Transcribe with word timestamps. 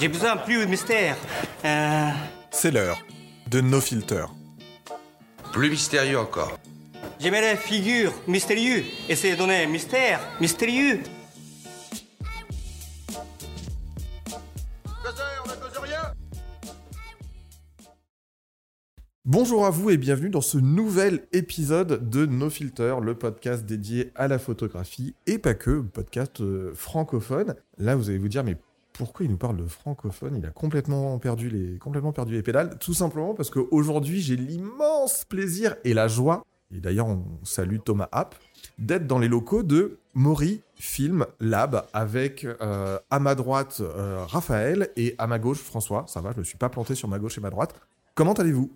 J'ai 0.00 0.08
besoin 0.08 0.36
plus 0.36 0.60
de 0.60 0.70
mystère. 0.70 1.16
Euh, 1.64 2.10
C'est 2.50 2.70
l'heure 2.70 2.98
de 3.48 3.60
No 3.60 3.80
Filter. 3.80 4.26
Plus 5.52 5.70
mystérieux 5.70 6.18
encore. 6.18 6.58
J'aimerais 7.20 7.56
figure 7.56 8.12
mystérieux. 8.26 8.84
Essayez 9.08 9.34
de 9.34 9.38
donner 9.38 9.66
mystère 9.66 10.20
mystérieux. 10.40 11.00
Bonjour 19.44 19.66
à 19.66 19.70
vous 19.70 19.90
et 19.90 19.98
bienvenue 19.98 20.30
dans 20.30 20.40
ce 20.40 20.56
nouvel 20.56 21.26
épisode 21.34 22.08
de 22.08 22.24
No 22.24 22.48
Filter, 22.48 22.94
le 23.02 23.14
podcast 23.14 23.66
dédié 23.66 24.10
à 24.14 24.26
la 24.26 24.38
photographie 24.38 25.14
et 25.26 25.36
pas 25.36 25.52
que, 25.52 25.82
podcast 25.82 26.40
euh, 26.40 26.72
francophone. 26.74 27.54
Là, 27.76 27.94
vous 27.94 28.08
allez 28.08 28.16
vous 28.16 28.28
dire, 28.28 28.42
mais 28.42 28.56
pourquoi 28.94 29.26
il 29.26 29.30
nous 29.30 29.36
parle 29.36 29.58
de 29.58 29.66
francophone? 29.66 30.36
Il 30.38 30.46
a 30.46 30.48
complètement 30.48 31.18
perdu 31.18 31.50
les, 31.50 31.76
complètement 31.76 32.14
perdu 32.14 32.32
les 32.32 32.42
pédales. 32.42 32.78
Tout 32.78 32.94
simplement 32.94 33.34
parce 33.34 33.50
qu'aujourd'hui, 33.50 34.22
j'ai 34.22 34.36
l'immense 34.36 35.26
plaisir 35.26 35.76
et 35.84 35.92
la 35.92 36.08
joie, 36.08 36.42
et 36.74 36.80
d'ailleurs, 36.80 37.08
on 37.08 37.22
salue 37.42 37.80
Thomas 37.84 38.08
App, 38.12 38.36
d'être 38.78 39.06
dans 39.06 39.18
les 39.18 39.28
locaux 39.28 39.62
de 39.62 39.98
Mori 40.14 40.62
Film 40.76 41.26
Lab 41.38 41.84
avec 41.92 42.46
euh, 42.46 42.98
à 43.10 43.18
ma 43.20 43.34
droite 43.34 43.82
euh, 43.82 44.24
Raphaël 44.26 44.88
et 44.96 45.14
à 45.18 45.26
ma 45.26 45.38
gauche 45.38 45.58
François. 45.58 46.06
Ça 46.08 46.22
va, 46.22 46.32
je 46.32 46.38
me 46.38 46.44
suis 46.44 46.56
pas 46.56 46.70
planté 46.70 46.94
sur 46.94 47.08
ma 47.08 47.18
gauche 47.18 47.36
et 47.36 47.42
ma 47.42 47.50
droite. 47.50 47.74
Comment 48.14 48.32
allez-vous? 48.32 48.70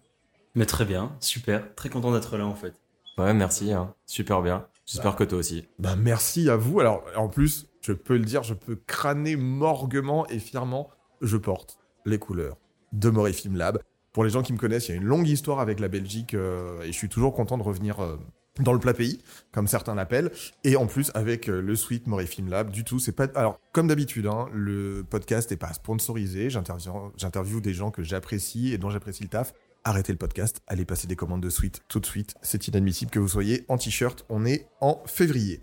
Mais 0.55 0.66
très 0.66 0.84
bien, 0.84 1.16
super, 1.20 1.75
très 1.75 1.88
content 1.88 2.12
d'être 2.12 2.37
là 2.37 2.47
en 2.47 2.55
fait. 2.55 2.75
Ouais, 3.17 3.34
merci, 3.34 3.73
hein. 3.73 3.95
super 4.06 4.42
bien. 4.42 4.67
J'espère 4.86 5.17
que 5.17 5.25
toi 5.25 5.39
aussi. 5.39 5.67
Ben 5.78 5.97
merci 5.97 6.48
à 6.48 6.56
vous. 6.56 6.81
Alors 6.81 7.05
en 7.17 7.28
plus, 7.28 7.67
je 7.83 7.92
peux 7.92 8.17
le 8.17 8.25
dire, 8.25 8.42
je 8.42 8.55
peux 8.55 8.77
crâner 8.86 9.36
morguement 9.36 10.27
et 10.28 10.39
fièrement, 10.39 10.89
je 11.20 11.36
porte 11.36 11.78
les 12.06 12.19
couleurs 12.19 12.56
de 12.92 13.11
Mori 13.11 13.34
Film 13.34 13.56
Lab. 13.56 13.81
Pour 14.12 14.25
les 14.25 14.31
gens 14.31 14.42
qui 14.42 14.53
me 14.53 14.58
connaissent, 14.58 14.89
il 14.89 14.92
y 14.92 14.95
a 14.95 15.00
une 15.00 15.06
longue 15.06 15.28
histoire 15.28 15.61
avec 15.61 15.81
la 15.81 15.89
Belgique 15.89 16.34
euh, 16.34 16.80
et 16.83 16.89
je 16.89 16.92
suis 16.92 17.08
toujours 17.08 17.34
content 17.34 17.58
de 17.58 17.62
revenir 17.62 18.01
euh, 18.01 18.17
dans 18.61 18.73
le 18.73 18.78
plat 18.78 18.95
pays, 18.95 19.20
comme 19.53 19.67
certains 19.67 19.95
l'appellent. 19.95 20.30
Et 20.64 20.77
en 20.77 20.86
plus, 20.86 21.11
avec 21.14 21.48
euh, 21.48 21.61
le 21.61 21.77
suite 21.77 22.06
Mori 22.06 22.27
Film 22.27 22.48
Lab, 22.48 22.70
du 22.70 22.84
tout, 22.84 22.98
c'est 22.98 23.12
pas. 23.12 23.27
Alors, 23.34 23.61
comme 23.73 23.89
d'habitude, 23.89 24.27
hein, 24.27 24.48
le 24.53 25.05
podcast 25.08 25.51
n'est 25.51 25.56
pas 25.56 25.73
sponsorisé. 25.73 26.51
J'interview 26.51 27.12
j'interviewe 27.17 27.61
des 27.61 27.75
gens 27.75 27.91
que 27.91 28.03
j'apprécie 28.03 28.73
et 28.73 28.78
dont 28.78 28.91
j'apprécie 28.91 29.23
le 29.23 29.28
taf. 29.28 29.53
Arrêtez 29.89 30.12
le 30.12 30.19
podcast, 30.19 30.61
allez 30.67 30.84
passer 30.84 31.06
des 31.06 31.17
commandes 31.17 31.41
de 31.41 31.48
suite 31.48 31.81
tout 31.89 31.98
de 31.98 32.05
suite. 32.05 32.34
C'est 32.42 32.69
inadmissible 32.69 33.11
que 33.11 33.19
vous 33.19 33.28
soyez 33.28 33.64
en 33.69 33.78
t-shirt. 33.78 34.22
On 34.28 34.45
est 34.45 34.67
en 34.83 35.00
février. 35.06 35.62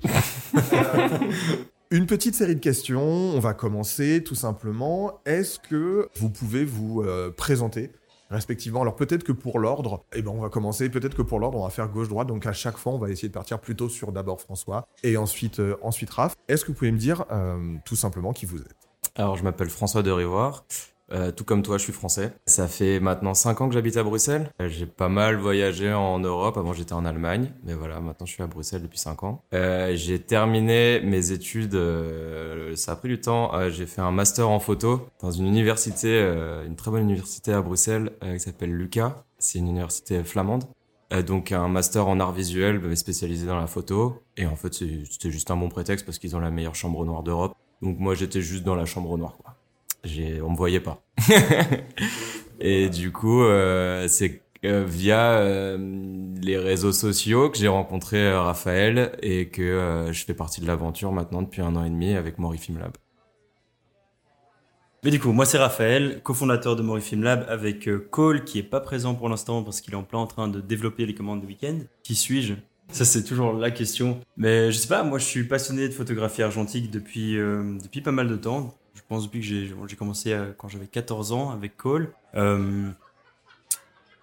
Une 1.92 2.08
petite 2.08 2.34
série 2.34 2.56
de 2.56 2.60
questions. 2.60 3.04
On 3.04 3.40
va 3.40 3.54
commencer 3.54 4.24
tout 4.24 4.34
simplement. 4.34 5.20
Est-ce 5.28 5.60
que 5.60 6.10
vous 6.16 6.32
pouvez 6.32 6.66
vous 6.66 7.04
euh, 7.04 7.30
présenter 7.30 7.92
respectivement? 8.32 8.82
Alors 8.82 8.96
peut-être 8.96 9.24
que 9.24 9.32
pour 9.32 9.60
l'ordre, 9.60 10.04
eh 10.12 10.24
ben 10.24 10.32
on 10.32 10.42
va 10.42 10.50
commencer. 10.50 10.90
Peut-être 10.90 11.16
que 11.16 11.22
pour 11.22 11.40
l'ordre, 11.40 11.60
on 11.60 11.64
va 11.64 11.70
faire 11.70 11.88
gauche-droite. 11.88 12.28
Donc 12.28 12.48
à 12.48 12.54
chaque 12.54 12.78
fois, 12.78 12.94
on 12.94 12.98
va 12.98 13.12
essayer 13.12 13.28
de 13.28 13.34
partir 13.34 13.60
plutôt 13.60 13.90
sur 13.90 14.12
d'abord 14.12 14.42
François 14.42 14.88
et 15.04 15.18
ensuite 15.18 15.60
euh, 15.60 15.78
ensuite 15.84 16.10
Raph. 16.10 16.34
Est-ce 16.48 16.66
que 16.66 16.72
vous 16.72 16.78
pouvez 16.80 16.92
me 16.92 16.98
dire 16.98 17.26
euh, 17.32 17.76
tout 17.86 17.96
simplement 17.96 18.34
qui 18.34 18.48
vous 18.48 18.58
êtes? 18.58 18.76
Alors, 19.18 19.38
je 19.38 19.44
m'appelle 19.44 19.70
François 19.70 20.02
de 20.02 20.10
Rivoire. 20.10 20.66
Euh, 21.12 21.32
tout 21.32 21.44
comme 21.44 21.62
toi, 21.62 21.78
je 21.78 21.84
suis 21.84 21.94
français. 21.94 22.34
Ça 22.48 22.68
fait 22.68 23.00
maintenant 23.00 23.34
5 23.36 23.62
ans 23.62 23.68
que 23.68 23.74
j'habite 23.76 23.96
à 23.98 24.04
Bruxelles. 24.04 24.50
Euh, 24.62 24.68
J'ai 24.68 24.88
pas 24.88 25.08
mal 25.10 25.36
voyagé 25.38 25.94
en 25.94 26.20
Europe. 26.20 26.58
Avant, 26.58 26.74
j'étais 26.74 26.94
en 26.94 27.06
Allemagne. 27.06 27.52
Mais 27.64 27.74
voilà, 27.76 28.00
maintenant, 28.00 28.26
je 28.26 28.34
suis 28.34 28.42
à 28.44 28.48
Bruxelles 28.48 28.82
depuis 28.82 28.98
5 28.98 29.24
ans. 29.24 29.44
Euh, 29.54 29.96
j'ai 29.96 30.20
terminé 30.20 31.02
mes 31.02 31.32
études. 31.32 31.76
euh, 31.76 32.76
ça 32.76 32.94
a 32.94 32.96
pris 32.96 33.10
du 33.10 33.20
temps. 33.22 33.54
Euh, 33.54 33.70
j'ai 33.70 33.86
fait 33.86 34.02
un 34.02 34.12
master 34.12 34.50
en 34.50 34.60
photo 34.60 35.08
dans 35.22 35.32
une 35.32 35.46
université, 35.46 36.20
une 36.66 36.76
très 36.76 36.90
bonne 36.92 37.04
université 37.04 37.54
à 37.54 37.62
Bruxelles 37.62 38.12
qui 38.22 38.40
s'appelle 38.40 38.72
Lucas. 38.74 39.24
C'est 39.38 39.60
une 39.60 39.68
université 39.68 40.24
flamande. 40.24 40.64
Donc 41.28 41.52
un 41.52 41.68
master 41.68 42.08
en 42.08 42.20
art 42.20 42.32
visuel 42.34 42.98
spécialisé 42.98 43.46
dans 43.46 43.58
la 43.60 43.68
photo. 43.68 44.24
Et 44.38 44.46
en 44.48 44.56
fait, 44.56 44.74
c'était 44.74 45.30
juste 45.32 45.52
un 45.52 45.56
bon 45.58 45.70
prétexte 45.70 46.06
parce 46.06 46.18
qu'ils 46.20 46.36
ont 46.36 46.40
la 46.40 46.50
meilleure 46.52 46.76
chambre 46.76 47.06
noire 47.06 47.24
d'Europe. 47.24 47.54
Donc 47.82 48.00
moi, 48.00 48.16
j'étais 48.16 48.42
juste 48.42 48.64
dans 48.64 48.76
la 48.76 48.86
chambre 48.86 49.18
noire, 49.18 49.38
quoi. 49.38 49.55
J'ai, 50.06 50.40
on 50.42 50.52
me 50.52 50.56
voyait 50.56 50.80
pas. 50.80 51.04
et 52.60 52.90
du 52.90 53.12
coup, 53.12 53.44
euh, 53.44 54.08
c'est 54.08 54.44
euh, 54.64 54.86
via 54.88 55.32
euh, 55.34 55.78
les 56.42 56.58
réseaux 56.58 56.92
sociaux 56.92 57.50
que 57.50 57.58
j'ai 57.58 57.68
rencontré 57.68 58.32
Raphaël 58.32 59.18
et 59.24 59.50
que 59.50 60.10
je 60.12 60.24
fais 60.24 60.36
partie 60.36 60.62
de 60.62 60.68
l'aventure 60.68 61.12
maintenant 61.12 61.42
depuis 61.42 61.62
un 61.62 61.76
an 61.76 61.84
et 61.84 61.90
demi 61.90 62.14
avec 62.14 62.38
Mori 62.38 62.60
Film 62.60 62.78
Lab. 62.78 62.92
Mais 65.04 65.12
du 65.12 65.20
coup, 65.20 65.32
moi 65.32 65.46
c'est 65.46 65.58
Raphaël, 65.58 66.22
cofondateur 66.24 66.76
de 66.76 66.84
Mori 66.84 67.02
Film 67.02 67.24
Lab 67.24 67.46
avec 67.50 67.90
Cole 68.12 68.44
qui 68.44 68.60
est 68.60 68.64
pas 68.64 68.82
présent 68.82 69.16
pour 69.16 69.30
l'instant 69.30 69.64
parce 69.64 69.82
qu'il 69.82 69.94
est 69.94 69.98
en 69.98 70.04
plein 70.04 70.20
en 70.20 70.28
train 70.28 70.48
de 70.48 70.62
développer 70.62 71.06
les 71.06 71.16
commandes 71.16 71.42
de 71.42 71.48
week-end. 71.48 71.80
Qui 72.04 72.16
suis-je? 72.16 72.54
Ça 72.90 73.06
c'est 73.06 73.24
toujours 73.24 73.54
la 73.54 73.72
question. 73.72 74.20
Mais 74.38 74.72
je 74.72 74.78
sais 74.78 74.88
pas, 74.88 75.04
moi 75.04 75.18
je 75.18 75.26
suis 75.26 75.44
passionné 75.46 75.88
de 75.88 75.94
photographie 75.94 76.44
argentique 76.44 76.92
depuis, 76.92 77.36
depuis 77.36 78.02
pas 78.02 78.12
mal 78.12 78.28
de 78.28 78.36
temps. 78.36 78.76
Je 79.06 79.16
pense 79.16 79.26
depuis 79.26 79.40
que 79.40 79.46
j'ai 79.46 79.96
commencé 79.96 80.36
quand 80.58 80.68
j'avais 80.68 80.88
14 80.88 81.32
ans 81.32 81.52
avec 81.52 81.78
Cole. 81.78 82.12
Euh, 82.34 82.90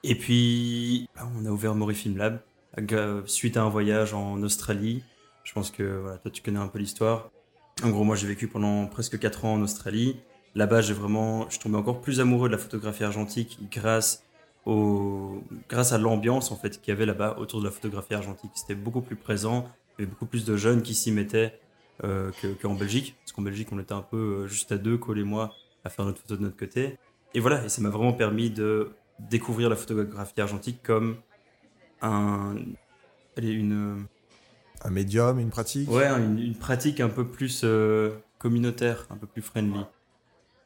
et 0.02 0.16
puis, 0.16 1.08
là, 1.14 1.28
on 1.38 1.46
a 1.46 1.50
ouvert 1.50 1.76
Mori 1.76 1.94
Film 1.94 2.16
Lab 2.16 2.40
euh, 2.90 3.22
suite 3.26 3.56
à 3.56 3.62
un 3.62 3.68
voyage 3.68 4.12
en 4.12 4.42
Australie. 4.42 5.04
Je 5.44 5.52
pense 5.52 5.70
que 5.70 6.02
toi 6.22 6.30
tu 6.32 6.42
connais 6.42 6.58
un 6.58 6.66
peu 6.66 6.80
l'histoire. 6.80 7.30
En 7.84 7.90
gros, 7.90 8.02
moi 8.02 8.16
j'ai 8.16 8.26
vécu 8.26 8.48
pendant 8.48 8.86
presque 8.86 9.20
4 9.20 9.44
ans 9.44 9.54
en 9.54 9.62
Australie. 9.62 10.16
Là-bas, 10.56 10.80
j'ai 10.80 10.94
vraiment, 10.94 11.46
je 11.46 11.52
suis 11.52 11.60
tombé 11.60 11.76
encore 11.76 12.00
plus 12.00 12.18
amoureux 12.20 12.48
de 12.48 12.52
la 12.52 12.58
photographie 12.58 13.04
argentique 13.04 13.58
grâce 13.70 14.24
à 14.66 15.98
l'ambiance 15.98 16.50
en 16.50 16.56
fait 16.56 16.80
qu'il 16.80 16.92
y 16.92 16.96
avait 16.96 17.06
là-bas 17.06 17.36
autour 17.38 17.60
de 17.60 17.66
la 17.66 17.70
photographie 17.70 18.14
argentique. 18.14 18.50
C'était 18.54 18.74
beaucoup 18.74 19.00
plus 19.00 19.16
présent, 19.16 19.68
il 19.98 20.02
y 20.02 20.04
avait 20.04 20.10
beaucoup 20.10 20.26
plus 20.26 20.44
de 20.44 20.56
jeunes 20.56 20.82
qui 20.82 20.94
s'y 20.94 21.12
mettaient 21.12 21.58
qu'en 22.60 22.74
Belgique. 22.74 23.16
Parce 23.20 23.32
qu'en 23.32 23.42
Belgique, 23.42 23.68
on 23.72 23.78
était 23.78 23.92
un 23.94 24.02
peu 24.02 24.16
euh, 24.16 24.46
juste 24.46 24.72
à 24.72 24.78
deux, 24.78 24.98
Cole 24.98 25.18
et 25.20 25.24
moi, 25.24 25.54
à 25.84 25.90
faire 25.90 26.04
notre 26.04 26.20
photo 26.20 26.36
de 26.36 26.42
notre 26.42 26.56
côté. 26.56 26.98
Et 27.34 27.40
voilà, 27.40 27.64
et 27.64 27.68
ça 27.68 27.80
m'a 27.80 27.88
vraiment 27.88 28.12
permis 28.12 28.50
de 28.50 28.90
découvrir 29.18 29.70
la 29.70 29.76
photographie 29.76 30.40
argentique 30.40 30.82
comme 30.82 31.16
un, 32.02 32.56
allez, 33.36 33.52
une, 33.52 34.06
Un 34.84 34.90
médium, 34.90 35.38
une 35.38 35.50
pratique? 35.50 35.90
Ouais, 35.90 36.06
une, 36.06 36.38
une 36.38 36.56
pratique 36.56 37.00
un 37.00 37.08
peu 37.08 37.26
plus 37.26 37.62
euh, 37.64 38.10
communautaire, 38.38 39.06
un 39.10 39.16
peu 39.16 39.26
plus 39.26 39.42
friendly. 39.42 39.80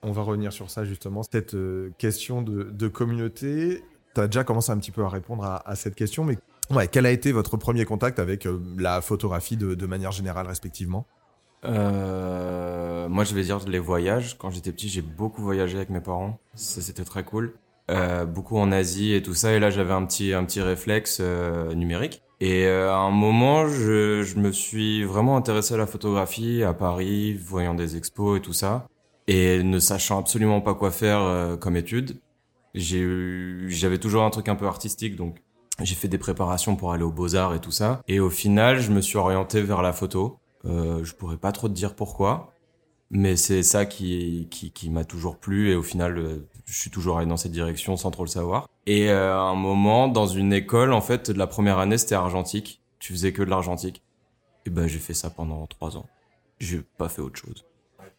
On 0.03 0.13
va 0.13 0.23
revenir 0.23 0.53
sur 0.53 0.71
ça 0.71 0.85
justement. 0.85 1.23
Cette 1.23 1.55
euh, 1.55 1.91
question 1.99 2.43
de, 2.43 2.65
de 2.65 2.89
communauté, 2.89 3.83
tu 4.15 4.21
as 4.21 4.27
déjà 4.27 4.45
commencé 4.45 4.73
un 4.73 4.79
petit 4.79 4.93
peu 4.93 5.03
à 5.05 5.09
répondre 5.09 5.45
à, 5.45 5.69
à 5.69 5.77
cette 5.77 5.95
question, 5.95 6.25
mais 6.25 6.39
ouais, 6.71 6.89
quel 6.89 7.05
a 7.07 7.11
été 7.11 7.33
votre 7.33 7.57
premier 7.57 7.85
contact 7.85 8.19
avec 8.19 8.47
euh, 8.47 8.59
la 8.79 9.01
photographie 9.03 9.57
de, 9.57 9.75
de 9.75 9.87
manière 9.87 10.13
générale 10.13 10.47
respectivement? 10.47 11.07
Euh, 11.67 13.09
moi, 13.09 13.25
je 13.25 13.35
vais 13.35 13.43
dire 13.43 13.59
les 13.67 13.79
voyages. 13.79 14.37
Quand 14.39 14.51
j'étais 14.51 14.73
petit, 14.73 14.89
j'ai 14.89 15.03
beaucoup 15.03 15.43
voyagé 15.43 15.77
avec 15.77 15.91
mes 15.91 16.01
parents. 16.01 16.39
Ça, 16.55 16.81
c'était 16.81 17.05
très 17.05 17.25
cool. 17.25 17.55
Euh, 17.91 18.25
beaucoup 18.25 18.59
en 18.59 18.73
Asie 18.73 19.15
et 19.15 19.23
tout 19.23 19.35
ça. 19.35 19.53
Et 19.53 19.59
là, 19.59 19.71
j'avais 19.71 19.93
un 19.93 20.05
petit, 20.05 20.33
un 20.33 20.45
petit 20.45 20.61
réflexe 20.61 21.19
euh, 21.21 21.75
numérique. 21.75 22.23
Et 22.41 22.67
à 22.67 22.97
un 22.97 23.11
moment, 23.11 23.67
je, 23.67 24.23
je 24.23 24.37
me 24.37 24.53
suis 24.53 25.05
vraiment 25.05 25.39
intéressé 25.39 25.73
à 25.73 25.79
la 25.79 25.87
photographie 25.87 26.63
à 26.63 26.75
Paris, 26.75 27.33
voyant 27.33 27.73
des 27.73 27.97
expos 27.97 28.39
et 28.39 28.43
tout 28.43 28.53
ça. 28.53 28.87
Et 29.27 29.63
ne 29.63 29.79
sachant 29.79 30.19
absolument 30.19 30.61
pas 30.61 30.75
quoi 30.75 30.91
faire 30.91 31.57
comme 31.59 31.77
étude, 31.77 32.21
j'avais 32.75 33.99
toujours 33.99 34.23
un 34.25 34.31
truc 34.31 34.49
un 34.49 34.55
peu 34.55 34.67
artistique, 34.67 35.17
donc 35.17 35.37
j'ai 35.83 35.95
fait 35.95 36.09
des 36.09 36.19
préparations 36.19 36.77
pour 36.77 36.93
aller 36.93 37.03
aux 37.03 37.11
Beaux-Arts 37.11 37.55
et 37.55 37.61
tout 37.61 37.71
ça. 37.71 38.01
Et 38.09 38.21
au 38.21 38.31
final, 38.31 38.81
je 38.81 38.91
me 38.91 39.01
suis 39.01 39.19
orienté 39.19 39.63
vers 39.63 39.83
la 39.83 39.93
photo. 39.93 40.39
Euh, 40.67 41.05
je 41.05 41.15
pourrais 41.15 41.37
pas 41.37 41.53
trop 41.53 41.69
te 41.69 41.75
dire 41.75 41.95
pourquoi, 41.95 42.53
mais 43.11 43.37
c'est 43.37 43.63
ça 43.63 43.87
qui, 43.87 44.49
qui, 44.51 44.73
qui 44.73 44.91
m'a 44.91 45.05
toujours 45.05 45.39
plu 45.39 45.71
et 45.71 45.77
au 45.77 45.83
final, 45.83 46.19
euh, 46.19 46.49
je 46.65 46.79
suis 46.79 46.91
toujours 46.91 47.19
allé 47.19 47.27
dans 47.27 47.37
cette 47.37 47.53
direction 47.53 47.97
sans 47.97 48.11
trop 48.11 48.25
le 48.25 48.29
savoir. 48.29 48.69
Et 48.87 49.11
euh, 49.11 49.35
à 49.35 49.43
un 49.43 49.55
moment, 49.55 50.09
dans 50.09 50.27
une 50.27 50.53
école, 50.53 50.93
en 50.93 51.01
fait, 51.01 51.31
de 51.31 51.39
la 51.39 51.47
première 51.47 51.79
année, 51.79 51.99
c'était 51.99 52.15
argentique. 52.15 52.83
Tu 52.99 53.13
faisais 53.13 53.33
que 53.33 53.43
de 53.43 53.51
l'argentique. 53.51 54.03
Et 54.65 54.71
ben, 54.71 54.87
j'ai 54.89 54.99
fait 54.99 55.15
ça 55.15 55.31
pendant 55.31 55.67
trois 55.67 55.97
ans. 55.97 56.07
J'ai 56.59 56.83
pas 56.97 57.09
fait 57.09 57.23
autre 57.23 57.39
chose. 57.39 57.65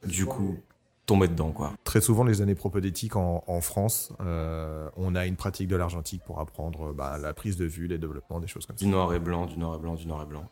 Du 0.05 0.25
coup, 0.25 0.57
tombé 1.05 1.27
dedans, 1.27 1.51
quoi. 1.51 1.73
Très 1.83 1.99
souvent, 2.01 2.23
les 2.23 2.41
années 2.41 2.55
propédétiques 2.55 3.15
en, 3.15 3.43
en 3.47 3.61
France, 3.61 4.13
euh, 4.21 4.89
on 4.95 5.15
a 5.15 5.25
une 5.25 5.35
pratique 5.35 5.67
de 5.67 5.75
l'argentique 5.75 6.21
pour 6.23 6.39
apprendre 6.39 6.93
bah, 6.93 7.17
la 7.17 7.33
prise 7.33 7.57
de 7.57 7.65
vue, 7.65 7.87
les 7.87 7.97
développements, 7.97 8.39
des 8.39 8.47
choses 8.47 8.65
comme 8.65 8.77
ça. 8.77 8.85
Du 8.85 8.91
noir 8.91 9.13
et 9.13 9.19
blanc, 9.19 9.45
du 9.45 9.57
noir 9.57 9.75
et 9.75 9.79
blanc, 9.79 9.95
du 9.95 10.05
noir 10.05 10.23
et 10.23 10.25
blanc. 10.25 10.45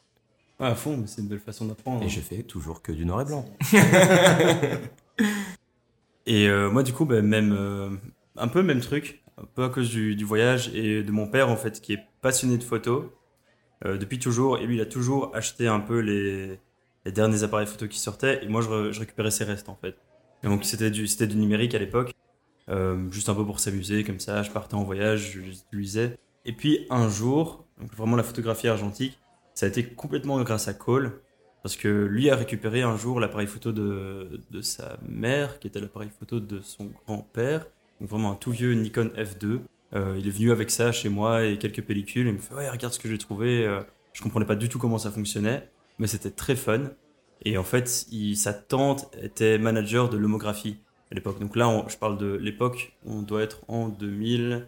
Ah, 0.60 0.68
à 0.68 0.76
fond, 0.76 0.96
mais 0.98 1.08
c'est 1.08 1.22
une 1.22 1.28
belle 1.28 1.40
façon 1.40 1.66
d'apprendre. 1.66 2.04
Et 2.04 2.10
je 2.10 2.20
fais 2.22 2.44
toujours 2.44 2.82
que 2.82 2.92
du 2.92 3.06
noir 3.06 3.22
et 3.22 3.26
blanc. 3.26 3.46
Et 6.26 6.48
euh, 6.48 6.70
moi, 6.72 6.84
du 6.84 6.94
coup, 6.94 7.06
ben, 7.06 7.26
même, 7.26 7.56
euh, 7.58 7.90
un 8.36 8.48
peu 8.48 8.64
même 8.64 8.80
truc, 8.80 9.24
un 9.38 9.46
peu 9.54 9.64
à 9.64 9.70
cause 9.70 9.90
du, 9.90 10.16
du 10.16 10.24
voyage 10.26 10.70
et 10.74 11.04
de 11.04 11.12
mon 11.12 11.28
père, 11.28 11.50
en 11.50 11.56
fait, 11.56 11.82
qui 11.82 11.94
est 11.94 12.04
passionné 12.22 12.58
de 12.58 12.64
photo. 12.64 13.14
euh, 13.86 13.98
depuis 13.98 14.20
toujours. 14.20 14.58
Et 14.60 14.66
lui, 14.66 14.76
il 14.76 14.82
a 14.82 14.86
toujours 14.86 15.36
acheté 15.36 15.68
un 15.68 15.80
peu 15.80 16.00
les, 16.00 16.60
les 17.06 17.12
derniers 17.12 17.44
appareils 17.44 17.68
photo 17.68 17.88
qui 17.88 18.00
sortaient. 18.00 18.44
Et 18.44 18.48
moi, 18.48 18.62
je, 18.62 19.00
récupérais 19.00 19.32
ses 19.32 19.44
restes, 19.44 19.70
en 19.70 19.76
fait. 19.76 19.98
Et 20.44 20.48
donc, 20.48 20.66
c'était 20.66 20.92
du, 20.92 21.08
c'était 21.08 21.28
du 21.28 21.36
numérique 21.36 21.76
à 21.76 21.80
l'époque. 21.80 22.14
juste 23.12 23.30
un 23.30 23.36
peu 23.36 23.46
pour 23.46 23.60
s'amuser, 23.60 24.04
comme 24.04 24.20
ça. 24.20 24.42
Je 24.44 24.52
partais 24.52 24.76
en 24.76 24.84
voyage, 24.84 25.34
je 25.34 25.42
les 25.42 25.60
utilisais. 25.60 26.18
Et 26.46 26.54
puis, 26.54 26.88
un 26.90 27.10
jour, 27.10 27.66
donc 27.80 27.94
vraiment 27.96 28.16
la 28.16 28.24
photographie 28.24 28.68
argentique, 28.68 29.20
ça 29.56 29.66
a 29.66 29.70
été 29.70 29.84
complètement 29.86 30.42
grâce 30.44 30.68
à 30.68 30.74
Cole. 30.74 31.22
Parce 31.64 31.78
que 31.78 31.88
lui 31.88 32.30
a 32.30 32.36
récupéré 32.36 32.84
un 32.84 32.96
jour 32.96 33.20
l'appareil 33.20 33.48
photo 33.48 33.72
de, 33.72 34.40
de 34.52 34.62
sa 34.62 35.00
mère, 35.10 35.58
qui 35.58 35.66
était 35.66 35.80
l'appareil 35.80 36.12
photo 36.20 36.40
de 36.40 36.60
son 36.60 36.92
grand-père. 37.08 37.66
Donc 38.00 38.10
vraiment 38.10 38.34
un 38.34 38.36
tout 38.36 38.52
vieux 38.52 38.74
Nikon 38.74 39.10
F2. 39.18 39.62
Euh, 39.96 40.16
il 40.20 40.28
est 40.28 40.32
venu 40.32 40.52
avec 40.52 40.70
ça 40.70 40.92
chez 40.92 41.10
moi 41.10 41.44
et 41.44 41.58
quelques 41.58 41.82
pellicules. 41.82 42.28
Il 42.28 42.34
me 42.34 42.38
fait 42.38 42.54
Ouais, 42.54 42.70
regarde 42.70 42.94
ce 42.94 43.00
que 43.00 43.10
j'ai 43.10 43.18
trouvé. 43.18 43.66
Euh, 43.66 43.82
Je 44.14 44.22
comprenais 44.22 44.46
pas 44.46 44.56
du 44.56 44.70
tout 44.70 44.78
comment 44.78 45.00
ça 45.00 45.10
fonctionnait, 45.10 45.68
mais 45.98 46.06
c'était 46.06 46.30
très 46.30 46.56
fun. 46.56 46.92
Et 47.44 47.58
en 47.58 47.64
fait, 47.64 47.88
sa 48.36 48.54
tante 48.54 49.10
était 49.20 49.58
manager 49.58 50.10
de 50.10 50.18
l'homographie 50.18 50.78
à 51.12 51.16
l'époque. 51.16 51.40
Donc 51.40 51.56
là, 51.56 51.86
je 51.88 51.98
parle 51.98 52.18
de 52.18 52.34
l'époque, 52.36 52.96
on 53.06 53.22
doit 53.22 53.42
être 53.42 53.62
en 53.68 53.90
2000, 53.90 54.68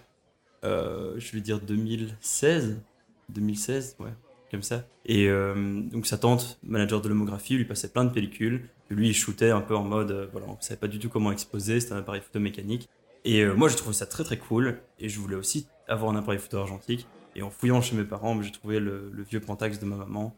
euh, 0.63 1.13
je 1.17 1.31
vais 1.31 1.41
dire 1.41 1.59
2016, 1.59 2.81
2016, 3.29 3.97
ouais, 3.99 4.09
comme 4.51 4.63
ça. 4.63 4.85
Et 5.05 5.27
euh, 5.27 5.81
donc 5.81 6.07
sa 6.07 6.17
tante, 6.17 6.59
manager 6.63 7.01
de 7.01 7.09
l'homographie, 7.09 7.55
lui 7.55 7.65
passait 7.65 7.89
plein 7.89 8.05
de 8.05 8.11
pellicules. 8.11 8.69
Lui, 8.89 9.09
il 9.09 9.13
shootait 9.13 9.49
un 9.49 9.61
peu 9.61 9.75
en 9.75 9.83
mode, 9.83 10.11
euh, 10.11 10.27
voilà, 10.31 10.47
on 10.47 10.57
savait 10.61 10.79
pas 10.79 10.87
du 10.87 10.99
tout 10.99 11.09
comment 11.09 11.31
exposer, 11.31 11.79
c'était 11.79 11.93
un 11.93 11.97
appareil 11.97 12.21
photo 12.21 12.39
mécanique. 12.39 12.87
Et 13.25 13.41
euh, 13.41 13.53
moi, 13.53 13.67
j'ai 13.67 13.75
trouvé 13.75 13.93
ça 13.93 14.05
très 14.05 14.23
très 14.23 14.37
cool. 14.37 14.79
Et 14.99 15.09
je 15.09 15.19
voulais 15.19 15.35
aussi 15.35 15.67
avoir 15.87 16.11
un 16.11 16.15
appareil 16.15 16.39
photo 16.39 16.57
argentique. 16.57 17.07
Et 17.35 17.41
en 17.41 17.49
fouillant 17.49 17.81
chez 17.81 17.95
mes 17.95 18.05
parents, 18.05 18.41
j'ai 18.41 18.51
trouvé 18.51 18.79
le, 18.79 19.11
vieux 19.29 19.39
Pentax 19.39 19.79
de 19.79 19.85
ma 19.85 19.95
maman. 19.95 20.35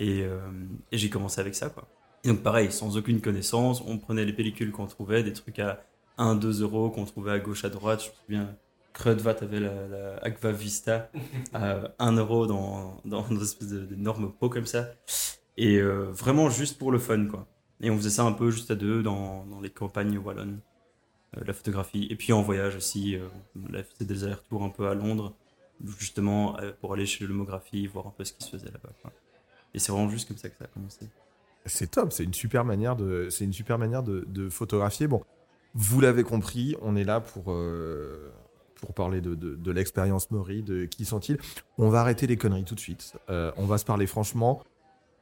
Et, 0.00 0.24
j'ai 0.90 1.08
commencé 1.08 1.40
avec 1.40 1.54
ça, 1.54 1.70
quoi. 1.70 1.86
Et 2.24 2.28
donc 2.28 2.42
pareil, 2.42 2.70
sans 2.70 2.96
aucune 2.96 3.20
connaissance, 3.20 3.82
on 3.84 3.98
prenait 3.98 4.24
les 4.24 4.32
pellicules 4.32 4.70
qu'on 4.70 4.86
trouvait, 4.86 5.22
des 5.24 5.32
trucs 5.32 5.58
à 5.58 5.84
1, 6.18 6.36
2 6.36 6.62
euros 6.62 6.90
qu'on 6.90 7.04
trouvait 7.04 7.32
à 7.32 7.38
gauche, 7.38 7.64
à 7.64 7.68
droite. 7.68 8.02
Je 8.02 8.08
me 8.08 8.14
souviens, 8.14 8.56
Crudvat 8.92 9.36
avait 9.42 9.60
la, 9.60 9.88
la 9.88 10.16
Aqua 10.22 10.52
Vista 10.52 11.10
à 11.52 11.92
1 11.98 12.12
euro 12.16 12.46
dans, 12.46 13.00
dans 13.04 13.24
une 13.28 13.40
espèce 13.40 13.68
d'énorme 13.68 14.32
pot 14.32 14.48
comme 14.48 14.66
ça. 14.66 14.88
Et 15.56 15.76
euh, 15.78 16.10
vraiment 16.10 16.50
juste 16.50 16.78
pour 16.78 16.92
le 16.92 16.98
fun, 16.98 17.26
quoi. 17.26 17.46
Et 17.80 17.90
on 17.90 17.96
faisait 17.96 18.10
ça 18.10 18.22
un 18.22 18.32
peu 18.32 18.50
juste 18.50 18.70
à 18.70 18.74
deux 18.74 19.02
dans, 19.02 19.44
dans 19.46 19.60
les 19.60 19.70
campagnes 19.70 20.16
wallonnes, 20.18 20.60
euh, 21.36 21.42
la 21.44 21.52
photographie. 21.52 22.06
Et 22.10 22.16
puis 22.16 22.32
en 22.32 22.42
voyage 22.42 22.76
aussi, 22.76 23.16
euh, 23.16 23.28
on 23.56 23.74
a 23.74 23.82
fait 23.82 24.04
des 24.04 24.24
allers-retours 24.24 24.62
un 24.62 24.70
peu 24.70 24.88
à 24.88 24.94
Londres, 24.94 25.34
justement 25.98 26.58
euh, 26.60 26.72
pour 26.80 26.94
aller 26.94 27.06
chez 27.06 27.26
l'homographie, 27.26 27.86
voir 27.86 28.06
un 28.06 28.14
peu 28.16 28.24
ce 28.24 28.32
qui 28.32 28.44
se 28.44 28.50
faisait 28.50 28.70
là-bas. 28.70 28.90
quoi. 29.02 29.12
Et 29.74 29.78
c'est 29.78 29.92
vraiment 29.92 30.08
juste 30.08 30.28
comme 30.28 30.36
ça 30.36 30.48
que 30.48 30.56
ça 30.56 30.64
a 30.64 30.68
commencé. 30.68 31.08
C'est 31.66 31.90
top, 31.90 32.12
c'est 32.12 32.24
une 32.24 32.34
super 32.34 32.64
manière 32.64 32.96
de, 32.96 33.28
c'est 33.30 33.44
une 33.44 33.52
super 33.52 33.78
manière 33.78 34.02
de, 34.02 34.24
de 34.28 34.48
photographier. 34.48 35.06
Bon, 35.06 35.22
vous 35.74 36.00
l'avez 36.00 36.24
compris, 36.24 36.76
on 36.82 36.96
est 36.96 37.04
là 37.04 37.20
pour, 37.20 37.52
euh, 37.52 38.32
pour 38.82 38.94
parler 38.94 39.20
de, 39.20 39.36
de, 39.36 39.54
de 39.54 39.70
l'expérience 39.70 40.30
Maury, 40.32 40.62
de 40.62 40.84
qui 40.86 41.04
sont-ils. 41.04 41.38
On 41.78 41.88
va 41.88 42.00
arrêter 42.00 42.26
les 42.26 42.36
conneries 42.36 42.64
tout 42.64 42.74
de 42.74 42.80
suite. 42.80 43.14
Euh, 43.30 43.52
on 43.56 43.64
va 43.64 43.78
se 43.78 43.84
parler 43.84 44.06
franchement. 44.06 44.62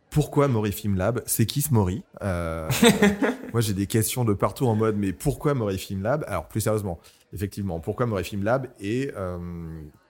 Pourquoi 0.09 0.49
Maury 0.49 0.73
Film 0.73 0.97
Lab 0.97 1.23
C'est 1.27 1.47
qui 1.47 1.61
ce 1.61 1.73
Maury 1.73 2.03
Euh, 2.23 2.69
Moi, 3.53 3.61
j'ai 3.61 3.75
des 3.75 3.87
questions 3.87 4.25
de 4.25 4.33
partout 4.33 4.67
en 4.67 4.75
mode, 4.75 4.97
mais 4.97 5.13
pourquoi 5.13 5.55
Maury 5.55 5.79
Film 5.79 6.03
Lab? 6.03 6.25
Alors, 6.27 6.49
plus 6.49 6.63
sérieusement, 6.63 6.99
effectivement, 7.33 7.79
pourquoi 7.79 8.07
Maury 8.07 8.25
Film 8.25 8.43
Lab 8.43 8.67
et 8.81 9.13
euh, 9.15 9.39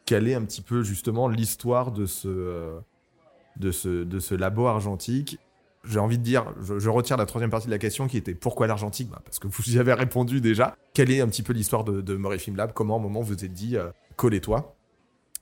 quelle 0.07 0.29
est 0.29 0.35
un 0.35 0.45
petit 0.45 0.63
peu 0.63 0.83
justement 0.85 1.29
l'histoire 1.29 1.91
de 1.91 2.07
ce, 2.07 2.79
de 3.57 3.71
ce, 3.73 4.05
de 4.05 4.19
ce 4.21 4.35
labo 4.35 4.69
argentique 4.69 5.39
j'ai 5.85 5.99
envie 5.99 6.19
de 6.19 6.23
dire, 6.23 6.53
je, 6.61 6.89
retire 6.89 7.17
la 7.17 7.27
troisième 7.27 7.51
partie 7.51 7.67
de 7.67 7.73
la 7.73 7.79
question 7.79 8.07
qui 8.07 8.17
était 8.17 8.35
pourquoi 8.35 8.67
l'argentique? 8.67 9.09
Bah, 9.09 9.23
Parce 9.25 9.39
que 9.39 9.49
vous 9.49 9.75
y 9.75 9.79
avez 9.79 9.95
répondu 9.95 10.41
déjà. 10.41 10.77
Quelle 10.95 11.11
est 11.11 11.21
un 11.21 11.29
petit 11.29 11.43
peu 11.43 11.53
l'histoire 11.53 11.85
de, 11.85 12.01
de 12.01 12.17
Murray 12.17 12.39
Film 12.39 12.57
Lab 12.57 12.73
Comment, 12.73 12.97
au 12.97 13.01
moment, 13.01 13.21
vous 13.23 13.33
êtes 13.33 13.53
dit, 13.53 13.77
euh, 13.77 13.91
collez-toi? 14.17 14.77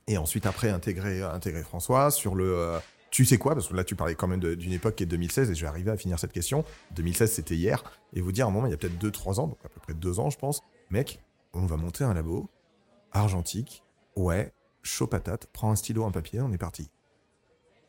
Et 0.07 0.17
ensuite, 0.17 0.45
après, 0.45 0.69
intégrer, 0.69 1.21
intégrer 1.21 1.63
François 1.63 2.09
sur 2.11 2.35
le. 2.35 2.57
euh, 2.57 2.79
tu 3.11 3.25
sais 3.25 3.37
quoi? 3.37 3.53
Parce 3.53 3.67
que 3.67 3.75
là, 3.75 3.83
tu 3.83 3.95
parlais 3.95 4.15
quand 4.15 4.27
même 4.27 4.39
d'une 4.39 4.71
époque 4.71 4.95
qui 4.95 5.03
est 5.03 5.07
2016 5.07 5.51
et 5.51 5.55
je 5.55 5.61
vais 5.61 5.67
arriver 5.67 5.91
à 5.91 5.97
finir 5.97 6.19
cette 6.19 6.31
question. 6.31 6.63
2016, 6.95 7.31
c'était 7.31 7.55
hier. 7.55 7.83
Et 8.13 8.21
vous 8.21 8.31
dire, 8.31 8.45
à 8.45 8.49
un 8.49 8.51
moment, 8.51 8.67
il 8.67 8.71
y 8.71 8.73
a 8.73 8.77
peut-être 8.77 8.97
2-3 9.03 9.39
ans, 9.39 9.47
donc 9.47 9.57
à 9.65 9.69
peu 9.69 9.79
près 9.81 9.93
2 9.93 10.19
ans, 10.19 10.29
je 10.29 10.37
pense. 10.37 10.61
Mec, 10.89 11.19
on 11.53 11.65
va 11.65 11.75
monter 11.75 12.03
un 12.03 12.13
labo 12.13 12.49
argentique. 13.11 13.83
Ouais, 14.15 14.53
chaud 14.83 15.07
patate. 15.07 15.47
Prends 15.53 15.71
un 15.71 15.75
stylo, 15.75 16.05
un 16.05 16.11
papier, 16.11 16.41
on 16.41 16.51
est 16.51 16.57
parti. 16.57 16.89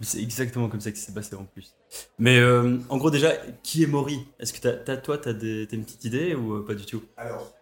C'est 0.03 0.23
exactement 0.23 0.69
comme 0.69 0.81
ça 0.81 0.91
que 0.93 0.99
s'est 0.99 1.13
passé 1.13 1.35
en 1.37 1.45
plus. 1.45 1.75
Mais 2.19 2.39
euh, 2.39 2.79
en 2.89 2.97
gros, 2.97 3.11
déjà, 3.11 3.33
qui 3.63 3.83
est 3.83 3.87
Maury 3.87 4.19
Est-ce 4.39 4.53
que 4.53 4.61
t'as, 4.61 4.73
t'as- 4.73 4.97
toi, 4.97 5.19
t'as 5.19 5.33
une 5.33 5.85
petite 5.85 6.05
idée 6.05 6.35
ou 6.35 6.55
euh, 6.55 6.65
pas 6.65 6.75
du 6.75 6.87
tout? 6.87 7.03
Alors. 7.17 7.53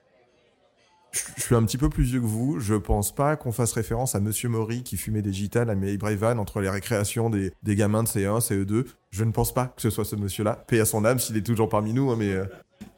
Je 1.37 1.43
suis 1.43 1.55
un 1.55 1.65
petit 1.65 1.79
peu 1.79 1.89
plus 1.89 2.05
vieux 2.05 2.21
que 2.21 2.27
vous. 2.27 2.61
Je 2.61 2.75
pense 2.75 3.15
pas 3.15 3.37
qu'on 3.37 3.51
fasse 3.51 3.73
référence 3.73 4.15
à 4.15 4.21
Monsieur 4.21 4.49
Maury 4.51 4.83
qui 4.83 4.97
fumait 4.99 5.23
des 5.23 5.33
gitanes 5.33 5.71
à 5.71 5.75
Brévan 5.75 6.39
entre 6.39 6.61
les 6.61 6.69
récréations 6.69 7.31
des, 7.31 7.53
des 7.63 7.75
gamins 7.75 8.03
de 8.03 8.09
CE1, 8.09 8.41
CE2. 8.47 8.85
Je 9.11 9.25
ne 9.25 9.33
pense 9.33 9.53
pas 9.55 9.69
que 9.69 9.81
ce 9.83 9.91
soit 9.91 10.05
ce 10.05 10.17
monsieur-là. 10.17 10.65
Paix 10.69 10.81
à 10.81 10.85
son 10.85 11.05
âme 11.07 11.19
s'il 11.19 11.37
est 11.37 11.43
toujours 11.43 11.69
parmi 11.69 11.93
nous, 11.95 12.11
hein, 12.11 12.17
mais. 12.19 12.33
euh, 12.33 12.45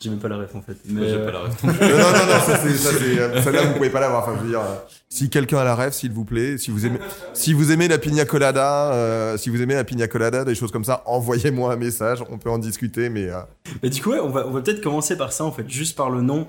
J'ai 0.02 0.08
même 0.08 0.19
pas 0.19 0.29
la 0.29 0.38
ref 0.38 0.55
en 0.55 0.62
fait. 0.62 0.79
Mais, 0.87 1.00
Moi, 1.00 1.08
j'ai 1.08 1.14
euh, 1.17 1.26
pas 1.26 1.32
la 1.32 1.41
ref. 1.41 1.62
non, 1.62 1.73
non, 1.73 1.79
non, 1.79 2.26
non, 2.26 2.41
ça 2.41 2.56
c'est, 2.56 2.75
ça 2.75 2.91
c'est, 2.99 3.19
euh, 3.19 3.43
celle-là 3.43 3.64
vous 3.67 3.75
pouvez 3.75 3.91
pas 3.91 4.00
l'avoir. 4.00 4.23
Enfin, 4.23 4.35
je 4.38 4.44
veux 4.44 4.49
dire, 4.49 4.61
euh, 4.61 4.76
si 5.11 5.29
quelqu'un 5.29 5.58
a 5.58 5.64
la 5.64 5.75
rêve, 5.75 5.93
s'il 5.93 6.11
vous 6.12 6.25
plaît, 6.25 6.56
si 6.56 6.70
vous 6.70 6.87
aimez, 6.87 6.99
si 7.35 7.52
vous 7.52 7.70
aimez 7.70 7.87
la 7.87 7.99
pina 7.99 8.25
colada, 8.25 8.94
euh, 8.94 9.37
si 9.37 9.50
vous 9.50 9.61
aimez 9.61 9.75
la 9.75 9.85
pina 9.85 10.08
colada, 10.08 10.44
des 10.47 10.55
choses 10.55 10.73
comme 10.73 10.85
ça, 10.85 11.02
envoyez-moi 11.05 11.70
un 11.75 11.76
message. 11.76 12.25
On 12.31 12.38
peut 12.38 12.49
en 12.49 12.56
discuter, 12.58 13.11
mais 13.11 13.29
euh, 13.29 13.41
Mais 13.82 13.91
du 13.91 14.00
coup, 14.02 14.12
ouais, 14.12 14.20
on 14.20 14.31
va, 14.31 14.47
on 14.47 14.52
va 14.52 14.62
peut-être 14.62 14.81
commencer 14.82 15.19
par 15.19 15.35
ça, 15.35 15.44
en 15.44 15.52
fait, 15.52 15.69
juste 15.69 15.99
par 15.99 16.08
le 16.08 16.23
nom. 16.23 16.49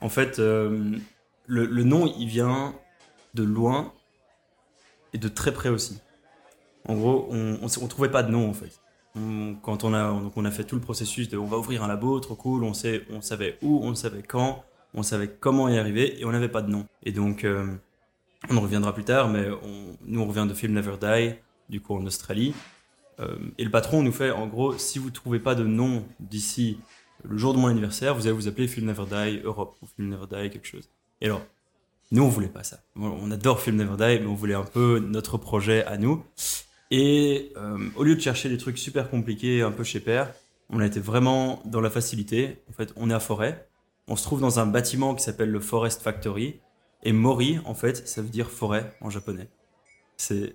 En 0.00 0.08
fait, 0.08 0.38
euh, 0.38 0.78
le, 1.48 1.66
le 1.66 1.82
nom, 1.82 2.06
il 2.18 2.28
vient 2.28 2.72
de 3.34 3.42
loin 3.42 3.92
et 5.12 5.18
de 5.18 5.26
très 5.26 5.50
près 5.52 5.70
aussi. 5.70 5.98
En 6.86 6.94
gros, 6.94 7.26
on, 7.32 7.58
on, 7.62 7.66
on 7.82 7.86
trouvait 7.88 8.10
pas 8.10 8.22
de 8.22 8.30
nom, 8.30 8.48
en 8.48 8.52
fait. 8.52 8.70
On- 9.14 9.54
quand 9.62 9.84
on 9.84 9.92
a, 9.92 10.10
donc 10.10 10.32
on 10.36 10.44
a 10.44 10.50
fait 10.50 10.64
tout 10.64 10.74
le 10.74 10.80
processus 10.80 11.28
de 11.28 11.36
on 11.36 11.46
va 11.46 11.58
ouvrir 11.58 11.82
un 11.84 11.88
labo, 11.88 12.18
trop 12.20 12.34
cool, 12.34 12.64
on, 12.64 12.72
sait, 12.74 13.02
on 13.10 13.20
savait 13.20 13.58
où, 13.62 13.80
on 13.82 13.94
savait 13.94 14.22
quand, 14.22 14.64
on 14.94 15.02
savait 15.02 15.28
comment 15.28 15.68
y 15.68 15.78
arriver, 15.78 16.18
et 16.20 16.24
on 16.24 16.32
n'avait 16.32 16.48
pas 16.48 16.62
de 16.62 16.70
nom. 16.70 16.86
Et 17.04 17.12
donc, 17.12 17.44
euh, 17.44 17.66
on 18.50 18.56
en 18.56 18.60
reviendra 18.62 18.94
plus 18.94 19.04
tard, 19.04 19.28
mais 19.28 19.48
on- 19.50 19.96
nous, 20.06 20.20
on 20.20 20.26
revient 20.26 20.46
de 20.48 20.54
Film 20.54 20.72
Never 20.72 20.96
Die, 21.00 21.34
du 21.68 21.80
coup 21.80 21.94
en 21.94 22.04
Australie. 22.06 22.54
Euh, 23.20 23.36
et 23.58 23.64
le 23.64 23.70
patron 23.70 24.02
nous 24.02 24.12
fait, 24.12 24.30
en 24.30 24.46
gros, 24.46 24.76
si 24.78 24.98
vous 24.98 25.10
trouvez 25.10 25.38
pas 25.38 25.54
de 25.54 25.64
nom 25.64 26.04
d'ici 26.18 26.78
le 27.24 27.36
jour 27.36 27.52
de 27.52 27.58
mon 27.58 27.66
anniversaire, 27.68 28.14
vous 28.14 28.26
allez 28.26 28.34
vous 28.34 28.48
appeler 28.48 28.66
Film 28.66 28.86
Never 28.86 29.04
Die 29.04 29.40
Europe 29.44 29.76
ou 29.82 29.86
Film 29.86 30.08
Never 30.08 30.24
Die 30.26 30.50
quelque 30.50 30.66
chose. 30.66 30.88
Et 31.20 31.26
alors, 31.26 31.42
nous, 32.10 32.22
on 32.24 32.28
voulait 32.28 32.48
pas 32.48 32.64
ça. 32.64 32.78
On 32.96 33.30
adore 33.30 33.60
Film 33.60 33.76
Never 33.76 33.96
Die, 33.96 34.20
mais 34.22 34.26
on 34.26 34.34
voulait 34.34 34.54
un 34.54 34.64
peu 34.64 34.98
notre 34.98 35.36
projet 35.38 35.84
à 35.84 35.98
nous. 35.98 36.24
Et 36.94 37.54
euh, 37.56 37.78
au 37.96 38.04
lieu 38.04 38.14
de 38.14 38.20
chercher 38.20 38.50
des 38.50 38.58
trucs 38.58 38.76
super 38.76 39.08
compliqués, 39.08 39.62
un 39.62 39.72
peu 39.72 39.82
chez 39.82 39.98
Père, 39.98 40.34
on 40.68 40.78
a 40.78 40.84
été 40.84 41.00
vraiment 41.00 41.62
dans 41.64 41.80
la 41.80 41.88
facilité. 41.88 42.58
En 42.68 42.72
fait, 42.74 42.92
on 42.96 43.08
est 43.08 43.14
à 43.14 43.18
Forêt. 43.18 43.66
On 44.08 44.16
se 44.16 44.22
trouve 44.24 44.42
dans 44.42 44.60
un 44.60 44.66
bâtiment 44.66 45.14
qui 45.14 45.24
s'appelle 45.24 45.50
le 45.50 45.58
Forest 45.58 46.02
Factory. 46.02 46.60
Et 47.02 47.12
Mori, 47.12 47.58
en 47.64 47.74
fait, 47.74 48.06
ça 48.06 48.20
veut 48.20 48.28
dire 48.28 48.50
forêt 48.50 48.94
en 49.00 49.08
japonais. 49.08 49.48
C'est 50.18 50.54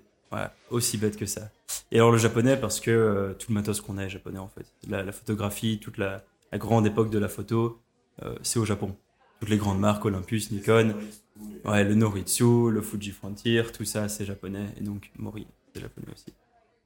aussi 0.70 0.96
bête 0.96 1.16
que 1.16 1.26
ça. 1.26 1.50
Et 1.90 1.96
alors 1.96 2.12
le 2.12 2.18
japonais, 2.18 2.56
parce 2.56 2.78
que 2.78 2.90
euh, 2.92 3.34
tout 3.34 3.50
le 3.50 3.54
matos 3.54 3.80
qu'on 3.80 3.98
a 3.98 4.04
est 4.04 4.08
japonais, 4.08 4.38
en 4.38 4.48
fait. 4.48 4.66
La, 4.88 5.10
photographie, 5.10 5.80
toute 5.80 5.98
la, 5.98 6.24
la 6.52 6.58
grande 6.58 6.86
époque 6.86 7.10
de 7.10 7.18
la 7.18 7.28
photo, 7.28 7.80
euh, 8.22 8.36
c'est 8.42 8.60
au 8.60 8.64
Japon. 8.64 8.94
Toutes 9.40 9.48
les 9.48 9.56
grandes 9.56 9.80
marques, 9.80 10.04
Olympus, 10.04 10.52
Nikon, 10.52 10.94
ouais, 11.64 11.82
le 11.82 11.96
Noritsu, 11.96 12.70
le 12.70 12.80
Fuji 12.80 13.10
Frontier, 13.10 13.64
tout 13.72 13.84
ça, 13.84 14.08
c'est 14.08 14.24
japonais. 14.24 14.66
Et 14.78 14.84
donc, 14.84 15.10
Mori, 15.18 15.48
c'est 15.74 15.80
japonais 15.80 16.08
aussi. 16.12 16.32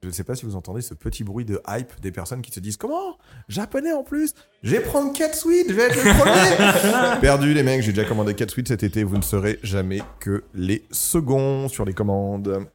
Je 0.01 0.09
ne 0.09 0.13
sais 0.13 0.25
pas 0.25 0.35
si 0.35 0.45
vous 0.45 0.57
entendez 0.57 0.81
ce 0.81 0.93
petit 0.93 1.23
bruit 1.23 1.45
de 1.45 1.61
hype 1.65 2.01
des 2.01 2.11
personnes 2.11 2.41
qui 2.41 2.51
se 2.51 2.59
disent 2.59 2.75
Comment? 2.75 3.17
Japonais 3.47 3.93
en 3.93 4.03
plus? 4.03 4.33
Je 4.61 4.71
vais 4.75 4.81
prendre 4.81 5.13
4 5.13 5.33
suites, 5.33 5.67
je 5.69 5.73
vais 5.73 5.83
être 5.83 5.95
le 5.95 7.11
premier 7.13 7.19
Perdu 7.21 7.53
les 7.53 7.63
mecs, 7.63 7.81
j'ai 7.83 7.93
déjà 7.93 8.05
commandé 8.07 8.33
4 8.33 8.49
suites 8.51 8.67
cet 8.67 8.83
été, 8.83 9.05
vous 9.05 9.15
ne 9.17 9.21
serez 9.21 9.59
jamais 9.63 10.01
que 10.19 10.43
les 10.53 10.83
seconds 10.91 11.69
sur 11.69 11.85
les 11.85 11.93
commandes. 11.93 12.67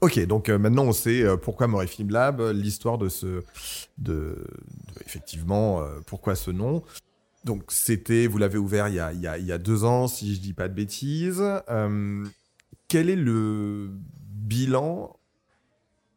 Ok, 0.00 0.24
donc 0.26 0.48
euh, 0.48 0.58
maintenant 0.58 0.84
on 0.84 0.92
sait 0.92 1.22
euh, 1.22 1.36
pourquoi 1.36 1.66
Mori 1.66 1.88
Film 1.88 2.10
Lab, 2.10 2.40
euh, 2.40 2.52
l'histoire 2.52 2.98
de 2.98 3.08
ce. 3.08 3.26
De, 3.26 3.42
de- 3.98 4.46
effectivement, 5.06 5.80
euh, 5.82 6.00
pourquoi 6.06 6.34
ce 6.36 6.50
nom. 6.52 6.82
Donc 7.44 7.64
c'était, 7.68 8.26
vous 8.28 8.38
l'avez 8.38 8.58
ouvert 8.58 8.88
il 8.88 8.94
y, 8.94 9.00
a, 9.00 9.12
il, 9.12 9.20
y 9.20 9.26
a, 9.26 9.38
il 9.38 9.46
y 9.46 9.52
a 9.52 9.58
deux 9.58 9.84
ans, 9.84 10.06
si 10.08 10.34
je 10.34 10.40
dis 10.40 10.52
pas 10.52 10.68
de 10.68 10.74
bêtises. 10.74 11.42
Euh, 11.68 12.24
quel 12.88 13.10
est 13.10 13.16
le 13.16 13.90
bilan 13.90 15.16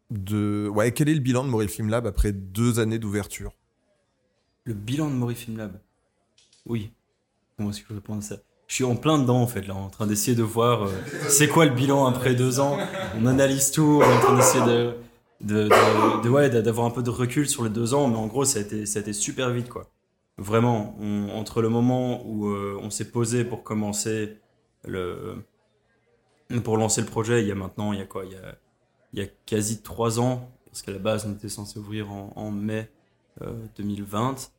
de. 0.10 0.70
Ouais, 0.74 0.92
quel 0.92 1.10
est 1.10 1.14
le 1.14 1.20
bilan 1.20 1.44
de 1.44 1.50
Mori 1.50 1.68
Film 1.68 1.90
Lab 1.90 2.08
après 2.08 2.32
deux 2.32 2.80
années 2.80 3.00
d'ouverture? 3.00 3.54
Le 4.64 4.74
bilan 4.74 5.10
de 5.10 5.16
Mori 5.16 5.36
Film 5.36 5.58
Lab? 5.58 5.80
Oui. 6.66 6.92
Comment 7.56 7.72
est-ce 7.72 7.82
que 7.82 7.88
je 7.90 7.94
réponds 7.96 8.18
à 8.18 8.22
ça? 8.22 8.38
Je 8.68 8.76
suis 8.76 8.84
en 8.84 8.98
plein 8.98 9.18
dedans 9.18 9.42
en 9.42 9.48
fait 9.48 9.66
là, 9.66 9.76
en 9.76 9.90
train 9.90 10.08
d'essayer 10.08 10.36
de 10.36 10.44
voir 10.44 10.84
euh, 10.84 10.92
c'est 11.30 11.48
quoi 11.48 11.66
le 11.66 11.72
bilan 11.72 12.06
après 12.06 12.36
deux 12.36 12.60
ans? 12.60 12.78
On 13.16 13.26
analyse 13.26 13.72
tout, 13.72 14.02
on 14.02 14.02
est 14.02 14.14
en 14.14 14.20
train 14.20 14.36
d'essayer 14.36 14.66
de, 14.66 14.94
de, 15.42 16.30
ouais, 16.30 16.50
d'avoir 16.50 16.86
un 16.86 16.90
peu 16.90 17.02
de 17.02 17.10
recul 17.10 17.48
sur 17.48 17.64
les 17.64 17.70
deux 17.70 17.94
ans, 17.94 18.10
mais 18.10 18.18
en 18.18 18.28
gros 18.28 18.44
ça 18.44 18.60
a 18.60 18.62
été, 18.62 19.14
super 19.14 19.52
vite 19.52 19.70
quoi. 19.70 19.90
Vraiment, 20.38 20.98
entre 21.34 21.62
le 21.62 21.70
moment 21.70 22.28
où 22.28 22.48
euh, 22.50 22.78
on 22.82 22.90
s'est 22.90 23.10
posé 23.10 23.46
pour 23.46 23.64
commencer 23.64 24.38
le, 24.86 25.44
pour 26.64 26.76
lancer 26.78 27.00
le 27.02 27.08
projet, 27.08 27.42
il 27.42 27.48
y 27.48 27.52
a 27.52 27.56
maintenant, 27.56 27.94
il 27.94 28.00
y 28.00 28.02
a 28.02 28.06
quoi, 28.06 28.26
il 28.26 28.34
y 28.34 28.36
a, 28.36 28.58
il 29.14 29.20
y 29.20 29.22
a 29.22 29.28
quasi 29.46 29.82
trois 29.82 30.20
ans, 30.20 30.52
parce 30.66 30.82
qu'à 30.82 30.92
la 30.92 31.00
base 31.00 31.26
on 31.26 31.34
était 31.34 31.50
censé 31.50 31.80
ouvrir 31.80 32.12
en, 32.12 32.52
mai 32.52 32.90
euh, 33.42 33.54
2020. 33.78 34.52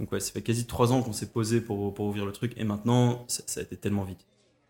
Donc 0.00 0.12
ouais, 0.12 0.20
ça 0.20 0.32
fait 0.32 0.42
quasi 0.42 0.66
trois 0.66 0.92
ans 0.92 1.02
qu'on 1.02 1.12
s'est 1.12 1.30
posé 1.30 1.60
pour, 1.60 1.98
ouvrir 2.00 2.26
le 2.26 2.32
truc, 2.32 2.52
et 2.56 2.64
maintenant 2.64 3.24
ça, 3.28 3.60
a 3.60 3.62
été 3.62 3.76
tellement 3.76 4.04
vite. 4.04 4.26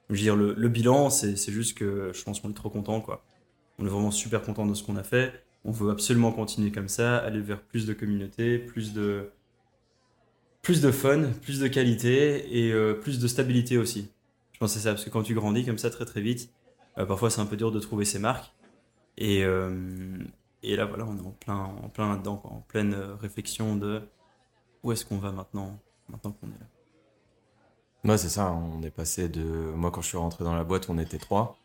Je 0.09 0.15
veux 0.15 0.21
dire, 0.21 0.37
le, 0.37 0.69
bilan, 0.69 1.11
c'est 1.11 1.37
juste 1.53 1.77
que 1.77 2.13
je 2.13 2.23
pense 2.23 2.41
qu'on 2.41 2.51
est 2.51 2.55
trop 2.55 2.71
content, 2.71 3.01
quoi. 3.01 3.25
On 3.79 3.87
est 3.87 3.89
vraiment 3.89 4.11
super 4.11 4.43
content 4.43 4.67
de 4.67 4.75
ce 4.75 4.83
qu'on 4.83 4.97
a 4.97 5.03
fait. 5.03 5.33
On 5.65 5.71
veut 5.71 5.91
absolument 5.91 6.33
continuer 6.33 6.71
comme 6.71 6.89
ça, 6.89 7.19
aller 7.19 7.41
vers 7.41 7.63
plus 7.63 7.87
de 7.87 7.95
communauté, 7.95 8.59
plus 8.59 8.93
de 8.93 9.31
plus 10.61 10.81
de 10.81 10.93
fun, 10.93 11.25
plus 11.43 11.59
de 11.59 11.67
qualité 11.67 12.67
et 12.67 12.73
euh, 12.73 12.95
plus 12.95 13.19
de 13.19 13.27
stabilité 13.27 13.79
aussi. 13.79 14.09
Je 14.53 14.59
pense 14.59 14.73
que 14.73 14.79
c'est 14.79 14.85
ça, 14.85 14.93
parce 14.93 15.05
que 15.05 15.11
quand 15.11 15.23
tu 15.25 15.35
grandis 15.35 15.65
comme 15.65 15.79
ça 15.79 15.91
très 15.91 16.05
très 16.05 16.21
vite, 16.21 16.51
euh, 16.99 17.05
parfois 17.05 17.31
c'est 17.31 17.41
un 17.41 17.47
peu 17.47 17.57
dur 17.57 17.73
de 17.73 17.81
trouver 17.81 18.05
ses 18.05 18.21
marques. 18.21 18.53
Et, 19.19 19.45
euh, 19.45 20.19
et 20.63 20.77
là 20.77 20.85
voilà, 20.87 21.05
on 21.05 21.17
est 21.17 21.27
en 21.27 21.31
plein, 21.31 21.57
en 21.57 21.89
plein 21.89 22.11
là-dedans, 22.11 22.41
en 22.45 22.61
pleine 22.61 22.95
euh, 22.95 23.15
réflexion 23.17 23.77
de 23.77 24.03
où 24.83 24.93
est-ce 24.93 25.05
qu'on 25.05 25.19
va 25.19 25.33
maintenant, 25.33 25.79
maintenant 26.09 26.33
qu'on 26.33 26.49
est 26.49 26.61
là. 26.61 26.67
Ouais, 28.11 28.19
c'est 28.19 28.29
ça, 28.29 28.53
on 28.53 28.83
est 28.83 28.91
passé 28.91 29.29
de. 29.29 29.43
Moi, 29.43 29.91
quand 29.93 30.03
je 30.03 30.09
suis 30.09 30.19
rentré 30.19 30.43
dans 30.43 30.55
la 30.55 30.65
boîte, 30.65 30.89
on 30.89 30.99
était 30.99 31.19
3. 31.19 31.57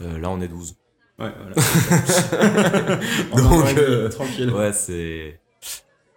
là, 0.00 0.28
on 0.30 0.40
est 0.40 0.48
12. 0.48 0.76
Ouais, 1.20 1.32
voilà. 1.36 1.54
Donc, 3.36 3.78
euh, 3.78 4.08
tranquille. 4.08 4.50
Ouais, 4.52 4.72
c'est. 4.72 5.40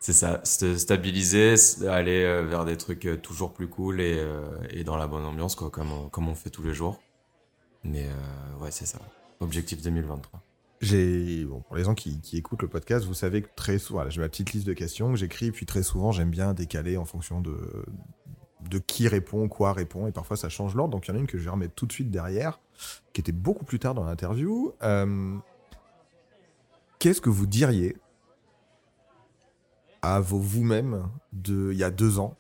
C'est 0.04 0.14
ça, 0.14 0.42
se 0.44 0.78
stabiliser, 0.78 1.54
aller 1.88 2.24
euh, 2.24 2.42
vers 2.42 2.66
des 2.66 2.76
trucs 2.76 3.06
euh, 3.06 3.18
toujours 3.18 3.54
plus 3.54 3.68
cool 3.68 4.02
et, 4.02 4.18
euh, 4.18 4.48
et 4.72 4.84
dans 4.84 4.98
la 4.98 5.06
bonne 5.06 5.24
ambiance, 5.24 5.54
quoi, 5.54 5.70
comme 5.70 5.92
on, 5.92 6.10
comme 6.10 6.28
on 6.28 6.34
fait 6.34 6.50
tous 6.50 6.64
les 6.64 6.74
jours. 6.74 7.00
Mais 7.84 8.08
euh, 8.08 8.64
ouais, 8.64 8.72
c'est 8.72 8.88
ça. 8.88 8.98
Objectif 9.42 9.80
2023. 9.84 10.42
J'ai, 10.82 11.46
pour 11.68 11.76
les 11.76 11.84
gens 11.84 11.94
qui, 11.94 12.20
écoutent 12.34 12.64
le 12.64 12.68
podcast, 12.68 13.06
vous 13.06 13.14
savez 13.14 13.44
que 13.44 13.50
très 13.56 13.78
souvent, 13.78 14.10
j'ai 14.10 14.20
ma 14.20 14.30
petite 14.30 14.52
liste 14.52 14.66
de 14.66 14.74
questions 14.74 15.12
que 15.12 15.18
j'écris, 15.18 15.52
puis 15.52 15.68
très 15.68 15.84
souvent, 15.84 16.12
j'aime 16.12 16.32
bien 16.32 16.54
décaler 16.54 16.98
en 16.98 17.06
fonction 17.06 17.40
de, 17.40 18.80
qui 18.88 19.08
répond, 19.08 19.48
quoi 19.48 19.74
répond, 19.74 20.08
et 20.08 20.12
parfois 20.12 20.38
ça 20.38 20.50
change 20.50 20.74
l'ordre. 20.76 20.92
Donc 20.92 21.08
il 21.08 21.12
y 21.12 21.14
en 21.14 21.18
a 21.18 21.20
une 21.20 21.28
que 21.28 21.38
je 21.38 21.44
vais 21.44 21.52
remettre 21.52 21.76
tout 21.76 21.86
de 21.86 21.92
suite 21.92 22.10
derrière, 22.10 22.60
qui 23.14 23.22
était 23.22 23.32
beaucoup 23.32 23.64
plus 23.64 23.78
tard 23.78 23.94
dans 23.94 24.04
l'interview. 24.04 24.74
Euh, 24.82 25.38
Qu'est-ce 26.98 27.22
que 27.22 27.30
vous 27.30 27.48
diriez 27.48 27.98
à 30.02 30.20
vous-même 30.20 31.10
de 31.34 31.72
il 31.72 31.78
y 31.78 31.84
a 31.84 31.92
deux 31.92 32.20
ans? 32.20 32.36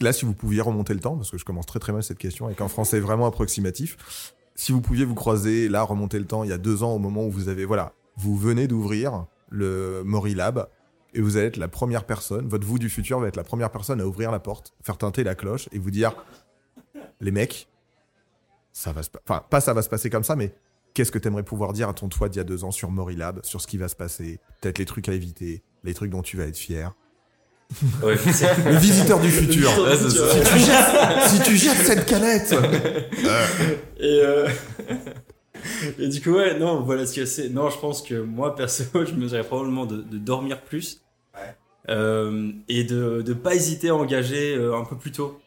Là, 0.00 0.12
si 0.12 0.24
vous 0.24 0.34
pouviez 0.34 0.60
remonter 0.60 0.94
le 0.94 1.00
temps, 1.00 1.16
parce 1.16 1.30
que 1.30 1.38
je 1.38 1.44
commence 1.44 1.66
très 1.66 1.78
très 1.78 1.92
mal 1.92 2.02
cette 2.02 2.18
question, 2.18 2.46
avec 2.46 2.60
un 2.60 2.66
français 2.66 2.98
vraiment 2.98 3.26
approximatif, 3.26 4.34
si 4.54 4.72
vous 4.72 4.80
pouviez 4.80 5.04
vous 5.04 5.14
croiser, 5.14 5.68
là, 5.68 5.82
remonter 5.82 6.18
le 6.18 6.26
temps, 6.26 6.44
il 6.44 6.50
y 6.50 6.52
a 6.52 6.58
deux 6.58 6.82
ans, 6.82 6.94
au 6.94 6.98
moment 6.98 7.24
où 7.26 7.30
vous 7.30 7.48
avez, 7.48 7.64
voilà, 7.64 7.92
vous 8.16 8.36
venez 8.36 8.68
d'ouvrir 8.68 9.26
le 9.50 10.02
Mori 10.04 10.34
Lab, 10.34 10.68
et 11.14 11.20
vous 11.20 11.36
allez 11.36 11.46
être 11.46 11.56
la 11.58 11.68
première 11.68 12.04
personne, 12.04 12.48
votre 12.48 12.66
vous 12.66 12.78
du 12.78 12.88
futur 12.88 13.20
va 13.20 13.28
être 13.28 13.36
la 13.36 13.44
première 13.44 13.70
personne 13.70 14.00
à 14.00 14.06
ouvrir 14.06 14.30
la 14.30 14.40
porte, 14.40 14.74
faire 14.82 14.96
teinter 14.96 15.24
la 15.24 15.34
cloche, 15.34 15.68
et 15.72 15.78
vous 15.78 15.90
dire, 15.90 16.14
les 17.20 17.30
mecs, 17.30 17.68
ça 18.72 18.92
va 18.92 19.02
se, 19.02 19.10
enfin, 19.28 19.44
pas 19.50 19.60
ça 19.60 19.74
va 19.74 19.82
se 19.82 19.88
passer 19.88 20.08
comme 20.08 20.24
ça, 20.24 20.36
mais 20.36 20.54
qu'est-ce 20.94 21.12
que 21.12 21.18
t'aimerais 21.18 21.42
pouvoir 21.42 21.72
dire 21.72 21.88
à 21.88 21.94
ton 21.94 22.08
toi 22.08 22.28
d'il 22.28 22.38
y 22.38 22.40
a 22.40 22.44
deux 22.44 22.64
ans 22.64 22.70
sur 22.70 22.90
Mori 22.90 23.16
Lab, 23.16 23.40
sur 23.44 23.60
ce 23.60 23.66
qui 23.66 23.76
va 23.76 23.88
se 23.88 23.96
passer, 23.96 24.40
peut-être 24.60 24.78
les 24.78 24.86
trucs 24.86 25.08
à 25.08 25.12
éviter, 25.12 25.62
les 25.84 25.94
trucs 25.94 26.10
dont 26.10 26.22
tu 26.22 26.36
vas 26.36 26.44
être 26.44 26.56
fier? 26.56 26.94
Ouais, 28.02 28.14
Le 28.66 28.76
visiteur 28.76 29.18
du 29.20 29.30
futur. 29.30 29.70
Si, 29.96 30.42
tu 30.44 30.58
jettes, 30.58 31.28
si 31.28 31.40
tu 31.42 31.56
jettes 31.56 31.86
cette 31.86 32.06
canette 32.06 32.54
Et, 33.98 34.20
euh, 34.22 34.48
et 35.98 36.08
du 36.08 36.20
coup, 36.20 36.32
ouais, 36.32 36.58
non, 36.58 36.82
voilà 36.82 37.06
ce 37.06 37.14
que 37.14 37.24
c'est. 37.24 37.48
Non, 37.48 37.70
je 37.70 37.78
pense 37.78 38.02
que 38.02 38.20
moi, 38.20 38.54
perso, 38.54 38.84
je 38.94 39.12
me 39.14 39.26
dirais 39.26 39.44
probablement 39.44 39.86
de, 39.86 40.02
de 40.02 40.18
dormir 40.18 40.62
plus. 40.62 41.00
Euh, 41.88 42.52
et 42.68 42.84
de 42.84 43.24
ne 43.26 43.32
pas 43.32 43.54
hésiter 43.56 43.88
à 43.88 43.96
engager 43.96 44.54
euh, 44.54 44.76
un 44.76 44.84
peu 44.84 44.96
plus 44.96 45.10
tôt. 45.10 45.40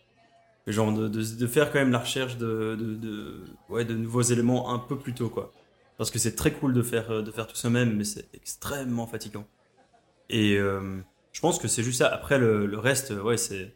Genre 0.68 0.92
de, 0.92 1.08
de, 1.08 1.24
de 1.24 1.48
faire 1.48 1.72
quand 1.72 1.80
même 1.80 1.92
la 1.92 2.00
recherche 2.00 2.38
de, 2.38 2.76
de, 2.78 2.96
de, 2.96 3.44
ouais, 3.70 3.86
de 3.86 3.94
nouveaux 3.94 4.24
éléments 4.24 4.74
un 4.74 4.80
peu 4.80 4.98
plus 4.98 5.14
tôt, 5.14 5.30
quoi. 5.30 5.52
Parce 5.98 6.12
que 6.12 6.20
c'est 6.20 6.36
très 6.36 6.52
cool 6.52 6.74
de 6.74 6.82
faire, 6.82 7.24
de 7.24 7.32
faire 7.32 7.48
tout 7.48 7.56
ça 7.56 7.70
même, 7.70 7.96
mais 7.96 8.04
c'est 8.04 8.28
extrêmement 8.34 9.06
fatigant. 9.08 9.46
Et 10.30 10.58
euh, 10.58 10.98
je 11.36 11.42
pense 11.42 11.60
que 11.60 11.68
c'est 11.68 11.84
juste 11.84 11.98
ça. 11.98 12.08
Après, 12.08 12.40
le, 12.40 12.66
le 12.66 12.80
reste, 12.80 13.12
euh, 13.12 13.22
ouais, 13.22 13.36
c'est 13.36 13.76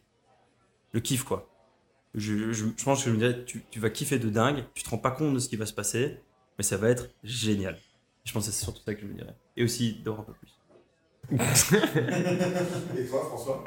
le 0.92 1.00
kiff, 1.00 1.24
quoi. 1.24 1.46
Je, 2.14 2.52
je, 2.52 2.64
je 2.74 2.84
pense 2.84 3.04
que 3.04 3.10
je 3.10 3.14
me 3.14 3.18
dirais, 3.18 3.44
tu, 3.44 3.62
tu 3.70 3.78
vas 3.78 3.90
kiffer 3.90 4.18
de 4.18 4.30
dingue, 4.30 4.64
tu 4.74 4.82
te 4.82 4.88
rends 4.88 4.96
pas 4.96 5.10
compte 5.10 5.34
de 5.34 5.38
ce 5.38 5.46
qui 5.46 5.56
va 5.56 5.66
se 5.66 5.74
passer, 5.74 6.20
mais 6.56 6.64
ça 6.64 6.78
va 6.78 6.88
être 6.88 7.10
génial. 7.22 7.76
Je 8.24 8.32
pense 8.32 8.46
que 8.46 8.52
c'est 8.52 8.64
surtout 8.64 8.80
ça 8.82 8.94
que 8.94 9.02
je 9.02 9.06
me 9.06 9.12
dirais. 9.12 9.36
Et 9.58 9.62
aussi, 9.62 10.00
dors 10.02 10.20
un 10.20 10.22
peu 10.22 10.32
plus. 10.32 10.56
Et 12.98 13.06
toi, 13.06 13.26
François? 13.26 13.62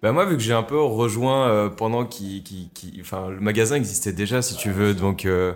Bah 0.00 0.12
moi, 0.12 0.26
vu 0.26 0.36
que 0.36 0.42
j'ai 0.42 0.52
un 0.52 0.62
peu 0.62 0.80
rejoint 0.80 1.48
euh, 1.48 1.68
pendant 1.70 2.06
qui, 2.06 2.44
qui, 2.44 2.70
qui, 2.72 2.98
enfin, 3.00 3.30
le 3.30 3.40
magasin 3.40 3.74
existait 3.74 4.12
déjà, 4.12 4.42
si 4.42 4.54
tu 4.54 4.70
veux, 4.70 4.94
donc 4.94 5.24
euh, 5.24 5.54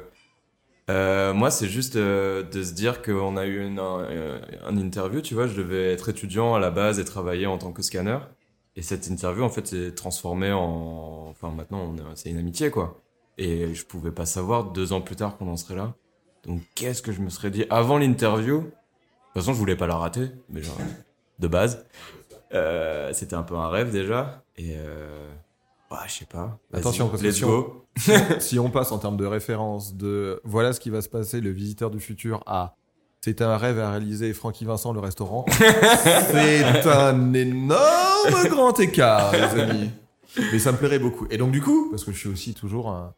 euh, 0.88 1.32
moi, 1.34 1.50
c'est 1.50 1.68
juste 1.68 1.96
euh, 1.96 2.42
de 2.42 2.62
se 2.62 2.72
dire 2.72 3.02
qu'on 3.02 3.36
a 3.36 3.46
eu 3.46 3.64
une, 3.64 3.78
un, 3.78 4.40
un 4.66 4.76
interview, 4.76 5.20
tu 5.20 5.34
vois, 5.34 5.46
je 5.46 5.54
devais 5.54 5.92
être 5.92 6.08
étudiant 6.08 6.54
à 6.54 6.60
la 6.60 6.70
base 6.70 6.98
et 6.98 7.04
travailler 7.04 7.46
en 7.46 7.58
tant 7.58 7.72
que 7.72 7.82
scanner, 7.82 8.18
et 8.76 8.82
cette 8.82 9.08
interview, 9.08 9.42
en 9.42 9.48
fait, 9.48 9.66
s'est 9.66 9.94
transformée 9.94 10.52
en, 10.52 11.26
enfin, 11.30 11.50
maintenant, 11.50 11.94
c'est 12.14 12.30
une 12.30 12.38
amitié, 12.38 12.70
quoi. 12.70 13.02
Et 13.36 13.74
je 13.74 13.84
pouvais 13.84 14.12
pas 14.12 14.26
savoir 14.26 14.64
deux 14.64 14.92
ans 14.92 15.00
plus 15.00 15.16
tard 15.16 15.36
qu'on 15.36 15.48
en 15.48 15.56
serait 15.56 15.76
là. 15.76 15.94
Donc, 16.44 16.60
qu'est-ce 16.74 17.02
que 17.02 17.12
je 17.12 17.20
me 17.20 17.28
serais 17.28 17.50
dit 17.50 17.64
avant 17.70 17.98
l'interview? 17.98 18.60
De 18.60 18.64
toute 18.64 18.72
façon, 19.34 19.52
je 19.52 19.58
voulais 19.58 19.76
pas 19.76 19.86
la 19.86 19.96
rater, 19.96 20.30
mais 20.48 20.62
genre, 20.62 20.78
de 21.38 21.48
base. 21.48 21.86
Euh, 22.54 23.12
c'était 23.12 23.34
un 23.34 23.42
peu 23.42 23.56
un 23.56 23.68
rêve 23.68 23.90
déjà. 23.90 24.42
Et 24.56 24.74
euh... 24.76 25.28
ouais, 25.90 25.96
je 26.06 26.12
sais 26.12 26.24
pas. 26.26 26.58
Attention, 26.72 27.08
parce 27.08 27.22
que 27.22 27.30
si 27.30 27.42
go. 27.42 27.84
si 28.38 28.58
on 28.58 28.70
passe 28.70 28.92
en 28.92 28.98
termes 28.98 29.16
de 29.16 29.26
référence 29.26 29.94
de 29.94 30.40
voilà 30.44 30.72
ce 30.72 30.80
qui 30.80 30.90
va 30.90 31.02
se 31.02 31.08
passer, 31.08 31.40
le 31.40 31.50
visiteur 31.50 31.90
du 31.90 32.00
futur 32.00 32.42
à 32.46 32.74
c'est 33.20 33.42
un 33.42 33.56
rêve 33.56 33.80
à 33.80 33.90
réaliser 33.90 34.32
Francky 34.32 34.64
Vincent 34.64 34.92
le 34.92 35.00
restaurant, 35.00 35.44
c'est 36.30 36.86
un 36.86 37.32
énorme 37.34 38.48
grand 38.48 38.78
écart, 38.78 39.32
les 39.32 39.60
amis. 39.60 39.90
Mais 40.52 40.58
ça 40.60 40.70
me 40.72 40.76
plairait 40.78 41.00
beaucoup. 41.00 41.26
Et 41.30 41.36
donc 41.36 41.50
du 41.50 41.60
coup, 41.60 41.88
parce 41.90 42.04
que 42.04 42.12
je 42.12 42.18
suis 42.18 42.28
aussi 42.28 42.54
toujours 42.54 42.90
un- 42.90 43.14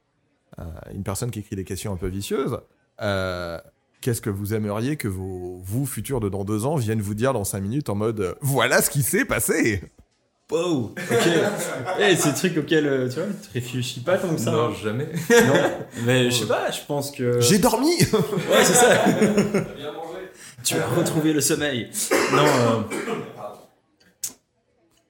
un- 0.58 0.72
une 0.94 1.02
personne 1.02 1.30
qui 1.30 1.40
écrit 1.40 1.54
des 1.56 1.64
questions 1.64 1.92
un 1.92 1.96
peu 1.96 2.06
vicieuses, 2.06 2.58
euh, 3.02 3.58
qu'est-ce 4.00 4.22
que 4.22 4.30
vous 4.30 4.54
aimeriez 4.54 4.96
que 4.96 5.08
vos 5.08 5.60
vous 5.62 5.84
futurs 5.84 6.20
de 6.20 6.28
dans 6.30 6.44
deux 6.44 6.64
ans 6.64 6.76
viennent 6.76 7.02
vous 7.02 7.14
dire 7.14 7.34
dans 7.34 7.44
cinq 7.44 7.60
minutes 7.60 7.90
en 7.90 7.94
mode 7.94 8.36
voilà 8.40 8.80
ce 8.80 8.88
qui 8.88 9.02
s'est 9.02 9.26
passé? 9.26 9.82
Wow 10.50 10.94
Ok 10.96 10.96
Eh, 12.00 12.16
c'est 12.16 12.30
des 12.30 12.34
trucs 12.34 12.56
auxquels, 12.56 12.86
euh, 12.86 13.08
tu 13.08 13.20
vois, 13.20 13.26
tu 13.42 13.50
réfléchis 13.54 14.00
pas 14.00 14.18
tant 14.18 14.34
que 14.34 14.40
ça. 14.40 14.50
Non, 14.50 14.70
hein. 14.70 14.74
jamais. 14.82 15.06
Non. 15.30 15.54
Mais 16.04 16.30
je 16.30 16.36
sais 16.40 16.46
pas, 16.46 16.70
je 16.70 16.80
pense 16.86 17.10
que. 17.10 17.40
J'ai 17.40 17.58
dormi. 17.58 17.92
Ouais, 18.50 18.64
c'est 18.64 18.74
ça. 18.74 19.04
tu 20.64 20.74
as 20.76 20.86
retrouvé 20.88 21.32
le 21.32 21.40
sommeil. 21.40 21.90
Non. 22.32 22.44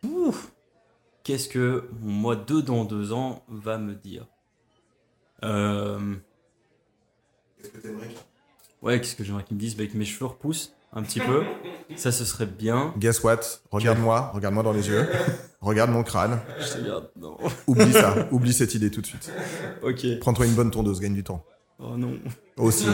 euh, 0.04 0.08
ouf. 0.08 0.50
Qu'est-ce 1.24 1.48
que 1.48 1.88
moi 2.00 2.36
2 2.36 2.62
dans 2.62 2.84
2 2.84 3.12
ans 3.12 3.42
va 3.48 3.78
me 3.78 3.94
dire? 3.94 4.26
Euh... 5.44 6.16
Ouais, 8.82 9.00
qu'est-ce 9.00 9.14
que 9.14 9.24
j'aimerais 9.24 9.44
qu'ils 9.44 9.56
me 9.56 9.60
disent 9.60 9.76
bah, 9.76 9.86
Que 9.86 9.96
mes 9.96 10.04
cheveux 10.04 10.26
repoussent 10.26 10.74
un 10.92 11.02
petit 11.02 11.20
peu. 11.20 11.44
Ça, 11.96 12.12
ce 12.12 12.24
serait 12.24 12.46
bien. 12.46 12.94
Guess 12.98 13.22
what? 13.22 13.40
Regarde-moi, 13.70 14.30
regarde-moi 14.34 14.62
dans 14.62 14.72
les 14.72 14.88
yeux. 14.88 15.08
Regarde 15.60 15.90
mon 15.90 16.02
crâne. 16.02 16.38
Je 16.58 16.72
te 16.72 16.78
regarde. 16.78 17.10
Non. 17.20 17.36
Oublie 17.66 17.92
ça, 17.92 18.28
oublie 18.30 18.52
cette 18.52 18.74
idée 18.74 18.90
tout 18.90 19.00
de 19.00 19.06
suite. 19.06 19.30
Ok. 19.82 20.06
Prends-toi 20.20 20.46
une 20.46 20.54
bonne 20.54 20.70
tondeuse, 20.70 21.00
gagne 21.00 21.14
du 21.14 21.24
temps. 21.24 21.44
Oh 21.78 21.96
non. 21.96 22.12
Aussi. 22.56 22.86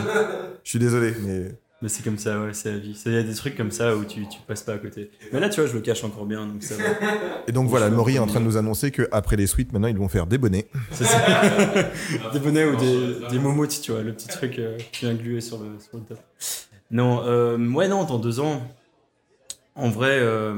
Je 0.64 0.70
suis 0.70 0.78
désolé, 0.78 1.14
mais 1.20 1.52
Mais 1.82 1.88
c'est 1.88 2.02
comme 2.02 2.18
ça, 2.18 2.40
ouais, 2.40 2.54
c'est 2.54 2.72
la 2.72 2.78
vie. 2.78 3.00
Il 3.06 3.12
y 3.12 3.18
a 3.18 3.22
des 3.22 3.34
trucs 3.34 3.56
comme 3.56 3.70
ça 3.70 3.94
où 3.94 4.04
tu, 4.04 4.26
tu 4.28 4.40
passes 4.46 4.62
pas 4.62 4.72
à 4.72 4.78
côté. 4.78 5.10
Mais 5.32 5.38
là, 5.40 5.48
tu 5.48 5.60
vois, 5.60 5.68
je 5.68 5.74
le 5.74 5.80
cache 5.80 6.02
encore 6.04 6.24
bien, 6.26 6.46
donc 6.46 6.62
ça 6.62 6.74
va. 6.76 6.82
et 7.46 7.52
donc 7.52 7.68
voilà, 7.68 7.90
Maury 7.90 8.16
est 8.16 8.18
en 8.18 8.26
train 8.26 8.40
de 8.40 8.46
nous 8.46 8.56
annoncer 8.56 8.90
que 8.90 9.08
après 9.12 9.36
les 9.36 9.46
suites, 9.46 9.72
maintenant 9.72 9.88
ils 9.88 9.98
vont 9.98 10.08
faire 10.08 10.26
des 10.26 10.38
bonnets. 10.38 10.68
C'est 10.90 11.04
ça. 11.04 11.20
des 12.32 12.40
bonnets 12.40 12.64
ou 12.64 12.76
des, 12.76 13.28
des 13.30 13.38
momotes, 13.38 13.78
tu 13.82 13.92
vois, 13.92 14.02
le 14.02 14.12
petit 14.14 14.28
truc 14.28 14.58
euh, 14.58 14.78
qui 14.90 15.04
vient 15.04 15.14
gluer 15.14 15.40
sur 15.40 15.58
le, 15.58 15.78
sur 15.78 15.98
le 15.98 16.04
top. 16.04 16.18
Non, 16.90 17.22
euh, 17.24 17.58
ouais, 17.58 17.88
non, 17.88 18.04
dans 18.04 18.18
deux 18.18 18.40
ans, 18.40 18.62
en 19.74 19.90
vrai, 19.90 20.18
euh, 20.20 20.56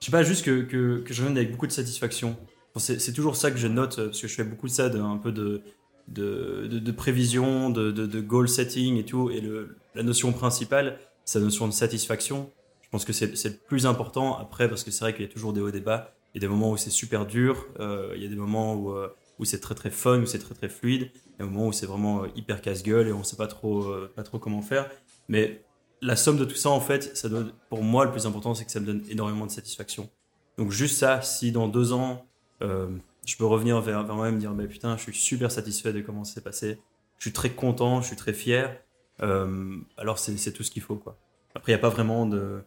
je 0.00 0.06
sais 0.06 0.12
pas, 0.12 0.22
juste 0.22 0.44
que, 0.44 0.62
que, 0.62 1.04
je 1.06 1.22
revienne 1.22 1.36
avec 1.36 1.52
beaucoup 1.52 1.66
de 1.66 1.72
satisfaction. 1.72 2.36
C'est 2.76 3.12
toujours 3.12 3.36
ça 3.36 3.50
que 3.50 3.58
je 3.58 3.68
note, 3.68 3.98
euh, 3.98 4.06
parce 4.06 4.20
que 4.20 4.28
je 4.28 4.34
fais 4.34 4.44
beaucoup 4.44 4.66
de 4.66 4.72
ça, 4.72 4.88
de, 4.88 4.98
un 4.98 5.18
peu 5.18 5.30
de, 5.30 5.62
de, 6.08 6.90
prévision, 6.90 7.70
de, 7.70 7.90
de, 7.92 8.20
goal 8.20 8.48
setting 8.48 8.96
et 8.96 9.04
tout. 9.04 9.30
Et 9.30 9.40
le, 9.40 9.76
la 9.94 10.02
notion 10.02 10.32
principale, 10.32 10.98
c'est 11.24 11.38
la 11.38 11.44
notion 11.44 11.68
de 11.68 11.72
satisfaction. 11.72 12.50
Je 12.82 12.88
pense 12.88 13.04
que 13.04 13.12
c'est 13.12 13.44
le 13.44 13.56
plus 13.68 13.86
important 13.86 14.36
après, 14.36 14.68
parce 14.68 14.82
que 14.84 14.90
c'est 14.90 15.04
vrai 15.04 15.14
qu'il 15.14 15.24
y 15.24 15.28
a 15.28 15.32
toujours 15.32 15.52
des 15.52 15.60
hauts 15.60 15.68
et 15.68 15.80
bas. 15.80 16.12
Il 16.34 16.42
y 16.42 16.44
a 16.44 16.48
des 16.48 16.52
moments 16.52 16.70
où 16.70 16.76
c'est 16.76 16.90
super 16.90 17.26
dur, 17.26 17.66
euh, 17.78 18.12
il 18.16 18.22
y 18.22 18.26
a 18.26 18.28
des 18.28 18.36
moments 18.36 18.74
où, 18.74 18.94
où 19.38 19.44
c'est 19.44 19.60
très 19.60 19.74
très 19.74 19.90
fun, 19.90 20.20
où 20.20 20.26
c'est 20.26 20.38
très 20.38 20.54
très 20.54 20.68
fluide. 20.68 21.10
Il 21.14 21.30
y 21.30 21.42
a 21.42 21.46
des 21.46 21.50
moments 21.50 21.68
où 21.68 21.72
c'est 21.72 21.86
vraiment 21.86 22.24
euh, 22.24 22.28
hyper 22.36 22.60
casse-gueule 22.60 23.08
et 23.08 23.12
on 23.12 23.22
sait 23.22 23.36
pas 23.36 23.46
trop, 23.46 23.82
euh, 23.84 24.12
pas 24.14 24.22
trop 24.22 24.38
comment 24.38 24.62
faire. 24.62 24.90
Mais 25.28 25.64
la 26.00 26.16
somme 26.16 26.36
de 26.36 26.44
tout 26.44 26.54
ça, 26.54 26.70
en 26.70 26.80
fait, 26.80 27.16
ça 27.16 27.28
doit, 27.28 27.44
pour 27.68 27.82
moi, 27.82 28.04
le 28.04 28.10
plus 28.10 28.26
important, 28.26 28.54
c'est 28.54 28.64
que 28.64 28.70
ça 28.70 28.80
me 28.80 28.86
donne 28.86 29.02
énormément 29.08 29.46
de 29.46 29.50
satisfaction. 29.50 30.10
Donc 30.58 30.70
juste 30.70 30.98
ça, 30.98 31.22
si 31.22 31.52
dans 31.52 31.68
deux 31.68 31.92
ans, 31.92 32.26
euh, 32.62 32.88
je 33.26 33.36
peux 33.36 33.46
revenir 33.46 33.80
vers, 33.80 34.04
vers 34.04 34.14
moi-même 34.14 34.34
et 34.34 34.36
me 34.36 34.40
dire, 34.40 34.52
bah, 34.52 34.66
putain, 34.66 34.96
je 34.96 35.02
suis 35.02 35.14
super 35.14 35.50
satisfait 35.50 35.92
de 35.92 36.00
comment 36.00 36.24
ça 36.24 36.34
s'est 36.34 36.40
passé, 36.40 36.78
je 37.18 37.24
suis 37.24 37.32
très 37.32 37.50
content, 37.50 38.00
je 38.00 38.08
suis 38.08 38.16
très 38.16 38.32
fier, 38.32 38.80
alors 39.20 40.18
c'est 40.18 40.52
tout 40.52 40.64
ce 40.64 40.70
qu'il 40.72 40.82
faut. 40.82 40.96
quoi. 40.96 41.16
Après, 41.54 41.70
il 41.70 41.74
n'y 41.76 41.78
a 41.78 41.82
pas 41.82 41.88
vraiment 41.88 42.26
de... 42.26 42.64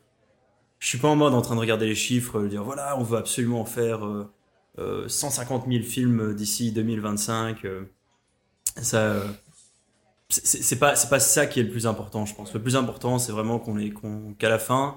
Je 0.79 0.87
suis 0.87 0.97
pas 0.97 1.09
en 1.09 1.17
mode 1.17 1.33
en 1.33 1.41
train 1.41 1.55
de 1.55 1.59
regarder 1.59 1.85
les 1.85 1.95
chiffres, 1.95 2.41
de 2.41 2.47
dire, 2.47 2.63
voilà, 2.63 2.97
on 2.97 3.03
veut 3.03 3.17
absolument 3.17 3.65
faire 3.65 4.07
150 5.07 5.65
000 5.67 5.83
films 5.83 6.33
d'ici 6.35 6.71
2025. 6.71 7.65
euh, 7.65 7.83
ça... 8.81 8.97
euh, 8.99 9.27
c'est- 10.29 10.79
pas 10.79 10.95
c'est 10.95 11.09
pas 11.09 11.19
ça 11.19 11.45
qui 11.45 11.59
est 11.59 11.63
le 11.63 11.69
plus 11.69 11.87
important 11.87 12.25
je 12.25 12.35
pense 12.35 12.53
le 12.53 12.61
plus 12.61 12.75
important 12.75 13.19
c'est 13.19 13.31
vraiment 13.31 13.59
qu'on 13.59 13.75
qu'on- 13.91 14.33
qu'à 14.33 14.49
la 14.49 14.59
fin 14.59 14.95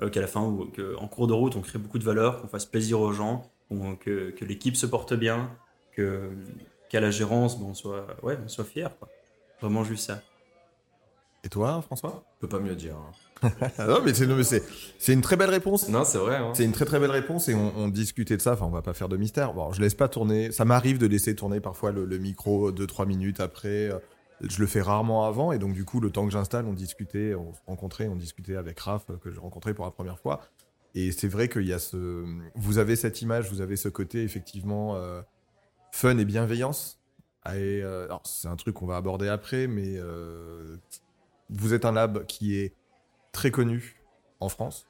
euh, 0.00 0.08
qu'à 0.08 0.20
la 0.20 0.26
fin 0.26 0.42
ou 0.42 0.66
que, 0.66 0.96
en 0.96 1.06
cours 1.06 1.26
de 1.26 1.32
route 1.34 1.54
on 1.56 1.60
crée 1.60 1.78
beaucoup 1.78 1.98
de 1.98 2.04
valeur 2.04 2.40
qu'on 2.40 2.48
fasse 2.48 2.64
plaisir 2.66 3.00
aux 3.00 3.12
gens 3.12 3.50
que, 4.00 4.30
que 4.30 4.44
l'équipe 4.44 4.76
se 4.76 4.86
porte 4.86 5.14
bien 5.14 5.50
que 5.92 6.30
qu'à 6.88 7.00
la 7.00 7.10
gérance 7.10 7.58
bon, 7.58 7.68
on 7.68 7.74
soit 7.74 8.06
ouais 8.22 8.38
on 8.44 8.48
soit 8.48 8.64
fier 8.64 8.90
quoi 8.98 9.08
vraiment 9.60 9.84
juste 9.84 10.06
ça 10.06 10.22
Et 11.44 11.48
toi, 11.48 11.80
François? 11.82 12.24
Je 12.36 12.40
peux 12.46 12.48
pas 12.48 12.60
mieux 12.60 12.74
dire. 12.76 12.96
hein. 12.96 13.50
Non, 13.88 14.00
mais 14.04 14.12
c'est 14.12 15.12
une 15.14 15.22
très 15.22 15.36
belle 15.36 15.48
réponse. 15.50 15.88
Non, 15.88 16.04
c'est 16.04 16.18
vrai. 16.18 16.36
hein. 16.36 16.52
C'est 16.54 16.64
une 16.64 16.72
très 16.72 16.84
très 16.84 17.00
belle 17.00 17.10
réponse 17.10 17.48
et 17.48 17.54
on, 17.54 17.72
on 17.78 17.88
discutait 17.88 18.36
de 18.36 18.42
ça. 18.42 18.52
Enfin, 18.52 18.66
on 18.66 18.70
va 18.70 18.82
pas 18.82 18.92
faire 18.92 19.08
de 19.08 19.16
mystère. 19.16 19.54
Bon, 19.54 19.72
je 19.72 19.80
laisse 19.80 19.94
pas 19.94 20.08
tourner. 20.08 20.52
Ça 20.52 20.64
m'arrive 20.66 20.98
de 20.98 21.06
laisser 21.06 21.34
tourner 21.34 21.60
parfois 21.60 21.92
le, 21.92 22.04
le 22.04 22.18
micro 22.18 22.70
2-3 22.72 23.06
minutes 23.06 23.40
après. 23.40 23.88
Euh, 23.90 23.98
Je 24.42 24.60
le 24.60 24.66
fais 24.66 24.82
rarement 24.82 25.24
avant 25.26 25.52
et 25.52 25.58
donc 25.58 25.72
du 25.72 25.84
coup, 25.86 26.00
le 26.00 26.10
temps 26.10 26.26
que 26.26 26.32
j'installe, 26.32 26.66
on 26.66 26.74
discutait, 26.74 27.34
on 27.34 27.54
se 27.54 27.60
rencontrait, 27.66 28.08
on 28.08 28.16
discutait 28.16 28.56
avec 28.56 28.78
Raph 28.80 29.04
euh, 29.08 29.16
que 29.16 29.30
j'ai 29.30 29.40
rencontré 29.40 29.72
pour 29.72 29.86
la 29.86 29.90
première 29.90 30.18
fois. 30.18 30.40
Et 30.94 31.10
c'est 31.12 31.28
vrai 31.28 31.48
qu'il 31.48 31.66
y 31.66 31.72
a 31.72 31.78
ce, 31.78 32.24
vous 32.56 32.76
avez 32.78 32.96
cette 32.96 33.22
image, 33.22 33.50
vous 33.50 33.60
avez 33.62 33.76
ce 33.76 33.88
côté 33.88 34.22
effectivement 34.24 34.96
euh, 34.96 35.22
fun 35.92 36.18
et 36.18 36.24
bienveillance. 36.26 36.98
Et, 37.46 37.80
euh, 37.82 38.06
c'est 38.24 38.48
un 38.48 38.56
truc 38.56 38.74
qu'on 38.74 38.86
va 38.86 38.96
aborder 38.96 39.28
après, 39.28 39.66
mais 39.66 39.94
euh, 39.96 40.76
vous 41.50 41.74
êtes 41.74 41.84
un 41.84 41.92
lab 41.92 42.26
qui 42.26 42.56
est 42.56 42.74
très 43.32 43.50
connu 43.50 44.00
en 44.40 44.48
France. 44.48 44.86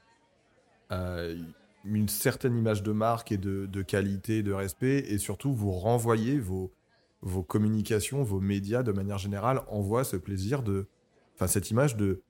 Euh, 0.92 1.36
une 1.84 2.08
certaine 2.08 2.56
image 2.56 2.82
de 2.82 2.92
marque 2.92 3.32
et 3.32 3.38
de, 3.38 3.82
qualité, 3.82 4.42
de 4.42 4.52
respect, 4.52 4.98
et 5.08 5.18
surtout 5.18 5.54
vous 5.54 5.72
renvoyez 5.72 6.38
vos, 6.38 6.72
vos 7.22 7.42
communications, 7.42 8.22
vos 8.22 8.40
médias 8.40 8.82
de 8.82 8.92
manière 8.92 9.18
générale 9.18 9.62
envoient 9.68 10.04
ce 10.04 10.16
plaisir 10.16 10.62
de, 10.62 10.86
enfin 11.34 11.46
cette 11.46 11.70
image 11.70 11.96
de, 11.96 12.22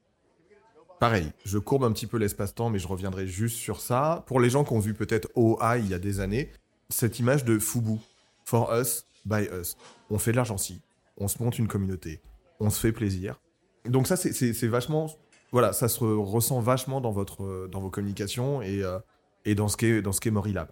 pareil, 1.01 1.33
je 1.45 1.59
courbe 1.59 1.85
un 1.85 1.93
petit 1.93 2.07
peu 2.07 2.17
l'espace-temps, 2.19 2.71
mais 2.71 2.79
je 2.79 2.87
reviendrai 2.87 3.27
juste 3.27 3.57
sur 3.57 3.81
ça. 3.81 4.23
Pour 4.27 4.39
les 4.39 4.51
gens 4.51 4.65
qui 4.65 4.73
ont 4.73 4.79
vu 4.79 4.95
peut-être 4.95 5.29
OA 5.35 5.79
il 5.79 5.89
y 5.89 5.95
a 5.95 5.99
des 5.99 6.21
années, 6.21 6.53
cette 6.89 7.19
image 7.19 7.45
de 7.45 7.59
Fubu, 7.59 7.99
for 8.45 8.73
us, 8.73 9.05
by 9.25 9.49
us. 9.61 9.77
On 10.11 10.19
fait 10.19 10.33
de 10.33 10.37
l'argent-ci, 10.37 10.81
on 11.17 11.27
se 11.27 11.43
monte 11.43 11.59
une 11.59 11.69
communauté, 11.69 12.21
on 12.61 12.71
se 12.71 12.79
fait 12.79 12.93
plaisir. 12.93 13.41
Donc 13.85 14.07
ça, 14.07 14.17
c'est- 14.17 14.67
vachement 14.67 15.09
voilà, 15.53 15.73
ça 15.73 15.89
se 15.89 16.01
re- 16.01 16.25
ressent 16.25 16.61
vachement 16.61 17.01
dans, 17.01 17.11
votre, 17.11 17.67
dans 17.69 17.81
vos 17.81 17.91
communications 17.91 18.63
et, 18.63 18.85
euh, 18.85 18.99
et 19.45 19.55
dans 19.55 19.69
ce 19.69 19.77
qu'est 19.77 20.01
dans 20.03 20.13
ce 20.13 20.29
Morilab. 20.29 20.69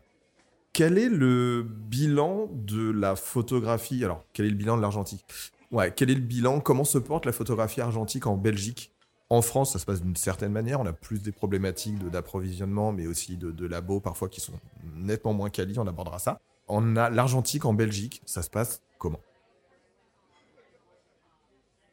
Quel 0.72 0.98
est 0.98 1.08
le 1.08 1.66
bilan 1.68 2.48
de 2.52 2.90
la 2.90 3.16
photographie? 3.16 4.04
Alors, 4.04 4.24
quel 4.32 4.46
est 4.46 4.50
le 4.50 4.54
bilan 4.54 4.76
de 4.76 4.82
l'argentique? 4.82 5.24
Ouais, 5.72 5.92
quel 5.92 6.10
est 6.10 6.14
le 6.14 6.20
bilan? 6.20 6.60
Comment 6.60 6.84
se 6.84 6.98
porte 6.98 7.26
la 7.26 7.32
photographie 7.32 7.80
argentique 7.80 8.26
en 8.26 8.36
Belgique? 8.36 8.92
En 9.30 9.42
France, 9.42 9.72
ça 9.72 9.78
se 9.78 9.84
passe 9.84 10.00
d'une 10.00 10.16
certaine 10.16 10.52
manière. 10.52 10.80
On 10.80 10.86
a 10.86 10.92
plus 10.92 11.20
des 11.20 11.32
problématiques 11.32 11.98
d'approvisionnement, 12.10 12.92
mais 12.92 13.06
aussi 13.06 13.36
de, 13.36 13.50
de 13.50 13.66
labos 13.66 14.00
parfois 14.00 14.28
qui 14.28 14.40
sont 14.40 14.54
nettement 14.94 15.34
moins 15.34 15.50
quali. 15.50 15.78
On 15.78 15.86
abordera 15.86 16.18
ça. 16.18 16.40
On 16.68 16.96
a 16.96 17.10
l'argentique 17.10 17.64
en 17.64 17.74
Belgique. 17.74 18.22
Ça 18.24 18.42
se 18.42 18.50
passe 18.50 18.80
comment 18.98 19.20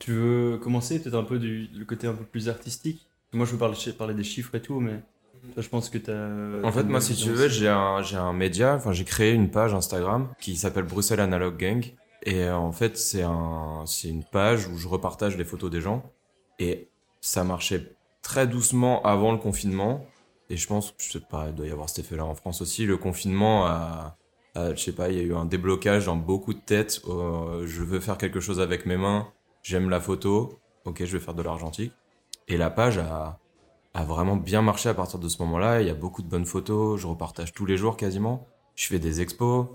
tu 0.05 0.11
veux 0.11 0.57
commencer 0.57 1.01
peut-être 1.01 1.15
un 1.15 1.23
peu 1.23 1.39
du 1.39 1.67
le 1.73 1.85
côté 1.85 2.07
un 2.07 2.13
peu 2.13 2.23
plus 2.25 2.49
artistique? 2.49 3.07
Moi 3.33 3.45
je 3.45 3.51
veux 3.53 3.57
parler, 3.57 3.77
parler 3.97 4.13
des 4.13 4.23
chiffres 4.23 4.55
et 4.55 4.61
tout 4.61 4.79
mais 4.79 5.01
toi, 5.53 5.61
je 5.61 5.69
pense 5.69 5.89
que 5.89 5.97
t'as 5.99 6.67
En 6.67 6.71
fait, 6.71 6.83
moi, 6.83 6.99
si 7.01 7.15
tu 7.15 7.29
veux, 7.29 7.47
j'ai 7.47 7.69
un, 7.69 8.01
j'ai 8.01 8.17
un 8.17 8.33
média, 8.33 8.73
enfin, 8.75 8.91
j'ai 8.93 9.03
créé 9.03 9.31
une 9.31 9.51
page 9.51 9.73
Instagram 9.73 10.29
qui 10.41 10.55
s'appelle 10.55 10.85
Bruxelles 10.85 11.19
Analog 11.19 11.57
Gang. 11.57 11.85
Et 12.23 12.43
euh, 12.45 12.57
en 12.57 12.71
fait, 12.71 12.97
c'est 12.97 13.21
un, 13.21 13.83
c'est 13.85 14.09
une 14.09 14.23
page 14.23 14.67
où 14.67 14.77
je 14.77 14.87
repartage 14.87 15.37
les 15.37 15.43
photos 15.45 15.69
des 15.69 15.81
gens. 15.81 16.03
Et 16.57 16.87
ça 17.21 17.43
marchait 17.43 17.91
très 18.23 18.47
doucement 18.47 19.03
avant 19.03 19.31
le 19.31 19.37
confinement. 19.37 20.05
Et 20.49 20.57
je 20.57 20.67
pense, 20.67 20.95
je 20.97 21.11
sais 21.11 21.19
pas, 21.19 21.47
il 21.49 21.55
doit 21.55 21.67
y 21.67 21.71
avoir 21.71 21.89
cet 21.89 21.99
effet-là 22.05 22.25
en 22.25 22.33
France 22.35 22.61
aussi. 22.61 22.85
Le 22.87 22.97
confinement 22.97 23.67
a, 23.67 24.17
a- 24.55 24.73
je 24.73 24.79
sais 24.81 24.93
pas, 24.93 25.09
il 25.09 25.17
y 25.17 25.19
a 25.19 25.23
eu 25.23 25.35
un 25.35 25.45
déblocage 25.45 26.05
dans 26.07 26.15
beaucoup 26.15 26.53
de 26.55 26.59
têtes. 26.59 27.01
Euh, 27.07 27.67
je 27.67 27.83
veux 27.83 27.99
faire 27.99 28.17
quelque 28.17 28.39
chose 28.39 28.59
avec 28.59 28.85
mes 28.87 28.97
mains. 28.97 29.27
J'aime 29.67 29.89
la 29.89 29.99
photo. 29.99 30.59
Ok, 30.85 31.03
je 31.03 31.17
vais 31.17 31.23
faire 31.23 31.33
de 31.33 31.41
l'argentique. 31.41 31.91
Et 32.47 32.55
la 32.55 32.69
page 32.69 32.99
a, 32.99 33.39
a 33.95 34.03
vraiment 34.05 34.35
bien 34.35 34.61
marché 34.61 34.89
à 34.89 34.93
partir 34.93 35.17
de 35.17 35.27
ce 35.27 35.41
moment-là. 35.41 35.81
Il 35.81 35.87
y 35.87 35.89
a 35.89 35.95
beaucoup 35.95 36.21
de 36.21 36.27
bonnes 36.27 36.45
photos. 36.45 36.99
Je 37.01 37.07
repartage 37.07 37.51
tous 37.51 37.65
les 37.65 37.75
jours 37.75 37.97
quasiment. 37.97 38.45
Je 38.75 38.85
fais 38.85 38.99
des 38.99 39.21
expos. 39.21 39.65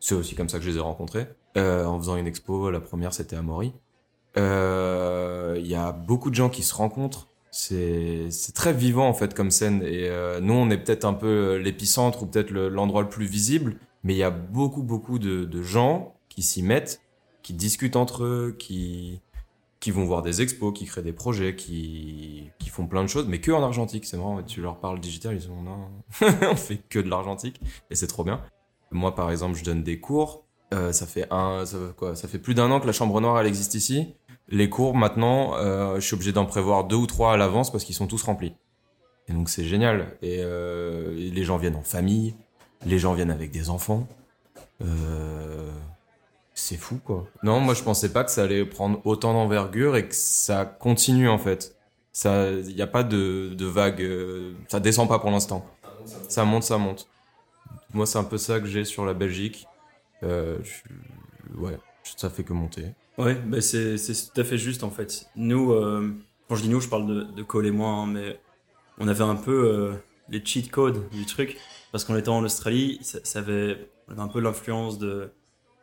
C'est 0.00 0.14
aussi 0.14 0.34
comme 0.34 0.50
ça 0.50 0.58
que 0.58 0.64
je 0.64 0.70
les 0.70 0.76
ai 0.76 0.80
rencontrés. 0.80 1.28
Euh, 1.56 1.86
en 1.86 1.98
faisant 1.98 2.16
une 2.16 2.26
expo, 2.26 2.70
la 2.70 2.80
première 2.80 3.14
c'était 3.14 3.36
à 3.36 3.40
Maury. 3.40 3.72
Euh, 4.36 5.54
Il 5.58 5.66
y 5.66 5.74
a 5.74 5.92
beaucoup 5.92 6.28
de 6.28 6.34
gens 6.34 6.50
qui 6.50 6.62
se 6.62 6.74
rencontrent. 6.74 7.28
C'est 7.50 8.28
très 8.54 8.74
vivant 8.74 9.08
en 9.08 9.14
fait 9.14 9.32
comme 9.32 9.50
scène. 9.50 9.82
Et 9.82 10.10
euh, 10.10 10.40
nous, 10.40 10.52
on 10.52 10.68
est 10.68 10.76
peut-être 10.76 11.06
un 11.06 11.14
peu 11.14 11.56
l'épicentre 11.56 12.22
ou 12.22 12.26
peut-être 12.26 12.50
le- 12.50 12.68
l'endroit 12.68 13.00
le 13.00 13.08
plus 13.08 13.24
visible. 13.24 13.78
Mais 14.04 14.12
il 14.12 14.18
y 14.18 14.22
a 14.22 14.30
beaucoup, 14.30 14.82
beaucoup 14.82 15.18
de, 15.18 15.46
de 15.46 15.62
gens 15.62 16.14
qui 16.28 16.42
s'y 16.42 16.62
mettent, 16.62 17.00
qui 17.42 17.54
discutent 17.54 17.96
entre 17.96 18.24
eux, 18.24 18.54
qui, 18.58 19.22
qui 19.80 19.90
vont 19.90 20.04
voir 20.04 20.22
des 20.22 20.42
expos, 20.42 20.72
qui 20.76 20.86
créent 20.86 21.02
des 21.02 21.12
projets, 21.12 21.54
qui, 21.54 22.50
qui 22.58 22.68
font 22.68 22.86
plein 22.86 23.02
de 23.02 23.08
choses, 23.08 23.26
mais 23.28 23.40
que 23.40 23.52
en 23.52 23.62
argentique. 23.62 24.04
C'est 24.04 24.16
marrant, 24.16 24.42
tu 24.42 24.60
leur 24.60 24.78
parles 24.78 25.00
digital, 25.00 25.34
ils 25.34 25.38
disent 25.38 25.50
non, 25.50 25.88
on 26.50 26.56
fait 26.56 26.78
que 26.88 26.98
de 26.98 27.08
l'argentique, 27.08 27.60
et 27.90 27.94
c'est 27.94 28.08
trop 28.08 28.24
bien. 28.24 28.40
Moi, 28.90 29.14
par 29.14 29.30
exemple, 29.30 29.56
je 29.56 29.64
donne 29.64 29.82
des 29.82 30.00
cours. 30.00 30.44
Euh, 30.74 30.92
ça 30.92 31.06
fait 31.06 31.26
un, 31.30 31.64
ça, 31.64 31.78
quoi, 31.96 32.14
ça 32.14 32.28
fait 32.28 32.38
plus 32.38 32.54
d'un 32.54 32.70
an 32.70 32.80
que 32.80 32.86
la 32.86 32.92
chambre 32.92 33.20
noire 33.20 33.40
elle 33.40 33.46
existe 33.46 33.74
ici. 33.74 34.14
Les 34.48 34.68
cours 34.68 34.94
maintenant, 34.94 35.56
euh, 35.56 35.96
je 35.96 36.00
suis 36.00 36.14
obligé 36.14 36.32
d'en 36.32 36.46
prévoir 36.46 36.84
deux 36.84 36.96
ou 36.96 37.06
trois 37.06 37.34
à 37.34 37.36
l'avance 37.36 37.70
parce 37.70 37.84
qu'ils 37.84 37.94
sont 37.94 38.06
tous 38.06 38.22
remplis. 38.22 38.54
Et 39.28 39.32
donc 39.32 39.48
c'est 39.48 39.64
génial. 39.64 40.16
Et, 40.22 40.38
euh, 40.40 41.14
les 41.14 41.44
gens 41.44 41.58
viennent 41.58 41.76
en 41.76 41.82
famille, 41.82 42.34
les 42.84 42.98
gens 42.98 43.12
viennent 43.12 43.30
avec 43.30 43.50
des 43.50 43.68
enfants. 43.70 44.06
Euh, 44.82 45.70
c'est 46.60 46.76
fou 46.76 46.98
quoi. 47.04 47.26
Non, 47.42 47.60
moi 47.60 47.74
je 47.74 47.82
pensais 47.82 48.12
pas 48.12 48.24
que 48.24 48.30
ça 48.30 48.44
allait 48.44 48.64
prendre 48.64 49.00
autant 49.06 49.32
d'envergure 49.32 49.96
et 49.96 50.08
que 50.08 50.14
ça 50.14 50.64
continue 50.64 51.28
en 51.28 51.38
fait. 51.38 51.76
Ça, 52.12 52.50
il 52.50 52.74
n'y 52.74 52.82
a 52.82 52.86
pas 52.88 53.04
de, 53.04 53.54
de 53.56 53.66
vague, 53.66 54.02
euh, 54.02 54.52
ça 54.68 54.80
descend 54.80 55.08
pas 55.08 55.18
pour 55.20 55.30
l'instant. 55.30 55.64
Ça 56.28 56.44
monte, 56.44 56.64
ça 56.64 56.78
monte. 56.78 57.06
Moi 57.94 58.06
c'est 58.06 58.18
un 58.18 58.24
peu 58.24 58.38
ça 58.38 58.60
que 58.60 58.66
j'ai 58.66 58.84
sur 58.84 59.04
la 59.04 59.14
Belgique. 59.14 59.66
Euh, 60.24 60.58
je- 60.62 61.56
ouais, 61.60 61.78
ça 62.16 62.28
fait 62.30 62.44
que 62.44 62.52
monter. 62.52 62.86
Ouais, 63.18 63.34
bah 63.34 63.60
c'est 63.60 63.98
c'est 63.98 64.14
tout 64.32 64.40
à 64.40 64.44
fait 64.44 64.58
juste 64.58 64.82
en 64.84 64.90
fait. 64.90 65.26
Nous, 65.36 65.72
euh, 65.72 66.14
quand 66.48 66.54
je 66.56 66.62
dis 66.62 66.68
nous, 66.68 66.80
je 66.80 66.88
parle 66.88 67.06
de, 67.06 67.22
de 67.24 67.42
Cole 67.42 67.66
et 67.66 67.70
moi, 67.70 67.88
hein, 67.90 68.06
mais 68.06 68.38
on 68.98 69.08
avait 69.08 69.24
un 69.24 69.36
peu 69.36 69.68
euh, 69.68 69.92
les 70.28 70.44
cheat 70.44 70.70
codes 70.70 71.08
du 71.10 71.26
truc, 71.26 71.56
parce 71.92 72.04
qu'on 72.04 72.16
était 72.16 72.28
en 72.28 72.44
Australie, 72.44 72.98
ça, 73.02 73.18
ça 73.24 73.40
avait, 73.40 73.90
on 74.08 74.12
avait 74.12 74.22
un 74.22 74.28
peu 74.28 74.40
l'influence 74.40 74.98
de, 74.98 75.30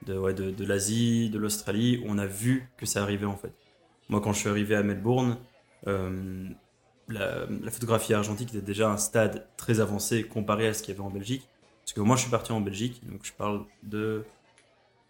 de, 0.04 0.18
ouais, 0.18 0.34
de, 0.34 0.52
de 0.52 0.66
l'Asie, 0.66 1.30
de 1.30 1.40
l'Australie, 1.40 2.04
on 2.06 2.18
a 2.18 2.26
vu 2.26 2.70
que 2.78 2.86
ça 2.86 3.02
arrivait 3.02 3.26
en 3.26 3.38
fait. 3.38 3.54
Moi, 4.10 4.22
quand 4.22 4.34
je 4.34 4.40
suis 4.40 4.50
arrivé 4.50 4.76
à 4.76 4.84
Melbourne, 4.84 5.38
euh, 5.88 6.48
la, 7.08 7.48
photographie 7.72 8.14
argentique 8.14 8.50
était 8.50 8.62
déjà 8.62 8.90
un 8.90 8.98
stade 8.98 9.48
très 9.58 9.80
avancé 9.80 10.24
comparé 10.24 10.68
à 10.68 10.74
ce 10.74 10.84
qu'il 10.84 10.94
y 10.94 10.98
avait 10.98 11.06
en 11.06 11.12
Belgique. 11.12 11.48
Parce 11.84 11.94
que 11.94 12.02
moi, 12.02 12.16
je 12.16 12.22
suis 12.22 12.32
parti 12.32 12.52
en 12.52 12.62
Belgique, 12.62 13.02
donc 13.08 13.22
je 13.24 13.34
parle 13.34 13.66
de. 13.84 14.24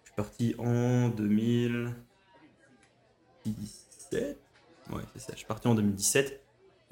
Je 0.04 0.10
suis 0.10 0.15
parti 0.15 0.56
en 0.58 1.10
2000. 1.10 1.93
2017 3.45 4.39
Ouais, 4.91 5.02
c'est 5.13 5.21
ça. 5.21 5.32
Je 5.34 5.38
suis 5.38 5.45
parti 5.48 5.67
en 5.67 5.76
2017. 5.76 6.41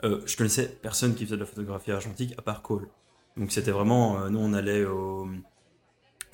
Euh, 0.03 0.21
je 0.25 0.35
connaissais 0.35 0.67
personne 0.67 1.15
qui 1.15 1.25
faisait 1.25 1.35
de 1.35 1.41
la 1.41 1.45
photographie 1.45 1.91
argentique 1.91 2.33
à 2.37 2.41
part 2.41 2.61
Cole. 2.61 2.87
Donc 3.37 3.51
c'était 3.51 3.71
vraiment. 3.71 4.19
euh, 4.19 4.29
nous, 4.29 4.39
on 4.39 4.53
allait 4.53 4.85
au, 4.85 5.27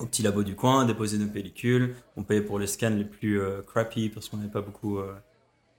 au 0.00 0.06
petit 0.06 0.22
labo 0.22 0.42
du 0.42 0.56
coin, 0.56 0.84
déposer 0.86 1.18
nos 1.18 1.28
pellicules. 1.28 1.94
On 2.16 2.24
payait 2.24 2.40
pour 2.42 2.58
les 2.58 2.66
scans 2.66 2.90
les 2.90 3.04
plus 3.04 3.40
euh, 3.40 3.62
crappy 3.62 4.08
parce 4.08 4.28
qu'on 4.28 4.38
n'avait 4.38 4.50
pas 4.50 4.62
beaucoup, 4.62 4.98
euh, 4.98 5.14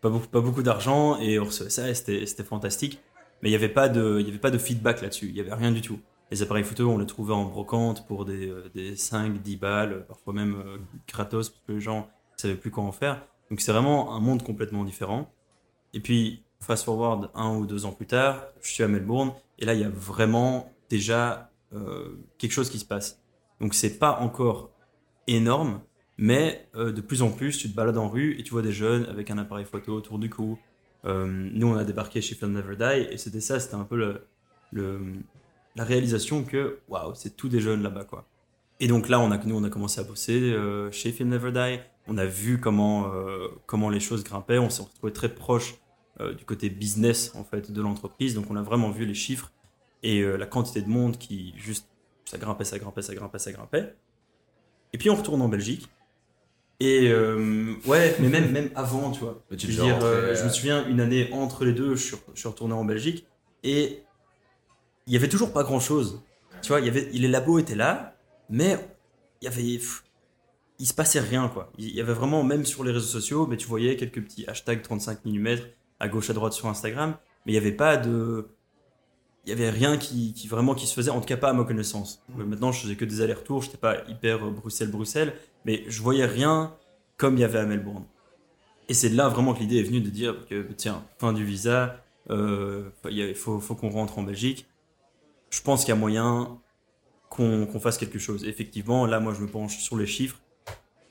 pas 0.01 0.09
beaucoup, 0.09 0.27
pas 0.27 0.41
beaucoup 0.41 0.63
d'argent 0.63 1.19
et 1.19 1.39
on 1.39 1.45
recevait 1.45 1.69
ça 1.69 1.89
et 1.89 1.93
c'était 1.95 2.43
fantastique. 2.43 2.99
Mais 3.41 3.49
il 3.49 3.51
n'y 3.51 3.55
avait, 3.55 3.69
pas 3.69 3.89
de- 3.89 4.21
y 4.21 4.29
avait 4.29 4.37
pas 4.37 4.51
de 4.51 4.57
feedback 4.59 5.01
là-dessus, 5.01 5.27
il 5.27 5.33
n'y 5.33 5.39
avait 5.39 5.53
rien 5.53 5.71
du 5.71 5.81
tout. 5.81 5.99
Les 6.29 6.41
appareils 6.43 6.63
photo, 6.63 6.89
on 6.89 6.97
les 6.99 7.05
trouvait 7.07 7.33
en 7.33 7.43
brocante 7.45 8.07
pour 8.07 8.23
des, 8.25 8.47
euh, 8.47 8.69
des 8.73 8.95
5, 8.95 9.41
10 9.41 9.57
balles, 9.57 10.05
parfois 10.07 10.33
même 10.33 10.63
gratos 11.07 11.49
parce 11.49 11.63
que 11.67 11.71
les 11.73 11.81
gens 11.81 12.01
ne 12.37 12.37
savaient 12.41 12.55
plus 12.55 12.71
quoi 12.71 12.83
en 12.83 12.91
faire. 12.91 13.25
Donc 13.49 13.59
c'est 13.59 13.71
vraiment 13.71 14.15
un 14.15 14.19
monde 14.19 14.43
complètement 14.43 14.83
différent. 14.85 15.29
Et 15.93 15.99
puis, 15.99 16.43
fast 16.61 16.85
forward 16.85 17.29
un 17.33 17.55
ou 17.57 17.65
deux 17.65 17.85
ans 17.85 17.91
plus 17.91 18.05
tard, 18.07 18.45
je 18.61 18.69
suis 18.71 18.83
à 18.83 18.87
Melbourne 18.87 19.33
et 19.59 19.65
là 19.65 19.73
il 19.73 19.81
y 19.81 19.83
a 19.83 19.89
vraiment 19.89 20.71
déjà 20.89 21.49
quelque 22.37 22.51
chose 22.51 22.69
qui 22.69 22.77
se 22.79 22.85
passe. 22.85 23.20
Donc 23.61 23.75
c'est 23.75 23.99
pas 23.99 24.19
encore 24.19 24.71
énorme, 25.27 25.81
mais 26.17 26.67
euh, 26.75 26.91
de 26.91 26.99
plus 26.99 27.21
en 27.21 27.31
plus, 27.31 27.57
tu 27.57 27.69
te 27.69 27.75
balades 27.75 27.97
en 27.97 28.09
rue 28.09 28.37
et 28.39 28.43
tu 28.43 28.51
vois 28.51 28.63
des 28.63 28.71
jeunes 28.71 29.05
avec 29.05 29.29
un 29.29 29.37
appareil 29.37 29.65
photo 29.65 29.93
autour 29.93 30.17
du 30.17 30.29
cou. 30.29 30.57
Euh, 31.05 31.27
nous, 31.27 31.67
on 31.67 31.75
a 31.75 31.83
débarqué 31.83 32.21
chez 32.21 32.35
Film 32.35 32.53
Never 32.53 32.75
Die 32.75 33.13
et 33.13 33.17
c'était 33.17 33.39
ça, 33.39 33.59
c'était 33.59 33.75
un 33.75 33.83
peu 33.83 34.19
le, 34.71 35.03
la 35.75 35.83
réalisation 35.83 36.43
que 36.43 36.79
waouh, 36.89 37.13
c'est 37.13 37.37
tous 37.37 37.49
des 37.49 37.61
jeunes 37.61 37.83
là-bas 37.83 38.05
quoi. 38.05 38.25
Et 38.79 38.87
donc 38.87 39.09
là, 39.09 39.19
on 39.19 39.29
a, 39.29 39.37
nous, 39.37 39.55
on 39.55 39.63
a 39.63 39.69
commencé 39.69 40.01
à 40.01 40.03
bosser 40.03 40.41
euh, 40.41 40.91
chez 40.91 41.11
Film 41.11 41.29
Never 41.29 41.51
Die. 41.51 41.79
On 42.07 42.17
a 42.17 42.25
vu 42.25 42.59
comment, 42.59 43.11
comment 43.67 43.89
les 43.91 43.99
choses 43.99 44.23
grimpaient. 44.23 44.57
On 44.57 44.71
s'est 44.71 44.81
retrouvé 44.81 45.13
très 45.13 45.29
proche 45.29 45.75
du 46.19 46.45
côté 46.45 46.69
business 46.71 47.31
en 47.35 47.43
fait 47.43 47.71
de 47.71 47.79
l'entreprise. 47.79 48.33
Donc 48.33 48.49
on 48.49 48.55
a 48.55 48.63
vraiment 48.63 48.89
vu 48.89 49.05
les 49.05 49.13
chiffres 49.13 49.51
et 50.01 50.23
la 50.23 50.47
quantité 50.47 50.81
de 50.81 50.89
monde 50.89 51.19
qui 51.19 51.53
juste 51.57 51.90
ça 52.31 52.37
grimpait, 52.37 52.63
ça 52.63 52.79
grimpait, 52.79 53.01
ça 53.01 53.13
grimpait, 53.13 53.39
ça 53.39 53.51
grimpait. 53.51 53.93
Et 54.93 54.97
puis 54.97 55.09
on 55.09 55.15
retourne 55.15 55.41
en 55.41 55.49
Belgique. 55.49 55.89
Et 56.79 57.09
euh, 57.09 57.75
ouais, 57.85 58.15
mais 58.19 58.29
même, 58.29 58.51
même 58.51 58.69
avant, 58.73 59.11
tu 59.11 59.19
vois. 59.19 59.43
Tu 59.57 59.69
Je, 59.69 59.77
veux 59.77 59.83
dire, 59.83 60.01
euh, 60.01 60.31
euh, 60.31 60.35
je 60.35 60.45
me 60.45 60.49
souviens, 60.49 60.87
une 60.87 61.01
année 61.01 61.29
entre 61.33 61.65
les 61.65 61.73
deux, 61.73 61.95
je 61.95 62.03
suis, 62.03 62.17
je 62.33 62.39
suis 62.39 62.47
retourné 62.47 62.73
en 62.73 62.85
Belgique 62.85 63.27
et 63.63 64.03
il 65.07 65.13
y 65.13 65.17
avait 65.17 65.27
toujours 65.27 65.51
pas 65.51 65.63
grand 65.63 65.81
chose. 65.81 66.23
Tu 66.61 66.69
vois, 66.69 66.79
il 66.79 66.85
y 66.85 66.89
avait, 66.89 67.09
les 67.11 67.27
labos 67.27 67.59
étaient 67.59 67.75
là, 67.75 68.15
mais 68.49 68.79
il 69.41 69.45
y 69.45 69.47
avait, 69.49 69.77
pff, 69.77 70.05
il 70.79 70.87
se 70.87 70.93
passait 70.93 71.19
rien 71.19 71.49
quoi. 71.49 71.69
Il 71.77 71.93
y 71.93 71.99
avait 71.99 72.13
vraiment, 72.13 72.43
même 72.43 72.65
sur 72.65 72.85
les 72.85 72.93
réseaux 72.93 73.19
sociaux, 73.19 73.45
mais 73.45 73.57
tu 73.57 73.67
voyais 73.67 73.97
quelques 73.97 74.23
petits 74.23 74.45
hashtags 74.47 74.81
35 74.81 75.25
mm 75.25 75.57
à 75.99 76.07
gauche 76.07 76.29
à 76.29 76.33
droite 76.33 76.53
sur 76.53 76.67
Instagram, 76.67 77.17
mais 77.45 77.51
il 77.51 77.55
y 77.55 77.59
avait 77.59 77.73
pas 77.73 77.97
de, 77.97 78.47
il 79.45 79.49
y 79.49 79.53
avait 79.53 79.69
rien 79.69 79.97
qui, 79.97 80.33
qui 80.33 80.47
vraiment 80.47 80.75
qui 80.75 80.85
se 80.87 80.93
faisait, 80.93 81.09
en 81.11 81.19
tout 81.19 81.25
cas 81.27 81.37
pas 81.37 81.49
à 81.49 81.53
ma 81.53 81.63
connaissance. 81.63 82.21
Euh, 82.39 82.45
Maintenant, 82.45 82.71
je 82.71 82.81
faisais 82.81 82.95
que 82.95 83.05
des 83.05 83.21
allers-retours, 83.21 83.63
j'étais 83.63 83.77
pas 83.77 83.97
hyper 84.07 84.45
euh, 84.45 84.51
Bruxelles-Bruxelles, 84.51 85.33
mais 85.65 85.83
je 85.87 86.01
voyais 86.01 86.25
rien 86.25 86.73
comme 87.17 87.35
il 87.37 87.41
y 87.41 87.43
avait 87.43 87.59
à 87.59 87.65
Melbourne. 87.65 88.05
Et 88.89 88.93
c'est 88.93 89.09
là 89.09 89.29
vraiment 89.29 89.53
que 89.53 89.59
l'idée 89.59 89.79
est 89.79 89.83
venue 89.83 90.01
de 90.01 90.09
dire 90.09 90.35
que 90.49 90.61
tiens, 90.75 91.03
fin 91.17 91.33
du 91.33 91.43
visa, 91.45 92.03
euh, 92.29 92.89
il 93.09 93.33
faut, 93.35 93.59
faut 93.59 93.75
qu'on 93.75 93.89
rentre 93.89 94.19
en 94.19 94.23
Belgique. 94.23 94.65
Je 95.49 95.61
pense 95.61 95.81
qu'il 95.81 95.89
y 95.89 95.97
a 95.97 95.99
moyen 95.99 96.57
qu'on 97.29 97.79
fasse 97.79 97.97
quelque 97.97 98.19
chose. 98.19 98.45
Effectivement, 98.45 99.05
là, 99.05 99.19
moi, 99.19 99.33
je 99.33 99.41
me 99.41 99.47
penche 99.47 99.77
sur 99.79 99.97
les 99.97 100.05
chiffres 100.07 100.39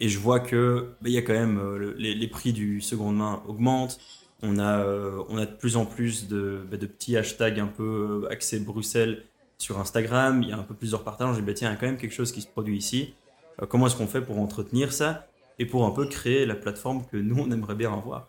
et 0.01 0.09
je 0.09 0.19
vois 0.19 0.41
que 0.41 0.91
bah, 1.01 1.09
il 1.09 1.13
y 1.13 1.19
a 1.19 1.23
quand 1.23 1.33
même 1.33 1.59
euh, 1.59 1.79
le- 1.79 1.93
les, 1.95 2.15
les 2.15 2.29
prix 2.29 2.53
du 2.53 2.81
seconde 2.81 3.17
main 3.17 3.43
augmentent. 3.49 3.99
On 4.43 4.59
a, 4.59 4.81
euh, 4.81 5.23
on 5.29 5.37
a 5.37 5.47
de 5.47 5.53
plus 5.53 5.77
en 5.77 5.85
plus 5.85 6.29
de, 6.29 6.63
bah, 6.71 6.79
petits 6.79 7.17
hashtags 7.17 7.61
un 7.61 7.67
peu 7.67 8.23
euh, 8.25 8.33
axés 8.33 8.59
Bruxelles 8.61 9.25
sur 9.59 9.79
Instagram. 9.79 10.43
Il 10.43 10.49
y 10.49 10.53
a 10.53 10.59
un 10.59 10.63
peu 10.63 10.75
plusieurs 10.75 11.05
partages. 11.05 11.35
J'ai 11.35 11.43
dit, 11.43 11.47
bah, 11.47 11.55
tiens, 11.55 11.71
il 11.71 11.75
y 11.75 11.77
a 11.77 11.79
quand 11.81 11.87
même 11.87 11.99
quelque 11.99 12.15
chose 12.15 12.33
qui 12.33 12.41
se 12.41 12.47
produit 12.47 12.77
ici. 12.77 13.15
Euh, 13.61 13.67
comment 13.67 13.87
est-ce 13.87 13.97
qu'on 13.97 14.07
fait 14.07 14.23
pour 14.23 14.39
entretenir 14.39 14.93
ça 14.93 15.27
et 15.59 15.67
pour 15.67 15.85
un 15.85 15.91
peu 15.91 16.07
créer 16.07 16.47
la 16.47 16.55
plateforme 16.55 17.05
que 17.13 17.19
nous, 17.19 17.37
on 17.39 17.51
aimerait 17.51 17.75
bien 17.75 17.93
avoir. 17.93 18.27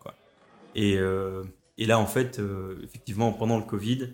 Et, 0.75 0.97
là, 1.77 1.97
en 1.97 2.05
fait, 2.05 2.41
effectivement, 2.83 3.31
pendant 3.31 3.57
le 3.57 3.63
Covid, 3.63 4.09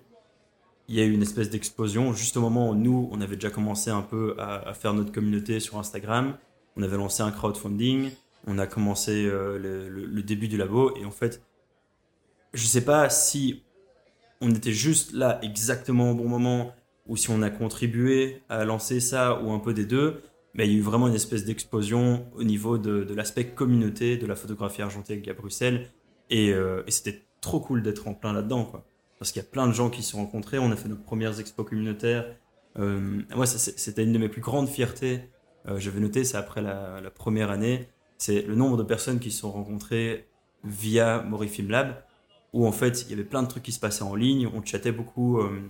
il 0.88 0.96
y 0.96 1.02
a 1.02 1.04
eu 1.04 1.12
une 1.12 1.24
espèce 1.24 1.50
d'explosion. 1.50 2.14
Juste 2.14 2.38
au 2.38 2.42
moment 2.42 2.70
où 2.70 2.76
nous, 2.76 3.10
on 3.12 3.20
avait 3.20 3.34
déjà 3.36 3.50
commencé 3.50 3.90
un 3.90 4.04
peu 4.04 4.36
à, 4.38 4.72
faire 4.76 4.94
notre 4.94 5.12
communauté 5.12 5.60
sur 5.60 5.80
Instagram, 5.80 6.38
on 6.76 6.84
avait 6.84 6.98
lancé 6.98 7.24
un 7.24 7.32
crowdfunding, 7.32 8.12
on 8.46 8.60
a 8.60 8.68
commencé 8.68 9.24
le, 9.24 9.58
le- 9.58 10.06
le 10.06 10.22
début 10.22 10.48
du 10.48 10.58
labo, 10.58 10.96
et 10.96 11.04
en 11.04 11.12
fait, 11.12 11.42
je 12.54 12.66
sais 12.66 12.84
pas 12.84 13.10
si 13.10 13.64
on 14.42 14.52
était 14.52 14.72
juste 14.72 15.14
là 15.14 15.40
exactement 15.42 16.12
au 16.12 16.16
bon 16.16 16.28
moment, 16.28 16.74
ou 17.08 17.18
si 17.18 17.30
on 17.30 17.42
a 17.42 17.50
contribué 17.50 18.42
à 18.50 18.66
lancer 18.66 19.00
ça, 19.00 19.42
ou 19.42 19.52
un 19.52 19.60
peu 19.60 19.74
des 19.74 19.86
deux, 19.86 20.22
mais 20.54 20.68
il 20.68 20.74
y 20.74 20.76
a 20.76 20.80
eu 20.80 20.82
vraiment 20.82 21.08
une 21.08 21.16
espèce 21.16 21.46
d'explosion 21.46 22.28
au 22.36 22.44
niveau 22.44 22.78
de, 22.78 23.14
l'aspect 23.14 23.48
communauté 23.48 24.18
de 24.18 24.26
la 24.26 24.36
photographie 24.36 24.82
argentique 24.82 25.28
à 25.28 25.34
Bruxelles, 25.34 25.90
et, 26.30 26.52
euh, 26.52 26.84
et 26.88 26.92
c'était 26.92 27.24
trop 27.42 27.60
cool 27.60 27.82
d'être 27.82 28.08
en 28.08 28.14
plein 28.14 28.34
là-dedans, 28.34 28.72
parce 29.20 29.32
qu'il 29.32 29.42
y 29.42 29.46
a 29.46 29.48
plein 29.50 29.68
de 29.68 29.74
gens 29.74 29.90
qui 29.90 30.04
se 30.04 30.12
sont 30.12 30.18
rencontrés. 30.18 30.60
On 30.60 30.72
a 30.72 30.76
fait 30.76 30.90
nos 30.90 30.96
premières 30.96 31.40
expos 31.40 31.66
communautaires. 31.68 32.36
Euh, 32.78 33.22
moi, 33.36 33.46
ça, 33.46 33.58
c'était 33.58 34.04
une 34.04 34.14
de 34.14 34.20
mes 34.20 34.30
plus 34.30 34.42
grandes 34.42 34.70
fiertés. 34.70 35.22
Euh, 35.68 35.80
J'avais 35.80 36.00
noté, 36.00 36.24
c'est 36.24 36.38
après 36.38 36.62
la, 36.62 37.02
la 37.02 37.10
première 37.10 37.50
année, 37.50 37.90
c'est 38.18 38.42
le 38.42 38.56
nombre 38.56 38.78
de 38.78 38.84
personnes 38.84 39.20
qui 39.20 39.32
se 39.32 39.40
sont 39.40 39.52
rencontrées 39.52 40.28
via 40.64 41.22
Mori 41.24 41.48
Film 41.48 41.70
Lab, 41.70 42.04
où 42.54 42.66
en 42.66 42.72
fait, 42.72 43.04
il 43.04 43.12
y 43.12 43.14
avait 43.14 43.24
plein 43.24 43.44
de 43.44 43.48
trucs 43.48 43.64
qui 43.64 43.72
se 43.72 43.80
passaient 43.80 44.04
en 44.04 44.16
ligne. 44.16 44.50
On 44.54 44.64
chattait 44.64 44.92
beaucoup 44.92 45.40
euh, 45.40 45.62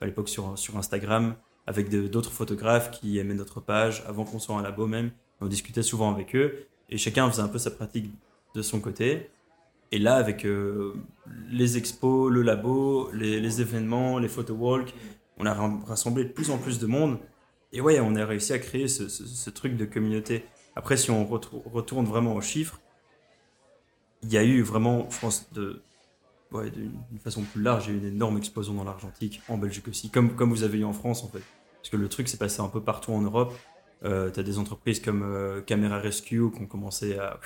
à 0.00 0.06
l'époque 0.06 0.28
sur, 0.28 0.54
Instagram 0.76 1.36
avec 1.66 1.88
d'autres 1.88 2.32
photographes 2.32 2.90
qui 2.90 3.18
aimaient 3.18 3.34
notre 3.34 3.60
page 3.60 4.02
avant 4.06 4.24
qu'on 4.24 4.38
soit 4.38 4.56
un 4.56 4.62
labo 4.62 4.86
même. 4.86 5.10
On 5.40 5.46
discutait 5.46 5.82
souvent 5.82 6.12
avec 6.12 6.34
eux 6.36 6.66
et 6.90 6.98
chacun 6.98 7.30
faisait 7.30 7.42
un 7.42 7.48
peu 7.48 7.58
sa 7.58 7.70
pratique 7.70 8.10
de 8.54 8.62
son 8.62 8.80
côté. 8.80 9.30
Et 9.92 9.98
là, 9.98 10.16
avec 10.16 10.44
euh, 10.44 10.94
les 11.50 11.76
expos, 11.76 12.30
le 12.30 12.42
labo, 12.42 13.10
les, 13.12 13.60
événements, 13.60 14.18
les 14.18 14.28
photo 14.28 14.54
walks, 14.54 14.94
on 15.38 15.46
a 15.46 15.54
rassemblé 15.54 16.24
de 16.24 16.30
plus 16.30 16.50
en 16.50 16.58
plus 16.58 16.78
de 16.78 16.86
monde. 16.86 17.18
Et 17.72 17.80
ouais, 17.80 18.00
on 18.00 18.14
a 18.14 18.24
réussi 18.24 18.52
à 18.52 18.58
créer 18.58 18.88
ce, 18.88 19.50
truc 19.50 19.76
de 19.76 19.84
communauté. 19.84 20.44
Après, 20.76 20.96
si 20.96 21.10
on 21.10 21.26
retourne 21.26 22.06
vraiment 22.06 22.34
aux 22.34 22.40
chiffres, 22.40 22.80
il 24.22 24.32
y 24.32 24.36
a 24.36 24.44
eu 24.44 24.62
vraiment, 24.62 25.08
je 25.10 25.20
pense, 25.20 25.52
de, 25.52 25.82
ouais, 26.54 26.70
d'une 26.70 27.18
façon 27.18 27.42
plus 27.42 27.62
large, 27.62 27.86
il 27.86 27.90
y 27.90 27.92
a 27.92 27.96
eu 27.96 28.00
une 28.00 28.14
énorme 28.14 28.38
explosion 28.38 28.74
dans 28.74 28.84
l'argentique, 28.84 29.42
en 29.48 29.58
Belgique 29.58 29.88
aussi, 29.88 30.10
comme, 30.10 30.34
comme 30.34 30.50
vous 30.50 30.62
avez 30.62 30.78
eu 30.78 30.84
en 30.84 30.92
France 30.92 31.24
en 31.24 31.28
fait. 31.28 31.42
Parce 31.76 31.90
que 31.90 31.96
le 31.96 32.08
truc 32.08 32.28
s'est 32.28 32.38
passé 32.38 32.60
un 32.60 32.68
peu 32.68 32.80
partout 32.80 33.12
en 33.12 33.20
Europe. 33.20 33.52
Euh, 34.04 34.30
tu 34.30 34.40
as 34.40 34.42
des 34.42 34.58
entreprises 34.58 35.00
comme 35.00 35.22
euh, 35.22 35.60
Camera 35.60 35.98
Rescue 35.98 36.50
qui 36.50 36.62
ont 36.62 36.66
commencé 36.66 37.18
à 37.18 37.38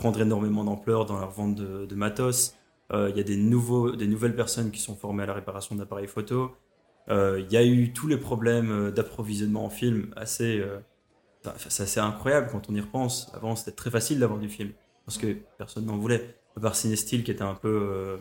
prendre 0.00 0.20
énormément 0.20 0.64
d'ampleur 0.64 1.04
dans 1.04 1.18
leur 1.18 1.30
vente 1.30 1.54
de, 1.54 1.94
matos. 1.94 2.56
Euh, 2.92 3.10
Il 3.10 3.16
y 3.16 3.20
a 3.20 3.22
des, 3.22 3.36
nouveaux, 3.36 3.94
des 3.94 4.06
nouvelles 4.06 4.34
personnes 4.34 4.70
qui 4.70 4.80
sont 4.80 4.96
formées 4.96 5.22
à 5.22 5.26
la 5.26 5.34
réparation 5.34 5.76
d'appareils 5.76 6.08
photo. 6.08 6.52
Euh, 7.10 7.40
Il 7.44 7.52
y 7.52 7.56
a 7.58 7.64
eu 7.64 7.92
tous 7.92 8.08
les 8.08 8.16
problèmes 8.16 8.70
euh, 8.70 8.90
d'approvisionnement 8.90 9.64
en 9.66 9.70
film 9.70 10.12
assez. 10.16 10.64
c'est 11.68 11.82
assez 11.82 12.00
incroyable 12.00 12.48
quand 12.50 12.70
on 12.70 12.74
y 12.74 12.80
repense. 12.80 13.30
Avant, 13.34 13.54
c'était 13.56 13.76
très 13.76 13.90
facile 13.90 14.18
d'avoir 14.18 14.40
du 14.40 14.48
film 14.48 14.72
parce 15.04 15.18
que 15.18 15.36
personne 15.58 15.84
n'en 15.84 15.98
voulait. 15.98 16.39
À 16.60 16.62
part 16.62 16.76
Cinestyle 16.76 17.24
qui 17.24 17.30
était 17.30 17.40
un 17.40 17.54
peu 17.54 17.68
euh, 17.68 18.16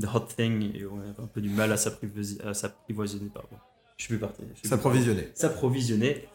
the 0.00 0.06
hot 0.14 0.26
thing 0.36 0.70
et 0.72 0.86
on 0.86 1.00
avait 1.00 1.20
un 1.20 1.26
peu 1.26 1.40
du 1.40 1.48
mal 1.48 1.72
à 1.72 1.76
s'apprivoiser, 1.76 2.38
pardon. 3.34 3.56
Je 3.96 4.04
suis 4.04 4.14
plus 4.14 4.20
parti. 4.20 4.44
S'approvisionner. 4.62 5.30
s'approvisionner. 5.34 6.28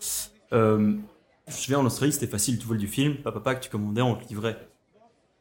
Euh, 0.51 0.97
je 1.47 1.53
me 1.53 1.57
souviens 1.57 1.79
en 1.79 1.85
Australie, 1.85 2.11
c'était 2.11 2.27
facile, 2.27 2.59
tu 2.59 2.65
voulais 2.65 2.79
du 2.79 2.89
film, 2.89 3.15
papa, 3.15 3.39
papa, 3.39 3.55
que 3.55 3.63
tu 3.63 3.69
commandais, 3.69 4.01
on 4.01 4.17
te 4.17 4.27
livrait. 4.27 4.67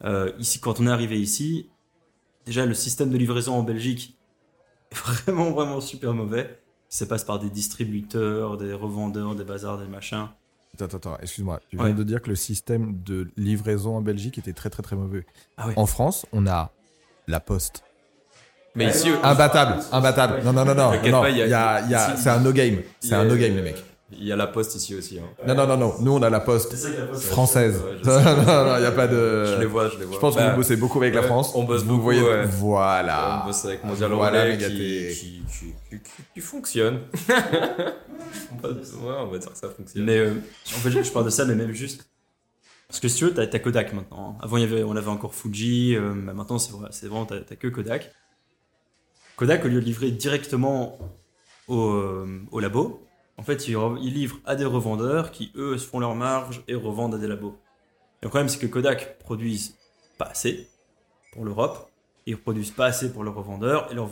Euh, 0.05 0.31
ici, 0.39 0.61
quand 0.61 0.79
on 0.79 0.87
est 0.87 0.91
arrivé 0.91 1.21
ici, 1.21 1.71
déjà 2.45 2.67
le 2.67 2.75
système 2.75 3.11
de 3.11 3.19
livraison 3.19 3.55
en 3.55 3.65
Belgique 3.65 4.17
est 4.93 4.97
vraiment, 4.97 5.51
vraiment 5.51 5.81
super 5.81 6.15
mauvais. 6.15 6.63
Ça 6.89 7.07
passe 7.07 7.25
par 7.25 7.41
des 7.41 7.51
distributeurs, 7.51 8.59
des 8.59 8.73
revendeurs, 8.73 9.35
des 9.35 9.43
bazars, 9.43 9.79
des 9.79 9.89
machins. 9.89 10.29
Attends, 10.81 10.97
attends, 10.97 11.19
excuse-moi. 11.23 11.61
Tu 11.71 11.77
viens 11.77 11.87
Ouais. 11.87 11.93
de 11.93 12.03
dire 12.03 12.21
que 12.23 12.29
le 12.29 12.37
système 12.37 13.01
de 13.03 13.29
livraison 13.37 13.97
en 13.97 14.01
Belgique 14.03 14.39
était 14.39 14.53
très 14.53 14.71
très 14.71 14.83
très 14.83 14.97
mauvais. 14.97 15.25
Ah 15.57 15.69
ouais. 15.69 15.75
En 15.77 15.87
France, 15.87 16.27
on 16.33 16.47
a 16.47 16.71
la 17.29 17.41
poste. 17.41 17.83
Mais 18.75 18.91
ici, 18.91 19.09
Imbattable, 19.23 19.81
imbattable. 19.91 20.43
Non, 20.45 20.53
non, 20.53 20.65
non, 20.67 20.75
non. 20.75 20.93
Non. 20.93 21.21
pas, 21.23 21.31
il 21.31 21.39
y 21.39 21.43
a- 21.43 21.47
il 21.47 21.51
y 21.51 21.55
a- 21.55 21.81
il 21.81 21.91
y 21.91 21.95
a- 21.95 22.13
ici- 22.13 22.23
c'est 22.23 22.29
un 22.29 22.41
no 22.41 22.53
game. 22.53 22.83
C'est 23.01 23.15
un 23.15 23.25
no 23.25 23.35
game, 23.37 23.57
les 23.57 23.63
mecs. 23.63 23.83
Il 24.13 24.25
y 24.25 24.31
a 24.33 24.37
la 24.37 24.47
poste 24.47 24.75
ici 24.77 24.95
aussi. 24.95 25.19
hein. 25.19 25.25
Non, 25.47 25.55
non, 25.55 25.67
non, 25.67 25.77
non. 25.77 25.95
Nous, 26.01 26.13
on 26.13 26.23
a 26.23 26.31
la 26.31 26.41
poste 26.41 26.75
ça 26.77 26.89
française. 27.19 27.81
Ouais, 27.85 27.97
Non, 28.05 28.23
non, 28.23 28.65
non, 28.65 28.77
il 28.77 28.81
n'y 28.81 28.87
a 28.87 28.93
pas 28.93 29.09
de. 29.09 29.45
Je 29.47 29.61
les 29.61 29.67
vois, 29.67 29.89
je 29.89 29.99
les 29.99 30.05
vois. 30.05 30.15
Je 30.15 30.21
pense 30.21 30.35
que 30.35 30.41
Bah, 30.41 30.51
vous 30.51 30.57
bossez 30.57 30.77
beaucoup 30.77 30.99
avec 31.03 31.15
la 31.15 31.23
France. 31.23 31.53
on 31.55 31.65
bosse 31.65 31.83
vous 31.83 31.89
beaucoup, 31.91 32.03
voyez. 32.03 32.23
ouais. 32.23 32.45
Voilà. 32.47 33.43
On 33.43 33.47
bosse 33.49 33.65
avec 33.65 33.83
Mondial 33.85 34.13
Voilà, 34.13 34.43
Relais 34.45 34.59
qui, 34.59 34.65
qui, 34.69 34.75
qui, 35.17 35.45
qui, 35.91 35.99
qui- 36.03 36.23
qui 36.35 36.41
fonctionne. 36.41 37.01
on, 38.53 38.57
va, 38.67 38.69
ouais, 38.71 39.17
on 39.23 39.27
va 39.27 39.39
dire 39.39 39.53
que 39.53 39.59
ça 39.59 39.69
fonctionne. 39.71 40.05
Mais 40.05 40.19
euh, 40.19 40.35
en 40.67 40.79
fait, 40.79 40.91
je 40.91 41.03
je 41.03 41.11
parle 41.11 41.25
de 41.25 41.31
ça, 41.31 41.45
mais 41.45 41.55
même 41.55 41.73
juste. 41.73 42.09
Parce 42.89 43.01
que 43.01 43.09
si 43.09 43.17
tu 43.17 43.25
veux, 43.25 43.35
t'as 43.35 43.59
Kodak 43.59 43.93
maintenant. 43.93 44.37
hein. 44.37 44.41
Avant, 44.45 44.57
il 44.59 44.61
y 44.61 44.65
avait, 44.73 44.85
on 44.85 44.95
avait 44.95 45.09
encore 45.09 45.35
Fuji, 45.35 45.97
euh, 45.97 46.13
maintenant, 46.15 46.59
c'est 46.61 46.71
vrai, 46.73 46.89
c'est 46.93 47.09
vraiment, 47.09 47.27
t'as 47.27 47.41
t'as 47.41 47.57
que 47.57 47.67
Kodak. 47.67 48.13
Kodak, 49.35 49.65
au 49.65 49.69
lieu 49.69 49.81
de 49.81 49.85
livrer 49.85 50.13
directement 50.13 50.97
au, 51.67 51.91
euh, 51.91 52.27
au 52.53 52.61
labo, 52.61 53.06
En 53.39 53.43
fait, 53.43 53.69
ils, 53.69 53.75
re- 53.75 53.99
ils 54.01 54.15
livrent 54.15 54.39
à 54.45 54.57
des 54.57 54.65
revendeurs 54.65 55.31
qui, 55.31 55.53
eux, 55.57 55.77
se 55.79 55.87
font 55.87 55.99
leur 55.99 56.15
marge 56.15 56.63
et 56.69 56.75
revendent 56.75 57.15
à 57.15 57.19
des 57.19 57.27
labos. 57.27 57.57
Le 58.23 58.29
problème, 58.29 58.49
c'est 58.49 58.59
que 58.59 58.67
Kodak 58.67 59.19
produisent 59.19 59.77
pas 60.19 60.27
assez 60.27 60.69
pour 61.33 61.45
l'Europe, 61.45 61.91
ils 62.25 62.37
produisent 62.37 62.71
pas 62.71 62.87
assez 62.87 63.13
pour 63.13 63.23
leurs 63.23 63.35
revendeurs, 63.35 63.93
et 63.93 63.95
leurs 63.95 64.09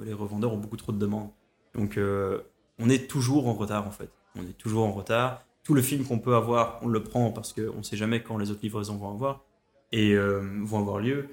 les 0.00 0.12
revendeurs 0.12 0.52
ont 0.52 0.58
beaucoup 0.58 0.76
trop 0.76 0.92
de 0.92 0.98
demandes. 0.98 1.30
Donc, 1.74 1.98
euh, 1.98 2.40
on 2.78 2.88
est 2.88 3.08
toujours 3.10 3.48
en 3.48 3.54
retard, 3.54 3.86
en 3.86 3.90
fait. 3.90 4.10
On 4.36 4.42
est 4.42 4.56
toujours 4.56 4.86
en 4.86 4.92
retard. 4.92 5.42
Tout 5.64 5.74
le 5.74 5.82
film 5.82 6.04
qu'on 6.04 6.18
peut 6.18 6.34
avoir, 6.34 6.78
on 6.82 6.88
le 6.88 7.02
prend 7.02 7.30
parce 7.30 7.52
qu'on 7.52 7.82
sait 7.82 7.96
jamais 7.96 8.22
quand 8.22 8.38
les 8.38 8.50
autres 8.50 8.62
livraisons 8.62 8.96
vont 8.96 9.10
avoir, 9.10 9.44
et 9.90 10.12
euh, 10.12 10.40
vont 10.62 10.78
avoir 10.78 11.00
lieu. 11.00 11.28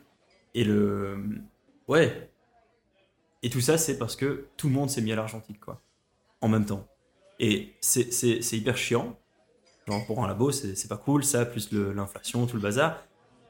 Et 0.56 0.64
le. 0.64 1.18
Ouais. 1.88 2.32
Et 3.44 3.50
tout 3.50 3.62
ça, 3.62 3.78
c'est 3.78 3.98
parce 3.98 4.16
que 4.16 4.48
tout 4.58 4.68
le 4.68 4.74
monde 4.74 4.90
s'est 4.90 5.02
mis 5.02 5.12
à 5.12 5.16
l'argentique, 5.16 5.60
quoi. 5.60 5.80
En 6.42 6.48
même 6.48 6.66
temps. 6.66 6.88
Et 7.40 7.74
c'est 7.82 8.54
hyper 8.54 8.78
chiant. 8.78 9.18
Genre, 9.88 10.06
pour 10.08 10.24
un 10.24 10.28
labo, 10.28 10.52
c'est 10.52 10.88
pas 10.88 10.98
cool, 10.98 11.24
ça, 11.24 11.46
plus 11.46 11.72
l'inflation, 11.72 12.48
tout 12.48 12.56
le 12.56 12.62
bazar. 12.62 13.04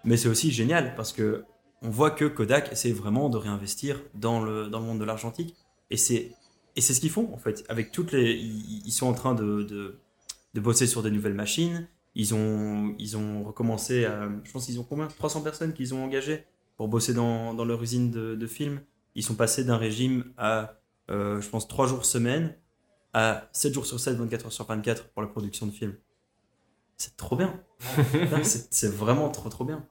Mais 0.04 0.18
c'est 0.18 0.28
aussi 0.28 0.52
génial 0.52 0.96
parce 0.96 1.14
que 1.14 1.44
on 1.82 1.90
voit 1.90 2.12
que 2.12 2.26
Kodak 2.26 2.72
essaie 2.72 2.92
vraiment 2.92 3.30
de 3.30 3.38
réinvestir 3.38 4.02
dans 4.14 4.42
le, 4.44 4.68
dans 4.68 4.80
le 4.80 4.86
monde 4.86 5.00
de 5.00 5.06
l'argentique. 5.06 5.56
Et 5.90 5.98
c'est 5.98 6.32
et 6.76 6.82
c'est 6.82 6.94
ce 6.94 7.00
qu'ils 7.00 7.10
font, 7.10 7.34
en 7.34 7.38
fait. 7.38 7.64
Avec 7.70 7.92
toutes 7.92 8.12
les. 8.12 8.34
Ils, 8.34 8.82
ils 8.86 8.92
sont 8.92 9.08
en 9.08 9.14
train 9.14 9.34
de, 9.34 9.64
de, 9.64 10.00
de 10.54 10.60
bosser 10.60 10.88
sur 10.88 11.04
des 11.04 11.12
nouvelles 11.12 11.34
machines. 11.34 11.88
Ils 12.16 12.34
ont, 12.34 12.96
ils 13.00 13.18
ont 13.18 13.44
recommencé 13.44 14.06
à. 14.06 14.30
Je 14.44 14.52
pense 14.52 14.66
qu'ils 14.66 14.80
ont 14.80 14.84
combien? 14.84 15.08
300 15.08 15.42
personnes 15.42 15.74
qu'ils 15.74 15.94
ont 15.94 16.04
engagées 16.04 16.44
pour 16.78 16.88
bosser 16.88 17.14
dans, 17.14 17.54
dans 17.54 17.66
leur 17.66 17.82
usine 17.82 18.12
de, 18.12 18.36
de 18.36 18.48
films. 18.48 18.82
Ils 19.16 19.24
sont 19.24 19.36
passés 19.36 19.64
d'un 19.64 19.78
régime 19.78 20.34
à, 20.38 20.76
euh, 21.10 21.40
je 21.40 21.50
pense, 21.50 21.68
3 21.68 21.88
jours 21.88 22.06
semaine 22.06 22.56
à 23.16 23.48
7 23.54 23.74
jours 23.74 23.86
sur 23.86 23.98
7, 23.98 24.18
24 24.18 24.46
heures 24.46 24.52
sur 24.52 24.66
24 24.66 25.08
pour 25.08 25.22
la 25.22 25.30
production 25.30 25.66
de 25.66 25.72
films. 25.72 25.96
C'est 26.98 27.16
trop 27.16 27.38
bien. 27.38 27.64
C'est 28.44 28.74
c'est 28.74 28.94
vraiment 28.94 29.30
trop 29.30 29.50
trop 29.50 29.64
bien. 29.64 29.88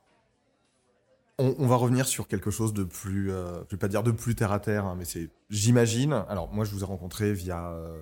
On, 1.39 1.55
on 1.59 1.67
va 1.67 1.77
revenir 1.77 2.07
sur 2.07 2.29
quelque 2.29 2.51
chose 2.51 2.75
de 2.75 2.85
plus, 2.85 3.33
euh, 3.33 3.65
je 3.65 3.77
vais 3.77 3.79
pas 3.79 3.89
dire 3.89 4.03
de 4.03 4.13
plus 4.13 4.35
terre 4.35 4.53
à 4.53 4.61
terre, 4.61 4.85
hein, 4.85 4.95
mais 4.97 5.05
c'est, 5.05 5.31
j'imagine. 5.51 6.13
Alors 6.29 6.53
moi, 6.53 6.65
je 6.65 6.71
vous 6.71 6.83
ai 6.83 6.85
rencontré 6.85 7.33
via 7.33 7.71
euh, 7.73 7.97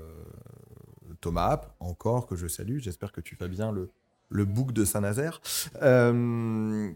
Thomas 1.21 1.47
App, 1.47 1.75
encore 1.81 2.27
que 2.27 2.37
je 2.37 2.49
salue. 2.49 2.79
J'espère 2.81 3.13
que 3.13 3.21
tu 3.21 3.37
vas 3.37 3.49
bien 3.49 3.73
le 3.73 3.91
le 4.29 4.45
book 4.45 4.73
de 4.73 4.85
Saint-Nazaire. 4.85 5.41
Euh, 5.83 6.91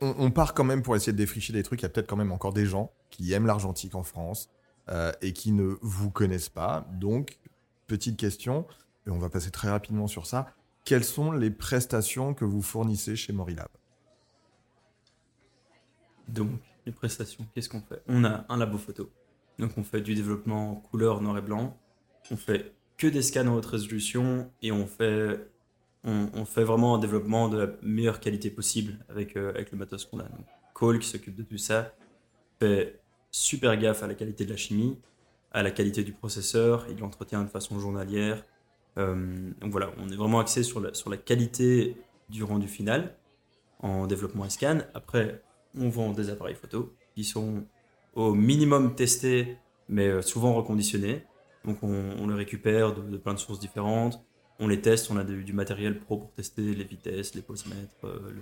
on, 0.00 0.14
on 0.18 0.30
part 0.30 0.52
quand 0.54 0.64
même 0.64 0.82
pour 0.82 0.96
essayer 0.96 1.12
de 1.12 1.18
défricher 1.18 1.52
des 1.52 1.62
trucs. 1.62 1.80
Il 1.80 1.84
y 1.84 1.86
a 1.86 1.90
peut-être 1.90 2.08
quand 2.08 2.16
même 2.16 2.32
encore 2.32 2.52
des 2.52 2.66
gens 2.66 2.92
qui 3.10 3.32
aiment 3.32 3.46
l'argentique 3.46 3.94
en 3.94 4.02
France 4.02 4.50
euh, 4.88 5.12
et 5.20 5.32
qui 5.32 5.52
ne 5.52 5.76
vous 5.82 6.10
connaissent 6.10 6.48
pas. 6.48 6.86
Donc, 6.92 7.38
petite 7.86 8.16
question, 8.16 8.66
et 9.06 9.10
on 9.10 9.18
va 9.18 9.28
passer 9.28 9.50
très 9.50 9.68
rapidement 9.68 10.06
sur 10.06 10.26
ça. 10.26 10.54
Quelles 10.84 11.04
sont 11.04 11.32
les 11.32 11.50
prestations 11.50 12.34
que 12.34 12.44
vous 12.44 12.62
fournissez 12.62 13.16
chez 13.16 13.32
Morilab? 13.32 13.68
Donc, 16.28 16.50
les 16.84 16.92
prestations, 16.92 17.46
qu'est-ce 17.54 17.68
qu'on 17.68 17.80
fait? 17.80 18.02
On 18.06 18.24
a 18.24 18.44
un 18.48 18.56
labo 18.56 18.78
photo. 18.78 19.10
Donc, 19.58 19.72
on 19.76 19.82
fait 19.82 20.00
du 20.00 20.14
développement 20.14 20.72
en 20.72 20.74
couleur 20.76 21.20
noir 21.20 21.38
et 21.38 21.42
blanc. 21.42 21.76
On 22.30 22.36
fait 22.36 22.72
que 22.96 23.06
des 23.06 23.22
scans 23.22 23.46
en 23.46 23.54
haute 23.54 23.66
résolution 23.66 24.50
et 24.62 24.72
on 24.72 24.86
fait, 24.86 25.48
on, 26.04 26.44
fait 26.44 26.64
vraiment 26.64 26.94
un 26.94 26.98
développement 26.98 27.48
de 27.48 27.58
la 27.58 27.68
meilleure 27.82 28.20
qualité 28.20 28.50
possible 28.50 29.04
avec, 29.08 29.36
euh, 29.36 29.50
avec 29.50 29.72
le 29.72 29.78
matos 29.78 30.04
qu'on 30.04 30.20
a. 30.20 30.28
Cole, 30.74 30.98
qui 30.98 31.08
s'occupe 31.08 31.34
de 31.34 31.42
tout 31.42 31.58
ça, 31.58 31.92
fait 32.58 33.00
super 33.36 33.76
gaffe 33.76 34.02
à 34.02 34.06
la 34.06 34.14
qualité 34.14 34.46
de 34.46 34.50
la 34.50 34.56
chimie, 34.56 34.98
à 35.52 35.62
la 35.62 35.70
qualité 35.70 36.02
du 36.02 36.12
processeur. 36.12 36.86
Il 36.90 36.98
l'entretient 36.98 37.42
de 37.42 37.48
façon 37.48 37.78
journalière. 37.78 38.44
Euh, 38.96 39.50
donc 39.60 39.70
voilà, 39.70 39.90
on 39.98 40.08
est 40.08 40.16
vraiment 40.16 40.40
axé 40.40 40.62
sur 40.62 40.80
la, 40.80 41.16
qualité 41.18 41.96
du 42.30 42.42
rendu 42.44 42.66
final 42.66 43.14
en 43.80 44.06
développement 44.06 44.48
scan. 44.48 44.78
Après, 44.94 45.42
on 45.78 45.90
vend 45.90 46.12
des 46.12 46.30
appareils 46.30 46.54
photo 46.54 46.94
qui 47.14 47.24
sont 47.24 47.64
au 48.14 48.32
minimum 48.32 48.94
testés, 48.94 49.58
mais 49.90 50.08
euh, 50.08 50.22
souvent 50.22 50.54
reconditionnés. 50.54 51.22
Donc 51.66 51.82
on, 51.82 52.14
on 52.18 52.28
les 52.28 52.34
récupère 52.34 52.94
de, 52.94 53.18
plein 53.18 53.34
de 53.34 53.38
sources 53.38 53.60
différentes. 53.60 54.24
On 54.58 54.66
les 54.66 54.80
teste, 54.80 55.10
on 55.10 55.18
a 55.18 55.24
du, 55.24 55.52
matériel 55.52 56.00
pro 56.00 56.16
pour 56.16 56.32
tester 56.32 56.74
les 56.74 56.84
vitesses, 56.84 57.34
les 57.34 57.42
posemètres, 57.42 58.04
euh, 58.04 58.32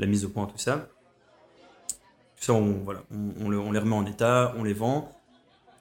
la 0.00 0.06
mise 0.06 0.24
au 0.24 0.30
point, 0.30 0.46
tout 0.46 0.58
ça. 0.58 0.88
Tout 2.38 2.44
ça, 2.44 2.52
on, 2.54 2.84
voilà, 2.84 3.02
on, 3.10 3.44
on 3.44 3.48
le- 3.48 3.58
on 3.58 3.72
les 3.72 3.78
remet 3.78 3.94
en 3.94 4.06
état, 4.06 4.54
on 4.56 4.64
les 4.64 4.72
vend. 4.72 5.10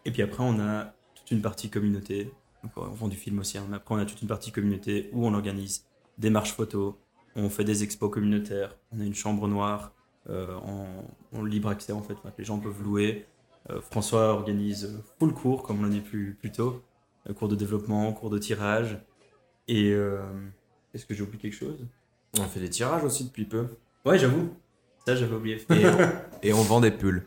Et 0.06 0.12
puis 0.12 0.22
après, 0.22 0.44
on 0.44 0.60
a 0.60 0.94
toute 1.16 1.32
une 1.32 1.42
partie 1.42 1.70
communauté. 1.70 2.32
Donc, 2.64 2.72
on 2.78 2.86
vend 2.88 3.08
du 3.08 3.16
film 3.16 3.40
aussi. 3.40 3.58
hein, 3.58 3.68
après, 3.74 3.94
on 3.96 3.98
a 4.00 4.06
toute 4.06 4.22
une 4.22 4.28
partie 4.28 4.52
communauté 4.52 5.10
où 5.14 5.26
on 5.28 5.34
organise 5.34 5.86
des 6.18 6.30
marches 6.30 6.54
photos, 6.54 6.96
on 7.36 7.50
fait 7.50 7.64
des 7.64 7.84
expos 7.84 8.10
communautaires, 8.10 8.76
on 8.92 9.00
a 9.00 9.04
une 9.04 9.14
chambre 9.14 9.48
noire 9.48 9.94
euh, 10.30 10.56
en, 10.56 10.88
en 11.38 11.44
libre 11.44 11.70
accès 11.70 11.94
en 11.94 12.02
fait, 12.02 12.14
enfin, 12.14 12.32
que 12.32 12.40
les 12.40 12.44
gens 12.46 12.58
peuvent 12.60 12.82
louer. 12.84 13.26
Euh, 13.70 13.80
François 13.82 14.30
organise 14.34 15.00
full 15.20 15.34
cours, 15.34 15.62
comme 15.62 15.80
on 15.80 15.84
l'a 15.84 15.90
dit 15.90 16.02
plus, 16.02 16.36
plus 16.40 16.52
tôt, 16.52 16.82
euh, 17.30 17.34
cours 17.34 17.48
de 17.48 17.56
développement, 17.56 18.12
cours 18.14 18.30
de 18.32 18.40
tirage. 18.40 18.98
Et 19.68 19.92
euh, 19.92 20.22
est-ce 20.94 21.06
que 21.06 21.14
j'ai 21.14 21.22
oublié 21.22 21.38
quelque 21.40 21.54
chose? 21.56 21.86
On 22.40 22.44
fait 22.44 22.60
des 22.60 22.70
tirages 22.70 23.04
aussi 23.04 23.26
depuis 23.26 23.46
peu. 23.46 23.68
Ouais, 24.06 24.18
j'avoue. 24.18 24.50
Ça, 25.06 25.16
j'avais 25.16 25.36
oublié. 25.36 25.58
Et 25.70 25.84
et 26.44 26.54
on 26.54 26.62
vend 26.62 26.80
des 26.82 26.92
pulls. 26.92 27.26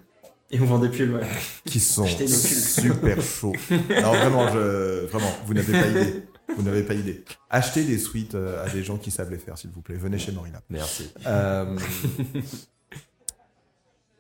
Et 0.53 0.61
on 0.61 0.65
vend 0.65 0.79
des 0.81 0.89
pulls, 0.89 1.15
ouais. 1.15 1.27
qui 1.65 1.79
sont 1.79 2.07
super 2.07 3.23
chauds. 3.23 3.53
Non, 3.71 4.13
vraiment, 4.13 4.49
je, 4.49 5.07
vraiment, 5.07 5.33
vous 5.47 5.55
n'avez 5.55 5.73
pas 5.73 5.87
idée. 5.87 6.25
Vous 6.57 6.63
n'avez 6.65 6.83
pas 6.83 6.95
idée. 6.95 7.25
Achetez 7.49 7.85
des 7.85 7.99
suites 7.99 8.35
euh, 8.35 8.65
à 8.65 8.69
des 8.69 8.83
gens 8.83 8.99
qui 8.99 9.13
savent 9.13 9.31
les 9.31 9.39
faire, 9.39 9.57
s'il 9.57 9.71
vous 9.71 9.83
plaît. 9.83 9.95
Venez 9.95 10.19
chez 10.19 10.33
Morina. 10.33 10.61
Merci. 10.69 11.09
Euh, 11.25 11.79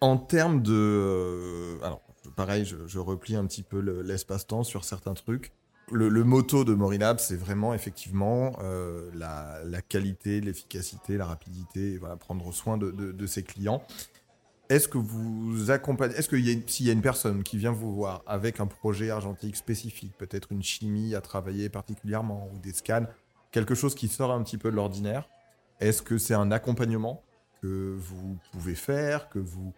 en 0.00 0.16
termes 0.16 0.62
de... 0.62 0.72
euh, 0.72 1.78
alors, 1.82 2.00
pareil, 2.36 2.64
je, 2.64 2.76
je 2.86 2.98
replie 3.00 3.34
un 3.34 3.44
petit 3.46 3.64
peu 3.64 3.80
le- 3.80 4.02
l'espace-temps 4.02 4.62
sur 4.62 4.84
certains 4.84 5.14
trucs. 5.14 5.52
Le, 5.90 6.08
le 6.08 6.22
motto 6.22 6.62
de 6.64 6.72
Morilab, 6.72 7.18
c'est 7.18 7.34
vraiment 7.34 7.74
effectivement 7.74 8.56
euh, 8.62 9.10
la, 9.14 9.58
la 9.64 9.82
qualité, 9.82 10.40
l'efficacité, 10.40 11.16
la 11.16 11.26
rapidité, 11.26 11.94
et 11.94 11.98
voilà, 11.98 12.14
prendre 12.16 12.52
soin 12.54 12.78
de, 12.78 12.92
de- 12.92 13.10
de 13.10 13.26
ses 13.26 13.42
clients. 13.42 13.82
Est-ce 14.70 14.86
que 14.86 14.98
vous 14.98 15.72
accompagnez, 15.72 16.14
est-ce 16.14 16.28
qu'il 16.28 16.62
s'il 16.68 16.86
y 16.86 16.90
a 16.90 16.92
une 16.92 17.02
personne 17.02 17.42
qui 17.42 17.58
vient 17.58 17.72
vous 17.72 17.92
voir 17.92 18.22
avec 18.24 18.60
un 18.60 18.66
projet 18.66 19.10
argentique 19.10 19.56
spécifique, 19.56 20.16
peut-être 20.16 20.52
une 20.52 20.62
chimie 20.62 21.16
à 21.16 21.20
travailler 21.20 21.68
particulièrement 21.68 22.48
ou 22.54 22.58
des 22.60 22.72
scans, 22.72 23.06
quelque 23.50 23.74
chose 23.74 23.96
qui 23.96 24.06
sort 24.06 24.30
un 24.30 24.40
petit 24.44 24.58
peu 24.58 24.70
de 24.70 24.76
l'ordinaire, 24.76 25.28
est-ce 25.80 26.02
que 26.02 26.18
c'est 26.18 26.34
un 26.34 26.52
accompagnement 26.52 27.20
que 27.60 27.96
vous 27.98 28.38
pouvez 28.52 28.76
faire, 28.76 29.28
vous, 29.34 29.72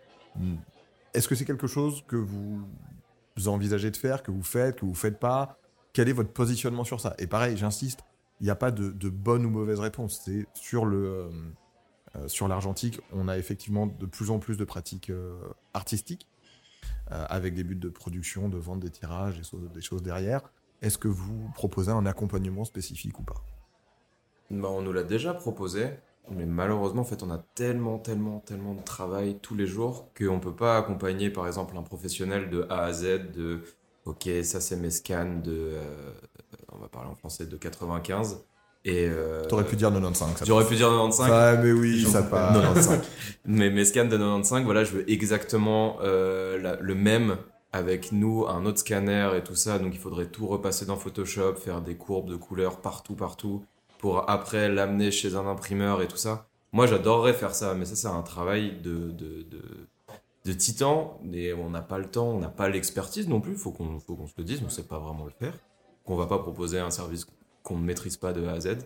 est-ce 1.14 1.26
que 1.26 1.34
c'est 1.34 1.46
quelque 1.46 1.66
chose 1.66 2.04
que 2.06 2.16
vous 2.16 2.62
envisagez 3.46 3.90
de 3.90 3.96
faire, 3.96 4.22
que 4.22 4.30
vous 4.30 4.42
faites, 4.42 4.76
que 4.78 4.84
vous 4.84 4.94
faites 4.94 5.18
pas? 5.18 5.58
Quel 5.94 6.10
est 6.10 6.12
votre 6.12 6.32
positionnement 6.32 6.84
sur 6.84 7.00
ça? 7.00 7.14
Et 7.18 7.26
pareil, 7.26 7.56
j'insiste, 7.56 8.00
il 8.40 8.44
n'y 8.44 8.50
a 8.50 8.56
pas 8.56 8.70
de, 8.70 8.90
de 8.90 9.08
bonne 9.08 9.46
ou 9.46 9.50
mauvaise 9.50 9.80
réponse. 9.80 10.20
C'est 10.22 10.46
sur 10.52 10.84
le 10.84 11.04
euh, 11.06 11.30
sur 12.26 12.48
l'argentique, 12.48 13.00
on 13.12 13.28
a 13.28 13.38
effectivement 13.38 13.86
de 13.86 14.06
plus 14.06 14.30
en 14.30 14.38
plus 14.38 14.56
de 14.56 14.64
pratiques 14.64 15.10
euh, 15.10 15.38
artistiques 15.74 16.28
euh, 17.10 17.24
avec 17.28 17.54
des 17.54 17.64
buts 17.64 17.76
de 17.76 17.88
production, 17.88 18.48
de 18.48 18.58
vente 18.58 18.80
des 18.80 18.90
tirages, 18.90 19.40
des 19.74 19.80
choses, 19.80 20.02
derrière. 20.02 20.42
Est-ce 20.82 20.98
que 20.98 21.08
vous 21.08 21.50
proposez 21.54 21.90
un 21.90 22.06
accompagnement 22.06 22.64
spécifique 22.64 23.18
ou 23.18 23.22
pas? 23.22 23.42
Bah, 24.50 24.68
on 24.70 24.82
nous 24.82 24.92
l'a 24.92 25.04
déjà 25.04 25.32
proposé, 25.32 25.90
mais 26.30 26.44
malheureusement, 26.44 27.02
en 27.02 27.06
fait, 27.06 27.22
on 27.22 27.30
a 27.30 27.38
tellement, 27.54 27.98
tellement, 27.98 28.40
tellement 28.40 28.74
de 28.74 28.82
travail 28.82 29.38
tous 29.40 29.54
les 29.54 29.66
jours 29.66 30.10
qu'on 30.16 30.40
peut 30.40 30.54
pas 30.54 30.76
accompagner, 30.76 31.30
par 31.30 31.46
exemple, 31.46 31.76
un 31.76 31.82
professionnel 31.82 32.50
de 32.50 32.66
A 32.68 32.84
à 32.84 32.92
Z, 32.92 33.32
de 33.32 33.62
OK, 34.04 34.28
ça 34.42 34.60
c'est 34.60 34.76
mes 34.76 34.90
scans 34.90 35.40
de, 35.42 35.52
euh, 35.52 36.12
on 36.72 36.78
va 36.78 36.88
parler 36.88 37.08
en 37.08 37.14
français, 37.14 37.46
de 37.46 37.56
95. 37.56 38.44
Et 38.84 39.06
euh, 39.08 39.44
T'aurais 39.44 39.64
pu 39.64 39.76
dire 39.76 39.90
95. 39.90 40.36
ça 40.38 40.44
J'aurais 40.44 40.64
passe. 40.64 40.70
pu 40.70 40.76
dire 40.76 40.88
95. 40.88 41.30
Ah, 41.32 41.56
mais 41.62 41.72
oui, 41.72 42.04
ça 42.04 42.22
passe. 42.22 42.54
95. 42.56 43.00
Mais 43.46 43.70
mes 43.70 43.84
scans 43.84 44.04
de 44.06 44.16
95, 44.16 44.64
voilà, 44.64 44.82
je 44.84 44.92
veux 44.92 45.10
exactement 45.10 45.98
euh, 46.02 46.58
la- 46.60 46.76
le 46.76 46.94
même 46.94 47.36
avec 47.72 48.12
nous, 48.12 48.46
un 48.48 48.66
autre 48.66 48.78
scanner 48.80 49.30
et 49.36 49.42
tout 49.42 49.54
ça. 49.54 49.78
Donc 49.78 49.94
il 49.94 50.00
faudrait 50.00 50.26
tout 50.26 50.46
repasser 50.46 50.84
dans 50.84 50.96
Photoshop, 50.96 51.54
faire 51.56 51.80
des 51.80 51.94
courbes 51.94 52.28
de 52.28 52.36
couleurs 52.36 52.80
partout, 52.80 53.14
partout, 53.14 53.64
pour 53.98 54.28
après 54.28 54.68
l'amener 54.68 55.10
chez 55.12 55.36
un 55.36 55.46
imprimeur 55.46 56.02
et 56.02 56.08
tout 56.08 56.16
ça. 56.16 56.46
Moi, 56.72 56.86
j'adorerais 56.86 57.34
faire 57.34 57.54
ça, 57.54 57.74
mais 57.74 57.84
ça, 57.84 57.94
c'est 57.96 58.08
un 58.08 58.22
travail 58.22 58.80
de, 58.82 59.10
de, 59.12 59.42
de, 59.50 59.62
de 60.44 60.52
titan. 60.54 61.20
Et 61.32 61.52
on 61.52 61.70
n'a 61.70 61.82
pas 61.82 61.98
le 61.98 62.06
temps, 62.06 62.30
on 62.30 62.38
n'a 62.40 62.48
pas 62.48 62.68
l'expertise 62.68 63.28
non 63.28 63.40
plus. 63.40 63.54
Faut 63.56 63.70
qu'on 63.70 64.00
faut 64.00 64.16
qu'on 64.16 64.26
se 64.26 64.32
le 64.38 64.44
dise, 64.44 64.60
on 64.62 64.66
ne 64.66 64.70
sait 64.70 64.82
pas 64.82 64.98
vraiment 64.98 65.24
le 65.24 65.30
faire. 65.38 65.54
Qu'on 66.04 66.16
va 66.16 66.26
pas 66.26 66.38
proposer 66.38 66.78
un 66.80 66.90
service 66.90 67.26
qu'on 67.62 67.78
ne 67.78 67.84
maîtrise 67.84 68.16
pas 68.16 68.32
de 68.32 68.44
A 68.46 68.52
à 68.52 68.60
Z. 68.60 68.78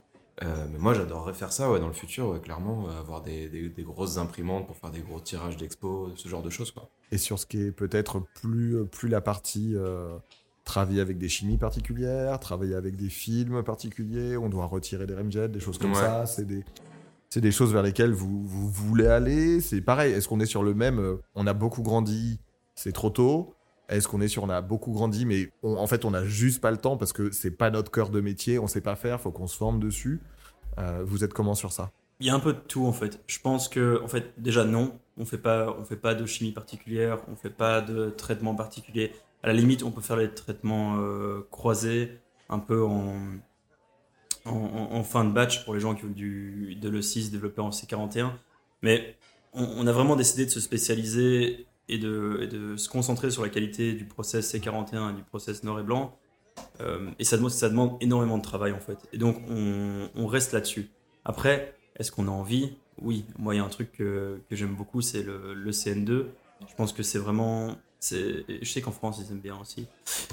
Euh, 0.43 0.67
mais 0.71 0.79
moi, 0.79 0.93
j'adorerais 0.93 1.33
faire 1.33 1.51
ça 1.53 1.71
ouais, 1.71 1.81
dans 1.81 1.87
le 1.87 1.95
futur, 1.95 2.29
ouais, 2.29 2.41
clairement, 2.41 2.89
euh, 2.89 3.01
avoir 3.01 3.23
des, 3.23 3.49
des- 3.49 3.71
des 3.71 3.83
grosses 3.83 4.19
imprimantes 4.19 4.67
pour 4.67 4.77
faire 4.77 4.91
des 4.91 5.01
gros 5.01 5.19
tirages 5.19 5.57
d'expo, 5.57 6.11
ce 6.15 6.29
genre 6.29 6.43
de 6.43 6.51
choses. 6.51 6.71
Quoi. 6.73 6.91
Et 7.11 7.17
sur 7.19 7.39
ce 7.39 7.47
qui 7.47 7.59
est 7.63 7.73
peut-être 7.73 8.21
plus, 8.43 8.85
plus 8.87 9.09
la 9.09 9.23
partie 9.23 9.73
euh, 9.77 10.19
travailler 10.65 11.01
avec 11.01 11.17
des 11.17 11.31
chimies 11.31 11.57
particulières, 11.57 12.39
travailler 12.39 12.75
avec 12.75 12.97
des 12.97 13.09
films 13.09 13.63
particuliers, 13.63 14.37
on 14.37 14.51
doit 14.51 14.67
retirer 14.67 15.07
des 15.07 15.15
remjets, 15.15 15.49
des 15.49 15.61
choses 15.61 15.79
comme 15.79 15.93
Ouais. 15.93 16.01
ça. 16.01 16.27
C'est 16.27 16.45
des, 16.45 16.65
c'est 17.31 17.41
des 17.41 17.53
choses 17.53 17.73
vers 17.73 17.83
lesquelles 17.83 18.13
vous, 18.13 18.47
vous 18.47 18.69
voulez 18.69 19.07
aller. 19.07 19.63
C'est 19.63 19.81
pareil, 19.81 20.13
est-ce 20.13 20.29
qu'on 20.29 20.41
est 20.41 20.47
sur 20.47 20.63
le 20.63 20.75
même 20.75 20.99
euh, 20.99 21.17
On 21.35 21.47
a 21.47 21.55
beaucoup 21.55 21.83
grandi, 21.83 22.39
c'est 22.75 22.93
trop 22.93 23.09
tôt 23.09 23.55
Est-ce 23.89 24.09
qu'on 24.09 24.21
est 24.21 24.29
sur 24.29 24.43
on 24.43 24.49
a 24.49 24.61
beaucoup 24.61 24.93
grandi, 24.93 25.25
mais 25.27 25.51
en 25.63 25.87
fait 25.87 26.05
on 26.05 26.13
a 26.13 26.25
juste 26.25 26.61
pas 26.61 26.71
le 26.71 26.77
temps 26.77 26.97
parce 26.97 27.13
que 27.13 27.31
c'est 27.31 27.53
pas 27.53 27.71
notre 27.71 27.91
cœur 27.91 28.11
de 28.11 28.21
métier, 28.21 28.59
on 28.59 28.67
sait 28.67 28.81
pas 28.81 28.97
faire, 28.97 29.21
faut 29.21 29.31
qu'on 29.31 29.47
se 29.47 29.57
forme 29.57 29.79
dessus. 29.79 30.21
Euh, 30.79 31.03
vous 31.05 31.25
êtes 31.25 31.33
comment 31.33 31.55
sur 31.55 31.73
ça? 31.73 31.93
Il 32.19 32.27
y 32.27 32.31
a 32.31 32.35
un 32.35 32.41
peu 32.41 32.53
de 32.53 32.59
tout 32.59 32.87
en 32.87 32.93
fait. 32.93 33.21
Je 33.27 33.39
pense 33.39 33.69
que 33.69 34.03
en 34.03 34.09
fait 34.09 34.33
déjà 34.39 34.65
non, 34.65 34.99
on 35.19 35.25
fait 35.25 35.39
pas 35.39 35.77
on 35.79 35.85
fait 35.85 35.97
pas 35.97 36.15
de 36.15 36.27
chimie 36.27 36.53
particulière, 36.53 37.19
on 37.31 37.37
fait 37.37 37.51
pas 37.51 37.81
de 37.81 38.11
traitement 38.11 38.55
particulier. 38.55 39.13
À 39.43 39.49
la 39.49 39.53
limite, 39.53 39.85
on 39.85 39.93
peut 39.93 40.01
faire 40.01 40.17
les 40.17 40.31
traitements 40.31 40.97
euh, 40.99 41.47
croisés 41.51 42.19
un 42.49 42.59
peu 42.59 42.85
en, 42.85 43.19
fin 45.05 45.25
de 45.25 45.31
batch 45.31 45.65
pour 45.65 45.75
les 45.75 45.81
gens 45.81 45.95
qui 45.95 46.05
ont 46.05 46.11
du 46.11 46.77
de 46.81 46.89
l'E6 46.89 47.31
développé 47.31 47.61
en 47.61 47.71
C41. 47.71 48.31
Mais 48.83 49.17
on 49.53 49.87
a 49.87 49.93
vraiment 49.93 50.17
décidé 50.17 50.45
de 50.45 50.51
se 50.51 50.61
spécialiser 50.61 51.67
et 51.89 51.99
de, 51.99 52.77
se 52.77 52.89
concentrer 52.89 53.31
sur 53.31 53.43
la 53.43 53.49
qualité 53.49 53.93
du 53.93 54.05
process 54.05 54.53
C41 54.55 55.13
et 55.13 55.15
du 55.15 55.23
process 55.23 55.63
noir 55.65 55.81
et 55.81 55.83
blanc. 55.83 56.19
Euh, 56.81 57.11
et 57.19 57.25
ça 57.25 57.37
demande, 57.37 57.97
énormément 58.01 58.39
de 58.39 58.43
travail 58.43 58.73
en 58.73 58.81
fait. 58.81 58.99
Et 59.13 59.19
donc 59.19 59.43
on, 59.49 60.09
on 60.15 60.27
reste 60.27 60.53
là-dessus. 60.53 60.91
Après, 61.25 61.75
est-ce 61.97 62.11
qu'on 62.11 62.29
a 62.29 62.31
envie? 62.31 62.77
Oui, 63.01 63.27
moi 63.39 63.55
il 63.55 63.59
y 63.59 63.61
a 63.61 63.65
un 63.65 63.69
truc 63.69 63.93
que, 63.93 64.41
que 64.49 64.57
j'aime 64.57 64.75
beaucoup, 64.75 65.01
c'est 65.01 65.23
le, 65.23 65.55
le 65.55 65.71
CN2. 65.71 66.27
Je 66.69 66.75
pense 66.77 66.93
que 66.93 67.03
c'est 67.03 67.19
vraiment... 67.19 67.77
Je 68.01 68.45
sais 68.65 68.81
qu'en 68.81 68.93
France 68.93 69.21
ils 69.25 69.33
aiment 69.33 69.41
bien 69.41 69.57
aussi. 69.61 69.87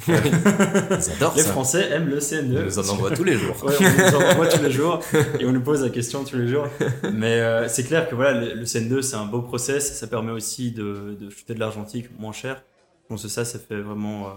Ils 0.07 0.13
adorent 0.13 1.33
Les 1.35 1.41
ça. 1.43 1.51
Français 1.51 1.89
aiment 1.91 2.09
le 2.09 2.19
CN2. 2.19 2.43
Ils 2.45 2.65
nous 2.65 2.79
en 2.79 2.89
envoient 2.89 3.11
tous 3.11 3.23
les 3.23 3.35
jours. 3.37 3.55
Ouais, 3.63 3.73
on 3.79 3.83
nous 3.83 4.15
envoie 4.31 4.47
tous 4.47 4.61
les 4.61 4.71
jours 4.79 4.99
et 5.39 5.45
on 5.45 5.51
nous 5.51 5.61
pose 5.63 5.81
la 5.83 5.89
question 5.89 6.23
tous 6.23 6.37
les 6.37 6.47
jours. 6.47 6.67
Mais 7.13 7.39
euh, 7.39 7.67
c'est 7.67 7.83
clair 7.83 8.07
que 8.09 8.15
voilà, 8.15 8.39
le, 8.39 8.53
le 8.53 8.65
CN2 8.65 9.01
c'est 9.01 9.15
un 9.15 9.25
beau 9.25 9.41
process, 9.41 9.97
ça 9.97 10.07
permet 10.07 10.31
aussi 10.31 10.71
de, 10.71 11.17
de 11.19 11.29
shooter 11.29 11.53
de 11.55 11.59
l'argentique 11.59 12.07
moins 12.19 12.33
cher. 12.33 12.63
Que 13.09 13.17
ça, 13.17 13.45
ça 13.45 13.59
fait 13.59 13.79
vraiment. 13.81 14.27
euh, 14.27 14.31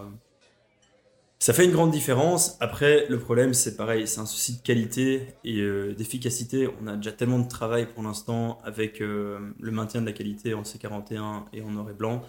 Ça 1.39 1.53
fait 1.55 1.65
une 1.65 1.73
grande 1.73 1.91
différence. 1.91 2.57
Après, 2.61 3.07
le 3.09 3.19
problème 3.19 3.55
c'est 3.55 3.77
pareil, 3.77 4.07
c'est 4.07 4.21
un 4.21 4.27
souci 4.27 4.57
de 4.59 4.63
qualité 4.63 5.29
et 5.45 5.61
euh, 5.61 5.95
d'efficacité. 5.95 6.69
On 6.83 6.87
a 6.87 6.97
déjà 6.97 7.13
tellement 7.13 7.39
de 7.39 7.49
travail 7.49 7.87
pour 7.87 8.03
l'instant 8.03 8.59
avec 8.65 8.99
le 9.01 9.71
maintien 9.71 10.01
de 10.03 10.07
la 10.07 10.13
qualité 10.13 10.53
en 10.55 10.63
C41 10.63 11.45
et 11.55 11.63
en 11.63 11.71
noir 11.71 11.89
et 11.91 11.95
blanc 11.95 12.23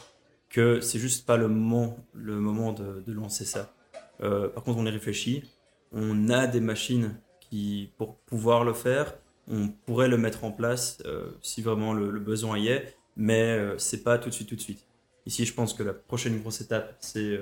que 0.49 0.81
c'est 0.81 0.99
juste 0.99 1.25
pas 1.25 1.37
le 1.37 1.47
moment, 1.47 1.97
le 2.13 2.39
moment 2.39 2.73
de, 2.73 3.11
lancer 3.11 3.45
ça. 3.45 3.73
Euh, 4.21 4.49
par 4.49 4.63
contre, 4.63 4.79
on 4.79 4.85
y 4.85 4.89
réfléchit. 4.89 5.43
On 5.91 6.29
a 6.29 6.47
des 6.47 6.61
machines 6.61 7.19
qui, 7.39 7.91
pour 7.97 8.17
pouvoir 8.17 8.63
le 8.63 8.73
faire, 8.73 9.15
on 9.47 9.69
pourrait 9.69 10.09
le 10.09 10.17
mettre 10.17 10.43
en 10.43 10.51
place 10.51 10.97
euh, 11.05 11.31
si 11.41 11.61
vraiment 11.61 11.93
le, 11.93 12.19
besoin 12.19 12.57
y 12.57 12.67
est, 12.67 12.95
mais 13.15 13.57
euh, 13.57 13.77
c'est 13.77 14.03
pas 14.03 14.17
tout 14.17 14.29
de 14.29 14.33
suite, 14.33 14.49
tout 14.49 14.55
de 14.55 14.61
suite. 14.61 14.85
Ici, 15.25 15.45
je 15.45 15.53
pense 15.53 15.73
que 15.73 15.83
la 15.83 15.93
prochaine 15.93 16.39
grosse 16.39 16.61
étape, 16.61 16.95
c'est, 16.99 17.37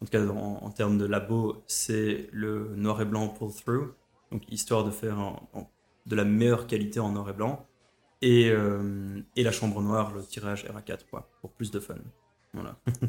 en 0.00 0.06
tout 0.06 0.10
cas 0.10 0.26
en 0.26 0.70
termes 0.70 0.98
de 0.98 1.04
labo, 1.04 1.62
c'est 1.68 2.28
le 2.32 2.74
noir 2.74 3.00
et 3.00 3.04
blanc 3.04 3.28
pull-through, 3.28 3.94
donc 4.32 4.42
histoire 4.50 4.82
de 4.82 4.90
faire 4.90 5.40
de 6.06 6.16
la 6.16 6.24
meilleure 6.24 6.66
qualité 6.66 6.98
en 6.98 7.12
noir 7.12 7.30
et 7.30 7.32
blanc, 7.32 7.64
et, 8.22 8.48
euh, 8.50 9.20
et 9.36 9.42
la 9.42 9.52
chambre 9.52 9.80
noire, 9.82 10.12
le 10.14 10.22
tirage 10.24 10.64
RA4, 10.64 11.00
quoi, 11.10 11.28
pour 11.40 11.50
plus 11.52 11.70
de 11.70 11.80
fun. 11.80 11.94
Voilà. 12.54 12.76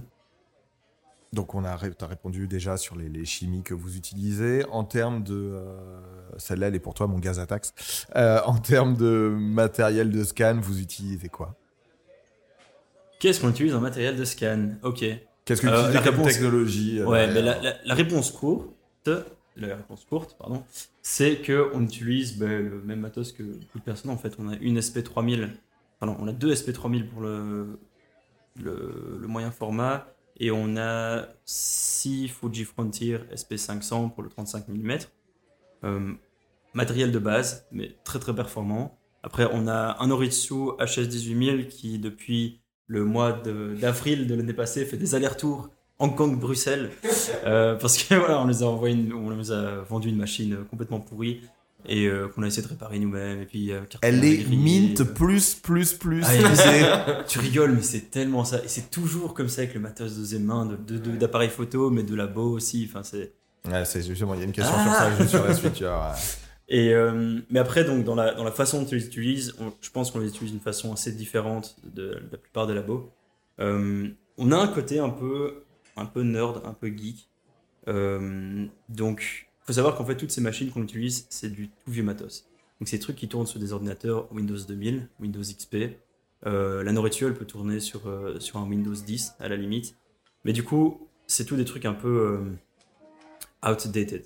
Donc 1.33 1.55
on 1.55 1.65
a, 1.65 1.75
ré- 1.75 1.93
t'as 1.93 2.07
répondu 2.07 2.47
déjà 2.47 2.77
sur 2.77 2.95
les, 2.95 3.09
les 3.09 3.25
chimies 3.25 3.61
que 3.61 3.73
vous 3.73 3.97
utilisez. 3.97 4.63
En 4.71 4.85
termes 4.85 5.23
de... 5.23 5.33
euh, 5.53 5.99
Celle-là, 6.37 6.69
elle 6.69 6.75
est 6.75 6.79
pour 6.79 6.93
toi, 6.93 7.07
mon 7.07 7.19
gaz 7.19 7.39
à 7.39 7.45
taxe. 7.45 8.05
Euh, 8.15 8.39
en 8.45 8.57
termes 8.57 8.95
de 8.95 9.35
matériel 9.37 10.09
de 10.09 10.23
scan, 10.23 10.57
vous 10.61 10.79
utilisez 10.79 11.27
quoi? 11.29 11.55
Qu'est-ce 13.19 13.41
qu'on 13.41 13.49
utilise 13.49 13.75
en 13.75 13.81
matériel 13.81 14.15
de 14.15 14.23
scan? 14.23 14.69
Ok. 14.83 15.03
Qu'est-ce 15.43 15.61
que 15.61 15.67
utilisez 15.67 15.93
la 15.93 15.99
réponse- 16.01 16.27
technologie 16.33 17.03
Ouais, 17.03 17.27
mais 17.27 17.33
derrière 17.33 17.61
la, 17.61 17.71
la- 17.71 17.77
la 17.83 17.93
réponse 17.93 18.31
courte, 18.31 19.09
la 19.59 19.75
réponse 19.75 20.05
courte, 20.05 20.35
pardon, 20.37 20.63
c'est 21.01 21.37
que 21.41 21.71
on 21.73 21.83
utilise 21.83 22.37
ben, 22.37 22.69
le 22.69 22.81
même 22.81 22.99
matos 22.99 23.31
que 23.31 23.43
beaucoup 23.43 23.79
de 23.79 23.83
personnes. 23.83 24.11
En 24.11 24.17
fait, 24.17 24.35
on 24.39 24.49
a 24.49 24.55
une 24.57 24.79
SP3000, 24.79 25.49
pardon, 25.99 26.15
on 26.19 26.27
a 26.27 26.31
deux 26.31 26.53
SP3000 26.53 27.07
pour 27.07 27.21
le, 27.21 27.79
le, 28.61 29.27
moyen 29.27 29.51
format 29.51 30.07
et 30.39 30.51
on 30.51 30.77
a 30.77 31.27
six 31.45 32.27
Fuji 32.27 32.63
Frontier 32.63 33.19
SP500 33.33 34.13
pour 34.13 34.23
le 34.23 34.29
35 34.29 34.67
mm. 34.67 34.97
Euh, 35.83 36.13
matériel 36.73 37.11
de 37.11 37.19
base, 37.19 37.67
mais 37.71 37.95
très 38.03 38.19
très 38.19 38.33
performant. 38.35 38.97
Après, 39.23 39.47
on 39.51 39.67
a 39.67 39.97
un 39.99 40.09
Oritsu 40.09 40.71
HS18000 40.79 41.67
qui, 41.67 41.99
depuis 41.99 42.61
le 42.87 43.03
mois 43.03 43.31
de- 43.33 43.75
d'avril 43.79 44.27
de, 44.27 44.35
l'année 44.35 44.53
passée, 44.53 44.85
fait 44.85 44.97
des 44.97 45.15
allers-retours 45.15 45.69
Hong 45.99 46.15
Kong-Bruxelles. 46.15 46.91
Euh, 47.45 47.75
parce 47.75 47.97
que 48.01 48.15
voilà, 48.15 48.39
on 48.41 48.45
nous 48.45 48.63
a 48.63 48.67
envoyé 48.67 48.95
une- 48.95 49.13
on 49.13 49.29
nous 49.31 49.51
a 49.51 49.81
vendu 49.81 50.10
une 50.10 50.17
machine 50.17 50.53
euh, 50.53 50.63
complètement 50.69 50.99
pourrie 50.99 51.41
et 51.88 52.05
euh, 52.07 52.27
qu'on 52.27 52.43
a 52.43 52.47
essayé 52.47 52.62
de 52.63 52.67
réparer 52.67 52.99
nous-mêmes. 52.99 53.41
Et 53.41 53.45
puis, 53.45 53.71
euh, 53.71 53.81
Elle 54.01 54.23
est 54.23 54.38
grillé, 54.38 54.57
mint 54.57 55.03
plus, 55.03 55.55
plus, 55.55 55.93
plus. 55.93 56.23
Ah, 56.25 57.23
tu 57.27 57.39
rigoles, 57.39 57.71
mais 57.73 57.81
c'est 57.81 58.12
tellement 58.12 58.43
ça. 58.45 58.57
Et 58.63 58.67
c'est 58.67 58.91
toujours 58.91 59.33
comme 59.33 59.49
ça 59.49 59.62
avec 59.62 59.73
le 59.73 59.79
matos 59.79 60.15
deuxième 60.15 60.43
main, 60.43 60.65
de- 60.65 60.75
de- 60.75 60.97
de- 61.17 61.47
photo, 61.47 61.89
mais 61.89 62.03
de 62.03 62.13
labo 62.15 62.51
aussi. 62.51 62.88
Enfin, 62.89 63.03
c'est. 63.03 63.31
Ouais, 63.67 63.83
c'est 63.86 64.01
justement, 64.03 64.33
il 64.36 64.39
y 64.39 64.43
a 64.43 64.45
une 64.45 64.51
question 64.51 64.73
Ah 64.77 64.83
sur 64.83 64.93
ça, 64.93 65.17
juste 65.17 65.29
sur 65.31 65.45
la 65.45 65.53
suite. 65.53 65.73
tu 65.73 65.83
vois, 65.83 66.10
ouais. 66.12 66.15
Et, 66.69 66.93
mais 67.49 67.60
après, 67.60 67.83
donc, 67.86 68.03
dans 68.03 68.15
la, 68.15 68.33
dans 68.33 68.43
la 68.43 68.51
façon 68.51 68.81
dont 68.81 68.86
tu 68.86 68.95
les 68.95 69.05
utilises, 69.05 69.55
on- 69.60 69.71
je 69.81 69.89
pense 69.89 70.12
qu'on 70.12 70.19
les 70.19 70.27
utilise 70.29 70.51
d'une 70.51 70.62
façon 70.62 70.93
assez 70.93 71.12
différente 71.12 71.75
de, 71.93 72.19
la 72.31 72.38
plupart 72.38 72.67
des 72.67 72.73
labos. 72.73 73.10
On 73.60 74.51
a 74.51 74.57
un 74.57 74.67
côté 74.67 74.99
un 74.99 75.10
peu, 75.10 75.63
un 75.97 76.05
peu 76.05 76.21
nerd, 76.21 76.62
un 76.65 76.73
peu 76.73 76.88
geek. 76.88 77.29
Euh, 77.88 78.65
donc, 78.89 79.47
il 79.62 79.65
faut 79.65 79.73
savoir 79.73 79.95
qu'en 79.95 80.05
fait, 80.05 80.15
toutes 80.15 80.31
ces 80.31 80.41
machines 80.41 80.71
qu'on 80.71 80.83
utilise, 80.83 81.27
c'est 81.29 81.49
du 81.49 81.69
tout 81.69 81.91
vieux 81.91 82.03
matos. 82.03 82.47
Donc, 82.79 82.88
c'est 82.88 82.97
des 82.97 83.03
trucs 83.03 83.15
qui 83.15 83.27
tournent 83.27 83.47
sur 83.47 83.60
des 83.60 83.73
ordinateurs 83.73 84.31
Windows 84.31 84.57
2000, 84.57 85.10
Windows 85.19 85.41
XP. 85.41 85.97
Euh, 86.45 86.83
la 86.83 86.91
nourriture, 86.91 87.27
elle 87.27 87.33
peut 87.33 87.45
tourner 87.45 87.79
sur, 87.79 88.07
euh, 88.07 88.39
sur 88.39 88.57
un 88.57 88.67
Windows 88.67 88.93
10 88.93 89.33
à 89.39 89.49
la 89.49 89.55
limite. 89.55 89.95
Mais 90.45 90.53
du 90.53 90.63
coup, 90.63 91.07
c'est 91.25 91.45
tout 91.45 91.55
des 91.55 91.65
trucs 91.65 91.86
un 91.86 91.93
peu 91.93 92.39
outdated 93.67 94.23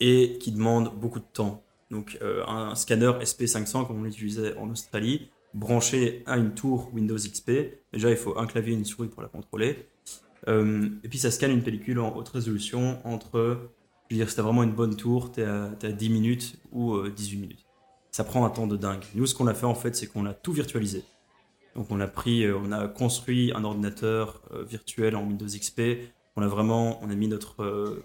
et 0.00 0.38
qui 0.38 0.52
demandent 0.52 0.94
beaucoup 0.98 1.18
de 1.18 1.26
temps. 1.32 1.62
Donc 1.90 2.18
un 2.22 2.74
scanner 2.74 3.12
SP500 3.20 3.86
comme 3.86 4.00
on 4.00 4.04
l'utilisait 4.04 4.56
en 4.56 4.70
Australie, 4.70 5.28
branché 5.54 6.22
à 6.26 6.36
une 6.36 6.54
tour 6.54 6.90
Windows 6.92 7.16
XP, 7.16 7.50
déjà 7.92 8.10
il 8.10 8.16
faut 8.16 8.36
un 8.38 8.46
clavier 8.46 8.72
et 8.74 8.76
une 8.76 8.84
souris 8.84 9.08
pour 9.08 9.22
la 9.22 9.28
contrôler. 9.28 9.86
Euh, 10.48 10.88
et 11.02 11.08
puis 11.08 11.18
ça 11.18 11.30
scanne 11.30 11.52
une 11.52 11.62
pellicule 11.62 11.98
en 12.00 12.14
haute 12.14 12.28
résolution 12.28 12.98
entre, 13.04 13.58
je 14.08 14.14
veux 14.14 14.18
dire, 14.18 14.28
si 14.28 14.36
t'as 14.36 14.42
vraiment 14.42 14.62
une 14.62 14.72
bonne 14.72 14.96
tour, 14.96 15.32
t'es 15.32 15.44
à, 15.44 15.70
t'es 15.78 15.88
à 15.88 15.92
10 15.92 16.10
minutes 16.10 16.56
ou 16.72 16.94
euh, 16.94 17.12
18 17.14 17.38
minutes. 17.38 17.66
Ça 18.10 18.24
prend 18.24 18.44
un 18.44 18.50
temps 18.50 18.66
de 18.66 18.76
dingue. 18.76 19.02
Nous, 19.14 19.26
ce 19.26 19.34
qu'on 19.34 19.46
a 19.46 19.54
fait 19.54 19.66
en 19.66 19.74
fait, 19.74 19.96
c'est 19.96 20.06
qu'on 20.06 20.26
a 20.26 20.34
tout 20.34 20.52
virtualisé. 20.52 21.04
Donc 21.74 21.90
on 21.90 21.98
a 22.00 22.06
pris, 22.06 22.44
euh, 22.44 22.56
on 22.56 22.70
a 22.72 22.86
construit 22.86 23.52
un 23.54 23.64
ordinateur 23.64 24.42
euh, 24.52 24.62
virtuel 24.62 25.16
en 25.16 25.22
Windows 25.22 25.46
XP. 25.46 25.80
On 26.36 26.42
a 26.42 26.48
vraiment, 26.48 27.02
on 27.02 27.10
a 27.10 27.14
mis 27.14 27.28
notre 27.28 28.02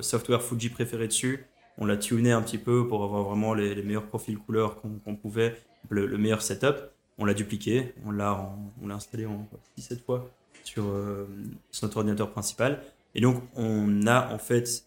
software 0.00 0.40
Fuji 0.40 0.70
préféré 0.70 1.08
dessus. 1.08 1.46
On 1.76 1.84
l'a 1.84 1.96
tuné 1.96 2.30
un 2.30 2.40
petit 2.40 2.58
peu 2.58 2.86
pour 2.86 3.02
avoir 3.02 3.24
vraiment 3.24 3.54
les, 3.54 3.82
meilleurs 3.82 4.06
profils 4.06 4.38
couleurs 4.38 4.80
qu'on 4.80 5.16
pouvait, 5.16 5.60
le, 5.88 6.06
le 6.06 6.16
meilleur 6.16 6.42
setup. 6.42 6.76
On 7.18 7.24
l'a 7.24 7.34
dupliqué, 7.34 7.92
on 8.06 8.12
l'a 8.12 8.48
installé 8.88 9.26
en 9.26 9.48
17 9.76 10.04
fois 10.04 10.30
sur, 10.64 10.86
euh, 10.86 11.28
sur 11.70 11.86
notre 11.86 11.98
ordinateur 11.98 12.30
principal. 12.30 12.82
Et 13.14 13.20
donc 13.20 13.42
on 13.54 14.06
a 14.06 14.32
en 14.32 14.38
fait 14.38 14.84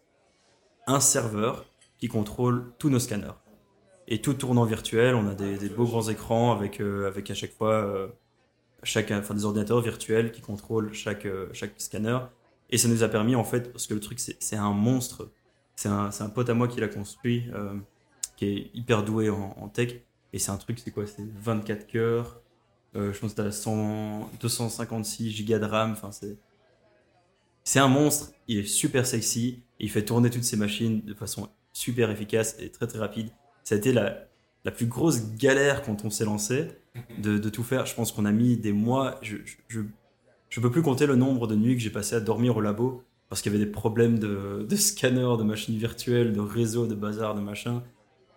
un 0.88 1.00
serveur 1.00 1.66
qui 1.98 2.08
contrôle 2.08 2.74
tous 2.78 2.90
nos 2.90 3.00
scanners. 3.00 3.34
Et 4.10 4.22
tout 4.22 4.34
tourne 4.34 4.58
en 4.58 4.66
virtuel, 4.66 5.16
on 5.16 5.28
a 5.28 5.36
des, 5.36 5.70
beaux 5.70 5.86
grands 5.86 6.08
écrans 6.08 6.52
avec, 6.52 6.80
euh, 6.80 7.08
avec 7.08 7.30
à 7.30 7.34
chaque 7.34 7.52
fois 7.52 7.74
euh, 7.74 8.08
chaque, 8.84 9.12
enfin, 9.12 9.34
des 9.34 9.46
ordinateurs 9.46 9.82
virtuels 9.82 10.32
qui 10.32 10.42
contrôlent 10.42 10.94
chaque, 10.94 11.28
chaque 11.54 11.74
scanner. 11.78 12.20
Et 12.70 12.78
ça 12.78 12.88
nous 12.88 13.04
a 13.04 13.10
permis, 13.10 13.36
en 13.36 13.44
fait, 13.44 13.72
parce 13.72 13.88
que 13.88 13.94
le 13.94 14.00
truc, 14.00 14.20
c'est 14.20 14.56
un 14.56 14.72
monstre. 14.72 15.32
C'est 15.76 15.90
un, 15.90 16.10
un 16.20 16.30
pote 16.30 16.50
à 16.50 16.54
moi 16.54 16.68
qui 16.68 16.80
l'a 16.80 16.88
construit, 16.88 17.50
qui 18.36 18.46
est 18.46 18.72
hyper 18.74 19.04
doué 19.04 19.30
en, 19.30 19.56
en 19.58 19.68
tech. 19.68 19.96
Et 20.32 20.40
c'est 20.40 20.52
un 20.52 20.58
truc, 20.58 20.80
c'est 20.80 20.92
quoi? 20.92 21.06
C'est 21.06 21.26
24 21.40 21.88
cœurs. 21.88 22.42
Euh, 22.96 23.14
je 23.14 23.20
pense 23.20 23.32
que 23.34 23.42
t'as 23.42 23.52
100 23.52 24.32
256 24.40 25.32
gigas 25.32 25.60
de 25.60 25.66
RAM. 25.66 25.92
Enfin, 25.92 26.12
c'est. 26.12 26.38
C'est 27.64 27.80
un 27.80 27.88
monstre. 27.88 28.32
Il 28.48 28.60
est 28.60 28.64
super 28.66 29.06
sexy. 29.06 29.64
Et 29.80 29.86
il 29.86 29.90
fait 29.90 30.06
tourner 30.06 30.30
toutes 30.30 30.44
ces 30.44 30.58
machines 30.58 31.02
de 31.02 31.14
façon 31.14 31.50
super 31.74 32.10
efficace 32.10 32.56
et 32.60 32.72
très 32.72 32.88
très 32.88 33.00
rapide. 33.00 33.30
Ça 33.64 33.76
a 33.76 33.78
été 33.78 33.92
la, 33.92 34.28
la 34.64 34.72
plus 34.72 34.88
grosse 34.88 35.36
galère 35.36 35.84
quand 35.84 36.04
on 36.06 36.10
s'est 36.10 36.26
lancé 36.26 36.70
de, 37.20 37.38
de 37.38 37.50
tout 37.50 37.64
faire. 37.64 37.86
Je 37.86 37.94
pense 37.94 38.12
qu'on 38.12 38.26
a 38.26 38.32
mis 38.32 38.58
des 38.58 38.72
mois. 38.72 39.20
Je, 39.22 39.38
je, 39.46 39.56
je, 39.68 39.82
je 40.50 40.60
peux 40.60 40.72
plus 40.72 40.82
compter 40.82 41.06
le 41.06 41.16
nombre 41.16 41.46
de 41.46 41.56
nuits 41.56 41.76
que 41.76 41.82
j'ai 41.82 41.90
passé 41.90 42.16
à 42.16 42.20
dormir 42.20 42.58
au 42.58 42.62
labo 42.62 43.04
parce 43.30 43.42
qu'il 43.42 43.52
y 43.52 43.56
avait 43.56 43.64
des 43.64 43.70
problèmes 43.72 44.20
de, 44.20 44.66
de 44.68 44.76
scanner, 44.76 45.36
de 45.38 45.44
machines 45.44 45.78
virtuelles, 45.78 46.34
de 46.34 46.40
réseau, 46.40 46.88
de 46.88 46.96
bazar, 46.96 47.36
de 47.36 47.42
machin. 47.42 47.84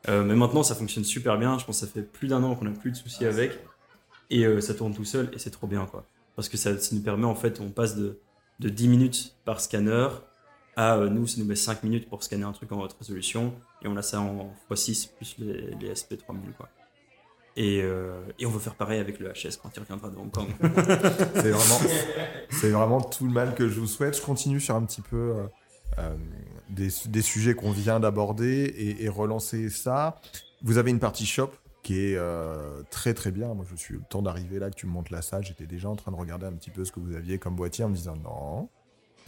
Euh, 0.09 0.25
mais 0.25 0.35
maintenant, 0.35 0.63
ça 0.63 0.75
fonctionne 0.75 1.05
super 1.05 1.39
bien. 1.39 1.59
Je 1.59 1.65
pense 1.65 1.81
que 1.81 1.87
ça 1.87 1.93
fait 1.93 2.03
plus 2.03 2.29
d'un 2.29 2.43
an 2.43 2.55
qu'on 2.55 2.65
n'a 2.65 2.71
plus 2.73 2.91
de 2.91 2.97
soucis 2.97 3.25
avec. 3.25 3.59
Et 4.31 4.45
euh, 4.45 4.61
ça 4.61 4.75
tourne 4.75 4.95
tout 4.95 5.05
seul 5.05 5.31
et 5.35 5.39
c'est 5.39 5.51
trop 5.51 5.67
bien, 5.67 5.87
quoi. 5.87 6.07
Parce 6.37 6.49
que 6.49 6.57
ça, 6.57 6.79
ça 6.79 6.95
nous 6.95 7.03
permet, 7.03 7.27
en 7.27 7.35
fait, 7.35 7.61
on 7.61 7.69
passe 7.69 7.97
de, 7.97 8.21
de 8.61 8.69
10 8.69 8.89
minutes 8.89 9.35
par 9.45 9.61
scanner 9.61 10.09
à 10.77 10.97
euh, 10.97 11.09
nous, 11.09 11.27
ça 11.27 11.41
nous 11.41 11.47
met 11.47 11.57
5 11.57 11.83
minutes 11.83 12.09
pour 12.09 12.23
scanner 12.23 12.45
un 12.45 12.53
truc 12.53 12.71
en 12.73 12.81
haute 12.81 12.97
résolution. 12.99 13.53
Et 13.83 13.89
on 13.89 13.97
a 13.97 14.03
ça 14.03 14.21
en 14.21 14.55
x6 14.71 15.11
plus 15.17 15.37
les, 15.39 15.75
les 15.81 15.93
SP3000, 15.93 16.53
quoi. 16.57 16.69
Et, 17.57 17.83
euh, 17.83 18.23
et 18.39 18.47
on 18.47 18.51
veut 18.51 18.61
faire 18.61 18.77
pareil 18.77 19.01
avec 19.01 19.19
le 19.19 19.29
HS 19.33 19.59
quand 19.61 19.71
il 19.77 19.81
reviendra 19.81 20.09
de 20.09 20.17
Hong 20.17 20.31
Kong. 20.31 20.47
C'est 21.35 21.51
vraiment, 21.51 22.79
vraiment 22.79 23.01
tout 23.01 23.25
le 23.27 23.33
mal 23.33 23.57
que 23.57 23.69
je 23.69 23.81
vous 23.81 23.89
souhaite. 23.89 24.17
Je 24.17 24.23
continue 24.23 24.61
sur 24.61 24.77
un 24.77 24.85
petit 24.85 25.03
peu 25.03 25.35
des, 26.71 26.89
des 27.07 27.23
sujets 27.23 27.55
qu'on 27.55 27.73
vient 27.73 27.99
d'aborder 27.99 28.97
et 29.01 29.09
relancer 29.09 29.69
ça. 29.69 30.21
Vous 30.63 30.79
avez 30.79 30.93
une 30.93 31.01
partie 31.01 31.27
shop 31.27 31.51
qui 31.83 31.99
est 31.99 32.17
euh, 32.17 32.83
très 32.91 33.15
très 33.15 33.31
bien. 33.31 33.55
Moi, 33.55 33.65
je 33.69 33.77
suis 33.77 33.95
le 33.95 34.03
temps 34.09 34.23
d'arriver 34.23 34.59
là, 34.59 34.71
que 34.71 34.77
tu 34.77 34.87
me 34.87 34.93
montres 34.93 35.13
la 35.13 35.23
salle. 35.23 35.45
J'étais 35.45 35.67
déjà 35.67 35.89
en 35.89 35.97
train 35.97 36.13
de 36.13 36.17
regarder 36.17 36.47
un 36.47 36.53
petit 36.53 36.71
peu 36.71 36.85
ce 36.85 36.93
que 36.93 37.01
vous 37.01 37.15
aviez 37.15 37.39
comme 37.39 37.57
boîtier 37.57 37.85
en 37.85 37.89
me 37.89 37.95
disant 37.95 38.17
non, 38.17 38.69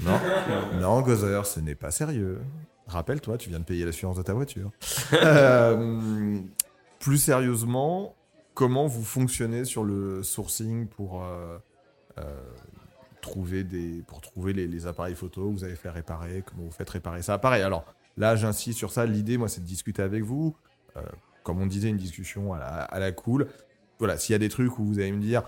non, 0.01 0.21
non, 0.81 1.01
Gozer, 1.01 1.47
ce 1.47 1.61
n'est 1.61 1.75
pas 1.75 1.91
sérieux. 1.91 2.41
Rappelle-toi, 2.87 3.39
tu 3.39 3.49
viens 3.49 3.61
de 3.61 3.65
payer 3.65 3.85
l'assurance 3.85 4.17
de 4.17 4.23
ta 4.23 4.35
voiture. 4.35 4.71
Euh, 5.13 6.41
plus 6.99 7.19
sérieusement, 7.19 8.15
comment 8.55 8.87
vous 8.87 9.03
fonctionnez 9.03 9.65
sur 9.65 9.85
le 9.85 10.23
sourcing 10.23 10.87
pour 10.87 11.23
euh, 11.25 11.59
trouver 13.21 13.65
des 13.65 14.03
pour 14.07 14.21
trouver 14.21 14.53
les, 14.53 14.67
les 14.67 14.87
appareils 14.87 15.15
photo 15.15 15.49
que 15.49 15.53
vous 15.53 15.65
avez 15.65 15.75
fait 15.75 15.91
réparer 15.91 16.43
Comment 16.47 16.65
vous 16.65 16.71
faites 16.71 16.89
réparer 16.91 17.23
ça? 17.23 17.39
Pareil. 17.39 17.63
Alors 17.63 17.85
là, 18.17 18.37
j'insiste 18.37 18.79
sur 18.79 18.91
ça. 18.93 19.05
L'idée, 19.05 19.37
moi, 19.37 19.49
c'est 19.49 19.61
de 19.61 19.67
discuter 19.67 20.03
avec 20.03 20.23
vous. 20.23 20.57
Comme 21.43 21.61
on 21.61 21.67
disait, 21.67 21.89
une 21.89 21.97
discussion 21.97 22.53
à 22.53 22.59
la, 22.59 23.07
à 23.07 23.13
cool. 23.13 23.49
Voilà, 23.99 24.17
s'il 24.19 24.33
y 24.33 24.37
a 24.37 24.39
des 24.39 24.49
trucs 24.49 24.79
où 24.79 24.85
vous 24.85 24.99
allez 24.99 25.13
me 25.13 25.21
dire, 25.21 25.43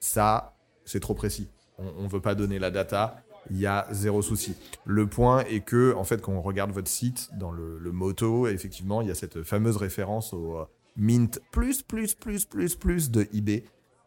ça, 0.00 0.54
c'est 0.84 1.00
trop 1.00 1.14
précis. 1.14 1.48
On 1.78 2.02
ne 2.04 2.08
veut 2.08 2.20
pas 2.20 2.34
donner 2.34 2.58
la 2.58 2.70
data. 2.70 3.22
Il 3.50 3.58
y 3.58 3.66
a 3.66 3.86
zéro 3.92 4.22
souci. 4.22 4.56
Le 4.84 5.06
point 5.06 5.44
est 5.44 5.60
que, 5.60 5.94
en 5.94 6.04
fait, 6.04 6.20
quand 6.20 6.32
on 6.32 6.42
regarde 6.42 6.72
votre 6.72 6.88
site 6.88 7.30
dans 7.38 7.52
le, 7.52 7.78
moto, 7.92 8.48
effectivement, 8.48 9.02
il 9.02 9.08
y 9.08 9.10
a 9.10 9.14
cette 9.14 9.42
fameuse 9.42 9.76
référence 9.76 10.32
au 10.32 10.58
euh, 10.58 10.64
Mint 10.96 11.40
plus, 11.52 11.82
plus, 11.82 12.14
plus, 12.14 12.46
plus, 12.46 12.74
plus 12.74 13.10
de 13.10 13.26
eBay. 13.32 13.64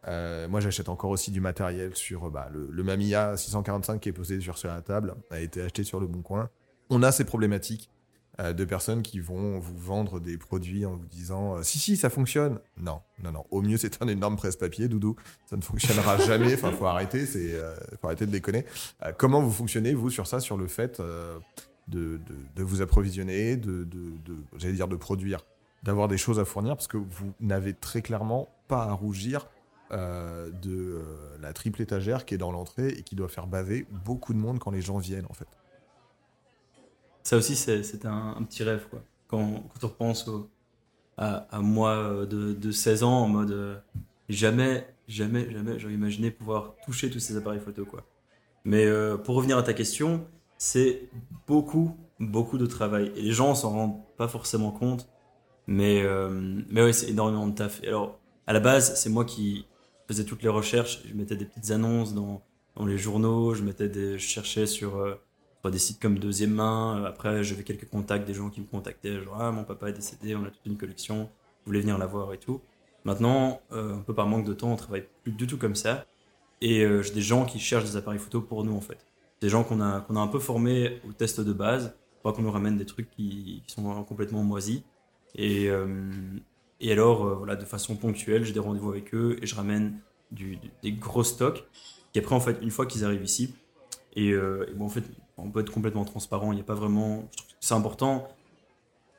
Euh, 0.08 0.48
moi, 0.48 0.60
j'achète 0.60 0.88
encore 0.88 1.10
aussi 1.10 1.30
du 1.30 1.40
matériel 1.40 1.94
sur 1.94 2.26
euh, 2.26 2.30
bah, 2.30 2.50
le, 2.52 2.82
Mamiya 2.82 3.36
645 3.36 4.00
qui 4.00 4.08
est 4.08 4.12
posé 4.12 4.40
sur, 4.40 4.58
sur 4.58 4.68
la 4.68 4.82
table, 4.82 5.14
a 5.30 5.40
été 5.40 5.62
acheté 5.62 5.84
sur 5.84 6.00
le 6.00 6.06
Bon 6.06 6.22
Coin. 6.22 6.50
On 6.90 7.02
a 7.02 7.12
ces 7.12 7.24
problématiques 7.24 7.90
de 8.54 8.64
personnes 8.64 9.02
qui 9.02 9.20
vont 9.20 9.58
vous 9.58 9.76
vendre 9.76 10.18
des 10.20 10.38
produits 10.38 10.86
en 10.86 10.94
vous 10.96 11.06
disant 11.06 11.56
euh, 11.56 11.62
si 11.62 11.78
si 11.78 11.96
ça 11.96 12.08
fonctionne. 12.10 12.58
Non, 12.78 13.00
non, 13.22 13.32
non. 13.32 13.44
Au 13.50 13.60
mieux 13.62 13.76
c'est 13.76 14.02
un 14.02 14.08
énorme 14.08 14.36
presse-papier, 14.36 14.88
doudou. 14.88 15.16
Ça 15.48 15.56
ne 15.56 15.62
fonctionnera 15.62 16.16
jamais. 16.26 16.54
Enfin, 16.54 16.72
faut 16.72 16.86
arrêter. 16.86 17.26
C'est 17.26 17.52
euh, 17.54 17.74
faut 18.00 18.06
arrêter 18.06 18.26
de 18.26 18.30
déconner. 18.32 18.64
Euh, 19.04 19.12
comment 19.16 19.42
vous 19.42 19.50
fonctionnez 19.52 19.92
vous 19.94 20.10
sur 20.10 20.26
ça, 20.26 20.40
sur 20.40 20.56
le 20.56 20.66
fait 20.68 21.00
euh, 21.00 21.38
de, 21.88 22.16
de, 22.16 22.36
de 22.56 22.62
vous 22.62 22.80
approvisionner, 22.82 23.56
de, 23.56 23.84
de, 23.84 24.10
de 24.24 24.36
j'allais 24.56 24.74
dire 24.74 24.88
de 24.88 24.96
produire, 24.96 25.40
d'avoir 25.82 26.08
des 26.08 26.18
choses 26.18 26.38
à 26.38 26.44
fournir? 26.44 26.76
Parce 26.76 26.88
que 26.88 26.96
vous 26.96 27.32
n'avez 27.40 27.74
très 27.74 28.00
clairement 28.02 28.48
pas 28.68 28.84
à 28.84 28.92
rougir. 28.92 29.48
euh, 29.92 30.50
de 30.62 30.70
euh, 30.70 31.02
la 31.42 31.52
triple 31.52 31.82
étagère 31.82 32.24
qui 32.24 32.34
est 32.34 32.38
dans 32.38 32.52
l'entrée 32.52 32.88
et 32.90 33.02
qui 33.02 33.16
doit 33.16 33.28
faire 33.28 33.48
baver 33.48 33.86
beaucoup 33.90 34.32
de 34.32 34.38
monde 34.38 34.60
quand 34.60 34.70
les 34.70 34.82
gens 34.82 34.98
viennent 34.98 35.26
en 35.28 35.34
fait. 35.34 35.48
Ça 37.30 37.36
aussi, 37.36 37.54
c'est 37.54 38.06
un, 38.06 38.42
petit 38.42 38.64
rêve, 38.64 38.88
quoi. 38.90 39.04
Quand, 39.28 39.38
on 39.38 39.86
repense 39.86 40.28
à, 41.16 41.60
moi 41.60 41.90
euh, 41.90 42.26
de, 42.26 42.54
de 42.54 42.72
16 42.72 43.04
ans, 43.04 43.22
en 43.22 43.28
mode 43.28 43.52
euh, 43.52 43.76
jamais, 44.28 44.84
jamais, 45.06 45.48
jamais 45.52 45.78
j'aurais 45.78 45.94
imaginé 45.94 46.32
pouvoir 46.32 46.74
toucher 46.84 47.08
tous 47.08 47.20
ces 47.20 47.36
appareils 47.36 47.60
photo, 47.60 47.84
quoi. 47.84 48.04
Mais 48.64 48.84
euh, 48.84 49.16
pour 49.16 49.36
revenir 49.36 49.56
à 49.58 49.62
ta 49.62 49.74
question, 49.74 50.26
c'est 50.58 51.08
beaucoup, 51.46 51.96
beaucoup 52.18 52.58
de 52.58 52.66
travail. 52.66 53.12
Et 53.14 53.22
les 53.22 53.30
gens 53.30 53.54
s'en 53.54 53.70
rendent 53.70 54.02
pas 54.16 54.26
forcément 54.26 54.72
compte. 54.72 55.08
Mais, 55.68 56.02
mais 56.68 56.82
ouais, 56.82 56.92
c'est 56.92 57.10
énormément 57.10 57.46
de 57.46 57.54
taf. 57.54 57.80
Alors, 57.84 58.18
à 58.48 58.52
la 58.52 58.58
base, 58.58 58.96
c'est 59.00 59.08
moi 59.08 59.24
qui 59.24 59.66
faisais 60.08 60.24
toutes 60.24 60.42
les 60.42 60.48
recherches. 60.48 61.00
Je 61.06 61.14
mettais 61.14 61.36
des 61.36 61.44
petites 61.44 61.70
annonces 61.70 62.12
dans, 62.12 62.42
dans 62.74 62.86
les 62.86 62.98
journaux. 62.98 63.54
Je, 63.54 63.62
mettais 63.62 63.88
des, 63.88 64.18
je 64.18 64.26
cherchais 64.26 64.66
sur, 64.66 65.16
des 65.68 65.78
sites 65.78 66.00
comme 66.00 66.18
Deuxième 66.18 66.52
Main. 66.52 67.02
Euh, 67.02 67.06
Après, 67.06 67.44
j'avais 67.44 67.64
quelques 67.64 67.88
contacts, 67.88 68.26
des 68.26 68.32
gens 68.32 68.48
qui 68.48 68.62
me 68.62 68.66
contactaient. 68.66 69.20
Genre, 69.22 69.36
ah, 69.38 69.52
mon 69.52 69.64
papa 69.64 69.90
est 69.90 69.92
décédé, 69.92 70.34
on 70.34 70.44
a 70.44 70.50
toute 70.50 70.64
une 70.64 70.78
collection. 70.78 71.24
Vous 71.24 71.66
voulez 71.66 71.80
venir 71.80 71.98
la 71.98 72.06
voir 72.06 72.32
et 72.32 72.38
tout. 72.38 72.62
Maintenant, 73.04 73.60
euh, 73.72 73.96
un 73.96 74.00
peu 74.00 74.14
par 74.14 74.26
manque 74.26 74.46
de 74.46 74.54
temps, 74.54 74.72
on 74.72 74.76
travaille 74.76 75.06
plus 75.22 75.32
du 75.32 75.46
tout 75.46 75.58
comme 75.58 75.74
ça. 75.74 76.06
Et 76.62 76.84
euh, 76.84 77.02
j'ai 77.02 77.12
des 77.12 77.20
gens 77.20 77.44
qui 77.44 77.58
cherchent 77.58 77.84
des 77.84 77.96
appareils 77.96 78.18
photo 78.18 78.40
pour 78.40 78.64
nous, 78.64 78.74
en 78.74 78.80
fait. 78.80 79.06
Des 79.42 79.50
gens 79.50 79.64
qu'on 79.64 79.80
a, 79.80 80.00
qu'on 80.00 80.16
a 80.16 80.20
un 80.20 80.28
peu 80.28 80.38
formés 80.38 81.00
au 81.06 81.12
test 81.12 81.40
de 81.40 81.52
base. 81.52 81.94
Pas 82.22 82.32
qu'on 82.32 82.42
nous 82.42 82.50
ramène 82.50 82.76
des 82.76 82.86
trucs 82.86 83.10
qui, 83.10 83.62
sont 83.66 84.04
complètement 84.04 84.42
moisis. 84.42 84.82
Et, 85.34 85.70
alors, 86.90 87.34
voilà, 87.38 87.56
de 87.56 87.64
façon 87.64 87.96
ponctuelle, 87.96 88.44
j'ai 88.44 88.52
des 88.52 88.60
rendez-vous 88.60 88.90
avec 88.90 89.14
eux 89.14 89.38
et 89.40 89.46
je 89.46 89.54
ramène 89.54 89.98
des 90.30 90.92
gros 90.92 91.24
stocks. 91.24 91.64
Et 92.14 92.18
après, 92.18 92.34
en 92.34 92.40
fait, 92.40 92.58
une 92.60 92.70
fois 92.70 92.84
qu'ils 92.84 93.06
arrivent 93.06 93.24
ici, 93.24 93.54
et 94.14 94.34
bon, 94.76 94.84
en 94.84 94.90
fait, 94.90 95.04
on 95.44 95.50
peut 95.50 95.60
être 95.60 95.72
complètement 95.72 96.04
transparent. 96.04 96.52
Il 96.52 96.56
n'y 96.56 96.60
a 96.60 96.64
pas 96.64 96.74
vraiment. 96.74 97.28
C'est 97.60 97.74
important 97.74 98.28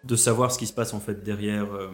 de 0.04 0.16
savoir 0.16 0.52
ce 0.52 0.58
qui 0.58 0.68
se 0.68 0.74
passe 0.74 0.94
en 0.94 1.00
fait 1.00 1.24
derrière, 1.24 1.74
euh, 1.74 1.90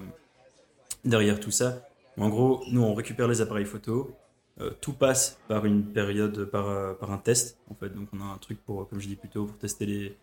derrière 1.05 1.39
tout 1.39 1.51
ça. 1.51 1.82
En 2.17 2.30
gros, 2.30 2.63
nous, 2.71 2.82
on 2.82 2.93
récupère 2.93 3.28
les 3.28 3.41
appareils 3.41 3.65
photo. 3.65 4.15
euh, 4.59 4.71
tout 4.82 4.93
passe 4.93 5.38
par 5.47 5.65
une 5.65 5.84
période, 5.86 6.45
par, 6.45 6.67
euh, 6.67 6.93
par 6.95 7.11
un 7.11 7.19
test. 7.19 7.59
En 7.69 7.75
fait, 7.75 7.89
donc 7.89 8.07
on 8.11 8.21
a 8.21 8.23
un 8.23 8.38
truc 8.39 8.59
pour, 8.65 8.89
comme 8.89 8.99
je 8.99 9.07
dis 9.07 9.15
plus 9.15 9.30
tôt, 9.30 9.45
pour 9.45 9.57
tester 9.59 9.86
les, 9.86 10.17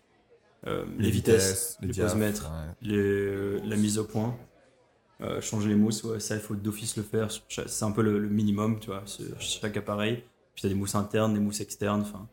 euh, 0.67 0.83
les, 0.97 1.09
vitesses, 1.09 1.77
les, 1.81 1.93
posemètres, 1.93 2.51
ouais. 2.51 2.73
les- 2.81 3.59
la 3.61 3.75
mise 3.77 3.97
au 3.97 4.03
point, 4.03 4.35
changer 5.39 5.69
les 5.69 5.75
mousses, 5.75 6.03
ouais, 6.03 6.19
ça 6.19 6.35
il 6.35 6.41
faut 6.41 6.53
d'office 6.55 6.97
le 6.97 7.03
faire. 7.03 7.29
C'est 7.47 7.85
un 7.85 7.91
peu 7.91 8.01
le, 8.01 8.19
le 8.19 8.27
minimum, 8.27 8.77
tu 8.81 8.87
vois, 8.87 9.03
sur 9.05 9.39
chaque 9.39 9.77
appareil. 9.77 10.17
Puis 10.53 10.61
tu 10.61 10.65
as 10.65 10.69
des 10.69 10.75
mousses 10.75 10.95
internes, 10.95 11.33
des 11.33 11.39
mousses 11.39 11.61
externes, 11.61 12.01
enfin. 12.01 12.27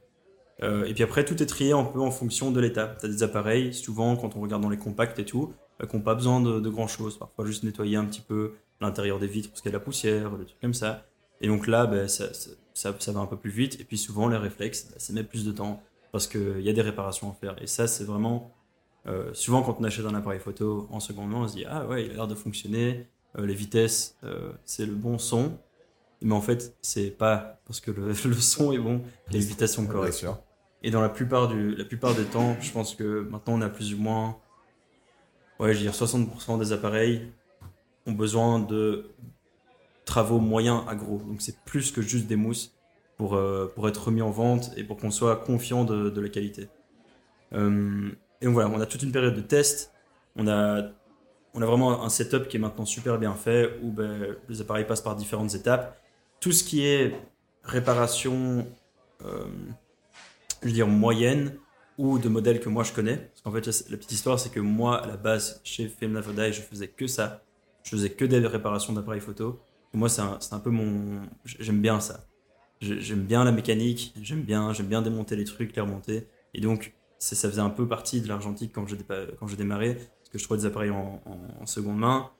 Euh, 0.62 0.84
et 0.84 0.94
puis 0.94 1.03
après, 1.03 1.24
tout 1.24 1.42
est 1.42 1.46
trié 1.46 1.72
un 1.72 1.84
peu 1.84 2.00
en 2.00 2.11
fonction 2.11 2.50
de 2.50 2.61
l'état. 2.61 2.94
Tu 3.00 3.07
as 3.07 3.09
des 3.09 3.22
appareils, 3.22 3.74
souvent 3.74 4.16
quand 4.16 4.36
on 4.36 4.40
regarde 4.40 4.62
dans 4.62 4.70
les 4.70 4.76
compacts 4.76 5.18
et 5.18 5.24
tout, 5.24 5.53
euh, 5.82 5.86
qui 5.86 5.96
n'ont 5.96 6.03
pas 6.03 6.14
besoin 6.14 6.40
de, 6.40 6.61
de 6.61 6.68
grand 6.68 6.86
chose. 6.86 7.18
Parfois 7.18 7.44
juste 7.46 7.64
nettoyer 7.64 7.96
un 7.96 8.05
petit 8.05 8.20
peu 8.20 8.55
l'intérieur 8.80 9.18
des 9.18 9.26
vitres 9.26 9.48
parce 9.48 9.61
qu'il 9.61 9.70
y 9.70 9.74
a 9.74 9.78
de 9.78 9.80
la 9.80 9.84
poussière, 9.84 10.30
des 10.36 10.44
trucs 10.44 10.61
comme 10.61 10.74
ça. 10.74 11.05
Et 11.40 11.48
donc 11.48 11.66
là, 11.66 11.86
ben, 11.86 12.07
ça, 12.07 12.26
va 13.12 13.20
un 13.20 13.26
peu 13.26 13.36
plus 13.36 13.50
vite. 13.50 13.80
Et 13.80 13.84
puis 13.84 13.98
souvent, 13.98 14.28
les 14.28 14.36
réflexes, 14.36 14.88
ben, 14.90 14.98
ça 14.98 15.12
met 15.12 15.24
plus 15.24 15.44
de 15.44 15.53
temps 15.53 15.82
parce 16.12 16.26
qu'il 16.26 16.61
y 16.61 16.68
a 16.68 16.72
des 16.72 16.82
réparations 16.82 17.30
à 17.30 17.34
faire. 17.34 17.57
Et 17.61 17.66
ça, 17.66 17.86
c'est 17.86 18.05
vraiment. 18.05 18.53
euh, 19.07 19.32
souvent, 19.34 19.62
quand 19.62 19.76
on 19.80 19.84
achète 19.84 20.07
un 20.07 20.14
appareil 20.14 20.38
photo 20.40 20.86
en 20.90 21.00
seconde 21.00 21.30
main, 21.30 21.38
on 21.38 21.48
se 21.48 21.57
dit 21.57 21.64
Ah 21.68 21.86
ouais, 21.86 22.05
il 22.07 22.11
a 22.12 22.14
l'air 22.14 22.28
de 22.28 22.34
fonctionner. 22.34 23.09
Euh, 23.38 23.46
les 23.46 23.55
vitesses, 23.55 24.16
c'est 24.64 24.86
le 24.86 24.92
bon 24.92 25.18
son. 25.18 25.59
Mais 26.22 26.34
en 26.34 26.40
fait, 26.40 26.76
c'est 26.82 27.10
pas 27.10 27.60
parce 27.66 27.80
que 27.80 27.90
le, 27.90 28.08
le 28.24 28.34
son 28.34 28.72
est 28.72 28.78
bon, 28.78 29.02
correctes. 29.86 30.16
sûr. 30.16 30.38
Et 30.82 30.90
dans 30.90 31.00
la 31.00 31.08
plupart, 31.08 31.48
du, 31.48 31.74
la 31.76 31.84
plupart 31.84 32.14
des 32.14 32.24
temps, 32.24 32.56
je 32.60 32.72
pense 32.72 32.94
que 32.94 33.20
maintenant 33.30 33.54
on 33.54 33.60
a 33.60 33.68
plus 33.68 33.94
ou 33.94 33.98
moins, 33.98 34.38
ouais, 35.60 35.72
je 35.74 35.78
veux 35.78 35.84
dire 35.84 35.92
60% 35.92 36.58
des 36.58 36.72
appareils 36.72 37.32
ont 38.06 38.12
besoin 38.12 38.58
de 38.58 39.10
travaux 40.04 40.40
moyens 40.40 40.82
à 40.88 40.96
gros. 40.96 41.18
Donc 41.18 41.40
c'est 41.40 41.56
plus 41.64 41.92
que 41.92 42.02
juste 42.02 42.26
des 42.26 42.36
mousses 42.36 42.74
pour, 43.16 43.36
euh, 43.36 43.70
pour 43.74 43.88
être 43.88 44.06
remis 44.06 44.22
en 44.22 44.30
vente 44.30 44.70
et 44.76 44.82
pour 44.82 44.96
qu'on 44.96 45.12
soit 45.12 45.36
confiant 45.36 45.84
de, 45.84 46.10
de 46.10 46.20
la 46.20 46.28
qualité. 46.28 46.68
Euh, 47.52 48.10
et 48.40 48.46
donc 48.46 48.54
voilà, 48.54 48.68
on 48.70 48.80
a 48.80 48.86
toute 48.86 49.02
une 49.02 49.12
période 49.12 49.34
de 49.34 49.40
test. 49.40 49.92
On 50.34 50.48
a, 50.48 50.82
on 51.54 51.62
a 51.62 51.66
vraiment 51.66 52.02
un 52.04 52.08
setup 52.08 52.48
qui 52.48 52.56
est 52.56 52.60
maintenant 52.60 52.86
super 52.86 53.18
bien 53.18 53.34
fait 53.34 53.78
où 53.82 53.90
ben, 53.92 54.36
les 54.48 54.60
appareils 54.60 54.86
passent 54.86 55.02
par 55.02 55.14
différentes 55.14 55.54
étapes. 55.54 55.98
Tout 56.43 56.51
ce 56.53 56.64
qui 56.64 56.84
est 56.84 57.14
réparation, 57.62 58.66
euh, 59.24 59.45
je 60.62 60.70
dire, 60.70 60.88
moyenne 60.88 61.57
ou 61.99 62.18
de 62.18 62.28
modèles 62.28 62.59
que 62.61 62.68
moi 62.68 62.82
je 62.82 62.93
connais. 62.93 63.16
Parce 63.16 63.43
qu'en 63.43 63.53
fait, 63.53 63.64
la 63.90 63.97
petite 63.97 64.12
histoire, 64.12 64.38
c'est 64.40 64.51
que 64.51 64.59
moi, 64.61 65.03
à 65.03 65.07
la 65.07 65.16
base, 65.16 65.61
chez 65.62 65.88
Film 65.88 66.14
Lavodaille, 66.14 66.53
je 66.53 66.61
faisais 66.62 66.88
que 66.88 67.07
ça. 67.07 67.43
Je 67.84 67.90
faisais 67.90 68.11
que 68.11 68.24
des 68.24 68.38
réparations 68.47 68.93
d'appareils 68.93 69.20
photo. 69.20 69.61
Moi, 69.93 70.09
c'est 70.09 70.22
un, 70.22 70.38
un 70.51 70.59
peu 70.59 70.70
mon. 70.70 71.22
J'aime 71.45 71.80
bien 71.80 72.01
ça. 72.01 72.26
J'ai- 72.80 73.01
J'aime 73.01 73.22
bien 73.22 73.45
la 73.45 73.53
mécanique, 73.53 74.12
j'aime 74.20 74.43
bien, 74.43 74.72
bien 74.72 75.03
démonter 75.03 75.36
les 75.36 75.45
trucs, 75.45 75.76
les 75.76 75.82
remonter. 75.82 76.26
Et 76.55 76.61
donc, 76.61 76.95
ça 77.18 77.36
faisait 77.49 77.61
un 77.61 77.70
peu 77.70 77.86
partie 77.86 78.20
de 78.20 78.26
l'argentique 78.28 78.72
quand 78.74 78.86
j'ai 78.88 79.57
démarré. 79.57 79.95
Parce 79.95 80.28
que 80.32 80.38
je 80.38 80.45
trouvais 80.45 80.59
des 80.61 80.66
appareils 80.66 80.90
en, 80.90 81.22
en- 81.24 81.66
seconde 81.66 81.99
main. 81.99 82.30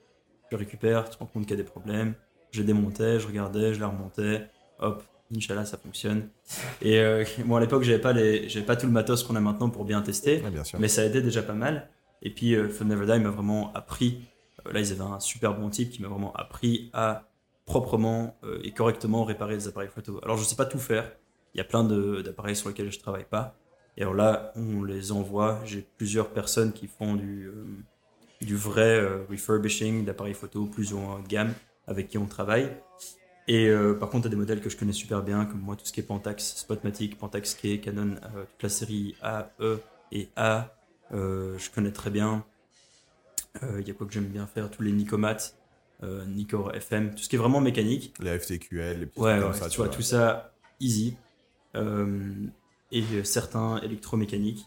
Je 0.51 0.57
les 0.57 0.63
récupère, 0.65 1.05
tu 1.09 1.15
te 1.15 1.19
rends 1.19 1.25
compte 1.27 1.43
qu'il 1.43 1.51
y 1.51 1.59
a 1.59 1.63
des 1.63 1.69
problèmes. 1.69 2.15
Je 2.53 2.59
les 2.61 2.65
démontais, 2.67 3.19
je 3.19 3.27
regardais, 3.27 3.73
je 3.73 3.79
les 3.79 3.85
remontais. 3.85 4.47
Hop, 4.79 5.03
Inch'Allah, 5.35 5.65
ça 5.65 5.77
fonctionne. 5.77 6.29
Et 6.81 6.99
euh, 6.99 7.25
bon, 7.45 7.55
à 7.55 7.59
l'époque, 7.59 7.83
j'avais 7.83 7.99
pas, 7.99 8.13
les, 8.13 8.47
pas 8.65 8.75
tout 8.75 8.85
le 8.85 8.91
matos 8.91 9.23
qu'on 9.23 9.35
a 9.35 9.39
maintenant 9.41 9.69
pour 9.69 9.83
bien 9.85 10.01
tester, 10.01 10.41
Ouais, 10.41 10.51
bien 10.51 10.63
sûr. 10.63 10.79
mais 10.79 10.87
ça 10.87 11.01
a 11.01 11.05
été 11.05 11.21
déjà 11.21 11.41
pas 11.41 11.53
mal. 11.53 11.89
Et 12.21 12.29
puis, 12.29 12.55
euh, 12.55 12.69
Fun 12.69 12.85
Never 12.85 13.05
Die 13.11 13.19
m'a 13.21 13.31
vraiment 13.31 13.73
appris. 13.73 14.21
euh, 14.67 14.71
là, 14.71 14.79
ils 14.79 14.91
avaient 14.91 15.01
un 15.01 15.19
super 15.19 15.55
bon 15.55 15.69
type 15.69 15.89
qui 15.89 16.01
m'a 16.01 16.07
vraiment 16.07 16.31
appris 16.33 16.89
à 16.93 17.27
proprement 17.65 18.37
euh, 18.43 18.59
et 18.63 18.71
correctement 18.71 19.23
réparer 19.25 19.55
des 19.57 19.67
appareils 19.67 19.89
photo. 19.89 20.19
Alors, 20.23 20.37
je 20.37 20.43
sais 20.43 20.55
pas 20.55 20.65
tout 20.65 20.79
faire. 20.79 21.11
Il 21.55 21.57
y 21.57 21.61
a 21.61 21.63
plein 21.65 21.83
d'appareils 21.83 22.55
sur 22.55 22.69
lesquels 22.69 22.91
je 22.91 22.99
travaille 22.99 23.25
pas. 23.25 23.55
Et 23.97 24.01
alors 24.01 24.13
là, 24.15 24.51
on 24.55 24.83
les 24.83 25.11
envoie. 25.11 25.59
J'ai 25.65 25.85
plusieurs 25.97 26.29
personnes 26.29 26.71
qui 26.73 26.87
font 26.87 27.13
du, 27.15 27.49
du 28.41 28.55
vrai 28.55 28.99
refurbishing 29.29 30.03
d'appareils 30.03 30.33
photo 30.33 30.65
plus 30.65 30.93
ou 30.93 30.97
moins 30.99 31.17
haut 31.17 31.21
de 31.21 31.27
gamme 31.27 31.53
avec 31.87 32.07
qui 32.07 32.17
on 32.17 32.25
travaille. 32.25 32.75
Et 33.47 33.67
euh, 33.67 33.93
par 33.93 34.09
contre, 34.09 34.23
tu 34.23 34.27
as 34.27 34.29
des 34.29 34.37
modèles 34.37 34.61
que 34.61 34.69
je 34.69 34.77
connais 34.77 34.93
super 34.93 35.21
bien, 35.21 35.45
comme 35.45 35.59
moi, 35.59 35.75
tout 35.75 35.85
ce 35.85 35.91
qui 35.91 35.99
est 35.99 36.03
Pentax, 36.03 36.55
Spotmatic, 36.57 37.17
Pentax 37.17 37.55
K, 37.55 37.81
Canon, 37.81 38.15
euh, 38.35 38.45
toute 38.45 38.63
la 38.63 38.69
série 38.69 39.15
A, 39.21 39.51
E 39.59 39.79
et 40.11 40.29
A, 40.35 40.73
euh, 41.13 41.57
je 41.57 41.69
connais 41.69 41.91
très 41.91 42.09
bien. 42.09 42.45
Il 43.61 43.87
y 43.87 43.91
a 43.91 43.93
quoi 43.93 44.07
que 44.07 44.13
j'aime 44.13 44.29
bien 44.29 44.47
faire 44.47 44.71
Tous 44.71 44.81
les 44.81 44.91
Nicomat, 44.91 45.37
Nikkor 46.01 46.73
FM, 46.73 47.13
tout 47.13 47.21
ce 47.21 47.29
qui 47.29 47.35
est 47.35 47.39
vraiment 47.39 47.61
mécanique. 47.61 48.11
Les 48.19 48.39
FTQL, 48.39 48.99
les 48.99 49.05
petits 49.05 49.19
Ouais, 49.19 49.39
ouais, 49.39 49.53
ça, 49.53 49.69
tu 49.69 49.77
vois, 49.77 49.89
tout 49.89 50.01
ça, 50.01 50.55
easy. 50.79 51.15
Et 51.75 53.03
certains 53.23 53.77
électromécaniques. 53.81 54.65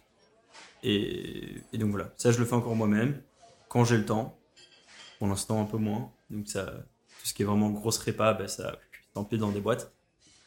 Et, 0.84 1.56
et 1.72 1.78
donc 1.78 1.90
voilà, 1.90 2.12
ça 2.16 2.30
je 2.30 2.38
le 2.38 2.44
fais 2.44 2.54
encore 2.54 2.76
moi-même, 2.76 3.20
quand 3.68 3.84
j'ai 3.84 3.96
le 3.96 4.04
temps. 4.04 4.38
Pour 5.18 5.26
l'instant, 5.26 5.60
un 5.60 5.64
peu 5.64 5.78
moins. 5.78 6.12
Donc 6.30 6.46
ça, 6.46 6.72
ce 7.26 7.34
qui 7.34 7.42
est 7.42 7.44
vraiment 7.44 7.70
grosse 7.70 7.98
répa, 7.98 8.34
ben, 8.34 8.46
ça 8.46 8.78
s'empile 9.12 9.40
dans 9.40 9.50
des 9.50 9.60
boîtes. 9.60 9.92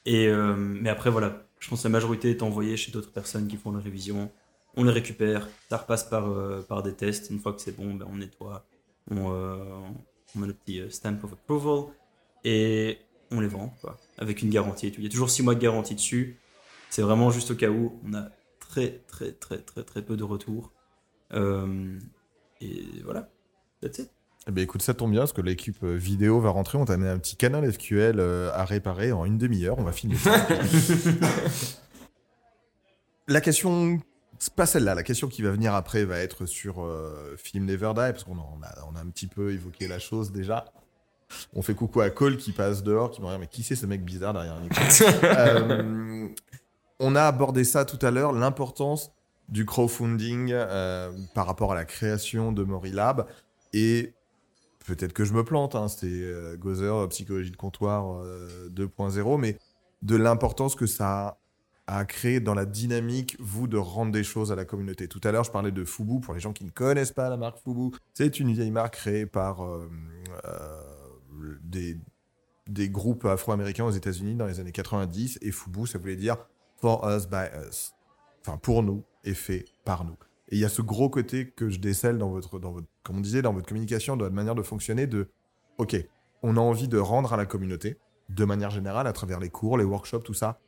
Et, 0.06 0.28
euh, 0.28 0.56
mais 0.56 0.90
après, 0.90 1.10
voilà, 1.10 1.46
je 1.60 1.70
pense 1.70 1.82
que 1.82 1.88
la 1.88 1.92
majorité 1.92 2.30
est 2.30 2.42
envoyée 2.42 2.78
chez 2.78 2.92
d'autres 2.92 3.12
personnes 3.12 3.50
qui 3.50 3.58
font 3.58 3.76
les 3.76 3.84
révisions. 3.84 4.32
On 4.78 4.86
les 4.86 4.92
récupère, 4.94 5.50
ça 5.70 5.78
repasse 5.78 6.06
par, 6.06 6.30
euh, 6.30 6.62
par 6.62 6.82
des 6.82 6.94
tests. 6.94 7.32
Une 7.32 7.40
fois 7.40 7.52
que 7.52 7.60
c'est 7.60 7.76
bon, 7.76 7.96
ben, 7.96 8.08
on 8.10 8.16
nettoie, 8.16 8.66
on, 9.12 9.34
euh, 9.34 9.58
on 10.36 10.40
met 10.40 10.48
le 10.48 10.54
petit 10.54 10.82
stamp 10.90 11.20
of 11.24 11.34
approval 11.34 11.92
et 12.46 13.00
on 13.30 13.42
les 13.42 13.48
vend 13.48 13.74
avec 14.18 14.42
une 14.42 14.50
garantie. 14.50 14.88
Il 14.88 15.04
y 15.04 15.08
a 15.08 15.10
toujours 15.10 15.30
6 15.30 15.44
mois 15.44 15.56
de 15.56 15.60
garantie 15.60 15.96
dessus. 15.96 16.40
C'est 16.90 17.02
vraiment 17.02 17.30
juste 17.30 17.52
au 17.52 17.56
cas 17.56 17.70
où 17.70 18.00
on 18.06 18.14
a 18.14 18.30
très 18.60 19.04
très 19.08 19.34
très 19.34 19.58
très 19.60 19.84
très 19.84 20.02
peu 20.02 20.16
de 20.16 20.24
retours. 20.24 20.72
Et 22.62 22.86
voilà, 23.04 23.30
that's 23.82 24.00
it. 24.00 24.19
Eh 24.50 24.52
ben, 24.52 24.64
écoute, 24.64 24.82
ça 24.82 24.96
tombe 24.96 25.12
bien 25.12 25.20
parce 25.20 25.34
que 25.34 25.42
l'équipe 25.42 25.78
euh, 25.84 25.96
vidéo 25.96 26.40
va 26.40 26.50
rentrer. 26.50 26.80
On 26.80 26.86
t'a 26.86 26.94
amené 26.94 27.12
un 27.12 27.20
petit 27.20 27.36
canal 27.36 27.72
SQL 27.72 28.20
euh, 28.20 28.50
à 28.56 28.66
réparer 28.66 29.12
en 29.12 29.24
une 29.24 29.38
demi-heure. 29.38 29.78
On 29.78 29.84
va 29.84 29.92
filmer 29.92 30.16
ça. 30.16 30.36
la 33.28 33.42
question, 33.42 34.00
c'est 34.40 34.56
pas 34.56 34.66
celle-là. 34.66 34.96
La 34.96 35.04
question 35.04 35.28
qui 35.28 35.44
va 35.44 35.52
venir 35.52 35.76
après 35.76 36.04
va 36.04 36.18
être 36.18 36.48
sur 36.48 36.84
euh, 36.84 37.36
Film 37.38 37.66
Never 37.66 37.90
Die 37.90 37.94
parce 37.94 38.24
qu'on 38.24 38.40
en 38.40 38.60
a, 38.64 38.74
on 38.92 38.96
a 38.96 39.02
un 39.02 39.10
petit 39.12 39.28
peu 39.28 39.52
évoqué 39.52 39.88
la 39.88 40.00
chose 40.00 40.32
déjà. 40.32 40.66
On 41.54 41.62
fait 41.62 41.76
coucou 41.76 42.02
à 42.02 42.10
Cole 42.10 42.38
qui 42.38 42.52
passe 42.52 42.82
dehors, 42.82 43.12
qui 43.12 43.22
me 43.22 43.28
regarde, 43.28 43.42
mais 43.42 43.48
qui 43.48 43.62
c'est 43.62 43.76
ce 43.76 43.86
mec 43.86 44.04
bizarre 44.04 44.34
derrière 44.34 44.56
un 44.56 44.68
Euh, 45.26 46.28
On 47.00 47.16
a 47.16 47.22
abordé 47.26 47.64
ça 47.64 47.86
tout 47.86 48.04
à 48.04 48.10
l'heure, 48.10 48.34
l'importance 48.34 49.12
du 49.48 49.64
crowdfunding 49.64 50.54
euh, 50.54 51.12
par 51.36 51.46
rapport 51.46 51.72
à 51.72 51.76
la 51.76 51.86
création 51.86 52.52
de 52.52 52.64
Morilab. 52.64 53.28
Et 53.74 54.16
peut-être 54.96 55.14
que 55.14 55.26
je 55.26 55.34
me 55.34 55.44
plante, 55.44 55.76
hein, 55.76 55.88
c'était 55.88 56.08
euh, 56.08 56.58
Gozer, 56.58 57.08
psychologie 57.10 57.52
de 57.52 57.58
comptoir 57.58 58.22
euh, 58.22 58.70
2.0, 58.70 59.40
mais 59.40 59.58
de 60.02 60.16
l'importance 60.16 60.76
que 60.76 60.86
ça 60.86 61.40
a 61.90 62.06
créé 62.06 62.40
dans 62.40 62.54
la 62.54 62.66
dynamique, 62.66 63.36
vous, 63.40 63.68
de 63.68 63.78
rendre 63.78 64.12
des 64.12 64.24
choses 64.24 64.52
à 64.52 64.56
la 64.56 64.66
communauté. 64.66 65.08
Tout 65.08 65.22
à 65.24 65.32
l'heure, 65.32 65.44
je 65.44 65.52
parlais 65.52 65.72
de 65.72 65.84
Fubu, 65.84 66.20
pour 66.20 66.34
les 66.34 66.40
gens 66.40 66.54
qui 66.54 66.64
ne 66.64 66.70
connaissent 66.70 67.12
pas 67.12 67.30
la 67.30 67.38
marque 67.38 67.58
Fubu, 67.64 67.96
c'est 68.14 68.40
une 68.40 68.52
vieille 68.52 68.72
marque 68.72 68.94
créée 68.96 69.26
par 69.26 69.64
euh, 69.64 69.90
euh, 70.46 71.58
des, 71.64 71.98
des 72.68 72.90
groupes 72.90 73.26
afro-américains 73.26 73.86
aux 73.86 73.92
États-Unis 73.92 74.36
dans 74.36 74.46
les 74.46 74.60
années 74.60 74.72
90, 74.72 75.40
et 75.42 75.52
Fubu, 75.52 75.88
ça 75.88 75.98
voulait 75.98 76.16
dire 76.16 76.38
For 76.80 77.10
Us, 77.10 77.28
By 77.28 77.48
Us. 77.68 77.94
Enfin, 78.42 78.58
pour 78.58 78.84
nous, 78.84 79.04
et 79.24 79.34
fait 79.34 79.66
par 79.84 80.06
nous. 80.06 80.16
Et 80.50 80.56
il 80.56 80.60
y 80.60 80.66
a 80.66 80.70
ce 80.70 80.82
gros 80.82 81.10
côté 81.10 81.50
que 81.50 81.70
je 81.70 81.80
décèle 81.80 82.18
dans 82.18 82.30
votre, 82.30 82.60
dans 82.60 82.72
votre, 82.72 82.88
comme 83.10 83.18
on 83.18 83.22
disait, 83.22 83.42
dans 83.42 83.54
votre 83.54 83.66
communication, 83.66 84.16
dans 84.16 84.26
votre 84.26 84.36
manière 84.36 84.54
de 84.54 84.62
fonctionner, 84.62 85.08
de, 85.08 85.32
ok, 85.80 85.96
on 86.44 86.58
a 86.58 86.60
envie 86.60 86.88
de 86.88 87.00
rendre 87.00 87.34
à 87.34 87.38
la 87.38 87.48
communauté, 87.48 87.98
de 88.30 88.46
manière 88.46 88.70
générale, 88.70 89.08
à 89.08 89.14
travers 89.14 89.40
les 89.40 89.50
cours, 89.50 89.80
les 89.80 89.84
workshops, 89.84 90.22
tout 90.22 90.36
ça, 90.36 90.60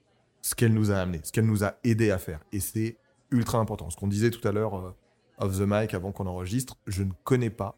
ce 0.42 0.56
qu'elle 0.56 0.74
nous 0.74 0.90
a 0.90 0.96
amené, 0.96 1.20
ce 1.24 1.32
qu'elle 1.32 1.46
nous 1.46 1.64
a 1.64 1.76
aidé 1.84 2.10
à 2.10 2.18
faire. 2.18 2.40
Et 2.52 2.60
c'est 2.60 2.98
ultra 3.30 3.60
important. 3.60 3.92
Ce 3.92 3.96
qu'on 3.96 4.08
disait 4.08 4.32
tout 4.32 4.46
à 4.48 4.52
l'heure 4.52 4.76
euh, 4.76 4.96
off 5.38 5.56
the 5.56 5.66
mic 5.68 5.94
avant 5.94 6.12
qu'on 6.12 6.26
enregistre, 6.26 6.78
je 6.88 7.04
ne 7.04 7.12
connais 7.24 7.52
pas. 7.52 7.78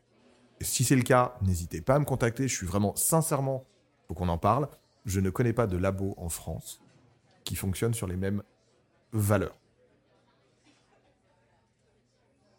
Si 0.62 0.86
c'est 0.86 0.96
le 0.96 1.04
cas, 1.04 1.36
n'hésitez 1.42 1.82
pas 1.82 1.96
à 1.96 2.00
me 2.00 2.06
contacter. 2.06 2.48
Je 2.48 2.56
suis 2.56 2.66
vraiment, 2.66 2.96
sincèrement, 2.96 3.66
faut 4.08 4.14
qu'on 4.14 4.30
en 4.30 4.38
parle. 4.38 4.70
Je 5.06 5.20
ne 5.20 5.30
connais 5.30 5.52
pas 5.52 5.68
de 5.68 5.76
labo 5.76 6.14
en 6.16 6.30
France 6.30 6.82
qui 7.44 7.58
fonctionne 7.58 7.94
sur 7.94 8.08
les 8.08 8.16
mêmes 8.16 8.44
valeurs. 9.12 9.60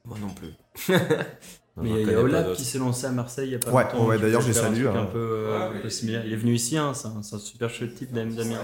Moi 0.04 0.18
non 0.18 0.34
plus. 0.34 0.52
Mais 1.76 2.02
il 2.02 2.08
y 2.08 2.14
a 2.14 2.20
Olap 2.20 2.52
qui 2.54 2.64
s'est 2.64 2.78
lancé 2.78 3.06
à 3.06 3.10
Marseille 3.10 3.48
il 3.48 3.52
y 3.52 3.54
a 3.56 3.58
pas 3.58 3.72
Ouais, 3.72 3.84
longtemps. 3.84 4.06
ouais, 4.06 4.18
d'ailleurs, 4.18 4.40
j'ai 4.42 4.52
salué, 4.52 4.86
hein. 4.86 4.94
Un 4.94 5.06
peu, 5.06 5.18
euh, 5.18 5.70
un 5.70 5.80
peu 5.80 5.90
similaire. 5.90 6.24
Il 6.24 6.32
est 6.32 6.36
venu 6.36 6.54
ici, 6.54 6.76
hein, 6.76 6.94
c'est 6.94 7.08
un, 7.08 7.22
c'est 7.22 7.36
un 7.36 7.38
super 7.40 7.68
chouette 7.70 7.94
type, 7.94 8.12
Damien. 8.12 8.58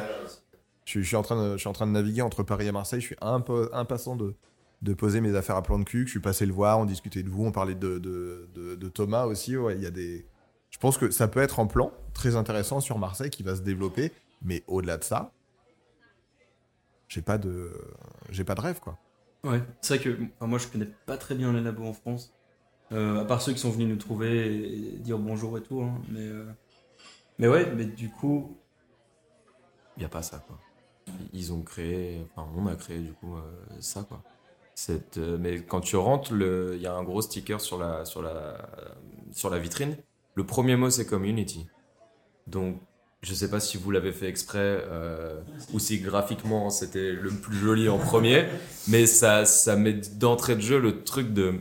Je 0.85 0.91
suis, 0.91 1.03
je 1.03 1.07
suis 1.07 1.17
en 1.17 1.23
train 1.23 1.43
de, 1.43 1.53
je 1.53 1.59
suis 1.59 1.69
en 1.69 1.73
train 1.73 1.87
de 1.87 1.93
naviguer 1.93 2.23
entre 2.23 2.43
Paris 2.43 2.67
et 2.67 2.73
Marseille. 2.73 3.01
Je 3.01 3.07
suis 3.07 3.17
un 3.21 3.41
peu 3.41 3.69
impatient 3.73 4.17
de, 4.17 4.35
de 4.83 4.95
poser 4.95 5.21
mes 5.21 5.35
affaires 5.37 5.57
à 5.57 5.63
plan 5.63 5.79
de 5.79 5.85
cul. 5.85 6.05
Je 6.07 6.11
suis 6.11 6.21
passé 6.21 6.47
le 6.47 6.53
voir, 6.53 6.79
on 6.79 6.85
discutait 6.85 7.23
de 7.23 7.29
vous, 7.29 7.45
on 7.45 7.53
parlait 7.53 7.75
de, 7.75 7.99
de, 7.99 8.49
de- 8.55 8.75
de 8.77 8.89
Thomas 8.89 9.25
aussi. 9.27 9.57
Ouais, 9.57 9.75
il 9.77 9.83
y 9.83 9.87
a 9.87 9.91
des. 9.91 10.27
Je 10.71 10.79
pense 10.79 10.99
que 10.99 11.11
ça 11.11 11.29
peut 11.29 11.41
être 11.41 11.59
en 11.59 11.67
plan 11.67 11.93
très 12.15 12.37
intéressant 12.37 12.81
sur 12.81 12.99
Marseille 12.99 13.31
qui 13.31 13.43
va 13.43 13.57
se 13.57 13.63
développer, 13.63 14.13
mais 14.43 14.63
au-delà 14.69 14.97
de 14.99 15.05
ça, 15.05 15.33
j'ai 17.09 17.23
pas 17.23 17.39
de, 17.39 17.73
j'ai 18.31 18.45
pas 18.45 18.55
de 18.55 18.61
rêve 18.61 18.81
quoi. 18.81 18.99
Ouais, 19.45 19.63
c'est 19.81 19.97
vrai 19.97 20.05
que 20.05 20.19
enfin, 20.37 20.47
moi 20.47 20.59
je 20.59 20.69
connais 20.69 20.89
pas 21.07 21.17
très 21.17 21.35
bien 21.35 21.53
les 21.53 21.61
labos 21.61 21.85
en 21.87 21.93
France. 21.93 22.33
Euh, 22.93 23.21
à 23.21 23.25
part 23.25 23.41
ceux 23.41 23.53
qui 23.53 23.61
sont 23.61 23.71
venus 23.71 23.89
nous 23.89 23.97
trouver 23.97 24.57
et 24.65 24.99
dire 24.99 25.19
bonjour 25.19 25.57
et 25.59 25.63
tout. 25.63 25.81
hein, 25.83 26.01
mais, 26.11 26.21
euh, 26.27 26.45
mais 27.39 27.49
ouais, 27.49 27.71
mais 27.75 27.85
du 27.85 28.11
coup, 28.11 28.57
Il 29.97 30.01
n'y 30.01 30.07
a 30.07 30.09
pas 30.09 30.23
ça, 30.23 30.39
quoi. 30.47 30.59
Ils 31.33 31.53
ont 31.53 31.63
créé, 31.63 32.25
enfin, 32.35 32.49
on 32.57 32.67
a 32.67 32.75
créé 32.77 32.99
du 33.01 33.13
coup 33.13 33.37
euh, 33.37 33.41
ça, 33.81 34.03
quoi. 34.09 34.23
Cette, 34.75 35.19
mais 35.19 35.63
quand 35.63 35.81
tu 35.81 35.97
rentres, 35.97 36.33
il 36.33 36.81
y 36.81 36.87
a 36.87 36.95
un 36.95 37.03
gros 37.05 37.21
sticker 37.23 37.61
sur 37.61 37.79
la, 37.79 38.05
sur 38.07 38.23
la, 38.23 38.57
sur 39.33 39.51
la 39.51 39.59
vitrine. 39.59 39.97
Le 40.35 40.47
premier 40.47 40.77
mot, 40.77 40.89
c'est 40.91 41.05
community. 41.07 41.67
Donc, 42.47 42.81
je 43.23 43.35
sais 43.35 43.51
pas 43.51 43.61
si 43.61 43.77
vous 43.77 43.91
l'avez 43.91 44.13
fait 44.13 44.29
exprès 44.29 44.83
ou 45.75 45.79
si 45.79 45.99
graphiquement 46.01 46.71
c'était 46.71 47.13
le 47.13 47.31
plus 47.31 47.57
joli 47.59 47.89
en 47.91 47.99
premier, 47.99 48.47
mais 48.89 49.07
ça, 49.07 49.45
ça 49.45 49.77
met 49.77 49.93
d'entrée 49.95 50.57
de 50.57 50.61
jeu 50.63 50.79
le 50.81 51.05
truc 51.05 51.35
de. 51.35 51.61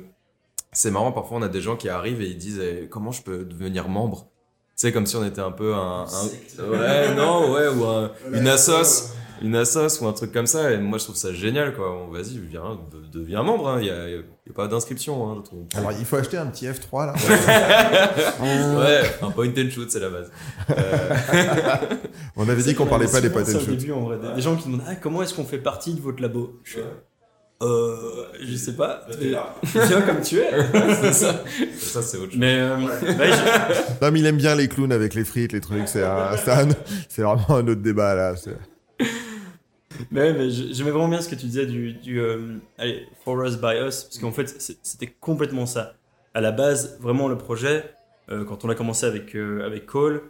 C'est 0.72 0.92
marrant, 0.92 1.12
parfois 1.12 1.38
on 1.40 1.42
a 1.42 1.48
des 1.50 1.62
gens 1.62 1.76
qui 1.76 1.90
arrivent 1.90 2.22
et 2.22 2.28
ils 2.28 2.38
disent 2.38 2.60
eh, 2.62 2.88
comment 2.90 3.12
je 3.12 3.22
peux 3.24 3.44
devenir 3.46 3.88
membre? 3.90 4.28
C'est 4.76 4.92
comme 4.94 5.06
si 5.08 5.16
on 5.16 5.26
était 5.26 5.42
un 5.42 5.52
peu 5.52 5.74
un. 5.74 6.06
un- 6.06 6.64
Ouais, 6.70 7.14
non, 7.16 7.52
ouais, 7.54 7.68
ou 7.68 7.84
un- 7.86 8.12
une 8.34 8.48
assos, 8.48 9.12
une 9.42 9.56
assos 9.56 10.02
ou 10.02 10.08
un 10.08 10.14
truc 10.14 10.32
comme 10.32 10.46
ça. 10.48 10.72
Et 10.72 10.78
moi 10.78 10.98
je 11.00 11.04
trouve 11.06 11.16
ça 11.18 11.34
génial, 11.34 11.74
quoi. 11.76 11.90
Bon, 11.90 12.08
Vas-y, 12.14 12.38
viens, 12.38 12.80
de- 12.92 13.20
deviens 13.20 13.42
membre, 13.44 13.78
il 13.80 13.84
n'y 13.86 13.90
a, 13.90 14.10
y 14.10 14.16
a 14.20 14.54
pas 14.56 14.68
d'inscription. 14.68 15.30
Hein, 15.32 15.44
Alors 15.76 15.92
il 15.92 16.06
faut 16.06 16.16
acheter 16.18 16.38
un 16.38 16.46
petit 16.46 16.66
F3 16.68 17.08
là. 17.08 17.14
Ouais, 18.80 19.02
un 19.22 19.32
point 19.32 19.50
and 19.50 19.70
shoot, 19.72 19.90
c'est 19.92 20.00
la 20.00 20.10
base. 20.10 20.32
Euh, 20.70 21.16
On 22.38 22.48
avait 22.48 22.62
dit 22.64 22.76
qu'on 22.76 22.86
parlait 22.86 23.08
pas 23.08 23.22
des 23.22 23.30
point 23.32 23.42
and 23.44 23.56
Au 23.56 23.60
shoot. 23.60 23.70
début, 23.76 23.92
en 23.92 24.02
vrai, 24.02 24.18
des, 24.36 24.42
gens 24.42 24.56
qui 24.56 24.66
demandent 24.70 24.84
ah, 24.88 24.96
comment 24.96 25.22
est-ce 25.24 25.34
qu'on 25.34 25.44
fait 25.46 25.58
partie 25.58 25.94
de 25.94 26.00
votre 26.02 26.22
labo? 26.22 26.60
Je 26.64 26.80
euh, 27.62 28.26
je 28.42 28.56
sais 28.56 28.74
pas. 28.76 29.06
Viens 29.20 30.02
comme 30.02 30.22
tu 30.22 30.38
es. 30.40 30.50
c'est 31.02 31.14
ça. 31.14 31.44
Ça, 31.78 32.02
c'est 32.02 32.18
autre 32.18 32.32
chose. 32.32 32.40
Mais 32.40 32.58
euh, 32.60 32.78
ouais, 32.78 33.30
Non 34.02 34.12
mais 34.12 34.20
il 34.20 34.26
aime 34.26 34.38
bien 34.38 34.56
les 34.56 34.68
clowns 34.68 34.92
avec 34.94 35.14
les 35.14 35.26
frites, 35.26 35.52
les 35.52 35.62
trucs. 35.62 35.88
C'est 35.88 36.04
un- 36.04 36.36
c'est 37.10 37.22
vraiment 37.22 37.46
un 37.58 37.68
autre 37.68 37.82
débat 37.82 38.16
là. 38.16 38.36
Mais, 40.12 40.34
mais 40.34 40.50
je- 40.50 40.72
j'aimais 40.72 40.92
vraiment 40.92 41.10
bien 41.10 41.22
ce 41.22 41.28
que 41.28 41.36
tu 41.36 41.46
disais 41.48 41.66
du, 41.66 41.94
du 41.94 42.20
euh, 42.22 42.58
allez, 42.78 43.08
For 43.26 43.44
Us 43.44 43.58
by 43.58 43.76
Us, 43.86 44.04
parce 44.04 44.20
qu'en 44.20 44.32
fait, 44.32 44.56
c'était 44.82 45.14
complètement 45.20 45.66
ça. 45.66 45.94
À 46.34 46.42
la 46.42 46.52
base, 46.52 46.98
vraiment, 47.02 47.28
le 47.28 47.38
projet, 47.38 47.84
euh, 48.30 48.46
quand 48.46 48.64
on 48.64 48.70
a 48.70 48.76
commencé 48.76 49.06
avec, 49.06 49.36
euh, 49.36 49.66
avec 49.66 49.86
Cole, 49.88 50.22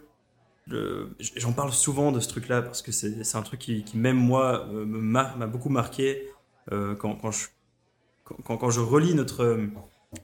le- 0.66 1.10
j'en 1.36 1.52
parle 1.52 1.72
souvent 1.72 2.10
de 2.10 2.18
ce 2.20 2.28
truc-là, 2.28 2.62
parce 2.62 2.82
que 2.82 2.90
c'est 2.90 3.36
un 3.36 3.42
truc 3.42 3.60
qui, 3.60 3.84
qui, 3.84 3.96
même 3.96 4.16
moi, 4.16 4.66
euh, 4.72 4.84
m'a 4.86 5.46
beaucoup 5.46 5.68
marqué 5.68 6.26
quand, 6.70 7.16
quand, 7.16 8.70
je, 8.70 8.80
relis 8.80 9.14
notre 9.14 9.42
euh, 9.42 9.66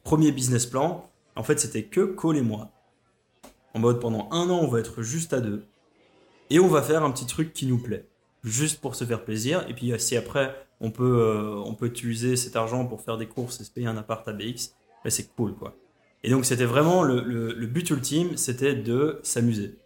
premier 0.04 0.32
business 0.32 0.66
plan. 0.66 1.08
En 1.34 1.42
fait, 1.42 1.58
c'était 1.60 1.84
que 1.84 2.00
Cole 2.00 2.36
et 2.36 2.42
moi. 2.42 2.70
En 3.74 3.78
mode, 3.78 4.00
pendant 4.00 4.28
un 4.30 4.48
an, 4.48 4.60
on 4.62 4.68
va 4.68 4.80
être 4.80 5.02
juste 5.02 5.32
à 5.32 5.40
deux. 5.40 5.64
Et 6.50 6.60
on 6.60 6.68
va 6.68 6.82
faire 6.82 7.02
un 7.02 7.10
petit 7.10 7.26
truc 7.26 7.52
qui 7.52 7.66
nous 7.66 7.78
plaît. 7.78 8.06
juste 8.44 8.80
pour 8.80 8.94
se 8.94 9.04
faire 9.04 9.24
plaisir. 9.24 9.66
Et 9.68 9.74
puis 9.74 9.92
si 9.98 10.16
après 10.16 10.54
on 10.80 10.90
peut, 10.90 11.18
euh, 11.20 11.86
utiliser 11.86 12.36
cet 12.36 12.54
argent 12.54 12.86
pour 12.86 13.00
faire 13.00 13.16
des 13.16 13.26
courses 13.26 13.60
et 13.60 13.64
se 13.64 13.70
payer 13.70 13.86
un 13.86 13.96
appart 13.96 14.26
à 14.28 14.32
BX, 14.32 14.72
là 15.04 15.10
c'est 15.10 15.34
cool 15.34 15.54
quoi. 15.54 15.74
Et 16.22 16.30
donc 16.30 16.44
c'était 16.44 16.64
vraiment 16.64 17.02
le, 17.02 17.66
but 17.66 17.90
ultime, 17.90 18.36
c'était 18.36 18.74
de 18.74 19.18
s'amuser. 19.22 19.76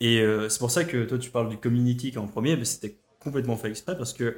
Et 0.00 0.20
euh, 0.20 0.48
c'est 0.48 0.58
pour 0.58 0.70
ça 0.70 0.84
que 0.84 1.04
toi 1.04 1.18
tu 1.18 1.30
parles 1.30 1.48
du 1.48 1.56
community 1.56 2.16
en 2.18 2.26
premier, 2.26 2.56
mais 2.56 2.64
c'était 2.64 2.96
complètement 3.18 3.56
fait 3.56 3.68
exprès 3.68 3.96
parce 3.96 4.12
que 4.12 4.36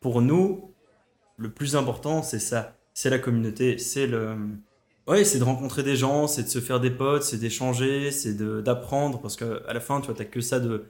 pour 0.00 0.22
nous, 0.22 0.74
le 1.36 1.50
plus 1.50 1.76
important 1.76 2.22
c'est 2.22 2.38
ça, 2.38 2.76
c'est 2.94 3.10
la 3.10 3.18
communauté, 3.18 3.78
c'est 3.78 4.06
le... 4.06 4.36
Ouais, 5.06 5.24
c'est 5.24 5.38
de 5.38 5.44
rencontrer 5.44 5.82
des 5.82 5.96
gens, 5.96 6.26
c'est 6.26 6.42
de 6.42 6.48
se 6.48 6.60
faire 6.60 6.80
des 6.80 6.90
potes, 6.90 7.22
c'est 7.22 7.38
d'échanger, 7.38 8.10
c'est 8.10 8.36
d'apprendre 8.62 9.20
parce 9.20 9.36
que 9.36 9.66
à 9.66 9.72
la 9.72 9.80
fin, 9.80 10.00
tu 10.00 10.06
vois, 10.06 10.14
t'as 10.14 10.26
que 10.26 10.42
ça 10.42 10.60
de, 10.60 10.84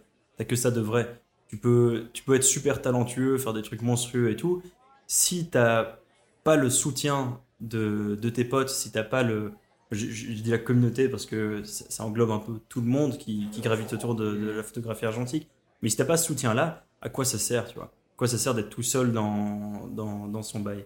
que 0.44 0.56
ça 0.56 0.72
de 0.72 0.80
vrai. 0.80 1.20
Tu 1.48 1.56
peux, 1.56 2.06
tu 2.12 2.24
peux 2.24 2.34
être 2.34 2.42
super 2.42 2.82
talentueux, 2.82 3.38
faire 3.38 3.52
des 3.52 3.62
trucs 3.62 3.82
monstrueux 3.82 4.30
et 4.30 4.36
tout. 4.36 4.60
Si 5.06 5.48
t'as 5.48 5.98
pas 6.42 6.56
le 6.56 6.68
soutien 6.68 7.40
de, 7.60 8.18
de 8.20 8.28
tes 8.28 8.44
potes, 8.44 8.70
si 8.70 8.90
t'as 8.90 9.04
pas 9.04 9.22
le, 9.22 9.52
je, 9.90 10.32
dis 10.32 10.50
la 10.50 10.58
communauté 10.58 11.08
parce 11.08 11.26
que 11.26 11.62
ça, 11.64 12.04
englobe 12.04 12.30
un 12.30 12.38
peu 12.38 12.60
tout 12.68 12.80
le 12.80 12.86
monde 12.86 13.18
qui, 13.18 13.48
gravite 13.62 13.92
autour 13.92 14.14
de, 14.14 14.34
de 14.34 14.50
la 14.50 14.62
photographie 14.62 15.06
argentique. 15.06 15.48
Mais 15.82 15.88
si 15.88 15.96
t'as 15.96 16.04
pas 16.04 16.16
ce 16.16 16.26
soutien-là, 16.26 16.86
à 17.00 17.08
quoi 17.08 17.24
ça 17.24 17.38
sert, 17.38 17.68
tu 17.68 17.76
vois? 17.76 17.92
Quoi 18.18 18.26
ça 18.28 18.36
sert 18.36 18.52
d'être 18.52 18.68
tout 18.68 18.82
seul 18.82 19.12
dans, 19.12 19.86
dans, 19.86 20.42
son 20.42 20.60
bail 20.60 20.84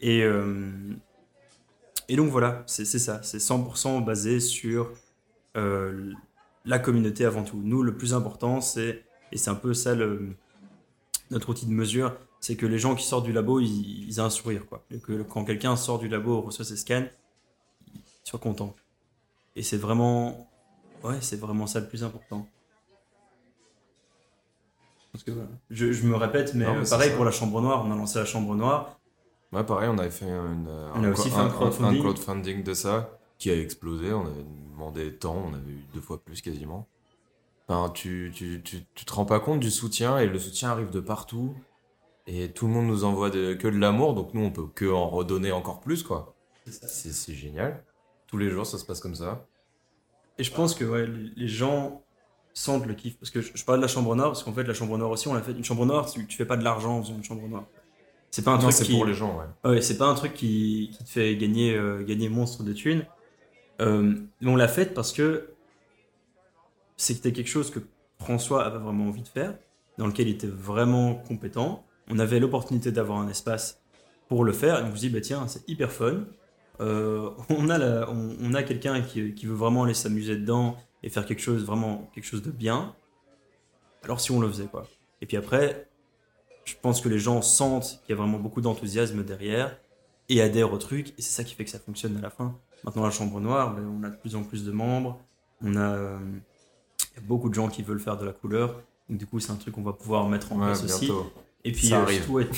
Et, 0.00 0.22
euh, 0.22 0.92
et 2.08 2.16
donc 2.16 2.30
voilà, 2.30 2.64
c'est 2.66 2.84
ça, 2.84 3.22
c'est 3.22 3.38
100% 3.38 4.04
basé 4.04 4.40
sur 4.40 4.92
euh, 5.56 6.12
la 6.64 6.78
communauté 6.78 7.24
avant 7.24 7.44
tout. 7.44 7.60
Nous, 7.62 7.82
le 7.82 7.96
plus 7.96 8.12
important, 8.12 8.60
c'est, 8.60 9.04
et 9.30 9.38
c'est 9.38 9.48
un 9.48 9.54
peu 9.54 9.74
ça 9.74 9.94
le, 9.94 10.34
notre 11.30 11.50
outil 11.50 11.66
de 11.66 11.72
mesure, 11.72 12.16
c'est 12.40 12.56
que 12.56 12.66
les 12.66 12.80
gens 12.80 12.96
qui 12.96 13.04
sortent 13.06 13.24
du 13.24 13.32
labo, 13.32 13.60
ils, 13.60 14.08
ils 14.08 14.18
aient 14.18 14.22
un 14.22 14.30
sourire. 14.30 14.66
Quoi. 14.66 14.84
Que 15.04 15.22
quand 15.22 15.44
quelqu'un 15.44 15.76
sort 15.76 16.00
du 16.00 16.08
labo, 16.08 16.40
reçoit 16.40 16.64
ses 16.64 16.76
scans, 16.76 17.06
il 17.94 18.00
soit 18.24 18.40
content. 18.40 18.74
Et 19.54 19.62
c'est 19.62 19.78
vraiment, 19.78 20.50
ouais, 21.04 21.18
c'est 21.20 21.38
vraiment 21.40 21.68
ça 21.68 21.78
le 21.78 21.86
plus 21.86 22.02
important. 22.02 22.48
Parce 25.16 25.24
que, 25.24 25.30
voilà. 25.32 25.48
je, 25.70 25.92
je 25.92 26.06
me 26.06 26.16
répète, 26.16 26.54
mais, 26.54 26.64
Non, 26.66 26.74
mais 26.74 26.86
euh, 26.86 26.90
pareil 26.90 27.12
pour 27.14 27.24
la 27.24 27.30
chambre 27.30 27.60
noire, 27.60 27.84
on 27.86 27.90
a 27.92 27.96
lancé 27.96 28.18
la 28.18 28.24
chambre 28.24 28.54
noire. 28.54 28.98
Ouais, 29.52 29.64
pareil, 29.64 29.88
on 29.90 29.98
avait 29.98 30.10
fait 30.10 30.26
une, 30.26 30.68
On 30.94 31.04
a 31.04 31.10
aussi 31.10 31.30
fait 31.30 31.36
un 31.36 31.48
crowdfunding. 31.48 32.00
crowdfunding 32.02 32.62
de 32.62 32.74
ça 32.74 33.18
qui 33.38 33.50
a 33.50 33.58
explosé. 33.60 34.12
On 34.12 34.26
avait 34.26 34.44
demandé 34.72 35.14
tant, 35.14 35.36
on 35.36 35.54
avait 35.54 35.70
eu 35.70 35.84
deux 35.94 36.00
fois 36.00 36.22
plus 36.22 36.40
quasiment. 36.42 36.86
Enfin, 37.68 37.90
tu, 37.90 38.30
tu, 38.34 38.60
tu, 38.62 38.84
tu 38.94 39.04
te 39.04 39.12
rends 39.12 39.24
pas 39.24 39.40
compte 39.40 39.60
du 39.60 39.70
soutien 39.70 40.18
et 40.18 40.26
le 40.26 40.38
soutien 40.38 40.70
arrive 40.70 40.90
de 40.90 41.00
partout. 41.00 41.54
Et 42.28 42.50
tout 42.50 42.66
le 42.66 42.72
monde 42.72 42.86
nous 42.86 43.04
envoie 43.04 43.30
de- 43.30 43.54
que 43.54 43.68
de 43.68 43.78
l'amour, 43.78 44.14
donc 44.14 44.34
nous 44.34 44.42
on 44.42 44.50
peut 44.50 44.66
que 44.66 44.84
en 44.92 45.08
redonner 45.08 45.52
encore 45.52 45.80
plus 45.80 46.02
quoi. 46.02 46.34
C'est 46.66 47.34
génial. 47.34 47.84
Tous 48.26 48.36
les 48.36 48.50
jours 48.50 48.66
ça 48.66 48.78
se 48.78 48.84
passe 48.84 48.98
comme 49.00 49.14
ça. 49.14 49.46
Et 50.38 50.42
je 50.44 50.52
pense 50.52 50.74
que 50.74 50.84
ouais, 50.84 51.06
les 51.06 51.46
gens 51.48 52.02
sentent 52.58 52.86
le 52.86 52.94
kiff. 52.94 53.18
Parce 53.18 53.30
que 53.30 53.40
je, 53.40 53.50
je 53.54 53.64
parle 53.64 53.78
de 53.78 53.82
la 53.82 53.88
chambre 53.88 54.14
noire, 54.14 54.28
parce 54.30 54.42
qu'en 54.42 54.52
fait, 54.52 54.64
la 54.64 54.74
chambre 54.74 54.96
noire 54.98 55.10
aussi, 55.10 55.28
on 55.28 55.34
l'a 55.34 55.42
fait. 55.42 55.52
Une 55.52 55.64
chambre 55.64 55.84
noire, 55.86 56.10
tu, 56.10 56.26
tu 56.26 56.36
fais 56.36 56.44
pas 56.46 56.56
de 56.56 56.64
l'argent 56.64 56.98
en 56.98 57.02
faisant 57.02 57.14
une 57.16 57.24
chambre 57.24 57.46
noire. 57.48 57.64
C'est 58.30 58.44
pas 58.44 58.50
un 58.52 58.54
Non, 58.56 58.62
truc 58.62 58.72
c'est 58.72 58.84
qui. 58.84 58.92
pour 58.92 59.06
les 59.06 59.14
gens, 59.14 59.38
ouais. 59.38 59.70
Ouais, 59.70 59.80
c'est 59.82 59.96
pas 59.98 60.06
un 60.06 60.14
truc 60.14 60.34
qui, 60.34 60.90
qui 60.92 61.04
te 61.04 61.08
fait 61.08 61.36
gagner, 61.36 61.74
euh, 61.74 62.02
gagner 62.04 62.28
monstre 62.28 62.64
de 62.64 62.72
thunes. 62.72 63.06
Euh, 63.80 64.14
mais 64.40 64.50
on 64.50 64.56
l'a 64.56 64.68
fait 64.68 64.92
parce 64.94 65.12
que 65.12 65.50
c'était 66.96 67.32
quelque 67.32 67.48
chose 67.48 67.70
que 67.70 67.80
François 68.18 68.64
avait 68.64 68.78
vraiment 68.78 69.06
envie 69.08 69.22
de 69.22 69.28
faire, 69.28 69.54
dans 69.98 70.06
lequel 70.06 70.28
il 70.28 70.34
était 70.34 70.46
vraiment 70.46 71.14
compétent. 71.14 71.84
On 72.08 72.18
avait 72.18 72.40
l'opportunité 72.40 72.92
d'avoir 72.92 73.18
un 73.18 73.28
espace 73.28 73.80
pour 74.28 74.44
le 74.44 74.52
faire, 74.52 74.80
et 74.80 74.82
on 74.90 74.94
se 74.94 75.00
dit, 75.00 75.10
bah 75.10 75.20
tiens, 75.20 75.46
c'est 75.46 75.66
hyper 75.68 75.92
fun. 75.92 76.24
Euh, 76.80 77.30
on 77.48 77.68
a, 77.70 77.78
la- 77.78 78.10
on, 78.10 78.36
on 78.42 78.54
a 78.54 78.62
quelqu'un 78.62 79.00
qui, 79.02 79.34
qui 79.34 79.46
veut 79.46 79.54
vraiment 79.54 79.84
aller 79.84 79.94
s'amuser 79.94 80.36
dedans 80.36 80.76
et 81.06 81.08
faire 81.08 81.24
quelque 81.24 81.40
chose, 81.40 81.64
vraiment 81.64 82.10
quelque 82.12 82.24
chose 82.24 82.42
de 82.42 82.50
bien. 82.50 82.92
Alors 84.02 84.20
si 84.20 84.32
on 84.32 84.40
le 84.40 84.48
faisait, 84.48 84.66
quoi. 84.66 84.86
Et 85.22 85.26
puis 85.26 85.36
après, 85.36 85.88
je 86.64 86.74
pense 86.82 87.00
que 87.00 87.08
les 87.08 87.20
gens 87.20 87.40
sentent 87.42 88.00
qu'il 88.04 88.10
y 88.10 88.12
a 88.12 88.16
vraiment 88.16 88.38
beaucoup 88.38 88.60
d'enthousiasme 88.60 89.22
derrière 89.22 89.78
et 90.28 90.42
adhèrent 90.42 90.72
au 90.72 90.78
truc, 90.78 91.10
et 91.10 91.22
c'est 91.22 91.30
ça 91.30 91.44
qui 91.44 91.54
fait 91.54 91.64
que 91.64 91.70
ça 91.70 91.78
fonctionne 91.78 92.16
à 92.16 92.20
la 92.20 92.30
fin. 92.30 92.58
Maintenant, 92.82 93.04
la 93.04 93.12
chambre 93.12 93.40
noire, 93.40 93.72
ben, 93.72 93.86
on 93.86 94.02
a 94.02 94.10
de 94.10 94.16
plus 94.16 94.34
en 94.34 94.42
plus 94.42 94.64
de 94.64 94.72
membres, 94.72 95.20
on 95.62 95.76
a 95.76 95.94
euh, 95.94 96.18
il 97.14 97.20
y 97.20 97.24
a 97.24 97.26
beaucoup 97.26 97.48
de 97.48 97.54
gens 97.54 97.68
qui 97.68 97.82
veulent 97.82 98.00
faire 98.00 98.18
de 98.18 98.26
la 98.26 98.32
couleur, 98.32 98.82
donc 99.08 99.18
du 99.18 99.26
coup, 99.26 99.38
c'est 99.38 99.52
un 99.52 99.56
truc 99.56 99.74
qu'on 99.74 99.82
va 99.84 99.92
pouvoir 99.92 100.28
mettre 100.28 100.52
en 100.52 100.58
Ouais, 100.58 100.66
place 100.66 100.82
aussi. 100.82 101.08
Et 101.62 101.70
puis, 101.70 101.94
euh, 101.94 102.04
surtout, 102.08 102.32
ouais, 102.32 102.48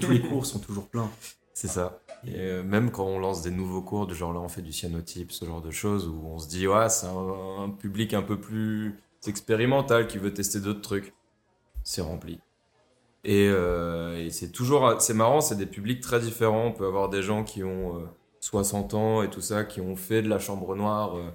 tous 0.00 0.10
les 0.10 0.20
cours 0.22 0.46
sont 0.46 0.60
toujours 0.60 0.86
pleins. 0.86 1.10
C'est 1.52 1.68
ça. 1.68 1.98
Et 2.24 2.38
euh, 2.38 2.62
même 2.62 2.90
quand 2.90 3.04
on 3.04 3.18
lance 3.18 3.42
des 3.42 3.50
nouveaux 3.50 3.82
cours, 3.82 4.06
du 4.06 4.14
genre 4.14 4.32
là 4.32 4.40
on 4.40 4.48
fait 4.48 4.62
du 4.62 4.72
cyanotype, 4.72 5.32
ce 5.32 5.44
genre 5.44 5.62
de 5.62 5.70
choses, 5.70 6.08
où 6.08 6.22
on 6.26 6.38
se 6.38 6.48
dit 6.48 6.66
ouais 6.66 6.88
c'est 6.88 7.06
un, 7.06 7.70
public 7.70 8.14
un 8.14 8.22
peu 8.22 8.40
plus 8.40 8.98
expérimental 9.26 10.06
qui 10.06 10.18
veut 10.18 10.32
tester 10.34 10.60
d'autres 10.60 10.80
trucs, 10.80 11.14
c'est 11.84 12.02
rempli. 12.02 12.40
Et, 13.24 13.48
euh, 13.48 14.24
et 14.24 14.30
c'est 14.30 14.50
toujours 14.50 15.00
c'est 15.00 15.14
marrant, 15.14 15.40
c'est 15.40 15.56
des 15.56 15.66
publics 15.66 16.00
très 16.00 16.20
différents. 16.20 16.66
On 16.66 16.72
peut 16.72 16.86
avoir 16.86 17.08
des 17.08 17.22
gens 17.22 17.44
qui 17.44 17.64
ont 17.64 17.96
euh, 17.98 18.06
60 18.46 18.94
ans 18.94 19.22
et 19.22 19.30
tout 19.30 19.40
ça, 19.40 19.64
qui 19.64 19.80
ont 19.80 19.96
fait 19.96 20.22
de 20.22 20.28
la 20.28 20.38
chambre 20.38 20.74
noire 20.76 21.16
euh, 21.16 21.30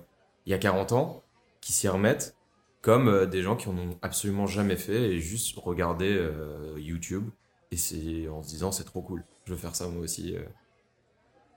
il 0.46 0.52
y 0.52 0.54
a 0.54 0.58
40 0.58 0.94
ans, 0.94 1.24
qui 1.60 1.74
s'y 1.74 1.88
remettent, 1.88 2.36
comme 2.82 3.08
euh, 3.08 3.26
des 3.26 3.42
gens 3.42 3.56
qui 3.56 3.68
en 3.70 3.78
ont 3.78 3.98
absolument 4.02 4.48
jamais 4.48 4.78
fait 4.78 5.12
et 5.12 5.20
juste 5.20 5.58
regarder 5.58 6.16
euh, 6.18 6.76
YouTube 6.78 7.30
et 7.72 7.78
c'est 7.78 8.28
en 8.28 8.44
se 8.44 8.50
disant 8.50 8.72
c'est 8.72 8.84
trop 8.84 9.02
cool, 9.02 9.24
je 9.46 9.54
veux 9.54 9.58
faire 9.58 9.76
ça 9.76 9.88
moi 9.88 10.04
aussi. 10.04 10.36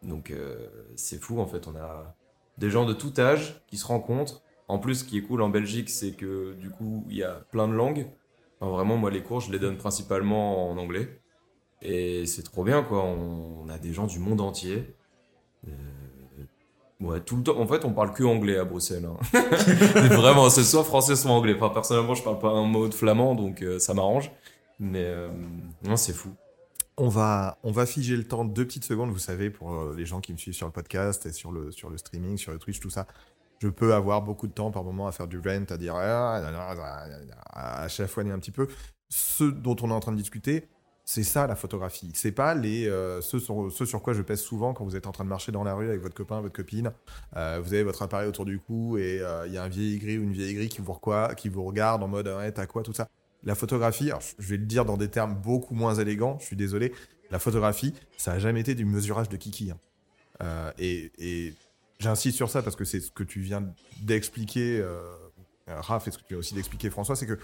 Donc 0.04 0.30
euh, 0.30 0.66
c'est 0.96 1.20
fou 1.20 1.40
en 1.40 1.46
fait, 1.46 1.66
on 1.66 1.76
a 1.76 2.14
des 2.58 2.70
gens 2.70 2.84
de 2.84 2.92
tout 2.92 3.12
âge 3.18 3.62
qui 3.66 3.76
se 3.76 3.86
rencontrent. 3.86 4.42
En 4.68 4.78
plus, 4.78 4.96
ce 4.96 5.04
qui 5.04 5.18
est 5.18 5.22
cool 5.22 5.42
en 5.42 5.50
Belgique, 5.50 5.90
c'est 5.90 6.12
que 6.12 6.54
du 6.54 6.70
coup, 6.70 7.04
il 7.10 7.16
y 7.16 7.22
a 7.22 7.42
plein 7.50 7.68
de 7.68 7.74
langues. 7.74 8.06
Vraiment, 8.60 8.96
moi, 8.96 9.10
les 9.10 9.22
cours, 9.22 9.40
je 9.40 9.52
les 9.52 9.58
donne 9.58 9.76
principalement 9.76 10.70
en 10.70 10.78
anglais. 10.78 11.20
Et 11.82 12.24
c'est 12.24 12.42
trop 12.42 12.64
bien, 12.64 12.82
quoi. 12.82 13.02
On, 13.04 13.68
a 13.68 13.76
des 13.76 13.92
gens 13.92 14.06
du 14.06 14.18
monde 14.18 14.40
entier. 14.40 14.94
Euh, 15.68 15.70
ouais, 17.00 17.20
tout 17.20 17.36
le 17.36 17.42
temps. 17.42 17.58
En 17.58 17.66
fait, 17.66 17.84
on 17.84 17.92
parle 17.92 18.14
que 18.14 18.24
anglais 18.24 18.56
à 18.56 18.64
Bruxelles. 18.64 19.04
hein. 19.04 19.18
vraiment, 20.08 20.48
c'est 20.48 20.64
soit 20.64 20.84
français, 20.84 21.14
soit 21.14 21.30
anglais. 21.30 21.54
Enfin, 21.54 21.68
personnellement, 21.68 22.14
je 22.14 22.22
parle 22.22 22.38
pas 22.38 22.48
un 22.48 22.64
mot 22.64 22.88
de 22.88 22.94
flamand, 22.94 23.34
donc 23.34 23.60
euh, 23.60 23.78
ça 23.78 23.92
m'arrange. 23.92 24.30
Mais 24.80 25.14
non, 25.84 25.96
c'est 25.96 26.14
fou. 26.14 26.30
On 26.96 27.08
va, 27.08 27.58
on 27.64 27.72
va 27.72 27.86
figer 27.86 28.16
le 28.16 28.24
temps 28.24 28.44
deux 28.44 28.64
petites 28.64 28.84
secondes, 28.84 29.10
vous 29.10 29.18
savez, 29.18 29.50
pour 29.50 29.74
euh, 29.74 29.94
les 29.96 30.06
gens 30.06 30.20
qui 30.20 30.32
me 30.32 30.38
suivent 30.38 30.54
sur 30.54 30.66
le 30.66 30.72
podcast 30.72 31.26
et 31.26 31.32
sur 31.32 31.50
le, 31.50 31.72
sur 31.72 31.90
le 31.90 31.98
streaming, 31.98 32.36
sur 32.36 32.52
le 32.52 32.58
Twitch, 32.58 32.78
tout 32.78 32.90
ça. 32.90 33.06
Je 33.58 33.68
peux 33.68 33.94
avoir 33.94 34.22
beaucoup 34.22 34.46
de 34.46 34.52
temps 34.52 34.70
par 34.70 34.84
moment 34.84 35.06
à 35.06 35.12
faire 35.12 35.26
du 35.26 35.38
rent, 35.38 35.64
à 35.70 35.76
dire 35.76 35.94
ah, 35.96 36.36
à 37.82 37.88
chafouiner 37.88 38.30
un 38.30 38.38
petit 38.38 38.50
peu. 38.50 38.68
Ce 39.08 39.44
dont 39.44 39.76
on 39.82 39.90
est 39.90 39.94
en 39.94 40.00
train 40.00 40.12
de 40.12 40.16
discuter, 40.16 40.68
c'est 41.04 41.22
ça 41.22 41.46
la 41.46 41.54
photographie. 41.54 42.10
C'est 42.14 42.32
pas 42.32 42.54
les 42.54 42.88
euh, 42.88 43.20
ce, 43.20 43.38
sur, 43.38 43.70
sur 43.70 44.02
quoi 44.02 44.14
je 44.14 44.22
pèse 44.22 44.40
souvent 44.40 44.72
quand 44.72 44.84
vous 44.84 44.96
êtes 44.96 45.06
en 45.06 45.12
train 45.12 45.24
de 45.24 45.28
marcher 45.28 45.52
dans 45.52 45.64
la 45.64 45.74
rue 45.74 45.88
avec 45.88 46.00
votre 46.00 46.14
copain, 46.14 46.40
votre 46.40 46.54
copine. 46.54 46.92
Euh, 47.36 47.60
vous 47.62 47.74
avez 47.74 47.82
votre 47.82 48.02
appareil 48.02 48.28
autour 48.28 48.44
du 48.44 48.58
cou 48.58 48.96
et 48.96 49.20
euh, 49.20 49.46
il 49.46 49.52
y 49.52 49.58
a 49.58 49.62
un 49.62 49.68
vieil 49.68 49.98
gris 49.98 50.18
ou 50.18 50.22
une 50.22 50.32
vieille 50.32 50.54
gris 50.54 50.68
qui 50.68 50.80
vous, 50.80 50.94
quoi, 50.94 51.34
qui 51.34 51.48
vous 51.48 51.64
regarde 51.64 52.02
en 52.02 52.08
mode 52.08 52.30
t'as 52.54 52.66
quoi, 52.66 52.82
tout 52.82 52.94
ça. 52.94 53.08
La 53.44 53.54
photographie, 53.54 54.10
je 54.38 54.48
vais 54.48 54.56
le 54.56 54.66
dire 54.66 54.84
dans 54.84 54.96
des 54.96 55.08
termes 55.08 55.34
beaucoup 55.34 55.74
moins 55.74 55.94
élégants, 55.94 56.38
je 56.40 56.46
suis 56.46 56.56
désolé, 56.56 56.92
la 57.30 57.38
photographie, 57.38 57.94
ça 58.16 58.32
a 58.32 58.38
jamais 58.38 58.60
été 58.60 58.74
du 58.74 58.84
mesurage 58.84 59.28
de 59.28 59.36
kiki. 59.36 59.70
hein. 59.70 59.78
Euh, 60.42 60.72
et 60.78 61.54
j'insiste 62.00 62.36
sur 62.36 62.50
ça 62.50 62.62
parce 62.62 62.76
que 62.76 62.84
c'est 62.84 63.00
ce 63.00 63.10
que 63.10 63.22
tu 63.22 63.40
viens 63.40 63.72
d'expliquer, 64.02 64.80
euh, 64.80 65.00
Raph, 65.66 66.08
et 66.08 66.10
ce 66.10 66.18
que 66.18 66.22
tu 66.22 66.28
viens 66.30 66.38
aussi 66.38 66.54
d'expliquer, 66.54 66.90
François, 66.90 67.16
c'est 67.16 67.26
que 67.26 67.38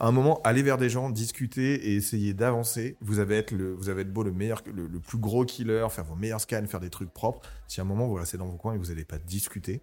à 0.00 0.08
un 0.08 0.12
moment, 0.12 0.40
aller 0.42 0.62
vers 0.62 0.76
des 0.76 0.90
gens, 0.90 1.08
discuter 1.08 1.74
et 1.74 1.94
essayer 1.94 2.34
d'avancer. 2.34 2.96
Vous 3.00 3.20
avez 3.20 3.36
être 3.36 4.12
beau 4.12 4.24
le 4.24 4.32
meilleur, 4.32 4.60
le, 4.66 4.88
le 4.88 5.00
plus 5.00 5.18
gros 5.18 5.44
killer, 5.44 5.86
faire 5.88 6.04
vos 6.04 6.16
meilleurs 6.16 6.40
scans, 6.40 6.66
faire 6.66 6.80
des 6.80 6.90
trucs 6.90 7.12
propres. 7.12 7.48
Si 7.68 7.80
à 7.80 7.84
un 7.84 7.86
moment 7.86 8.08
vous 8.08 8.14
restez 8.14 8.36
dans 8.36 8.46
vos 8.46 8.56
coins 8.56 8.74
et 8.74 8.78
vous 8.78 8.86
n'allez 8.86 9.04
pas 9.04 9.18
discuter, 9.18 9.80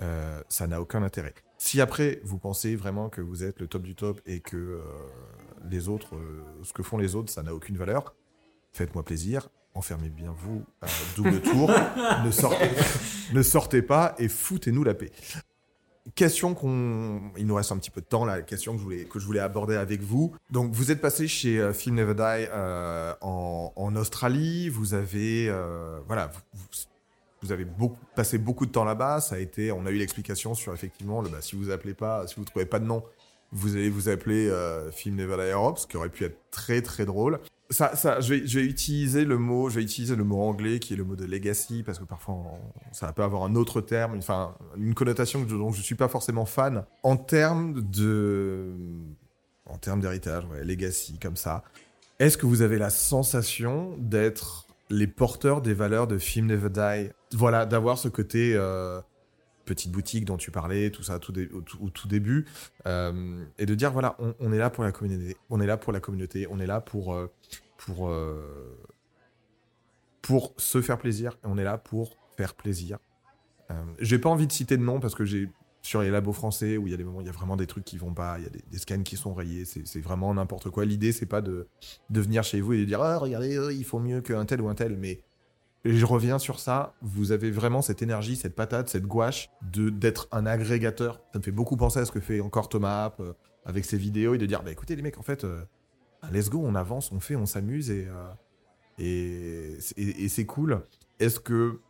euh, 0.00 0.40
ça 0.48 0.66
n'a 0.66 0.80
aucun 0.80 1.02
intérêt. 1.02 1.34
Si 1.64 1.80
après 1.80 2.20
vous 2.24 2.38
pensez 2.38 2.74
vraiment 2.74 3.08
que 3.08 3.20
vous 3.20 3.44
êtes 3.44 3.60
le 3.60 3.68
top 3.68 3.82
du 3.82 3.94
top 3.94 4.20
et 4.26 4.40
que 4.40 4.56
euh, 4.56 4.80
les 5.70 5.88
autres, 5.88 6.16
euh, 6.16 6.42
ce 6.64 6.72
que 6.72 6.82
font 6.82 6.98
les 6.98 7.14
autres, 7.14 7.32
ça 7.32 7.44
n'a 7.44 7.54
aucune 7.54 7.76
valeur, 7.76 8.16
faites-moi 8.72 9.04
plaisir, 9.04 9.48
enfermez 9.72 10.08
bien 10.08 10.34
vous 10.36 10.64
à 10.80 10.88
double 11.14 11.40
tour, 11.52 11.70
ne 12.24 12.32
sortez, 12.32 12.68
ne 13.32 13.42
sortez 13.42 13.80
pas 13.80 14.16
et 14.18 14.26
foutez-nous 14.28 14.82
la 14.82 14.94
paix. 14.94 15.12
Question 16.16 16.54
qu'on, 16.54 17.30
il 17.36 17.46
nous 17.46 17.54
reste 17.54 17.70
un 17.70 17.78
petit 17.78 17.92
peu 17.92 18.00
de 18.00 18.06
temps 18.06 18.24
là. 18.24 18.42
Question 18.42 18.72
que 18.72 18.78
je 18.78 18.82
voulais 18.82 19.04
que 19.04 19.20
je 19.20 19.24
voulais 19.24 19.38
aborder 19.38 19.76
avec 19.76 20.02
vous. 20.02 20.34
Donc 20.50 20.72
vous 20.72 20.90
êtes 20.90 21.00
passé 21.00 21.28
chez 21.28 21.60
euh, 21.60 21.72
Film 21.72 21.94
Never 21.94 22.14
Die 22.14 22.48
euh, 22.52 23.14
en, 23.20 23.72
en 23.76 23.94
Australie. 23.94 24.68
Vous 24.68 24.94
avez 24.94 25.48
euh, 25.48 26.00
voilà, 26.08 26.32
vous, 26.52 26.66
vous- 27.42 27.52
avez 27.52 27.66
passé 28.14 28.38
beaucoup 28.38 28.66
de 28.66 28.70
temps 28.72 28.84
là-bas. 28.84 29.20
Ça 29.20 29.36
a 29.36 29.38
été, 29.38 29.72
on 29.72 29.84
a 29.86 29.90
eu 29.90 29.96
l'explication 29.98 30.54
sur 30.54 30.72
effectivement, 30.72 31.22
bah, 31.22 31.38
si 31.40 31.56
vous 31.56 31.70
appelez 31.70 31.94
pas, 31.94 32.26
si 32.26 32.36
vous 32.36 32.44
trouvez 32.44 32.66
pas 32.66 32.78
de 32.78 32.84
nom, 32.84 33.02
vous 33.54 33.76
allez 33.76 33.90
vous 33.90 34.08
appeler 34.08 34.48
euh, 34.48 34.90
Film 34.90 35.16
Never 35.16 35.36
Die 35.36 35.50
Europe, 35.52 35.78
ce 35.78 35.86
qui 35.86 35.96
aurait 35.96 36.08
pu 36.08 36.24
être 36.24 36.38
très 36.50 36.80
très 36.80 37.04
drôle. 37.04 37.38
Ça, 37.68 37.96
ça, 37.96 38.20
je 38.20 38.34
vais, 38.34 38.64
utiliser 38.64 39.24
le 39.24 39.38
mot, 39.38 39.70
je 39.70 39.76
vais 39.76 39.82
utiliser 39.82 40.14
le 40.14 40.24
mot 40.24 40.42
anglais 40.42 40.78
qui 40.78 40.92
est 40.92 40.96
le 40.96 41.04
mot 41.04 41.16
de 41.16 41.24
legacy 41.24 41.82
parce 41.82 41.98
que 41.98 42.04
parfois 42.04 42.34
on- 42.34 42.92
ça 42.92 43.12
peut 43.12 43.22
avoir 43.22 43.44
un 43.44 43.54
autre 43.54 43.80
terme, 43.80 44.16
enfin 44.18 44.54
une 44.76 44.94
connotation 44.94 45.42
dont 45.42 45.70
je 45.72 45.80
suis 45.80 45.94
pas 45.94 46.08
forcément 46.08 46.44
fan. 46.44 46.84
En 47.02 47.16
termes 47.16 47.80
de, 47.90 48.74
en 49.66 49.78
termes 49.78 50.00
d'héritage, 50.00 50.44
legacy 50.62 51.18
comme 51.18 51.36
ça. 51.36 51.62
Est-ce 52.18 52.36
que 52.38 52.46
vous 52.46 52.60
avez 52.62 52.78
la 52.78 52.90
sensation 52.90 53.96
d'être 53.98 54.66
les 54.92 55.06
porteurs 55.06 55.62
des 55.62 55.74
valeurs 55.74 56.06
de 56.06 56.18
Film 56.18 56.46
Never 56.46 56.68
Die 56.68 57.10
Voilà, 57.32 57.66
d'avoir 57.66 57.98
ce 57.98 58.08
côté 58.08 58.54
euh, 58.54 59.00
petite 59.64 59.90
boutique 59.90 60.26
dont 60.26 60.36
tu 60.36 60.50
parlais, 60.50 60.90
tout 60.90 61.02
ça, 61.02 61.18
tout 61.18 61.34
au, 61.80 61.88
tout, 61.90 62.08
début, 62.08 62.46
euh, 62.86 63.42
et 63.58 63.66
de 63.66 63.74
dire 63.74 63.90
voilà, 63.90 64.16
on, 64.38 64.52
est 64.52 64.58
là 64.58 64.70
pour 64.70 64.84
la 64.84 64.92
communauté, 64.92 65.36
on 65.48 65.60
est 65.60 65.66
là 65.66 65.78
pour 65.78 65.92
la 65.92 66.00
communauté, 66.00 66.46
on 66.50 66.60
est 66.60 66.66
là 66.66 66.80
pour 66.80 67.14
euh, 67.14 67.32
pour 67.78 68.12
pour 70.20 70.54
se 70.58 70.82
faire 70.82 70.98
plaisir, 70.98 71.38
on 71.42 71.58
est 71.58 71.64
là 71.64 71.78
pour 71.78 72.16
faire 72.36 72.54
plaisir. 72.54 72.98
J'ai 73.98 74.18
pas 74.18 74.28
envie 74.28 74.46
de 74.46 74.52
citer 74.52 74.76
de 74.76 74.82
nom 74.82 75.00
parce 75.00 75.14
que 75.14 75.24
j'ai 75.24 75.48
sur 75.82 76.00
les 76.00 76.10
labos 76.10 76.32
français 76.32 76.76
où 76.76 76.86
il 76.86 76.90
y 76.92 76.94
a 76.94 76.96
des 76.96 77.04
moments 77.04 77.20
il 77.20 77.26
y 77.26 77.30
a 77.30 77.32
vraiment 77.32 77.56
des 77.56 77.66
trucs 77.66 77.84
qui 77.84 77.98
vont 77.98 78.14
pas, 78.14 78.38
il 78.38 78.44
y 78.44 78.46
a 78.46 78.50
des, 78.50 78.78
scans 78.78 79.02
qui 79.02 79.16
sont 79.16 79.34
rayés, 79.34 79.64
c'est 79.64 80.00
vraiment 80.00 80.32
n'importe 80.32 80.70
quoi. 80.70 80.84
L'idée 80.84 81.12
c'est 81.12 81.26
pas 81.26 81.40
de 81.42 81.66
venir 82.10 82.44
chez 82.44 82.60
vous 82.60 82.72
et 82.72 82.78
de 82.78 82.84
dire 82.84 83.02
ah 83.02 83.18
regardez 83.18 83.56
euh, 83.58 83.72
il 83.72 83.84
faut 83.84 83.98
mieux 83.98 84.20
qu'un 84.20 84.44
tel 84.44 84.60
ou 84.60 84.68
un 84.68 84.74
tel, 84.74 84.96
mais 84.96 85.20
je 85.84 86.06
reviens 86.06 86.38
sur 86.38 86.60
ça, 86.60 86.94
vous 87.02 87.32
avez 87.32 87.50
vraiment 87.50 87.82
cette 87.82 88.02
énergie, 88.02 88.36
cette 88.36 88.54
patate, 88.54 88.88
cette 88.88 89.06
gouache 89.06 89.50
de 89.72 89.90
d'être 89.90 90.28
un 90.30 90.46
agrégateur. 90.46 91.20
Ça 91.32 91.40
me 91.40 91.42
fait 91.44 91.50
beaucoup 91.50 91.76
penser 91.76 91.98
à 91.98 92.04
ce 92.04 92.12
que 92.12 92.20
fait 92.20 92.40
encore 92.40 92.68
Thomas 92.68 93.06
App, 93.06 93.18
euh, 93.18 93.32
avec 93.64 93.84
ses 93.84 93.96
vidéos 93.98 94.34
et 94.34 94.38
de 94.38 94.46
dire 94.46 94.62
bah 94.62 94.70
écoutez 94.70 94.94
les 94.94 95.02
mecs 95.02 95.18
en 95.18 95.22
fait 95.22 95.42
euh, 95.42 95.62
let's 96.30 96.48
go, 96.48 96.60
on 96.64 96.76
avance, 96.76 97.10
on 97.10 97.18
fait, 97.18 97.34
on 97.34 97.46
s'amuse 97.46 97.90
et, 97.90 98.06
et- 98.98 99.76
et 99.96 100.28
c'est 100.28 100.46
cool. 100.46 100.82
Est-ce 101.18 101.40
que 101.40 101.80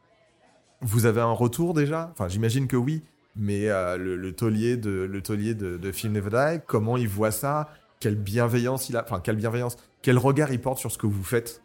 vous 0.80 1.04
avez 1.04 1.20
un 1.20 1.32
retour 1.32 1.74
déjà? 1.74 2.08
Enfin 2.12 2.28
j'imagine 2.28 2.66
que 2.68 2.76
oui, 2.76 3.02
mais 3.36 3.68
euh, 3.68 3.96
le, 3.96 4.16
le 4.16 4.32
taulier 4.32 4.76
de 4.76 4.90
le 4.90 5.22
taulier 5.22 5.54
de, 5.54 5.76
de 5.76 5.90
Die, 5.90 6.62
comment 6.66 6.96
il 6.96 7.08
voit 7.08 7.30
ça? 7.30 7.70
Quelle 8.00 8.16
bienveillance 8.16 8.88
il 8.88 8.96
a 8.96 9.04
Enfin 9.04 9.20
quelle 9.20 9.36
bienveillance 9.36 9.76
Quel 10.02 10.18
regard 10.18 10.52
il 10.52 10.60
porte 10.60 10.78
sur 10.78 10.90
ce 10.90 10.98
que 10.98 11.06
vous 11.06 11.24
faites? 11.24 11.62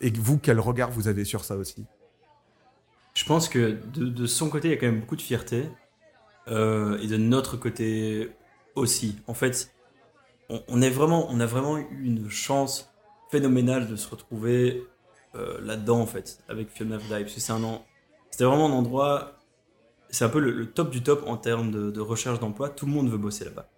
Et 0.00 0.10
vous, 0.10 0.38
quel 0.38 0.60
regard 0.60 0.90
vous 0.90 1.08
avez 1.08 1.24
sur 1.24 1.44
ça 1.44 1.56
aussi? 1.56 1.84
Je 3.14 3.24
pense 3.24 3.48
que 3.48 3.78
de, 3.94 4.26
son 4.26 4.50
côté, 4.50 4.68
il 4.68 4.70
y 4.72 4.74
a 4.74 4.76
quand 4.76 4.86
même 4.86 5.00
beaucoup 5.00 5.16
de 5.16 5.22
fierté. 5.22 5.68
euh, 6.48 6.98
et 6.98 7.06
de 7.06 7.16
notre 7.16 7.56
côté 7.56 8.30
aussi. 8.74 9.16
En 9.26 9.34
fait, 9.34 9.74
on, 10.48 10.82
est 10.82 10.90
vraiment, 10.90 11.26
on 11.30 11.40
a 11.40 11.46
vraiment 11.46 11.78
eu 11.78 11.86
une 12.04 12.28
chance 12.30 12.92
phénoménale 13.30 13.88
de 13.88 13.96
se 13.96 14.08
retrouver 14.08 14.84
euh, 15.34 15.58
là-dedans, 15.62 16.00
en 16.00 16.06
fait, 16.06 16.38
avec 16.48 16.70
Film 16.70 16.90
Never 16.90 17.04
Die. 17.04 17.22
Parce 17.22 17.34
que 17.34 17.40
c'est 17.40 17.52
un 17.52 17.64
an. 17.64 17.84
C'était 18.30 18.44
vraiment 18.44 18.66
un 18.66 18.72
endroit. 18.72 19.35
C'est 20.16 20.24
un 20.24 20.30
peu 20.30 20.40
le, 20.40 20.64
top 20.64 20.88
du 20.88 21.02
top 21.02 21.24
en 21.26 21.36
termes 21.36 21.70
de, 21.70 22.00
recherche 22.00 22.40
d'emploi. 22.40 22.70
Tout 22.70 22.86
le 22.86 22.92
monde 22.92 23.10
veut 23.10 23.18
bosser 23.18 23.44
là-bas. 23.44 23.68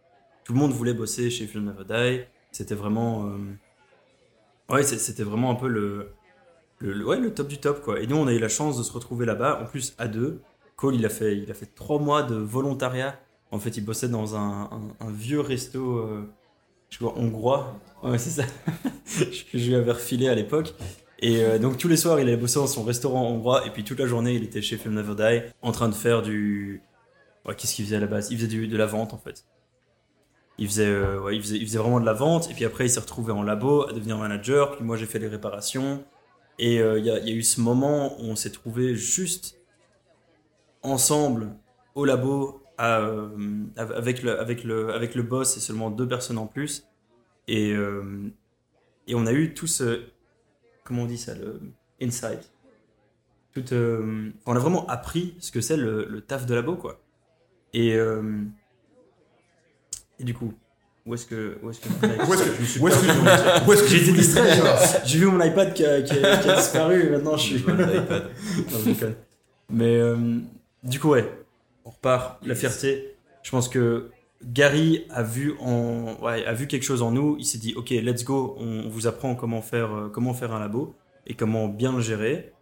Tout 0.44 0.52
le 0.52 0.60
monde 0.60 0.70
voulait 0.70 0.94
bosser 0.94 1.30
chez 1.30 1.48
Film 1.48 1.64
Never. 1.64 2.26
C'était 2.52 2.76
vraiment. 2.76 3.26
euh, 3.26 4.72
Ouais, 4.72 4.84
c'était 4.84 5.24
vraiment 5.24 5.50
un 5.50 5.56
peu 5.56 5.66
le, 5.66 6.14
ouais, 6.80 7.18
le 7.18 7.34
top 7.34 7.48
du 7.48 7.58
top, 7.58 7.82
quoi. 7.82 7.98
Et 7.98 8.06
nous, 8.06 8.14
on 8.14 8.28
a 8.28 8.32
eu 8.32 8.38
la 8.38 8.48
chance 8.48 8.78
de 8.78 8.84
se 8.84 8.92
retrouver 8.92 9.26
là-bas, 9.26 9.60
en 9.60 9.66
plus 9.66 9.96
à 9.98 10.06
deux. 10.06 10.40
Cole, 10.76 10.94
il 10.94 11.04
a 11.06 11.08
fait, 11.08 11.36
il 11.36 11.50
a 11.50 11.54
fait 11.54 11.74
trois 11.74 11.98
mois 11.98 12.22
de 12.22 12.36
volontariat. 12.36 13.18
En 13.50 13.58
fait, 13.58 13.76
il 13.76 13.84
bossait 13.84 14.08
dans 14.08 14.36
un, 14.36 14.70
vieux 15.08 15.40
resto, 15.40 15.98
euh, 15.98 16.32
je 16.88 17.00
vois, 17.00 17.18
hongrois. 17.18 17.80
Ouais, 18.04 18.18
c'est 18.18 18.42
ça. 18.42 18.44
je 19.54 19.66
lui 19.66 19.74
avais 19.74 19.90
refilé 19.90 20.28
à 20.28 20.36
l'époque. 20.36 20.72
Et 21.20 21.42
euh, 21.44 21.58
donc, 21.58 21.78
tous 21.78 21.88
les 21.88 21.96
soirs, 21.96 22.20
il 22.20 22.28
allait 22.28 22.36
bosser 22.36 22.58
dans 22.60 22.66
son 22.66 22.84
restaurant 22.84 23.28
hongrois. 23.28 23.66
Et 23.66 23.70
puis, 23.70 23.84
toute 23.84 23.98
la 23.98 24.06
journée, 24.06 24.34
il 24.34 24.44
était 24.44 24.62
chez 24.62 24.76
Film 24.76 24.94
Never 24.94 25.14
Die, 25.14 25.42
en 25.62 25.72
train 25.72 25.88
de 25.88 25.94
faire 25.94 26.22
du. 26.22 26.82
Ouais, 27.44 27.54
qu'est-ce 27.56 27.74
qu'il 27.74 27.84
faisait 27.84 27.96
à 27.96 28.00
la 28.00 28.06
base? 28.06 28.30
Il 28.30 28.36
faisait 28.36 28.48
du, 28.48 28.68
de 28.68 28.76
la 28.76 28.86
vente, 28.86 29.14
en 29.14 29.18
fait. 29.18 29.44
Il 30.58 30.66
faisait, 30.68 30.86
euh, 30.86 31.20
ouais, 31.20 31.36
il, 31.36 31.42
faisait, 31.42 31.56
il 31.56 31.66
faisait 31.66 31.78
vraiment 31.78 32.00
de 32.00 32.06
la 32.06 32.12
vente. 32.12 32.50
Et 32.50 32.54
puis 32.54 32.64
après, 32.64 32.86
il 32.86 32.90
s'est 32.90 33.00
retrouvé 33.00 33.32
en 33.32 33.42
labo 33.42 33.88
à 33.88 33.92
devenir 33.92 34.18
manager. 34.18 34.76
Puis 34.76 34.84
moi, 34.84 34.96
j'ai 34.96 35.06
fait 35.06 35.18
les 35.18 35.28
réparations. 35.28 36.04
Et 36.58 36.80
euh, 36.80 36.98
il 36.98 37.06
y, 37.06 37.10
a- 37.10 37.18
y 37.20 37.30
a 37.30 37.34
eu 37.34 37.42
ce 37.42 37.60
moment 37.60 38.20
où 38.20 38.24
on 38.26 38.36
s'est 38.36 38.50
trouvé 38.50 38.94
juste 38.96 39.60
ensemble 40.82 41.54
au 41.94 42.04
labo 42.04 42.62
avec, 42.76 44.22
le, 44.22 44.38
avec, 44.38 44.62
le, 44.64 44.92
avec 44.92 45.14
le 45.16 45.22
boss 45.22 45.56
et 45.56 45.60
seulement 45.60 45.90
deux 45.90 46.06
personnes 46.06 46.38
en 46.38 46.46
plus. 46.46 46.86
Et, 47.48 47.70
et 49.08 49.14
on 49.14 49.26
a 49.26 49.32
eu 49.32 49.54
tout 49.54 49.66
ce. 49.66 50.02
Comment 50.88 51.02
on 51.02 51.06
dit 51.06 51.18
ça 51.18 51.34
Le 51.34 51.60
insight. 52.00 52.50
Tout, 53.52 53.62
euh, 53.74 54.30
on 54.46 54.56
a 54.56 54.58
vraiment 54.58 54.86
appris 54.86 55.34
ce 55.38 55.52
que 55.52 55.60
c'est 55.60 55.76
le, 55.76 56.06
le 56.08 56.22
taf 56.22 56.46
de 56.46 56.54
labo, 56.54 56.76
quoi. 56.76 56.98
Et, 57.74 57.94
euh, 57.94 58.22
et 60.18 60.24
du 60.24 60.32
coup, 60.32 60.54
où 61.04 61.12
est-ce 61.14 61.26
que. 61.26 61.58
Où 61.62 61.68
est-ce 61.70 61.80
que, 61.80 61.88
Où 61.88 62.32
est-ce 62.34 62.44
que- 62.44 62.56
je 62.60 62.64
suis 62.64 62.80
où 62.80 62.88
est-ce 62.88 62.96
que- 63.02 63.68
où 63.68 63.72
est-ce 63.74 64.10
distrait, 64.12 64.58
j'ai- 65.04 65.18
vu 65.18 65.26
mon 65.26 65.44
iPad 65.44 65.74
qui 65.74 65.84
a, 65.84 66.00
qui 66.00 66.12
a- 66.24 66.36
qui 66.38 66.48
a 66.48 66.56
disparu 66.56 67.02
et 67.06 67.10
maintenant 67.10 67.36
je 67.36 67.42
suis. 67.42 67.64
Non. 67.66 69.14
Mais 69.70 69.96
euh, 70.00 70.38
du 70.82 70.98
coup, 70.98 71.10
ouais, 71.10 71.30
on 71.84 71.90
repart. 71.90 72.38
La 72.46 72.54
fierté. 72.54 73.14
Je 73.42 73.50
pense 73.50 73.68
que 73.68 74.10
Gary 74.44 75.04
a 75.10 75.22
vu, 75.22 75.54
a 75.60 76.52
vu 76.54 76.66
quelque 76.68 76.84
chose 76.84 77.02
en 77.02 77.10
nous. 77.10 77.36
Il 77.38 77.44
s'est 77.44 77.58
dit, 77.58 77.74
ok, 77.74 77.90
let's 77.90 78.24
go. 78.24 78.56
On, 78.58 78.88
vous 78.88 79.06
apprend 79.06 79.34
comment 79.34 79.62
faire, 79.62 79.92
euh, 79.92 80.08
comment 80.08 80.32
faire 80.34 80.52
un 80.52 80.60
labo 80.60 80.94
et 81.26 81.34
comment 81.34 81.68
bien 81.68 81.92
le 81.92 82.00
gérer. 82.00 82.52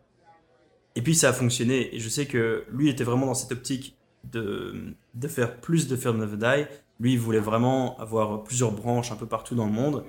Et 0.94 1.02
puis 1.02 1.14
ça 1.14 1.28
a 1.28 1.32
fonctionné. 1.32 1.94
Et 1.94 1.98
je 1.98 2.08
sais 2.08 2.26
que 2.26 2.64
lui 2.70 2.88
était 2.88 3.04
vraiment 3.04 3.26
dans 3.26 3.34
cette 3.34 3.52
optique 3.52 3.96
de, 4.32 4.94
de 5.14 5.28
faire 5.28 5.56
plus 5.60 5.86
de 5.86 5.96
Film 5.96 6.18
Never 6.18 6.36
Die. 6.38 6.66
Lui, 6.98 7.12
il 7.12 7.18
voulait 7.18 7.40
vraiment 7.40 7.98
avoir 7.98 8.42
plusieurs 8.42 8.72
branches 8.72 9.12
un 9.12 9.16
peu 9.16 9.26
partout 9.26 9.54
dans 9.54 9.66
le 9.66 9.72
monde. 9.72 10.04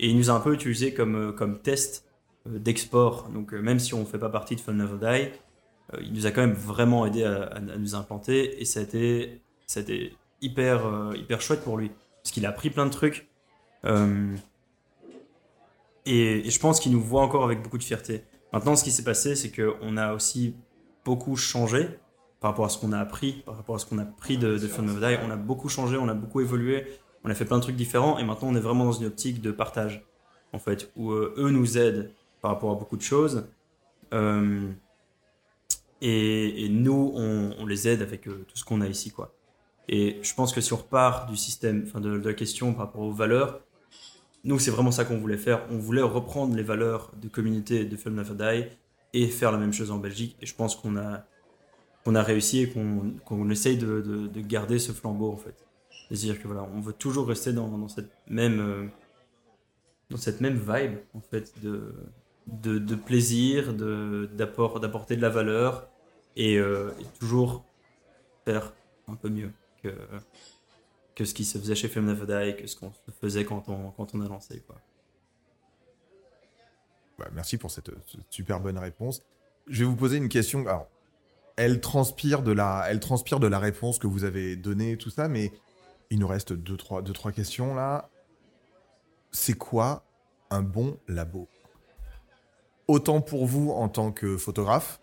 Et 0.00 0.08
il 0.08 0.16
nous 0.16 0.30
a 0.30 0.32
un 0.32 0.40
peu 0.40 0.52
utilisé 0.52 0.92
comme, 0.92 1.14
euh, 1.14 1.32
comme 1.32 1.60
test 1.60 2.04
euh, 2.48 2.58
d'export. 2.58 3.28
Donc 3.32 3.52
même 3.52 3.78
si 3.78 3.94
on 3.94 4.00
ne 4.00 4.04
fait 4.04 4.18
pas 4.18 4.30
partie 4.30 4.56
de 4.56 4.60
Film 4.60 4.78
Never 4.78 4.98
Die, 4.98 5.28
il 6.02 6.12
nous 6.12 6.26
a 6.26 6.32
quand 6.32 6.40
même 6.40 6.54
vraiment 6.54 7.06
aidé 7.06 7.22
à, 7.22 7.44
à- 7.44 7.56
à 7.58 7.60
nous 7.60 7.94
implanter. 7.94 8.60
Et 8.60 8.64
ça 8.64 8.80
a 8.80 8.82
été, 8.82 9.40
ça 9.66 9.78
a 9.78 9.82
été 9.84 10.16
hyper, 10.44 10.86
euh, 10.86 11.16
hyper 11.16 11.40
chouette 11.40 11.62
pour 11.62 11.76
lui. 11.76 11.90
Parce 12.22 12.32
qu'il 12.32 12.46
a 12.46 12.50
appris 12.50 12.70
plein 12.70 12.86
de 12.86 12.90
trucs. 12.90 13.28
Euh, 13.84 14.36
et, 16.06 16.48
je 16.48 16.60
pense 16.60 16.80
qu'il 16.80 16.92
nous 16.92 17.00
voit 17.00 17.22
encore 17.22 17.44
avec 17.44 17.62
beaucoup 17.62 17.78
de 17.78 17.82
fierté. 17.82 18.24
Maintenant, 18.52 18.76
ce 18.76 18.84
qui 18.84 18.90
s'est 18.90 19.04
passé, 19.04 19.34
c'est 19.34 19.50
qu'on 19.50 19.96
a 19.96 20.12
aussi 20.14 20.54
beaucoup 21.04 21.36
changé 21.36 21.88
par 22.40 22.52
rapport 22.52 22.66
à 22.66 22.68
ce 22.68 22.78
qu'on 22.78 22.92
a 22.92 22.98
appris, 22.98 23.42
par 23.44 23.56
rapport 23.56 23.74
à 23.74 23.78
ce 23.78 23.86
qu'on 23.86 23.98
a 23.98 24.04
pris 24.04 24.38
de, 24.38 24.58
de 24.58 24.68
Film. 24.68 24.98
On 25.02 25.30
a 25.30 25.36
beaucoup 25.36 25.68
changé, 25.68 25.96
on 25.96 26.08
a 26.08 26.14
beaucoup 26.14 26.40
évolué, 26.40 26.86
on 27.24 27.30
a 27.30 27.34
fait 27.34 27.46
plein 27.46 27.56
de 27.56 27.62
trucs 27.62 27.76
différents 27.76 28.18
et 28.18 28.24
maintenant 28.24 28.48
on 28.48 28.54
est 28.54 28.60
vraiment 28.60 28.84
dans 28.84 28.92
une 28.92 29.06
optique 29.06 29.40
de 29.40 29.50
partage, 29.50 30.04
en 30.52 30.58
fait, 30.58 30.92
où 30.94 31.10
euh, 31.10 31.34
eux 31.38 31.50
nous 31.50 31.78
aident 31.78 32.10
par 32.42 32.52
rapport 32.52 32.70
à 32.70 32.74
beaucoup 32.74 32.96
de 32.96 33.02
choses. 33.02 33.48
Et, 36.00 36.68
nous, 36.68 37.12
on, 37.14 37.64
les 37.64 37.88
aide 37.88 38.02
avec 38.02 38.22
tout 38.22 38.44
ce 38.54 38.64
qu'on 38.64 38.82
a 38.82 38.86
ici, 38.86 39.10
quoi. 39.10 39.33
Et 39.88 40.18
je 40.22 40.34
pense 40.34 40.52
que 40.52 40.60
si 40.60 40.72
on 40.72 40.76
repart 40.76 41.28
du 41.28 41.36
système, 41.36 41.84
enfin 41.86 42.00
de, 42.00 42.10
la 42.16 42.34
question 42.34 42.72
par 42.72 42.86
rapport 42.86 43.02
aux 43.02 43.12
valeurs, 43.12 43.60
nous, 44.44 44.58
c'est 44.58 44.70
vraiment 44.70 44.90
ça 44.90 45.04
qu'on 45.04 45.18
voulait 45.18 45.38
faire. 45.38 45.62
On 45.70 45.78
voulait 45.78 46.02
reprendre 46.02 46.54
les 46.54 46.62
valeurs 46.62 47.12
de 47.20 47.28
communauté 47.28 47.84
de 47.84 47.96
Film 47.96 48.22
Die 48.22 48.64
et 49.14 49.28
faire 49.28 49.52
la 49.52 49.58
même 49.58 49.72
chose 49.72 49.90
en 49.90 49.98
Belgique. 49.98 50.36
Et 50.42 50.46
je 50.46 50.54
pense 50.54 50.76
qu'on 50.76 50.96
a, 50.96 51.24
qu'on 52.04 52.14
a 52.14 52.22
réussi 52.22 52.60
et 52.60 52.70
qu'on 52.70 53.14
qu'on 53.24 53.48
essaye 53.50 53.78
de, 53.78 54.00
de- 54.02 54.26
de 54.26 54.40
garder 54.40 54.78
ce 54.78 54.92
flambeau, 54.92 55.32
en 55.32 55.36
fait. 55.36 55.64
C'est-à-dire 56.08 56.40
que 56.42 56.46
voilà, 56.46 56.68
on 56.74 56.80
veut 56.80 56.92
toujours 56.92 57.26
rester 57.26 57.52
dans, 57.52 57.88
cette 57.88 58.10
même, 58.28 58.60
euh, 58.60 58.86
dans 60.10 60.18
cette 60.18 60.40
même 60.42 60.58
vibe, 60.58 60.98
en 61.14 61.20
fait, 61.20 61.52
de, 61.62 61.94
de, 62.46 62.78
de 62.78 62.94
plaisir, 62.94 63.72
d'apporter 63.72 65.16
de 65.16 65.22
la 65.22 65.30
valeur 65.30 65.88
euh, 66.38 66.90
et 67.00 67.18
toujours 67.18 67.64
faire 68.44 68.74
un 69.08 69.14
peu 69.14 69.28
mieux 69.30 69.50
que, 71.14 71.24
ce 71.24 71.34
qui 71.34 71.44
se 71.44 71.58
faisait 71.58 71.74
chez 71.74 71.88
Film 71.88 72.06
Never 72.06 72.26
Die, 72.26 72.56
que 72.56 72.66
ce 72.66 72.76
qu'on 72.76 72.92
faisait 73.20 73.44
quand 73.44 73.68
on, 73.68 73.90
quand 73.92 74.14
on 74.14 74.20
a 74.20 74.28
lancé. 74.28 74.62
Quoi. 74.66 74.76
Bah, 77.18 77.28
merci 77.32 77.58
pour 77.58 77.70
cette, 77.70 77.90
cette 78.10 78.30
super 78.30 78.60
bonne 78.60 78.78
réponse. 78.78 79.22
Je 79.66 79.80
vais 79.80 79.90
vous 79.90 79.96
poser 79.96 80.16
une 80.16 80.28
question. 80.28 80.60
Alors, 80.66 80.88
elle 81.56 81.80
transpire 81.80 82.42
de 82.42 82.52
la, 82.52 82.84
elle 82.88 83.00
transpire 83.00 83.40
de 83.40 83.46
la 83.46 83.58
réponse 83.58 83.98
que 83.98 84.06
vous 84.06 84.24
avez 84.24 84.56
donnée, 84.56 84.96
tout 84.96 85.10
ça, 85.10 85.28
mais 85.28 85.52
il 86.10 86.18
nous 86.18 86.26
reste 86.26 86.52
deux 86.52 86.76
trois, 86.76 87.02
deux, 87.02 87.12
trois 87.12 87.32
questions 87.32 87.74
là. 87.74 88.10
C'est 89.30 89.56
quoi 89.56 90.04
un 90.50 90.62
bon 90.62 90.98
labo? 91.08 91.48
Autant 92.88 93.20
pour 93.20 93.46
vous 93.46 93.70
en 93.70 93.88
tant 93.88 94.12
que 94.12 94.36
photographe 94.36 95.00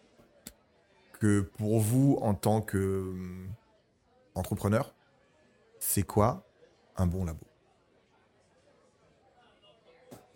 que 1.19 1.41
pour 1.41 1.79
vous 1.79 2.17
en 2.21 2.33
tant 2.33 2.61
que 2.61 2.77
hum, 2.77 3.49
entrepreneur. 4.35 4.93
C'est 5.79 6.03
quoi 6.03 6.45
un 6.97 7.07
bon 7.07 7.25
labo? 7.25 7.45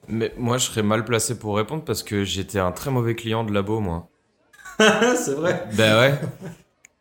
Mais 0.08 0.34
moi, 0.38 0.58
je 0.58 0.66
serais 0.66 0.84
mal 0.84 1.04
placé 1.04 1.38
pour 1.38 1.58
répondre 1.58 1.84
parce 1.84 2.04
que 2.04 2.24
j'étais 2.24 2.60
un 2.60 2.72
très 2.72 2.91
mauvais 2.91 3.16
client 3.16 3.43
de 3.43 3.54
labo, 3.54 3.80
moi. 3.80 4.08
c'est 4.80 5.34
vrai. 5.34 5.68
Ben 5.74 5.98
ouais. 6.00 6.20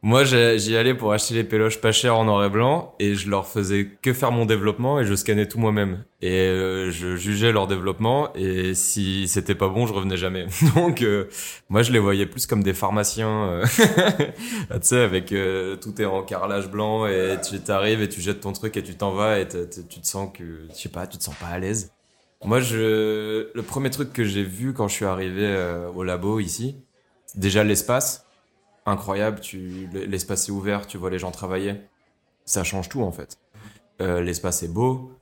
Moi, 0.07 0.24
j'y 0.24 0.76
allais 0.76 0.92
pour 0.92 1.14
acheter 1.14 1.32
les 1.32 1.44
péloches 1.44 1.80
pas 1.80 1.90
chères 1.90 2.18
en 2.18 2.26
noir 2.26 2.44
et 2.44 2.50
blanc 2.50 2.94
et 2.98 3.14
je 3.14 3.30
leur 3.30 3.46
faisais 3.48 3.88
que 4.02 4.12
faire 4.12 4.32
mon 4.32 4.44
développement 4.44 5.00
et 5.00 5.07
je 5.07 5.14
scannais 5.14 5.48
tout 5.48 5.59
moi-même. 5.59 6.05
Et 6.20 6.30
euh, 6.30 6.90
je 6.90 7.16
jugeais 7.16 7.52
leur 7.52 7.66
développement 7.66 8.30
et 8.34 8.74
si 8.74 9.26
c'était 9.28 9.55
pas 9.55 9.70
bon, 9.70 9.86
je 9.86 9.94
revenais 9.94 10.18
jamais. 10.18 10.44
Donc, 10.74 11.00
euh, 11.00 11.30
moi, 11.70 11.82
je 11.82 11.90
les 11.90 11.98
voyais 11.98 12.26
plus 12.26 12.46
comme 12.46 12.62
des 12.62 12.74
pharmaciens, 12.74 13.48
euh, 13.48 13.64
tu 14.72 14.78
sais, 14.82 15.00
avec 15.00 15.34
tout 15.80 16.02
est 16.02 16.05
en 16.05 16.22
carrelage 16.22 16.70
blanc 16.70 17.07
et 17.07 17.38
tu 17.40 17.59
t'arrives 17.61 18.02
et 18.02 18.09
tu 18.11 18.20
jettes 18.20 18.40
ton 18.40 18.52
truc 18.52 18.76
et 18.76 18.82
tu 18.82 18.94
t'en 18.96 19.12
vas 19.12 19.40
et 19.40 19.48
tu 19.48 20.00
te 20.02 20.07
sens 20.07 20.28
que, 20.36 20.68
je 20.68 20.74
sais 20.82 20.90
pas, 20.90 21.07
tu 21.07 21.16
te 21.16 21.22
sens 21.22 21.34
pas 21.36 21.46
à 21.46 21.59
l'aise. 21.59 21.92
Moi, 22.44 22.61
le 22.61 23.62
premier 23.66 23.88
truc 23.88 24.12
que 24.12 24.24
j'ai 24.24 24.42
vu 24.42 24.74
quand 24.74 24.86
je 24.86 24.96
suis 24.96 25.07
arrivé 25.07 25.57
au 25.96 26.05
labo 26.05 26.40
ici, 26.40 26.76
déjà 27.36 27.64
l'espace 27.64 28.24
incroyable. 28.87 29.41
Tu, 29.41 29.89
l'espace 29.93 30.49
est 30.49 30.53
ouvert, 30.53 30.87
tu 30.87 30.99
vois 30.99 31.11
les 31.11 31.18
gens 31.18 31.30
travailler. 31.30 31.76
Ça 32.45 32.64
change 32.64 32.89
tout 32.89 33.03
en 33.03 33.12
fait. 33.12 33.39
Euh, 34.01 34.20
l'espace 34.20 34.62
est 34.62 34.68
beau. 34.68 35.12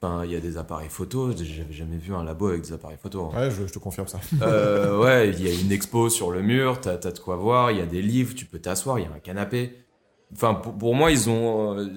Enfin, 0.00 0.24
il 0.24 0.30
y 0.30 0.36
a 0.36 0.40
des 0.40 0.56
appareils 0.58 0.88
photo. 0.88 1.32
J'avais 1.32 1.72
jamais 1.72 1.96
vu 1.96 2.14
un 2.14 2.22
labo 2.22 2.48
avec 2.48 2.62
des 2.62 2.72
appareils 2.72 2.98
photo. 3.02 3.32
hein. 3.34 3.36
Ouais, 3.40 3.50
je, 3.50 3.66
je 3.66 3.72
te 3.72 3.80
confirme 3.80 4.06
ça. 4.06 4.20
Euh, 4.42 4.96
ouais, 5.02 5.30
il 5.30 5.42
y 5.42 5.48
a 5.50 5.60
une 5.60 5.72
expo 5.72 6.08
sur 6.08 6.30
le 6.30 6.40
mur. 6.42 6.80
T'as, 6.80 6.96
t'as 6.98 7.10
de 7.10 7.18
quoi 7.18 7.34
voir. 7.36 7.72
Il 7.72 7.78
y 7.78 7.80
a 7.80 7.86
des 7.86 8.00
livres. 8.02 8.34
Tu 8.36 8.44
peux 8.44 8.60
t'asseoir. 8.60 9.00
Il 9.00 9.06
y 9.06 9.08
a 9.08 9.12
un 9.12 9.18
canapé. 9.18 9.84
Enfin, 10.32 10.54
pour, 10.54 10.78
pour 10.78 10.94
moi, 10.94 11.10
ils 11.10 11.28
ont. 11.28 11.76
euh, 11.76 11.88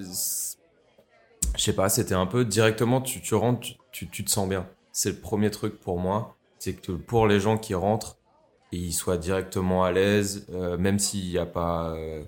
je 1.56 1.62
sais 1.62 1.74
pas. 1.74 1.88
C'était 1.88 2.14
un 2.14 2.26
peu 2.26 2.44
directement. 2.44 3.00
Tu, 3.00 3.20
tu 3.20 3.36
rentres, 3.36 3.60
tu, 3.60 3.74
tu, 3.92 4.08
tu 4.08 4.24
te 4.24 4.30
sens 4.30 4.48
bien. 4.48 4.66
C'est 4.90 5.10
le 5.10 5.16
premier 5.20 5.50
truc 5.52 5.78
pour 5.80 5.98
moi. 6.00 6.36
C'est 6.58 6.74
que 6.74 6.92
pour 6.92 7.28
les 7.28 7.38
gens 7.38 7.56
qui 7.56 7.74
rentrent, 7.74 8.16
ils 8.78 8.92
soient 8.92 9.18
directement 9.18 9.84
à 9.84 9.92
l'aise, 9.92 10.46
euh, 10.52 10.76
même 10.78 10.98
s'il 10.98 11.28
n'y 11.28 11.38
a 11.38 11.46
pas, 11.46 11.90
euh, 11.90 12.24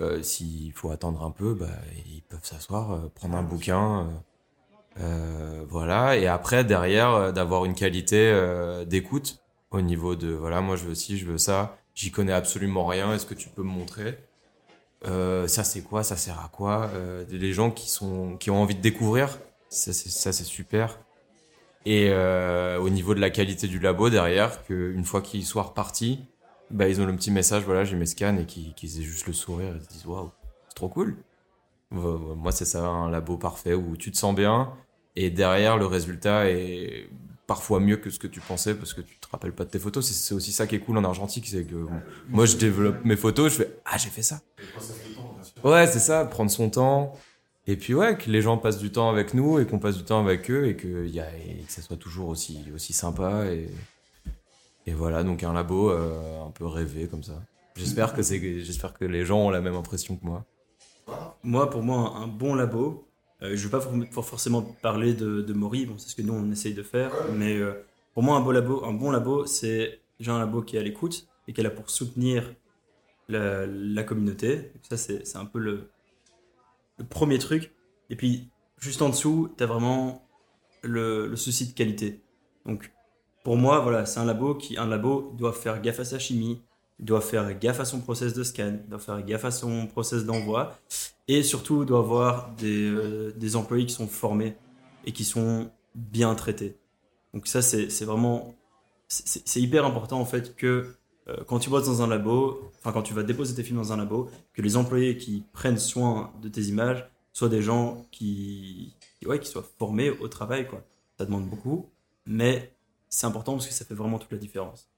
euh, 0.00 0.22
s'il 0.22 0.72
faut 0.72 0.90
attendre 0.90 1.24
un 1.24 1.30
peu, 1.30 1.54
bah, 1.54 1.66
ils 2.06 2.22
peuvent 2.22 2.44
s'asseoir, 2.44 3.10
prendre 3.14 3.36
un 3.36 3.42
bouquin, 3.42 4.08
voilà. 5.68 6.16
Et 6.16 6.26
après 6.26 6.64
derrière, 6.64 7.32
d'avoir 7.32 7.64
une 7.64 7.74
qualité 7.74 8.34
d'écoute 8.86 9.38
au 9.70 9.80
niveau 9.80 10.16
de, 10.16 10.28
voilà, 10.28 10.60
moi 10.60 10.76
je 10.76 10.84
veux 10.84 10.94
ci, 10.94 11.18
je 11.18 11.26
veux 11.26 11.38
ça, 11.38 11.78
j'y 11.94 12.10
connais 12.10 12.32
absolument 12.32 12.86
rien. 12.86 13.14
Est-ce 13.14 13.26
que 13.26 13.34
tu 13.34 13.48
peux 13.48 13.62
me 13.62 13.68
montrer 13.70 14.18
Ça 15.04 15.64
c'est 15.64 15.82
quoi 15.82 16.02
Ça 16.02 16.16
sert 16.16 16.40
à 16.40 16.48
quoi 16.48 16.90
Les 17.30 17.52
gens 17.52 17.70
qui 17.70 17.90
sont, 17.90 18.36
qui 18.38 18.50
ont 18.50 18.60
envie 18.60 18.74
de 18.74 18.80
découvrir, 18.80 19.38
ça 19.68 19.92
c'est 19.92 20.44
super. 20.44 20.98
Et 21.84 22.08
euh, 22.10 22.78
au 22.78 22.90
niveau 22.90 23.14
de 23.14 23.20
la 23.20 23.30
qualité 23.30 23.66
du 23.68 23.78
labo 23.78 24.10
derrière, 24.10 24.62
qu'une 24.64 25.04
fois 25.04 25.22
qu'ils 25.22 25.46
soient 25.46 25.62
repartis, 25.62 26.20
bah, 26.70 26.88
ils 26.88 27.00
ont 27.00 27.06
le 27.06 27.16
petit 27.16 27.30
message, 27.30 27.62
voilà, 27.64 27.84
j'ai 27.84 27.96
mes 27.96 28.06
scans 28.06 28.36
et 28.36 28.44
qu'ils 28.46 28.74
qu'ils 28.74 29.00
aient 29.00 29.04
juste 29.04 29.26
le 29.26 29.32
sourire 29.32 29.74
et 29.76 29.80
se 29.80 29.88
disent 29.88 30.06
waouh, 30.06 30.30
c'est 30.68 30.74
trop 30.74 30.88
cool. 30.88 31.16
Moi, 31.90 32.52
c'est 32.52 32.66
ça, 32.66 32.86
un 32.86 33.10
labo 33.10 33.38
parfait 33.38 33.74
où 33.74 33.96
tu 33.96 34.10
te 34.12 34.16
sens 34.18 34.34
bien 34.34 34.72
et 35.16 35.30
derrière, 35.30 35.78
le 35.78 35.86
résultat 35.86 36.50
est 36.50 37.08
parfois 37.46 37.80
mieux 37.80 37.96
que 37.96 38.10
ce 38.10 38.18
que 38.18 38.26
tu 38.26 38.40
pensais 38.40 38.74
parce 38.74 38.92
que 38.92 39.00
tu 39.00 39.16
te 39.18 39.26
rappelles 39.32 39.54
pas 39.54 39.64
de 39.64 39.70
tes 39.70 39.78
photos. 39.78 40.06
C'est- 40.06 40.14
C'est 40.14 40.34
aussi 40.34 40.52
ça 40.52 40.66
qui 40.66 40.74
est 40.76 40.80
cool 40.80 40.98
en 40.98 41.04
argentique, 41.04 41.46
c'est 41.48 41.64
que 41.64 41.76
moi, 42.28 42.44
je 42.46 42.56
développe 42.56 43.04
mes 43.04 43.16
photos, 43.16 43.52
je 43.52 43.58
fais 43.58 43.80
ah, 43.86 43.96
j'ai 43.98 44.10
fait 44.10 44.22
ça. 44.22 44.40
Ouais, 45.64 45.86
c'est 45.86 45.98
ça, 45.98 46.24
prendre 46.24 46.50
son 46.50 46.70
temps. 46.70 47.14
Et 47.68 47.76
puis 47.76 47.92
ouais, 47.92 48.16
que 48.16 48.30
les 48.30 48.40
gens 48.40 48.56
passent 48.56 48.78
du 48.78 48.90
temps 48.90 49.10
avec 49.10 49.34
nous 49.34 49.58
et 49.58 49.66
qu'on 49.66 49.78
passe 49.78 49.98
du 49.98 50.02
temps 50.02 50.24
avec 50.24 50.50
eux 50.50 50.66
et 50.66 50.74
que, 50.74 51.06
ça 51.68 51.82
soit 51.82 51.98
toujours 51.98 52.30
aussi, 52.30 52.64
sympa. 52.78 53.44
Et, 54.86 54.92
voilà, 54.94 55.22
donc 55.22 55.42
un 55.44 55.52
labo 55.52 55.90
euh, 55.90 56.46
un 56.46 56.50
peu 56.50 56.64
rêvé 56.64 57.08
comme 57.08 57.22
ça. 57.22 57.34
J'espère 57.76 58.14
que, 58.14 58.22
j'espère 58.22 58.94
que 58.94 59.04
les 59.04 59.26
gens 59.26 59.38
ont 59.40 59.50
la 59.50 59.60
même 59.60 59.74
impression 59.74 60.16
que 60.16 60.24
moi. 60.24 60.46
Moi, 61.42 61.68
pour 61.68 61.82
moi, 61.82 62.14
un 62.16 62.26
bon 62.26 62.54
labo, 62.54 63.06
euh, 63.42 63.50
je 63.50 63.52
ne 63.52 63.56
vais 63.56 63.70
pas 63.70 63.80
for- 63.80 63.92
for- 64.12 64.24
forcément 64.24 64.62
parler 64.62 65.12
de, 65.12 65.42
de 65.42 65.52
Maury, 65.52 65.84
bon, 65.84 65.98
c'est 65.98 66.08
ce 66.08 66.16
que 66.16 66.22
nous 66.22 66.32
on 66.32 66.50
essaye 66.50 66.72
de 66.72 66.82
faire, 66.82 67.12
mais 67.34 67.54
euh, 67.54 67.84
pour 68.14 68.22
moi, 68.22 68.38
un 68.38 68.40
bon 68.40 68.50
labo, 68.50 68.82
un 68.86 68.94
bon 68.94 69.10
labo, 69.10 69.44
c'est 69.44 70.00
déjà 70.18 70.32
un 70.32 70.38
labo 70.38 70.62
qui 70.62 70.76
est 70.76 70.80
à 70.80 70.82
l'écoute 70.82 71.28
et 71.46 71.52
qui 71.52 71.60
est 71.60 71.64
là 71.64 71.70
pour 71.70 71.90
soutenir 71.90 72.54
la, 73.28 74.02
communauté. 74.04 74.72
Ça, 74.88 74.96
c'est 74.96 75.36
un 75.36 75.44
peu 75.44 75.58
le, 75.58 75.90
le 76.98 77.04
premier 77.04 77.38
truc. 77.38 77.72
Et 78.10 78.16
puis, 78.16 78.50
juste 78.78 79.02
en 79.02 79.08
dessous, 79.08 79.52
tu 79.56 79.64
as 79.64 79.66
vraiment 79.66 80.26
le, 80.82 81.34
souci 81.36 81.68
de 81.68 81.72
qualité. 81.72 82.20
Donc, 82.66 82.92
pour 83.44 83.56
moi, 83.56 83.80
voilà, 83.80 84.06
c'est 84.06 84.20
un 84.20 84.24
labo 84.24 84.54
qui, 84.54 84.76
un 84.76 84.86
labo 84.86 85.32
doit 85.36 85.52
faire 85.52 85.80
gaffe 85.80 86.00
à 86.00 86.04
sa 86.04 86.18
chimie, 86.18 86.60
doit 86.98 87.20
faire 87.20 87.58
gaffe 87.58 87.80
à 87.80 87.84
son 87.84 88.00
process 88.00 88.34
de 88.34 88.42
scan, 88.42 88.78
doit 88.88 88.98
faire 88.98 89.22
gaffe 89.24 89.44
à 89.44 89.50
son 89.50 89.86
process 89.86 90.24
d'envoi, 90.24 90.78
et 91.28 91.42
surtout 91.42 91.84
doit 91.84 92.00
avoir 92.00 92.54
des, 92.56 92.88
euh, 92.90 93.32
des 93.36 93.56
employés 93.56 93.86
qui 93.86 93.94
sont 93.94 94.08
formés 94.08 94.56
et 95.04 95.12
qui 95.12 95.24
sont 95.24 95.70
bien 95.94 96.34
traités. 96.34 96.76
Donc 97.34 97.46
ça, 97.46 97.62
c'est 97.62 98.04
vraiment... 98.04 98.54
C'est 99.10 99.60
hyper 99.60 99.86
important 99.86 100.20
en 100.20 100.26
fait 100.26 100.54
que 100.54 100.97
quand 101.46 101.58
tu 101.58 101.70
bosses 101.70 101.86
dans 101.86 102.02
un 102.02 102.06
labo, 102.06 102.70
enfin 102.78 102.92
quand 102.92 103.02
tu 103.02 103.14
vas 103.14 103.22
déposer 103.22 103.54
tes 103.54 103.62
films 103.62 103.78
dans 103.78 103.92
un 103.92 103.96
labo, 103.96 104.30
que 104.54 104.62
les 104.62 104.76
employés 104.76 105.16
qui 105.16 105.44
prennent 105.52 105.78
soin 105.78 106.32
de 106.42 106.48
tes 106.48 106.62
images 106.62 107.08
soient 107.32 107.48
des 107.48 107.62
gens 107.62 108.06
qui, 108.10 108.94
ouais, 109.24 109.38
qui 109.38 109.48
soient 109.48 109.66
formés 109.78 110.10
au 110.10 110.28
travail. 110.28 110.66
Quoi. 110.66 110.82
Ça 111.18 111.24
demande 111.24 111.48
beaucoup, 111.48 111.90
mais 112.26 112.72
c'est 113.08 113.26
important 113.26 113.52
parce 113.52 113.66
que 113.66 113.72
ça 113.74 113.84
fait 113.84 113.94
vraiment 113.94 114.18
toute 114.18 114.32
la 114.32 114.38
différence. 114.38 114.88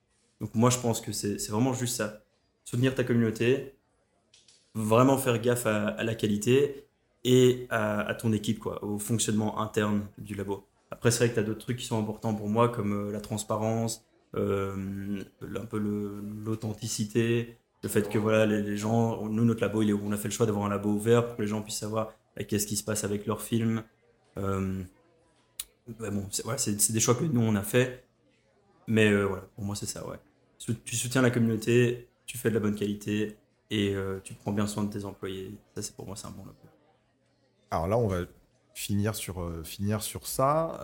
Donc 0.40 0.54
moi, 0.54 0.70
je 0.70 0.78
pense 0.78 1.00
que 1.00 1.12
c'est 1.12 1.48
vraiment 1.48 1.74
juste 1.74 1.96
ça. 1.96 2.22
Soutenir 2.64 2.94
ta 2.94 3.04
communauté, 3.04 3.74
vraiment 4.74 5.18
faire 5.18 5.38
gaffe 5.40 5.66
à, 5.66 6.02
la 6.02 6.14
qualité 6.14 6.86
et 7.24 7.66
à, 7.70 8.00
à 8.00 8.14
ton 8.14 8.32
équipe, 8.32 8.58
quoi, 8.58 8.82
au 8.84 8.98
fonctionnement 8.98 9.60
interne 9.60 10.06
du 10.16 10.34
labo. 10.34 10.66
Après, 10.90 11.10
c'est 11.10 11.18
vrai 11.18 11.28
que 11.28 11.34
tu 11.34 11.40
as 11.40 11.42
d'autres 11.42 11.60
trucs 11.60 11.78
qui 11.78 11.86
sont 11.86 11.98
importants 11.98 12.34
pour 12.34 12.48
moi, 12.48 12.68
comme 12.68 13.08
euh, 13.08 13.12
la 13.12 13.20
transparence, 13.20 14.04
euh, 14.34 15.22
un 15.42 15.66
peu 15.66 15.78
l'authenticité, 15.78 17.56
le 17.82 17.88
fait 17.88 18.08
que 18.08 18.18
voilà, 18.18 18.46
les, 18.46 18.76
gens, 18.76 19.26
nous, 19.28 19.44
notre 19.44 19.60
labo, 19.62 19.82
il 19.82 19.90
est- 19.90 19.92
on 19.94 20.12
a 20.12 20.16
fait 20.16 20.28
le 20.28 20.34
choix 20.34 20.46
d'avoir 20.46 20.66
un 20.66 20.68
labo 20.68 20.90
ouvert 20.90 21.26
pour 21.26 21.36
que 21.36 21.42
les 21.42 21.48
gens 21.48 21.62
puissent 21.62 21.78
savoir 21.78 22.12
euh, 22.38 22.44
qu'est-ce 22.46 22.66
qui 22.66 22.76
se 22.76 22.84
passe 22.84 23.04
avec 23.04 23.26
leurs 23.26 23.42
films. 23.42 23.82
Euh, 24.38 24.82
ouais, 26.00 26.10
bon, 26.10 26.26
c'est 26.30 26.92
des 26.92 27.00
choix 27.00 27.14
que 27.14 27.24
nous, 27.24 27.40
on 27.40 27.54
a 27.56 27.62
fait. 27.62 28.04
Mais 28.86 29.10
euh, 29.10 29.24
voilà, 29.26 29.42
pour 29.54 29.64
moi, 29.64 29.76
c'est 29.76 29.86
ça, 29.86 30.06
ouais. 30.08 30.18
Tu 30.84 30.96
soutiens 30.96 31.22
la 31.22 31.30
communauté, 31.30 32.08
tu 32.26 32.38
fais 32.38 32.50
de 32.50 32.54
la 32.54 32.60
bonne 32.60 32.74
qualité 32.74 33.36
et 33.70 33.94
euh, 33.94 34.20
tu 34.22 34.34
prends 34.34 34.52
bien 34.52 34.66
soin 34.66 34.84
de 34.84 34.92
tes 34.92 35.04
employés. 35.04 35.56
Ça, 35.74 35.82
c'est 35.82 35.94
pour 35.94 36.06
moi, 36.06 36.16
c'est 36.16 36.26
un 36.26 36.30
bon 36.32 36.44
labo. 36.44 36.56
Alors 37.70 37.88
là, 37.88 37.98
on 37.98 38.08
va 38.08 38.22
finir 38.74 39.14
sur, 39.14 39.50
finir 39.64 40.02
sur 40.02 40.26
ça. 40.26 40.80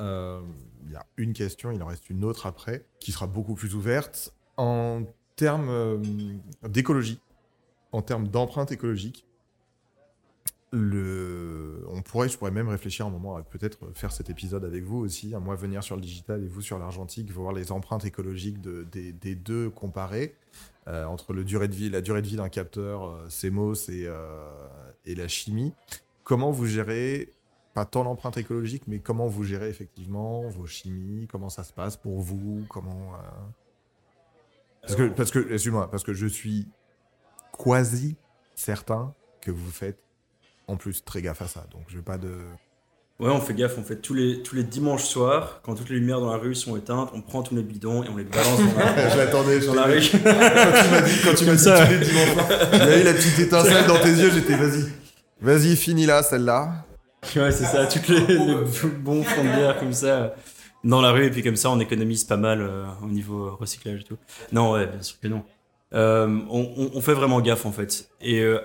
Il 0.86 0.92
y 0.92 0.96
a 0.96 1.04
une 1.16 1.32
question, 1.32 1.70
il 1.72 1.82
en 1.82 1.86
reste 1.86 2.08
une 2.10 2.24
autre 2.24 2.46
après, 2.46 2.84
qui 3.00 3.12
sera 3.12 3.26
beaucoup 3.26 3.54
plus 3.54 3.74
ouverte. 3.74 4.32
En 4.56 5.02
termes 5.36 5.68
euh, 5.68 5.98
d'écologie, 6.68 7.20
en 7.92 8.02
termes 8.02 8.28
d'empreinte 8.28 8.72
écologique, 8.72 9.26
on 10.72 12.02
pourrait, 12.02 12.28
je 12.28 12.36
pourrais 12.36 12.50
même 12.50 12.68
réfléchir 12.68 13.06
un 13.06 13.10
moment 13.10 13.36
à 13.36 13.42
peut-être 13.42 13.78
faire 13.94 14.12
cet 14.12 14.28
épisode 14.30 14.64
avec 14.64 14.84
vous 14.84 14.98
aussi, 14.98 15.34
à 15.34 15.40
moi 15.40 15.54
venir 15.56 15.82
sur 15.82 15.96
le 15.96 16.02
digital 16.02 16.42
et 16.44 16.48
vous 16.48 16.60
sur 16.60 16.78
l'argentique, 16.78 17.30
voir 17.32 17.52
les 17.52 17.72
empreintes 17.72 18.04
écologiques 18.04 18.60
de- 18.60 18.84
des, 18.84 19.34
deux 19.34 19.70
comparées, 19.70 20.34
euh, 20.86 21.04
entre 21.06 21.32
la 21.32 21.42
durée 21.44 21.68
de 21.68 21.74
vie 21.74 21.90
d'un 22.36 22.48
capteur 22.48 23.04
euh, 23.04 23.28
CMOS 23.28 23.88
et, 23.90 24.08
et 25.06 25.14
la 25.14 25.28
chimie 25.28 25.72
comment 26.26 26.50
vous 26.50 26.66
gérez, 26.66 27.30
pas 27.76 27.84
tant 27.84 28.04
l'empreinte 28.04 28.38
écologique, 28.38 28.84
mais 28.86 29.00
comment 29.00 29.26
vous 29.26 29.44
gérez 29.44 29.68
effectivement 29.68 30.48
vos 30.48 30.64
chimies, 30.66 31.26
comment 31.30 31.50
ça 31.50 31.62
se 31.62 31.74
passe 31.74 31.98
pour 31.98 32.20
vous, 32.22 32.64
comment... 32.70 33.12
euh, 33.12 33.18
Parce 34.80 34.96
que, 34.96 35.08
parce 35.08 35.30
que 35.30 35.52
excuse-moi, 35.52 35.90
parce 35.90 36.02
que 36.02 36.14
je 36.14 36.26
suis 36.26 36.66
quasi 37.62 38.16
certain 38.54 39.12
que 39.42 39.50
vous 39.50 39.70
faites 39.70 39.98
en 40.68 40.76
plus 40.76 41.04
très 41.04 41.20
gaffe 41.20 41.42
à 41.42 41.48
ça, 41.48 41.66
donc 41.70 41.82
je 41.88 41.96
veux 41.96 42.02
pas 42.02 42.16
de... 42.16 42.32
Ouais, 43.20 43.28
on 43.30 43.40
fait 43.42 43.52
gaffe, 43.52 43.76
on 43.76 43.82
fait 43.82 43.96
tous 43.96 44.14
les, 44.14 44.42
tous 44.42 44.54
les 44.56 44.64
dimanches 44.64 45.04
soirs, 45.04 45.60
quand 45.62 45.74
toutes 45.74 45.90
les 45.90 45.96
lumières 45.98 46.20
dans 46.20 46.30
la 46.32 46.38
rue 46.38 46.54
sont 46.54 46.76
éteintes, 46.78 47.10
on 47.12 47.20
prend 47.20 47.42
tous 47.42 47.54
les 47.56 47.62
bidons 47.62 48.02
et 48.04 48.08
on 48.08 48.16
les 48.16 48.24
balance 48.24 48.58
dans 48.58 48.78
la, 48.78 49.08
je 49.10 49.18
l'attendais, 49.18 49.60
je 49.60 49.66
dans 49.66 49.74
la 49.74 49.84
rue. 49.84 50.00
Quand 50.00 50.18
tu 50.18 50.90
m'as 50.90 51.02
dit, 51.02 51.20
quand 51.22 51.34
tu 51.34 51.44
m'as 51.44 51.50
Comme 51.50 51.56
dit 51.56 51.62
ça. 51.62 51.84
tous 51.86 51.92
les 51.92 51.98
dimanches 51.98 52.32
soirs, 52.32 52.98
eu 52.98 53.02
la 53.04 53.12
petite 53.12 53.38
étincelle 53.38 53.86
dans 53.86 54.00
tes 54.00 54.12
yeux, 54.12 54.30
j'étais 54.30 54.56
vas-y. 54.56 54.84
Vas-y, 55.42 55.76
finis 55.76 56.06
là, 56.06 56.22
celle-là. 56.22 56.86
Ouais, 57.36 57.50
c'est 57.50 57.64
ça, 57.64 57.86
toutes 57.86 58.08
les, 58.08 58.20
les 58.20 58.54
bons 58.98 59.22
fonds 59.22 59.44
de 59.44 59.48
bière 59.48 59.78
comme 59.78 59.92
ça 59.92 60.06
euh, 60.06 60.28
dans 60.84 61.00
la 61.00 61.10
rue, 61.10 61.26
et 61.26 61.30
puis 61.30 61.42
comme 61.42 61.56
ça 61.56 61.70
on 61.70 61.80
économise 61.80 62.24
pas 62.24 62.36
mal 62.36 62.60
euh, 62.60 62.84
au 63.02 63.08
niveau 63.08 63.56
recyclage 63.56 64.02
et 64.02 64.04
tout. 64.04 64.18
Non, 64.52 64.72
ouais, 64.72 64.86
bien 64.86 65.02
sûr 65.02 65.18
que 65.20 65.28
non. 65.28 65.42
Euh, 65.94 66.40
on, 66.50 67.00
fait 67.00 67.14
vraiment 67.14 67.40
gaffe 67.40 67.66
en 67.66 67.72
fait. 67.72 68.10
Et 68.20 68.40
euh, 68.40 68.60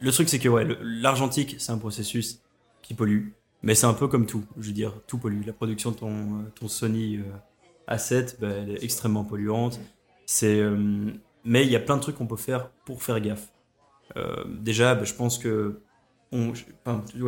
le 0.00 0.12
truc 0.12 0.28
c'est 0.28 0.38
que 0.38 0.48
ouais, 0.48 0.66
l'argentique 0.82 1.56
c'est 1.58 1.72
un 1.72 1.78
processus 1.78 2.40
qui 2.82 2.94
pollue. 2.94 3.28
Mais 3.64 3.74
c'est 3.74 3.86
un 3.86 3.94
peu 3.94 4.08
comme 4.08 4.26
tout, 4.26 4.44
je 4.58 4.66
veux 4.66 4.74
dire, 4.74 4.92
tout 5.06 5.16
pollue. 5.16 5.40
La 5.46 5.54
production 5.54 5.90
de 5.90 5.96
ton, 5.96 6.44
ton 6.54 6.68
Sony 6.68 7.16
euh, 7.16 7.94
A7, 7.94 8.38
bah, 8.38 8.48
elle 8.50 8.72
est 8.72 8.84
extrêmement 8.84 9.24
polluante. 9.24 9.80
C'est, 10.26 10.60
euh, 10.60 11.10
mais 11.44 11.64
il 11.64 11.72
y 11.72 11.76
a 11.76 11.80
plein 11.80 11.96
de 11.96 12.02
trucs 12.02 12.16
qu'on 12.16 12.26
peut 12.26 12.36
faire 12.36 12.68
pour 12.84 13.02
faire 13.02 13.18
gaffe. 13.20 13.48
Euh, 14.16 14.44
déjà, 14.46 14.94
bah, 14.94 15.04
je 15.04 15.14
pense 15.14 15.38
que. 15.38 15.80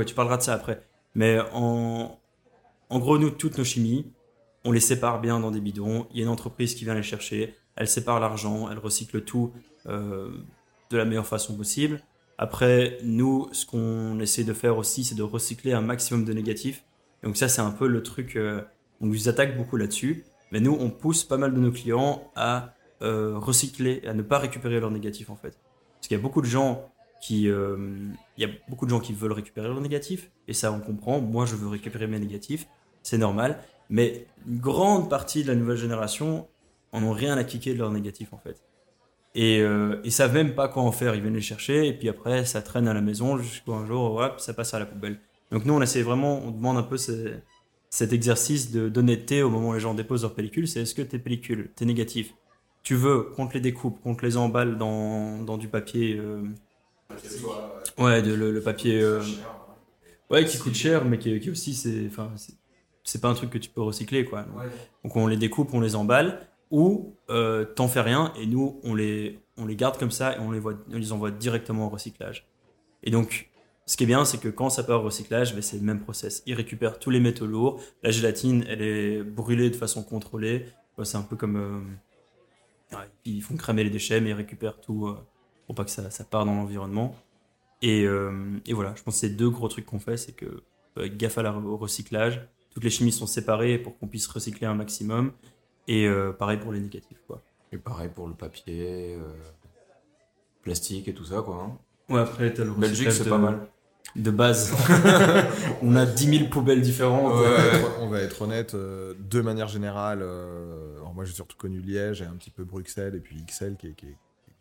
Tu 0.07 0.14
parleras 0.14 0.36
de 0.36 0.42
ça 0.42 0.54
après. 0.54 0.82
Mais 1.14 1.38
en, 1.52 2.18
en 2.90 2.98
gros, 2.98 3.18
nous, 3.18 3.30
toutes 3.30 3.59
nos 3.59 3.64
chimies, 3.64 4.12
on 4.64 4.72
les 4.72 4.80
sépare 4.80 5.20
bien 5.20 5.40
dans 5.40 5.50
des 5.50 5.61
bidons. 5.61 6.07
Il 6.11 6.18
y 6.18 6.20
a 6.20 6.24
une 6.24 6.30
entreprise 6.30 6.74
qui 6.74 6.84
vient 6.84 6.94
les 6.94 7.02
chercher. 7.02 7.54
Elle 7.76 7.88
sépare 7.88 8.20
l'argent, 8.20 8.70
elle 8.70 8.78
recycle 8.78 9.22
tout 9.22 9.52
euh, 9.86 10.30
de 10.90 10.96
la 10.96 11.04
meilleure 11.04 11.26
façon 11.26 11.57
possible. 11.57 12.02
Après, 12.38 12.98
nous, 13.02 13.48
ce 13.52 13.64
qu'on 13.64 14.18
essaie 14.20 14.44
de 14.44 14.52
faire 14.52 14.76
aussi, 14.76 15.04
c'est 15.04 15.14
de 15.14 15.22
recycler 15.22 15.72
un 15.72 15.80
maximum 15.80 16.24
de 16.24 16.32
négatifs. 16.32 16.84
Donc 17.22 17.36
ça, 17.36 17.48
c'est 17.48 17.62
un 17.62 17.70
peu 17.70 17.86
le 17.86 18.02
truc, 18.02 18.36
euh, 18.36 18.61
on 19.00 19.07
nous 19.07 19.28
attaque 19.28 19.57
beaucoup 19.57 19.76
là-dessus. 19.76 20.24
Mais 20.52 20.61
nous, 20.61 20.76
on 20.78 20.90
pousse 20.90 21.24
pas 21.24 21.38
mal 21.38 21.54
de 21.54 21.59
nos 21.61 21.72
clients 21.72 22.30
à 22.36 22.74
euh, 23.02 23.38
recycler, 23.38 24.02
à 24.07 24.14
ne 24.14 24.22
pas 24.22 24.38
récupérer 24.38 24.80
leurs 24.80 24.90
négatifs 24.90 25.30
en 25.30 25.36
fait. 25.36 25.59
Parce 25.94 26.09
qu'il 26.09 26.16
y 26.16 26.20
a 26.20 26.22
beaucoup 26.22 26.42
de 26.42 26.46
gens 26.46 26.90
qui, 27.20 27.48
euh, 27.48 27.76
il 28.36 28.42
y 28.42 28.44
a 28.44 28.52
beaucoup 28.68 28.84
de 28.84 28.90
gens 28.90 29.00
qui 29.00 29.12
veulent 29.12 29.32
récupérer 29.32 29.68
leurs 29.68 29.80
négatifs, 29.80 30.30
et 30.48 30.52
ça 30.52 30.72
on 30.72 30.80
comprend. 30.80 31.20
Moi, 31.20 31.46
je 31.46 31.56
veux 31.56 31.68
récupérer 31.68 32.06
mes 32.06 32.18
négatifs, 32.18 32.66
c'est 33.02 33.18
normal. 33.18 33.58
Mais 33.88 34.26
une 34.46 34.58
grande 34.58 35.08
partie 35.08 35.42
de 35.42 35.48
la 35.48 35.54
nouvelle 35.54 35.76
génération 35.76 36.48
en 36.92 37.02
ont 37.02 37.12
rien 37.12 37.36
à 37.36 37.44
kicker 37.44 37.72
de 37.74 37.78
leurs 37.78 37.92
négatifs 37.92 38.32
en 38.32 38.38
fait. 38.38 38.62
Et 39.34 39.60
euh, 39.60 40.00
ils 40.02 40.12
savent 40.12 40.32
même 40.34 40.54
pas 40.54 40.68
quoi 40.68 40.82
en 40.82 40.92
faire. 40.92 41.14
Ils 41.14 41.20
viennent 41.20 41.34
les 41.34 41.40
chercher 41.40 41.86
et 41.86 41.92
puis 41.92 42.08
après 42.08 42.44
ça 42.44 42.62
traîne 42.62 42.88
à 42.88 42.94
la 42.94 43.00
maison 43.02 43.38
jusqu'à 43.38 43.72
un 43.72 43.86
jour, 43.86 44.16
hop, 44.16 44.40
ça 44.40 44.54
passe 44.54 44.74
à 44.74 44.78
la 44.78 44.86
poubelle. 44.86 45.20
Donc 45.52 45.64
nous 45.66 45.74
on 45.74 45.82
essaie 45.82 46.02
vraiment, 46.02 46.40
on 46.44 46.50
demande 46.50 46.78
un 46.78 46.82
peu 46.82 46.96
ce- 46.96 47.34
cet 47.90 48.12
exercice 48.12 48.72
d'honnêteté 48.72 49.42
au 49.42 49.50
moment 49.50 49.68
où 49.70 49.74
les 49.74 49.80
gens 49.80 49.94
déposent 49.94 50.22
leurs 50.22 50.34
pellicules. 50.34 50.66
C'est 50.66 50.80
est-ce 50.80 50.94
que 50.94 51.02
tes 51.02 51.18
pellicules, 51.18 51.70
tes 51.76 51.84
négatifs, 51.84 52.34
tu 52.82 52.94
veux 52.94 53.22
qu'on 53.36 53.46
te 53.46 53.54
les 53.54 53.60
découpe, 53.60 54.00
qu'on 54.02 54.14
te 54.14 54.24
les 54.24 54.36
emballe 54.36 54.78
dans, 54.78 55.42
dans 55.42 55.58
du 55.58 55.68
papier, 55.68 56.16
euh, 56.18 56.42
ouais, 57.98 58.22
de, 58.22 58.32
le, 58.34 58.52
le 58.52 58.62
papier, 58.62 59.00
euh, 59.00 59.34
ouais, 60.30 60.46
qui 60.46 60.58
coûte 60.58 60.74
cher, 60.74 61.04
mais 61.04 61.18
qui, 61.18 61.38
qui 61.40 61.50
aussi 61.50 61.74
c'est, 61.74 62.06
enfin, 62.08 62.32
c'est- 62.36 62.56
pas 63.20 63.28
un 63.28 63.34
truc 63.34 63.50
que 63.50 63.58
tu 63.58 63.70
peux 63.70 63.82
recycler 63.82 64.24
quoi. 64.24 64.42
Donc, 64.44 64.64
donc 65.04 65.16
on 65.16 65.26
les 65.28 65.36
découpe, 65.36 65.72
on 65.74 65.80
les 65.80 65.96
emballe, 65.96 66.48
ou 66.70 67.16
euh, 67.30 67.64
t'en 67.64 67.88
fais 67.88 68.00
rien 68.00 68.32
et 68.36 68.46
nous 68.46 68.80
on 68.84 68.94
les, 68.94 69.40
on 69.56 69.66
les 69.66 69.76
garde 69.76 69.98
comme 69.98 70.10
ça 70.10 70.36
et 70.36 70.40
on 70.40 70.50
les, 70.52 70.58
voit, 70.60 70.74
on 70.92 70.98
les 70.98 71.12
envoie 71.12 71.30
directement 71.30 71.86
au 71.86 71.90
recyclage. 71.90 72.48
Et 73.02 73.10
donc 73.10 73.50
ce 73.86 73.96
qui 73.96 74.04
est 74.04 74.06
bien 74.06 74.24
c'est 74.24 74.38
que 74.38 74.48
quand 74.48 74.70
ça 74.70 74.84
part 74.84 75.00
au 75.02 75.04
recyclage, 75.04 75.54
ben, 75.54 75.62
c'est 75.62 75.76
le 75.78 75.82
même 75.84 76.00
process. 76.00 76.42
Ils 76.46 76.54
récupèrent 76.54 76.98
tous 76.98 77.10
les 77.10 77.20
métaux 77.20 77.46
lourds, 77.46 77.80
la 78.02 78.10
gélatine 78.12 78.64
elle 78.68 78.82
est 78.82 79.22
brûlée 79.24 79.70
de 79.70 79.76
façon 79.76 80.02
contrôlée. 80.04 80.66
Ouais, 80.98 81.04
c'est 81.06 81.18
un 81.18 81.22
peu 81.22 81.36
comme 81.36 81.56
euh, 81.56 82.96
ouais, 82.96 83.04
ils 83.24 83.42
font 83.42 83.56
cramer 83.56 83.84
les 83.84 83.90
déchets 83.90 84.20
mais 84.20 84.30
ils 84.30 84.34
récupèrent 84.34 84.80
tout 84.80 85.06
euh, 85.08 85.16
pour 85.66 85.74
pas 85.74 85.84
que 85.84 85.90
ça, 85.90 86.10
ça 86.10 86.24
part 86.24 86.44
dans 86.46 86.54
l'environnement. 86.54 87.14
Et, 87.82 88.04
euh, 88.04 88.58
et 88.66 88.72
voilà, 88.72 88.94
je 88.96 89.02
pense 89.02 89.14
que 89.14 89.20
c'est 89.20 89.30
deux 89.30 89.50
gros 89.50 89.68
trucs 89.68 89.84
qu'on 89.86 89.98
fait, 89.98 90.16
c'est 90.16 90.32
que 90.32 90.62
euh, 90.98 91.08
gaffe 91.14 91.36
à 91.38 91.42
la- 91.42 91.52
au 91.54 91.76
recyclage. 91.76 92.48
Toutes 92.70 92.84
les 92.84 92.90
chimies 92.90 93.12
sont 93.12 93.26
séparées 93.26 93.78
pour 93.78 93.98
qu'on 93.98 94.06
puisse 94.06 94.26
recycler 94.26 94.66
un 94.66 94.74
maximum. 94.74 95.32
Et 95.88 96.06
euh, 96.06 96.32
pareil 96.32 96.58
pour 96.58 96.72
les 96.72 96.80
négatifs, 96.80 97.20
quoi. 97.26 97.42
Et 97.72 97.78
pareil 97.78 98.10
pour 98.14 98.26
le 98.28 98.34
papier, 98.34 99.14
euh, 99.16 99.22
plastique 100.62 101.08
et 101.08 101.14
tout 101.14 101.24
ça, 101.24 101.42
quoi. 101.42 101.62
hein. 101.62 101.78
Ouais, 102.12 102.20
après, 102.20 102.52
t'as 102.54 102.64
le 102.64 102.72
Belgique, 102.72 103.06
recyclage 103.08 103.14
c'est 103.18 103.28
pas 103.28 103.38
mal. 103.38 103.66
De 104.14 104.30
base. 104.30 104.72
On 105.82 105.94
a 105.96 106.06
10 106.06 106.38
000 106.38 106.48
poubelles 106.50 106.80
différentes. 106.80 107.32
On 107.32 107.36
va 107.36 107.48
être- 107.58 107.90
on 108.00 108.08
va 108.08 108.20
être 108.20 108.42
honnête, 108.42 108.74
euh, 108.74 109.14
de 109.18 109.40
manière 109.40 109.68
générale, 109.68 110.20
euh, 110.22 110.98
moi 111.14 111.24
j'ai 111.24 111.32
surtout 111.32 111.56
connu 111.56 111.80
Liège 111.80 112.20
et 112.22 112.24
un 112.26 112.34
petit 112.36 112.50
peu 112.50 112.64
Bruxelles 112.64 113.14
et 113.14 113.20
puis 113.20 113.42
XL 113.42 113.72
est- 113.82 113.94
qui 113.94 114.06
est 114.06 114.16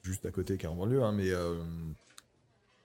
juste 0.05 0.25
à 0.25 0.31
côté, 0.31 0.57
qui 0.57 0.65
est 0.65 0.69
en 0.69 0.75
banlieue, 0.75 1.03
hein, 1.03 1.11
mais 1.11 1.29
euh, 1.29 1.55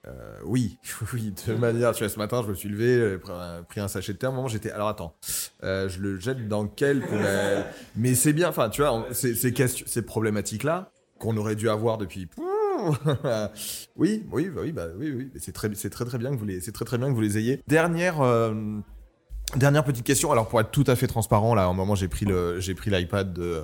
euh, 0.06 0.38
oui, 0.44 0.78
oui, 1.12 1.32
de 1.46 1.54
manière, 1.54 1.92
tu 1.92 2.02
vois, 2.02 2.08
ce 2.12 2.18
matin 2.18 2.42
je 2.42 2.48
me 2.48 2.54
suis 2.54 2.68
levé, 2.68 3.18
pris 3.18 3.32
un, 3.32 3.62
pris 3.62 3.80
un 3.80 3.88
sachet 3.88 4.14
de 4.14 4.18
thé, 4.18 4.26
à 4.26 4.30
un 4.30 4.32
moment 4.32 4.48
j'étais, 4.48 4.70
alors 4.70 4.88
attends, 4.88 5.14
euh, 5.62 5.88
je 5.88 6.00
le 6.00 6.18
jette 6.18 6.48
dans 6.48 6.66
quelle 6.66 7.00
poubelle? 7.00 7.66
Mais 7.96 8.14
c'est 8.14 8.32
bien, 8.32 8.48
enfin 8.48 8.70
tu 8.70 8.82
vois, 8.82 9.06
ces, 9.12 9.34
ces, 9.34 9.52
ces 9.66 10.02
problématiques-là 10.02 10.90
qu'on 11.18 11.36
aurait 11.36 11.56
dû 11.56 11.68
avoir 11.68 11.98
depuis... 11.98 12.28
oui, 13.96 14.24
oui, 14.32 14.48
bah 14.48 14.60
oui, 14.62 14.72
bah 14.72 14.86
oui, 14.96 15.12
oui, 15.14 15.30
mais 15.34 15.40
c'est 15.40 15.52
très, 15.52 15.68
c'est 15.74 15.90
très 15.90 16.06
très 16.06 16.16
bien 16.16 16.30
que 16.30 16.36
vous 16.36 16.46
les, 16.46 16.60
c'est 16.62 16.72
très 16.72 16.86
très 16.86 16.96
bien 16.96 17.08
que 17.08 17.14
vous 17.14 17.20
les 17.20 17.36
ayez. 17.36 17.62
Dernière, 17.68 18.22
euh, 18.22 18.54
Dernière 19.56 19.82
petite 19.84 20.04
question. 20.04 20.30
Alors 20.30 20.48
pour 20.48 20.60
être 20.60 20.70
tout 20.70 20.84
à 20.86 20.94
fait 20.94 21.08
transparent, 21.08 21.54
là, 21.54 21.64
à 21.64 21.66
un 21.66 21.72
moment 21.72 21.94
j'ai 21.94 22.08
pris 22.08 22.26
j'ai 22.58 22.74
pris 22.74 22.90
l'iPad 22.90 23.32
de 23.32 23.62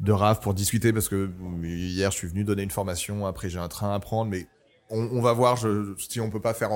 de 0.00 0.12
Raph 0.12 0.40
pour 0.40 0.52
discuter 0.52 0.92
parce 0.92 1.08
que 1.08 1.30
hier 1.62 2.10
je 2.10 2.16
suis 2.16 2.28
venu 2.28 2.44
donner 2.44 2.62
une 2.62 2.70
formation. 2.70 3.26
Après 3.26 3.48
j'ai 3.48 3.58
un 3.58 3.68
train 3.68 3.94
à 3.94 3.98
prendre, 3.98 4.30
mais 4.30 4.46
on, 4.90 5.20
va 5.20 5.32
voir 5.32 5.58
si 5.98 6.20
on 6.20 6.30
peut 6.30 6.40
pas 6.40 6.54
faire 6.54 6.70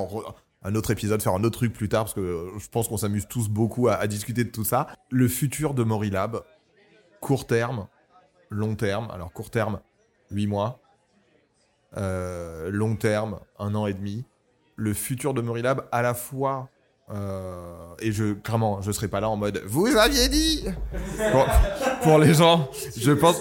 un 0.63 0.75
autre 0.75 0.91
épisode, 0.91 1.23
faire 1.23 1.35
un 1.35 1.45
autre 1.45 1.59
truc 1.59 1.73
plus 1.73 1.89
tard 1.89 2.05
parce 2.05 2.15
que 2.15 2.49
je 2.59 2.69
pense 2.69 2.89
qu'on 2.89 2.97
s'amuse 2.97 3.27
tous 3.29 3.49
beaucoup 3.49 3.89
à, 3.89 3.95
à 3.95 4.07
discuter 4.07 4.45
de 4.45 4.51
tout 4.51 4.65
ça. 4.65 4.89
Le 5.11 5.29
futur 5.29 5.75
de 5.75 5.85
Morilab, 5.85 6.43
court 7.21 7.47
terme, 7.47 7.87
long 8.49 8.75
terme. 8.75 9.11
Alors 9.13 9.33
court 9.33 9.51
terme, 9.51 9.81
8 10.31 10.47
mois. 10.47 10.81
Euh, 11.97 12.71
long 12.71 12.97
terme, 12.97 13.41
un 13.59 13.75
an 13.75 13.87
et 13.87 13.95
demi. 13.95 14.25
Le 14.77 14.95
futur 14.95 15.35
de 15.35 15.43
Morilab, 15.43 15.87
à 15.93 16.03
la 16.03 16.15
fois 16.15 16.69
euh, 17.13 17.95
et 18.01 18.13
je, 18.13 18.35
clairement, 18.35 18.81
je 18.83 18.93
serai 18.93 19.09
pas 19.09 19.21
là 19.21 19.29
en 19.29 19.37
mode 19.37 19.63
vous 19.67 19.87
aviez 19.97 20.29
dit 20.29 20.65
pour, 22.03 22.19
les 22.19 22.35
gens. 22.35 22.71
Je 22.97 23.11
pense, 23.13 23.37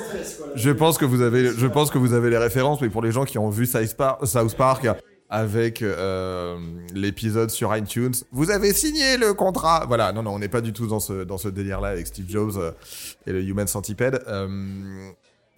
je 0.55 0.72
pense 0.72 0.97
que 0.97 1.05
vous 1.05 1.22
avez, 1.22 1.51
je 1.55 1.67
pense 1.67 1.91
que 1.91 1.97
vous 1.97 2.13
avez 2.13 2.30
les 2.30 2.38
références, 2.38 2.82
mais 2.82 2.89
pour 2.89 3.01
les 3.01 3.11
gens 3.11 3.26
qui 3.26 3.38
ont 3.38 3.49
vu 3.49 3.65
South 3.65 4.55
Park, 4.57 4.88
avec 5.32 5.84
euh, 5.84 6.57
l'épisode 6.95 7.51
sur 7.51 7.76
iTunes, 7.76 8.15
vous 8.32 8.49
avez 8.49 8.74
signé 8.74 9.15
le 9.17 9.36
contrat. 9.36 9.86
Voilà, 9.88 10.11
non, 10.11 10.24
non, 10.24 10.32
on 10.32 10.39
n'est 10.39 10.47
pas 10.49 10.61
du 10.61 10.74
tout 10.74 10.88
dans 10.88 10.99
ce 10.99 11.24
dans 11.24 11.38
ce 11.38 11.47
délire-là 11.47 11.89
avec 11.89 12.07
Steve 12.07 12.28
Jobs 12.28 12.57
euh, 12.57 12.72
et 13.28 13.32
le 13.32 13.43
Human 13.43 13.67
Centipede. 13.67 14.24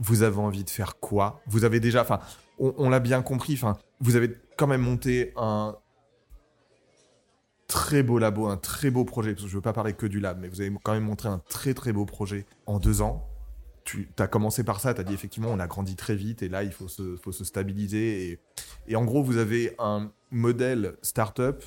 Vous 0.04 0.24
avez 0.24 0.40
envie 0.40 0.64
de 0.64 0.70
faire 0.70 1.00
quoi? 1.00 1.42
Vous 1.46 1.64
avez 1.64 1.80
déjà, 1.80 2.02
enfin, 2.02 2.20
on, 2.58 2.74
on 2.78 2.90
l'a 2.90 3.00
bien 3.00 3.22
compris. 3.22 3.54
Enfin, 3.54 3.78
vous 4.00 4.16
avez 4.16 4.36
quand 4.58 4.66
même 4.68 4.82
monté 4.82 5.32
un 5.38 5.76
très 7.72 8.04
beau 8.04 8.20
labo, 8.20 8.48
un 8.48 8.58
très 8.58 8.92
beau 8.92 9.06
projet, 9.06 9.32
parce 9.32 9.46
que 9.46 9.50
je 9.50 9.56
veux 9.56 9.62
pas 9.62 9.72
parler 9.72 9.94
que 9.94 10.06
du 10.06 10.20
lab, 10.20 10.38
mais 10.42 10.50
vous 10.50 10.60
avez 10.60 10.72
quand 10.84 10.92
même 10.92 11.06
montré 11.06 11.30
un 11.30 11.40
très 11.50 11.74
très 11.74 11.94
beau 11.94 12.06
projet 12.06 12.46
en 12.66 12.80
deux 12.80 13.02
ans. 13.02 13.26
Tu 13.86 14.10
as 14.20 14.28
commencé 14.28 14.66
par 14.66 14.82
ça, 14.82 14.94
tu 14.94 15.00
as 15.00 15.06
dit 15.06 15.14
effectivement 15.14 15.50
on 15.50 15.60
a 15.60 15.68
grandi 15.68 15.96
très 15.96 16.16
vite 16.16 16.44
et 16.44 16.50
là 16.50 16.64
il 16.64 16.74
faut 16.74 16.90
se, 16.90 17.16
faut 17.16 17.32
se 17.32 17.46
stabiliser. 17.46 18.40
Et, 18.88 18.96
en 18.96 19.06
gros 19.06 19.24
vous 19.24 19.38
avez 19.38 19.74
un 19.80 20.12
modèle 20.32 20.98
startup 21.02 21.64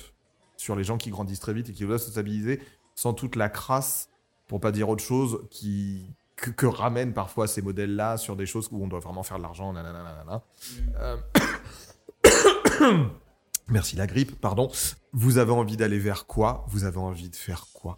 sur 0.57 0.75
les 0.75 0.83
gens 0.83 0.97
qui 0.97 1.09
grandissent 1.09 1.39
très 1.39 1.53
vite 1.53 1.69
et 1.69 1.73
qui 1.73 1.83
doivent 1.85 1.99
se 1.99 2.11
stabiliser 2.11 2.61
sans 2.93 3.13
toute 3.13 3.35
la 3.35 3.49
crasse, 3.49 4.09
pour 4.47 4.59
pas 4.59 4.71
dire 4.71 4.87
autre 4.89 5.03
chose, 5.03 5.41
qui, 5.49 6.13
que, 6.35 6.67
ramènent 6.67 7.13
parfois 7.13 7.47
ces 7.47 7.63
modèles-là 7.63 8.17
sur 8.17 8.35
des 8.35 8.45
choses 8.45 8.69
où 8.71 8.81
on 8.81 8.87
doit 8.87 8.99
vraiment 8.99 9.23
faire 9.23 9.37
de 9.37 9.41
l'argent. 9.41 9.73
Euh, 10.95 11.17
Merci 13.67 13.95
la 13.95 14.07
grippe, 14.07 14.39
pardon. 14.39 14.71
Vous 15.13 15.37
avez 15.37 15.51
envie 15.51 15.77
d'aller 15.77 15.99
vers 15.99 16.27
quoi? 16.27 16.65
Vous 16.67 16.83
avez 16.83 16.97
envie 16.97 17.29
de 17.29 17.35
faire 17.35 17.65
quoi? 17.73 17.95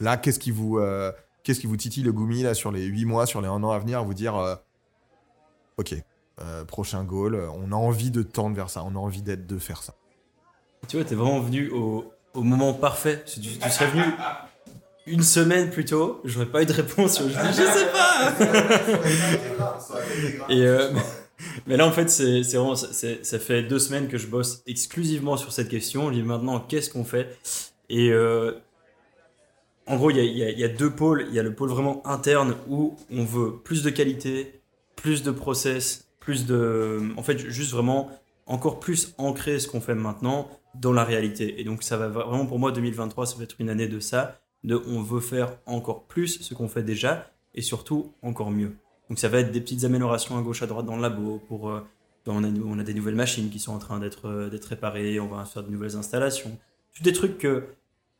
Là, 0.00 0.16
qu'est-ce 0.16 0.38
qui 0.38 0.50
vous, 0.50 0.78
euh, 0.78 1.12
qu'est-ce 1.44 1.60
qui 1.60 1.66
vous 1.66 1.76
titille 1.76 2.02
le 2.02 2.12
goumi 2.12 2.42
là 2.42 2.54
sur 2.54 2.72
les 2.72 2.84
8 2.84 3.04
mois, 3.04 3.26
sur 3.26 3.40
les 3.40 3.48
1 3.48 3.62
an 3.62 3.70
à 3.70 3.78
venir, 3.78 4.00
à 4.00 4.02
vous 4.02 4.14
dire, 4.14 4.36
euh, 4.36 4.56
ok, 5.76 5.94
euh, 6.40 6.64
prochain 6.64 7.04
goal, 7.04 7.36
on 7.36 7.70
a 7.70 7.76
envie 7.76 8.10
de 8.10 8.22
tendre 8.22 8.56
vers 8.56 8.70
ça, 8.70 8.82
on 8.84 8.96
a 8.96 8.98
envie 8.98 9.22
d'être, 9.22 9.46
de 9.46 9.58
faire 9.58 9.82
ça. 9.82 9.94
Tu 10.88 10.96
vois, 10.96 11.04
t'es 11.04 11.14
vraiment 11.14 11.40
venu 11.40 11.70
au, 11.70 12.12
au 12.34 12.42
moment 12.42 12.74
parfait. 12.74 13.22
Tu, 13.24 13.40
tu 13.40 13.70
serais 13.70 13.86
venu 13.86 14.02
une 15.06 15.22
semaine 15.22 15.70
plus 15.70 15.84
tôt, 15.84 16.20
j'aurais 16.24 16.46
pas 16.46 16.62
eu 16.62 16.66
de 16.66 16.72
réponse. 16.72 17.20
Je 17.20 17.28
dis, 17.28 17.34
je 17.34 17.62
sais 17.62 17.92
pas. 17.92 18.32
Et 20.48 20.62
euh, 20.62 20.92
mais 21.66 21.76
là, 21.76 21.86
en 21.86 21.92
fait, 21.92 22.08
c'est 22.08 22.42
vraiment, 22.42 22.76
ça 22.76 23.38
fait 23.38 23.62
deux 23.62 23.78
semaines 23.78 24.08
que 24.08 24.18
je 24.18 24.26
bosse 24.26 24.62
exclusivement 24.66 25.36
sur 25.36 25.52
cette 25.52 25.68
question. 25.68 26.08
Je 26.10 26.14
dis 26.14 26.22
maintenant, 26.22 26.60
qu'est-ce 26.60 26.90
qu'on 26.90 27.04
fait? 27.04 27.38
Et 27.88 28.10
euh, 28.10 28.52
en 29.86 29.96
gros, 29.96 30.10
il 30.10 30.16
y 30.16 30.42
a, 30.42 30.50
y 30.50 30.58
y 30.58 30.64
a 30.64 30.68
deux 30.68 30.90
pôles. 30.90 31.26
Il 31.28 31.34
y 31.34 31.38
a 31.38 31.42
le 31.42 31.54
pôle 31.54 31.70
vraiment 31.70 32.06
interne 32.06 32.54
où 32.68 32.96
on 33.10 33.24
veut 33.24 33.58
plus 33.62 33.82
de 33.82 33.90
qualité, 33.90 34.60
plus 34.96 35.22
de 35.22 35.30
process, 35.30 36.08
plus 36.20 36.46
de. 36.46 37.00
En 37.16 37.22
fait, 37.22 37.38
juste 37.38 37.72
vraiment 37.72 38.10
encore 38.46 38.80
plus 38.80 39.14
ancrer 39.18 39.58
ce 39.58 39.68
qu'on 39.68 39.80
fait 39.80 39.94
maintenant 39.94 40.48
dans 40.74 40.92
la 40.92 41.04
réalité. 41.04 41.60
Et 41.60 41.64
donc, 41.64 41.82
ça 41.82 41.96
va 41.96 42.08
vraiment 42.08 42.46
pour 42.46 42.58
moi, 42.58 42.72
2023, 42.72 43.26
ça 43.26 43.36
va 43.36 43.44
être 43.44 43.56
une 43.58 43.70
année 43.70 43.88
de 43.88 44.00
ça. 44.00 44.40
De 44.64 44.80
on 44.86 45.02
veut 45.02 45.20
faire 45.20 45.58
encore 45.66 46.04
plus 46.06 46.40
ce 46.40 46.54
qu'on 46.54 46.68
fait 46.68 46.82
déjà 46.82 47.30
et 47.54 47.60
surtout 47.60 48.12
encore 48.22 48.50
mieux. 48.50 48.76
Donc, 49.08 49.18
ça 49.18 49.28
va 49.28 49.40
être 49.40 49.52
des 49.52 49.60
petites 49.60 49.84
améliorations 49.84 50.38
à 50.38 50.42
gauche, 50.42 50.62
à 50.62 50.66
droite 50.66 50.86
dans 50.86 50.96
le 50.96 51.02
labo. 51.02 51.40
Pour, 51.48 51.70
euh, 51.70 51.86
ben, 52.26 52.32
on, 52.64 52.78
a, 52.78 52.82
des 52.82 52.94
nouvelles 52.94 53.14
machines 53.14 53.50
qui 53.50 53.58
sont 53.58 53.72
en 53.72 53.78
train 53.78 53.98
d'être 53.98 54.26
euh, 54.26 54.50
réparées. 54.68 55.20
On 55.20 55.28
va 55.28 55.44
faire 55.44 55.62
de 55.62 55.70
nouvelles 55.70 55.96
installations. 55.96 56.58
tous 56.94 57.02
des 57.02 57.12
trucs 57.12 57.38
que 57.38 57.64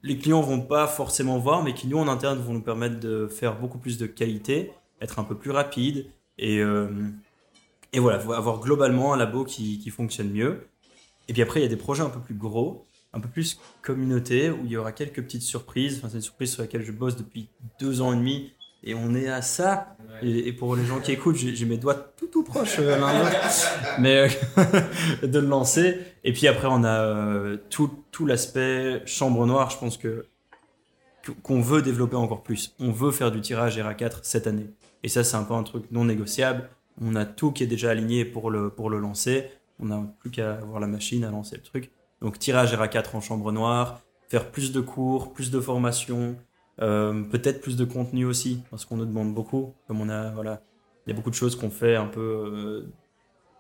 les 0.03 0.19
clients 0.19 0.43
vont 0.43 0.61
pas 0.61 0.87
forcément 0.87 1.39
voir, 1.39 1.63
mais 1.63 1.73
qui 1.73 1.87
nous 1.87 1.99
en 1.99 2.09
interne 2.09 2.39
vont 2.39 2.53
nous 2.53 2.61
permettre 2.61 3.01
de 3.01 3.27
faire 3.27 3.59
beaucoup 3.59 3.79
plus 3.79 3.97
de 3.97 4.07
qualité, 4.07 4.73
être 5.01 5.19
un 5.19 5.25
peu 5.25 5.35
plus 5.35 5.51
rapide 5.51 6.07
et 6.37 6.59
euh, 6.59 6.89
voilà, 7.97 8.19
avoir 8.19 8.61
globalement 8.61 9.15
un 9.15 9.17
labo 9.17 9.45
qui, 9.45 9.79
qui 9.79 9.91
fonctionne 9.91 10.31
mieux. 10.31 10.69
Et 11.29 11.33
puis 11.33 11.43
après, 11.43 11.61
il 11.61 11.63
y 11.63 11.67
a 11.67 11.71
des 11.71 11.77
projets 11.77 12.03
un 12.03 12.11
peu 12.11 12.21
plus 12.21 12.35
gros, 12.35 12.87
un 13.13 13.21
peu 13.21 13.29
plus 13.29 13.59
communauté, 13.83 14.51
où 14.51 14.61
il 14.65 14.71
y 14.71 14.77
aura 14.77 14.93
quelques 14.93 15.23
petites 15.23 15.43
surprises. 15.43 15.99
Enfin, 15.99 16.09
c'est 16.11 16.17
une 16.17 16.23
surprise 16.23 16.53
sur 16.53 16.63
laquelle 16.63 16.83
je 16.83 16.93
bosse 16.93 17.17
depuis 17.17 17.49
deux 17.81 18.03
ans 18.03 18.13
et 18.13 18.17
demi. 18.17 18.53
Et 18.85 18.95
on 18.95 19.15
est 19.15 19.29
à 19.29 19.43
ça. 19.43 19.97
Et, 20.23 20.53
pour 20.53 20.77
les 20.77 20.85
gens 20.85 21.01
qui 21.01 21.13
écoutent, 21.13 21.37
j'ai 21.37 21.65
mes 21.67 21.77
doigts 21.77 21.95
tout 21.95 22.29
tout 22.29 22.45
proches 22.45 22.79
euh, 22.79 22.99
l'un 22.99 23.19
l'autre. 23.19 23.37
Mais 23.99 24.29
euh, 24.57 25.27
de 25.27 25.39
le 25.39 25.47
lancer. 25.49 25.99
Et 26.23 26.33
puis 26.33 26.47
après, 26.47 26.69
on 26.71 26.85
a 26.85 27.01
euh, 27.01 27.57
tout, 27.71 27.91
tout 28.13 28.27
l'aspect 28.27 29.03
chambre 29.07 29.45
noire. 29.47 29.71
Je 29.71 29.79
pense 29.79 29.97
que- 29.97 30.27
qu'on 31.43 31.61
veut 31.61 31.83
développer 31.83 32.17
encore 32.17 32.43
plus. 32.43 32.75
On 32.79 32.91
veut 32.91 33.11
faire 33.11 33.33
du 33.33 33.41
tirage 33.41 33.79
RA4 33.79 34.19
cette 34.23 34.47
année. 34.47 34.71
Et 35.03 35.09
ça, 35.09 35.25
c'est 35.25 35.37
un 35.37 35.43
peu 35.43 35.55
un 35.55 35.63
truc 35.63 35.85
non 35.91 36.05
négociable. 36.05 36.69
On 37.01 37.17
a 37.17 37.25
tout 37.25 37.51
qui 37.51 37.65
est 37.65 37.67
déjà 37.67 37.91
aligné 37.91 38.25
pour 38.25 38.51
le, 38.51 38.71
pour 38.71 38.91
le 38.91 38.99
lancer. 38.99 39.47
On 39.81 39.87
n'a 39.87 40.01
plus 40.21 40.31
qu'à 40.31 40.55
avoir 40.55 40.81
la 40.81 40.87
machine 40.87 41.25
à 41.25 41.31
lancer 41.31 41.57
le 41.57 41.63
truc. 41.63 41.91
Donc 42.21 42.39
tirage 42.39 42.75
RA4 42.75 43.17
en 43.17 43.21
chambre 43.21 43.51
noire, 43.53 44.01
faire 44.29 44.51
plus 44.51 44.71
de 44.73 44.81
cours, 44.81 45.33
plus 45.33 45.51
de 45.51 45.61
formations, 45.61 46.37
euh, 46.81 47.23
peut-être 47.25 47.61
plus 47.61 47.77
de 47.77 47.85
contenu 47.85 48.25
aussi, 48.25 48.63
parce 48.71 48.85
qu'on 48.85 48.97
nous 48.97 49.07
demande 49.07 49.35
beaucoup. 49.35 49.75
Comme 49.87 50.01
on 50.01 50.09
a, 50.09 50.31
voilà, 50.31 50.63
il 51.07 51.11
y 51.11 51.13
a 51.13 51.17
beaucoup 51.17 51.31
de 51.31 51.35
choses 51.35 51.57
qu'on 51.57 51.71
fait 51.71 51.97
un 51.97 52.07
peu 52.07 52.21
euh, 52.21 52.93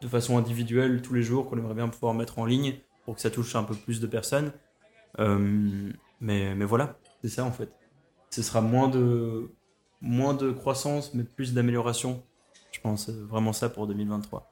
de 0.01 0.09
façon 0.09 0.39
individuelle 0.39 1.03
tous 1.03 1.15
les 1.15 1.23
jours, 1.23 1.49
qu'on 1.49 1.59
aimerait 1.59 1.75
bien 1.75 1.89
pouvoir 1.89 2.15
mettre 2.15 2.39
en 2.39 2.45
ligne 2.45 2.79
pour 3.05 3.15
que 3.15 3.21
ça 3.21 3.31
touche 3.31 3.55
un 3.57 3.65
peu 3.65 3.75
plus 3.75 4.01
de 4.01 4.07
personnes. 4.07 4.53
Euh, 5.19 5.93
mais, 6.21 6.55
mais 6.55 6.65
voilà, 6.65 6.99
c'est 7.23 7.29
ça 7.29 7.45
en 7.45 7.53
fait. 7.53 7.71
Ce 8.31 8.43
sera 8.43 8.61
moins 8.61 8.89
de, 8.89 9.53
moins 10.01 10.35
de 10.35 10.51
croissance, 10.51 11.15
mais 11.15 11.23
plus 11.23 11.55
d'amélioration. 11.55 12.23
Je 12.73 12.81
pense 12.81 13.09
vraiment 13.09 13.53
ça 13.53 13.69
pour 13.69 13.87
2023. 13.87 14.51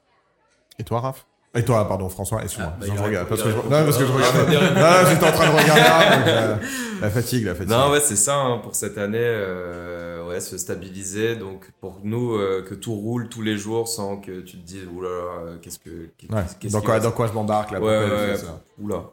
Et 0.79 0.83
toi, 0.83 1.01
Raph? 1.01 1.27
Et 1.55 1.63
toi, 1.63 1.87
pardon, 1.87 2.09
François, 2.09 2.41
excuse-moi. 2.41 2.73
Ah, 2.81 2.85
bah, 2.87 3.03
regarde, 3.03 3.27
parce 3.27 3.43
que 3.43 3.49
je... 3.51 3.55
Non, 3.55 3.63
parce 3.69 3.97
que 3.97 4.07
je 4.07 4.11
regardais. 4.11 4.55
Non, 4.73 5.09
j'étais 5.09 5.25
en 5.25 5.31
train 5.31 5.45
de 5.45 5.51
regarder 5.51 5.81
là, 5.81 6.17
donc, 6.17 6.27
euh, 6.27 6.55
la 6.99 7.09
fatigue, 7.11 7.45
la 7.45 7.53
fatigue. 7.53 7.69
Non, 7.69 7.91
ouais, 7.91 7.99
c'est 7.99 8.15
ça 8.15 8.37
hein, 8.37 8.57
pour 8.57 8.73
cette 8.73 8.97
année, 8.97 9.19
euh, 9.21 10.27
ouais, 10.27 10.39
se 10.39 10.57
stabiliser. 10.57 11.35
Donc 11.35 11.69
pour 11.79 11.99
nous, 12.03 12.33
euh, 12.33 12.65
que 12.67 12.73
tout 12.73 12.95
roule 12.95 13.29
tous 13.29 13.43
les 13.43 13.55
jours 13.55 13.87
sans 13.87 14.17
que 14.17 14.41
tu 14.41 14.57
te 14.57 14.65
dises, 14.65 14.87
oulala, 14.91 15.57
qu'est-ce 15.61 15.77
que. 15.77 16.09
Ouais. 16.31 16.69
Dans, 16.71 16.81
quoi, 16.81 16.99
dans 16.99 17.11
quoi 17.11 17.27
je 17.27 17.33
m'embarque 17.33 17.69
là 17.69 17.79
Ouais, 17.79 17.99
ouais, 17.99 18.35
ça 18.35 18.63
Oula. 18.79 19.03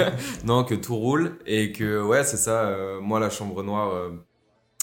non, 0.44 0.64
que 0.64 0.74
tout 0.74 0.96
roule 0.96 1.36
et 1.44 1.70
que, 1.70 2.02
ouais, 2.02 2.24
c'est 2.24 2.38
ça. 2.38 2.74
moi, 3.02 3.20
la 3.20 3.28
chambre 3.28 3.62
noire, 3.62 3.92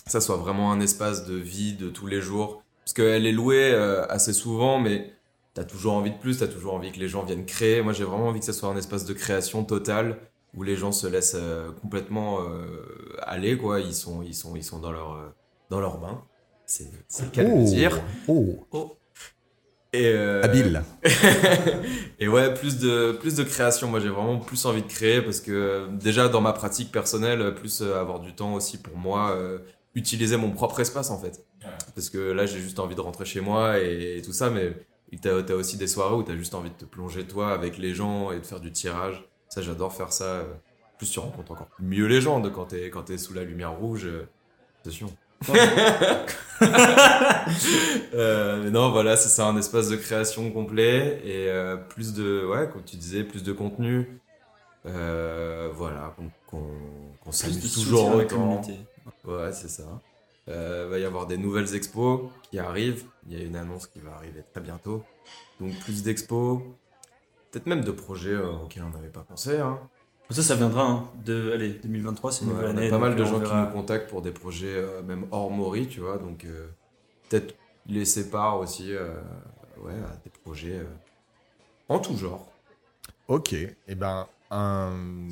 ça 0.06 0.22
soit 0.22 0.38
vraiment 0.38 0.72
un 0.72 0.82
espace 0.82 1.26
de 1.26 1.36
vie 1.36 1.74
de 1.74 1.90
tous 1.90 2.06
les 2.06 2.22
jours. 2.22 2.62
Parce 2.86 2.94
qu'elle 2.94 3.26
est 3.26 3.32
louée 3.32 3.74
assez 4.08 4.34
souvent, 4.34 4.80
mais 4.80 5.17
t'as 5.58 5.64
toujours 5.64 5.94
envie 5.94 6.12
de 6.12 6.18
plus, 6.18 6.38
t'as 6.38 6.48
toujours 6.48 6.76
envie 6.76 6.92
que 6.92 7.00
les 7.00 7.08
gens 7.08 7.24
viennent 7.24 7.46
créer. 7.46 7.82
Moi, 7.82 7.92
j'ai 7.92 8.04
vraiment 8.04 8.28
envie 8.28 8.40
que 8.40 8.46
ça 8.46 8.54
soit 8.54 8.70
un 8.70 8.78
espace 8.78 9.06
de 9.06 9.14
création 9.14 9.64
totale 9.64 10.20
où 10.54 10.62
les 10.62 10.76
gens 10.76 10.92
se 10.92 11.08
laissent 11.08 11.36
euh, 11.36 11.72
complètement 11.82 12.42
euh, 12.42 13.18
aller, 13.24 13.58
quoi. 13.58 13.80
Ils 13.80 13.96
sont, 13.96 14.22
ils 14.22 14.36
sont, 14.36 14.56
ils 14.56 14.64
sont 14.64 14.78
dans 14.78 14.92
leur, 14.92 15.14
euh, 15.14 15.34
dans 15.72 15.80
leur 15.80 15.98
bain. 15.98 16.24
C'est 16.68 16.92
c'est 17.08 17.24
le 17.24 17.30
cas 17.32 17.44
de 17.44 17.50
le 17.50 17.64
dire. 17.64 18.00
oh, 18.28 18.98
Et, 19.94 20.06
euh, 20.06 20.44
habile. 20.44 20.84
et 22.20 22.28
ouais, 22.28 22.54
plus 22.54 22.78
de, 22.78 23.14
plus 23.14 23.36
de 23.36 23.44
création. 23.44 23.88
Moi, 23.88 24.00
j'ai 24.00 24.10
vraiment 24.10 24.38
plus 24.38 24.64
envie 24.66 24.84
de 24.84 24.88
créer 24.88 25.24
parce 25.24 25.40
que 25.40 25.88
déjà 25.94 26.30
dans 26.30 26.42
ma 26.42 26.54
pratique 26.54 26.92
personnelle, 26.92 27.56
plus 27.56 27.82
euh, 27.82 28.00
avoir 28.00 28.20
du 28.20 28.36
temps 28.36 28.54
aussi 28.54 28.78
pour 28.78 28.96
moi, 28.96 29.32
euh, 29.32 29.58
utiliser 29.96 30.38
mon 30.38 30.52
propre 30.52 30.82
espace 30.82 31.10
en 31.10 31.18
fait. 31.18 31.44
Parce 31.96 32.10
que 32.10 32.18
là, 32.18 32.46
j'ai 32.46 32.60
juste 32.60 32.80
envie 32.80 32.96
de 32.96 33.02
rentrer 33.02 33.26
chez 33.26 33.42
moi 33.42 33.80
et, 33.80 34.22
tout 34.24 34.34
ça, 34.34 34.50
mais 34.50 34.74
t'as 35.22 35.38
as 35.42 35.54
aussi 35.56 35.78
des 35.78 35.88
soirées 35.88 36.16
où 36.16 36.24
t'as 36.24 36.36
juste 36.36 36.54
envie 36.54 36.70
de 36.70 36.76
te 36.76 36.86
plonger 36.86 37.26
toi 37.26 37.54
avec 37.54 37.78
les 37.78 37.94
gens 37.94 38.32
et 38.32 38.40
de 38.40 38.46
faire 38.46 38.60
du 38.60 38.72
tirage. 38.74 39.24
Ça, 39.50 39.62
j'adore 39.62 39.94
faire 39.94 40.12
ça. 40.12 40.26
euh. 40.26 40.44
En 40.44 40.98
plus, 40.98 41.10
tu 41.12 41.20
rencontres 41.20 41.52
encore 41.54 41.70
mieux 41.80 42.08
les 42.08 42.20
gens 42.22 42.40
de 42.42 42.50
quand 42.50 42.66
t'es 42.66 42.90
quand 42.90 43.04
t'es 43.04 43.18
sous 43.18 43.34
la 43.34 43.44
lumière 43.44 43.72
rouge. 43.78 44.06
euh, 44.06 44.28
C'est 44.84 44.92
sûr. 44.92 45.10
Euh, 48.14 48.64
mais 48.64 48.72
non, 48.72 48.92
voilà, 48.92 49.16
c'est 49.16 49.30
ça, 49.30 49.46
un 49.48 49.58
espace 49.58 49.90
de 49.90 49.96
création 49.96 50.50
complet 50.52 51.22
et 51.24 51.50
euh, 51.50 51.78
plus 51.78 52.14
de, 52.14 52.46
ouais, 52.46 52.68
comme 52.72 52.84
tu 52.84 52.96
disais, 52.98 53.24
plus 53.24 53.44
de 53.44 53.54
contenu. 53.54 54.20
Euh, 54.86 55.70
voilà, 55.74 56.14
qu'on 56.18 56.30
qu'on 56.48 56.68
qu'on 57.22 57.30
Plus 57.30 57.38
s'amuse 57.38 57.74
toujours 57.74 58.16
autant. 58.16 58.28
communauté. 58.36 58.74
Ouais, 59.26 59.52
c'est 59.52 59.70
ça. 59.70 59.84
Euh, 60.50 60.88
va 60.90 60.98
y 61.00 61.04
avoir 61.04 61.28
des 61.28 61.38
nouvelles 61.38 61.76
expos 61.76 62.22
qui 62.50 62.58
arrivent. 62.60 63.04
Il 63.28 63.38
y 63.38 63.42
a 63.42 63.44
une 63.46 63.56
annonce 63.58 63.88
qui 63.88 64.00
va 64.00 64.14
arriver 64.16 64.44
très 64.54 64.62
bientôt. 64.62 65.04
Donc 65.60 65.78
plus 65.80 66.04
d'expos, 66.04 66.62
peut-être 67.52 67.66
même 67.66 67.84
de 67.84 67.92
projets 67.92 68.32
euh, 68.34 68.52
auxquels 68.54 68.84
on 68.84 68.90
n'avait 68.90 69.10
pas 69.10 69.22
pensé. 69.28 69.58
Hein. 69.58 69.80
Ça, 70.30 70.42
ça 70.42 70.56
viendra. 70.56 70.84
Hein, 70.86 71.10
de, 71.26 71.52
allez, 71.54 71.70
2023, 71.74 72.32
c'est 72.32 72.44
une 72.46 72.52
Ouais, 72.52 72.56
nouvelle 72.56 72.70
on 72.72 72.78
a 72.78 72.80
année. 72.82 72.90
pas 72.90 72.98
mal 72.98 73.16
de 73.16 73.22
euh, 73.22 73.26
gens 73.26 73.40
qui 73.42 73.54
nous 73.54 73.68
contactent 73.72 74.10
pour 74.10 74.22
des 74.22 74.32
projets 74.32 74.76
euh, 74.76 75.02
même 75.04 75.26
hors 75.32 75.50
Mori, 75.52 75.88
tu 75.88 76.00
vois. 76.00 76.18
Donc 76.18 76.46
euh, 76.46 76.68
peut-être 77.30 77.56
laisser 77.86 78.30
part 78.30 78.60
aussi 78.60 78.94
euh, 78.94 79.14
ouais, 79.82 79.94
à 79.94 80.16
des 80.24 80.30
projets 80.44 80.80
euh, 80.80 80.86
en 81.90 82.00
tout 82.00 82.16
genre. 82.16 82.48
Ok, 83.28 83.52
et 83.54 83.96
ben 83.96 84.28
un 84.50 85.28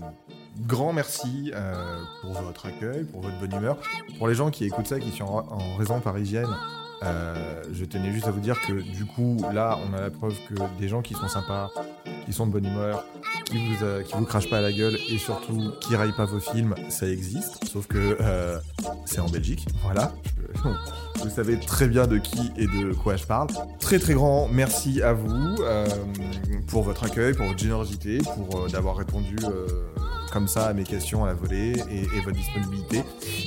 grand 0.60 0.94
merci 0.94 1.52
euh, 1.54 2.02
pour 2.22 2.34
votre 2.34 2.66
accueil, 2.66 3.04
pour 3.06 3.22
votre 3.22 3.38
bonne 3.40 3.54
humeur. 3.54 3.78
Pour 4.18 4.28
les 4.28 4.36
gens 4.36 4.52
qui 4.52 4.66
écoutent 4.66 4.88
ça, 4.88 5.00
qui 5.00 5.12
sont 5.12 5.26
en, 5.26 5.48
en 5.48 5.76
raison 5.76 6.00
parisienne, 6.00 6.50
euh, 7.04 7.64
je 7.72 7.86
tenais 7.86 8.12
juste 8.12 8.28
à 8.28 8.32
vous 8.32 8.40
dire 8.40 8.60
que 8.62 8.74
du 8.74 9.06
coup, 9.06 9.38
là, 9.54 9.78
on 9.88 9.94
a 9.94 10.02
la 10.02 10.10
preuve 10.10 10.36
que 10.48 10.56
des 10.80 10.88
gens 10.88 11.02
qui 11.02 11.14
sont 11.14 11.28
sympas, 11.28 11.70
qui 12.26 12.34
sont 12.34 12.48
de 12.48 12.52
bonne 12.52 12.66
humeur, 12.66 13.06
qui 13.46 13.58
vous, 13.58 13.84
euh, 13.84 14.04
qui 14.04 14.14
vous 14.14 14.26
crachent 14.26 14.50
pas 14.50 14.58
à 14.58 14.62
la 14.62 14.72
gueule 14.72 14.98
et 15.10 15.18
surtout 15.18 15.72
qui 15.82 15.96
raillent 15.96 16.16
pas 16.16 16.26
vos 16.26 16.40
films, 16.40 16.76
ça 16.90 17.08
existe. 17.08 17.66
Sauf 17.66 17.88
que 17.88 18.18
euh, 18.22 18.60
c'est 19.06 19.20
en 19.20 19.30
Belgique, 19.30 19.68
voilà. 19.84 20.14
Vous 21.24 21.30
savez 21.30 21.58
très 21.60 21.88
bien 21.88 22.08
de 22.08 22.18
qui 22.18 22.52
et 22.58 22.68
de 22.68 22.94
quoi 22.94 23.16
je 23.16 23.26
parle. 23.26 23.48
Très 23.80 24.00
très 24.00 24.14
grand 24.14 24.48
merci 24.48 25.02
à 25.02 25.14
vous 25.14 25.56
euh, 25.62 25.88
pour 26.68 26.84
votre 26.84 27.04
accueil, 27.06 27.34
pour 27.34 27.48
votre 27.48 27.58
générosité, 27.60 28.20
pour 28.20 28.60
euh, 28.60 28.68
d'avoir 28.68 28.98
répondu 28.98 29.36
comme 30.36 30.48
ça 30.50 30.66
à 30.66 30.74
mes 30.74 30.84
questions 30.84 31.24
à 31.24 31.28
la 31.28 31.34
volée 31.34 31.72
et, 31.90 32.02
et 32.02 32.20
votre 32.20 32.36
disponibilité. 32.36 33.04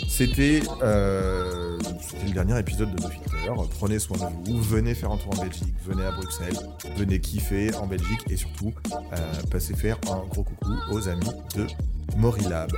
C'était 0.09 0.63
euh, 0.83 1.79
c'était 2.01 2.25
le 2.25 2.33
dernier 2.33 2.59
épisode 2.59 2.95
de 2.95 3.03
No 3.03 3.11
Filter. 3.11 3.53
Prenez 3.79 3.99
soin 3.99 4.17
de 4.17 4.51
vous, 4.51 4.63
venez 4.63 4.95
faire 4.95 5.11
un 5.11 5.19
tour 5.19 5.39
en 5.39 5.43
Belgique, 5.43 5.75
venez 5.85 6.07
à 6.07 6.13
Bruxelles, 6.13 6.57
venez 6.97 7.21
kiffer 7.21 7.75
en 7.75 7.87
Belgique 7.87 8.23
et 8.31 8.39
surtout 8.39 8.73
euh, 9.13 9.17
passez 9.51 9.75
faire 9.77 9.99
un 10.11 10.27
gros 10.31 10.45
coucou 10.45 10.73
aux 10.91 11.07
amis 11.11 11.29
de 11.55 11.67
Morilab. 12.17 12.73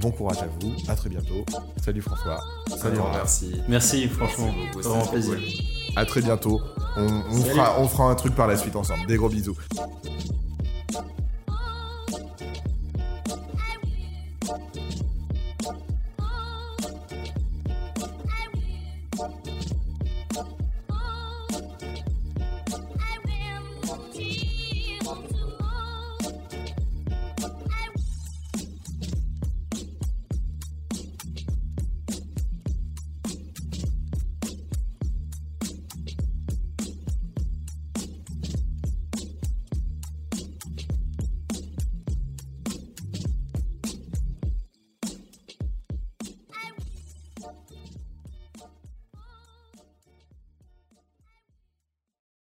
Bon 0.00 0.10
courage 0.10 0.38
à 0.38 0.48
vous, 0.60 0.72
à 0.88 0.96
très 0.96 1.10
bientôt. 1.10 1.44
Salut 1.84 2.02
François. 2.02 2.40
Salut 2.76 2.98
merci. 3.12 3.62
Merci, 3.68 4.08
franchement. 4.08 4.52
Merci 4.74 4.88
beaucoup, 4.88 5.08
plaisir. 5.08 5.34
cool. 5.36 5.94
À 5.94 6.04
très 6.04 6.20
bientôt. 6.20 6.60
On, 6.96 7.36
fera, 7.42 7.80
on 7.80 7.86
fera 7.86 8.10
un 8.10 8.16
truc 8.16 8.34
par 8.34 8.48
la 8.48 8.56
suite 8.56 8.74
ensemble. 8.74 9.06
Des 9.06 9.16
gros 9.16 9.28
bisous. 9.28 9.56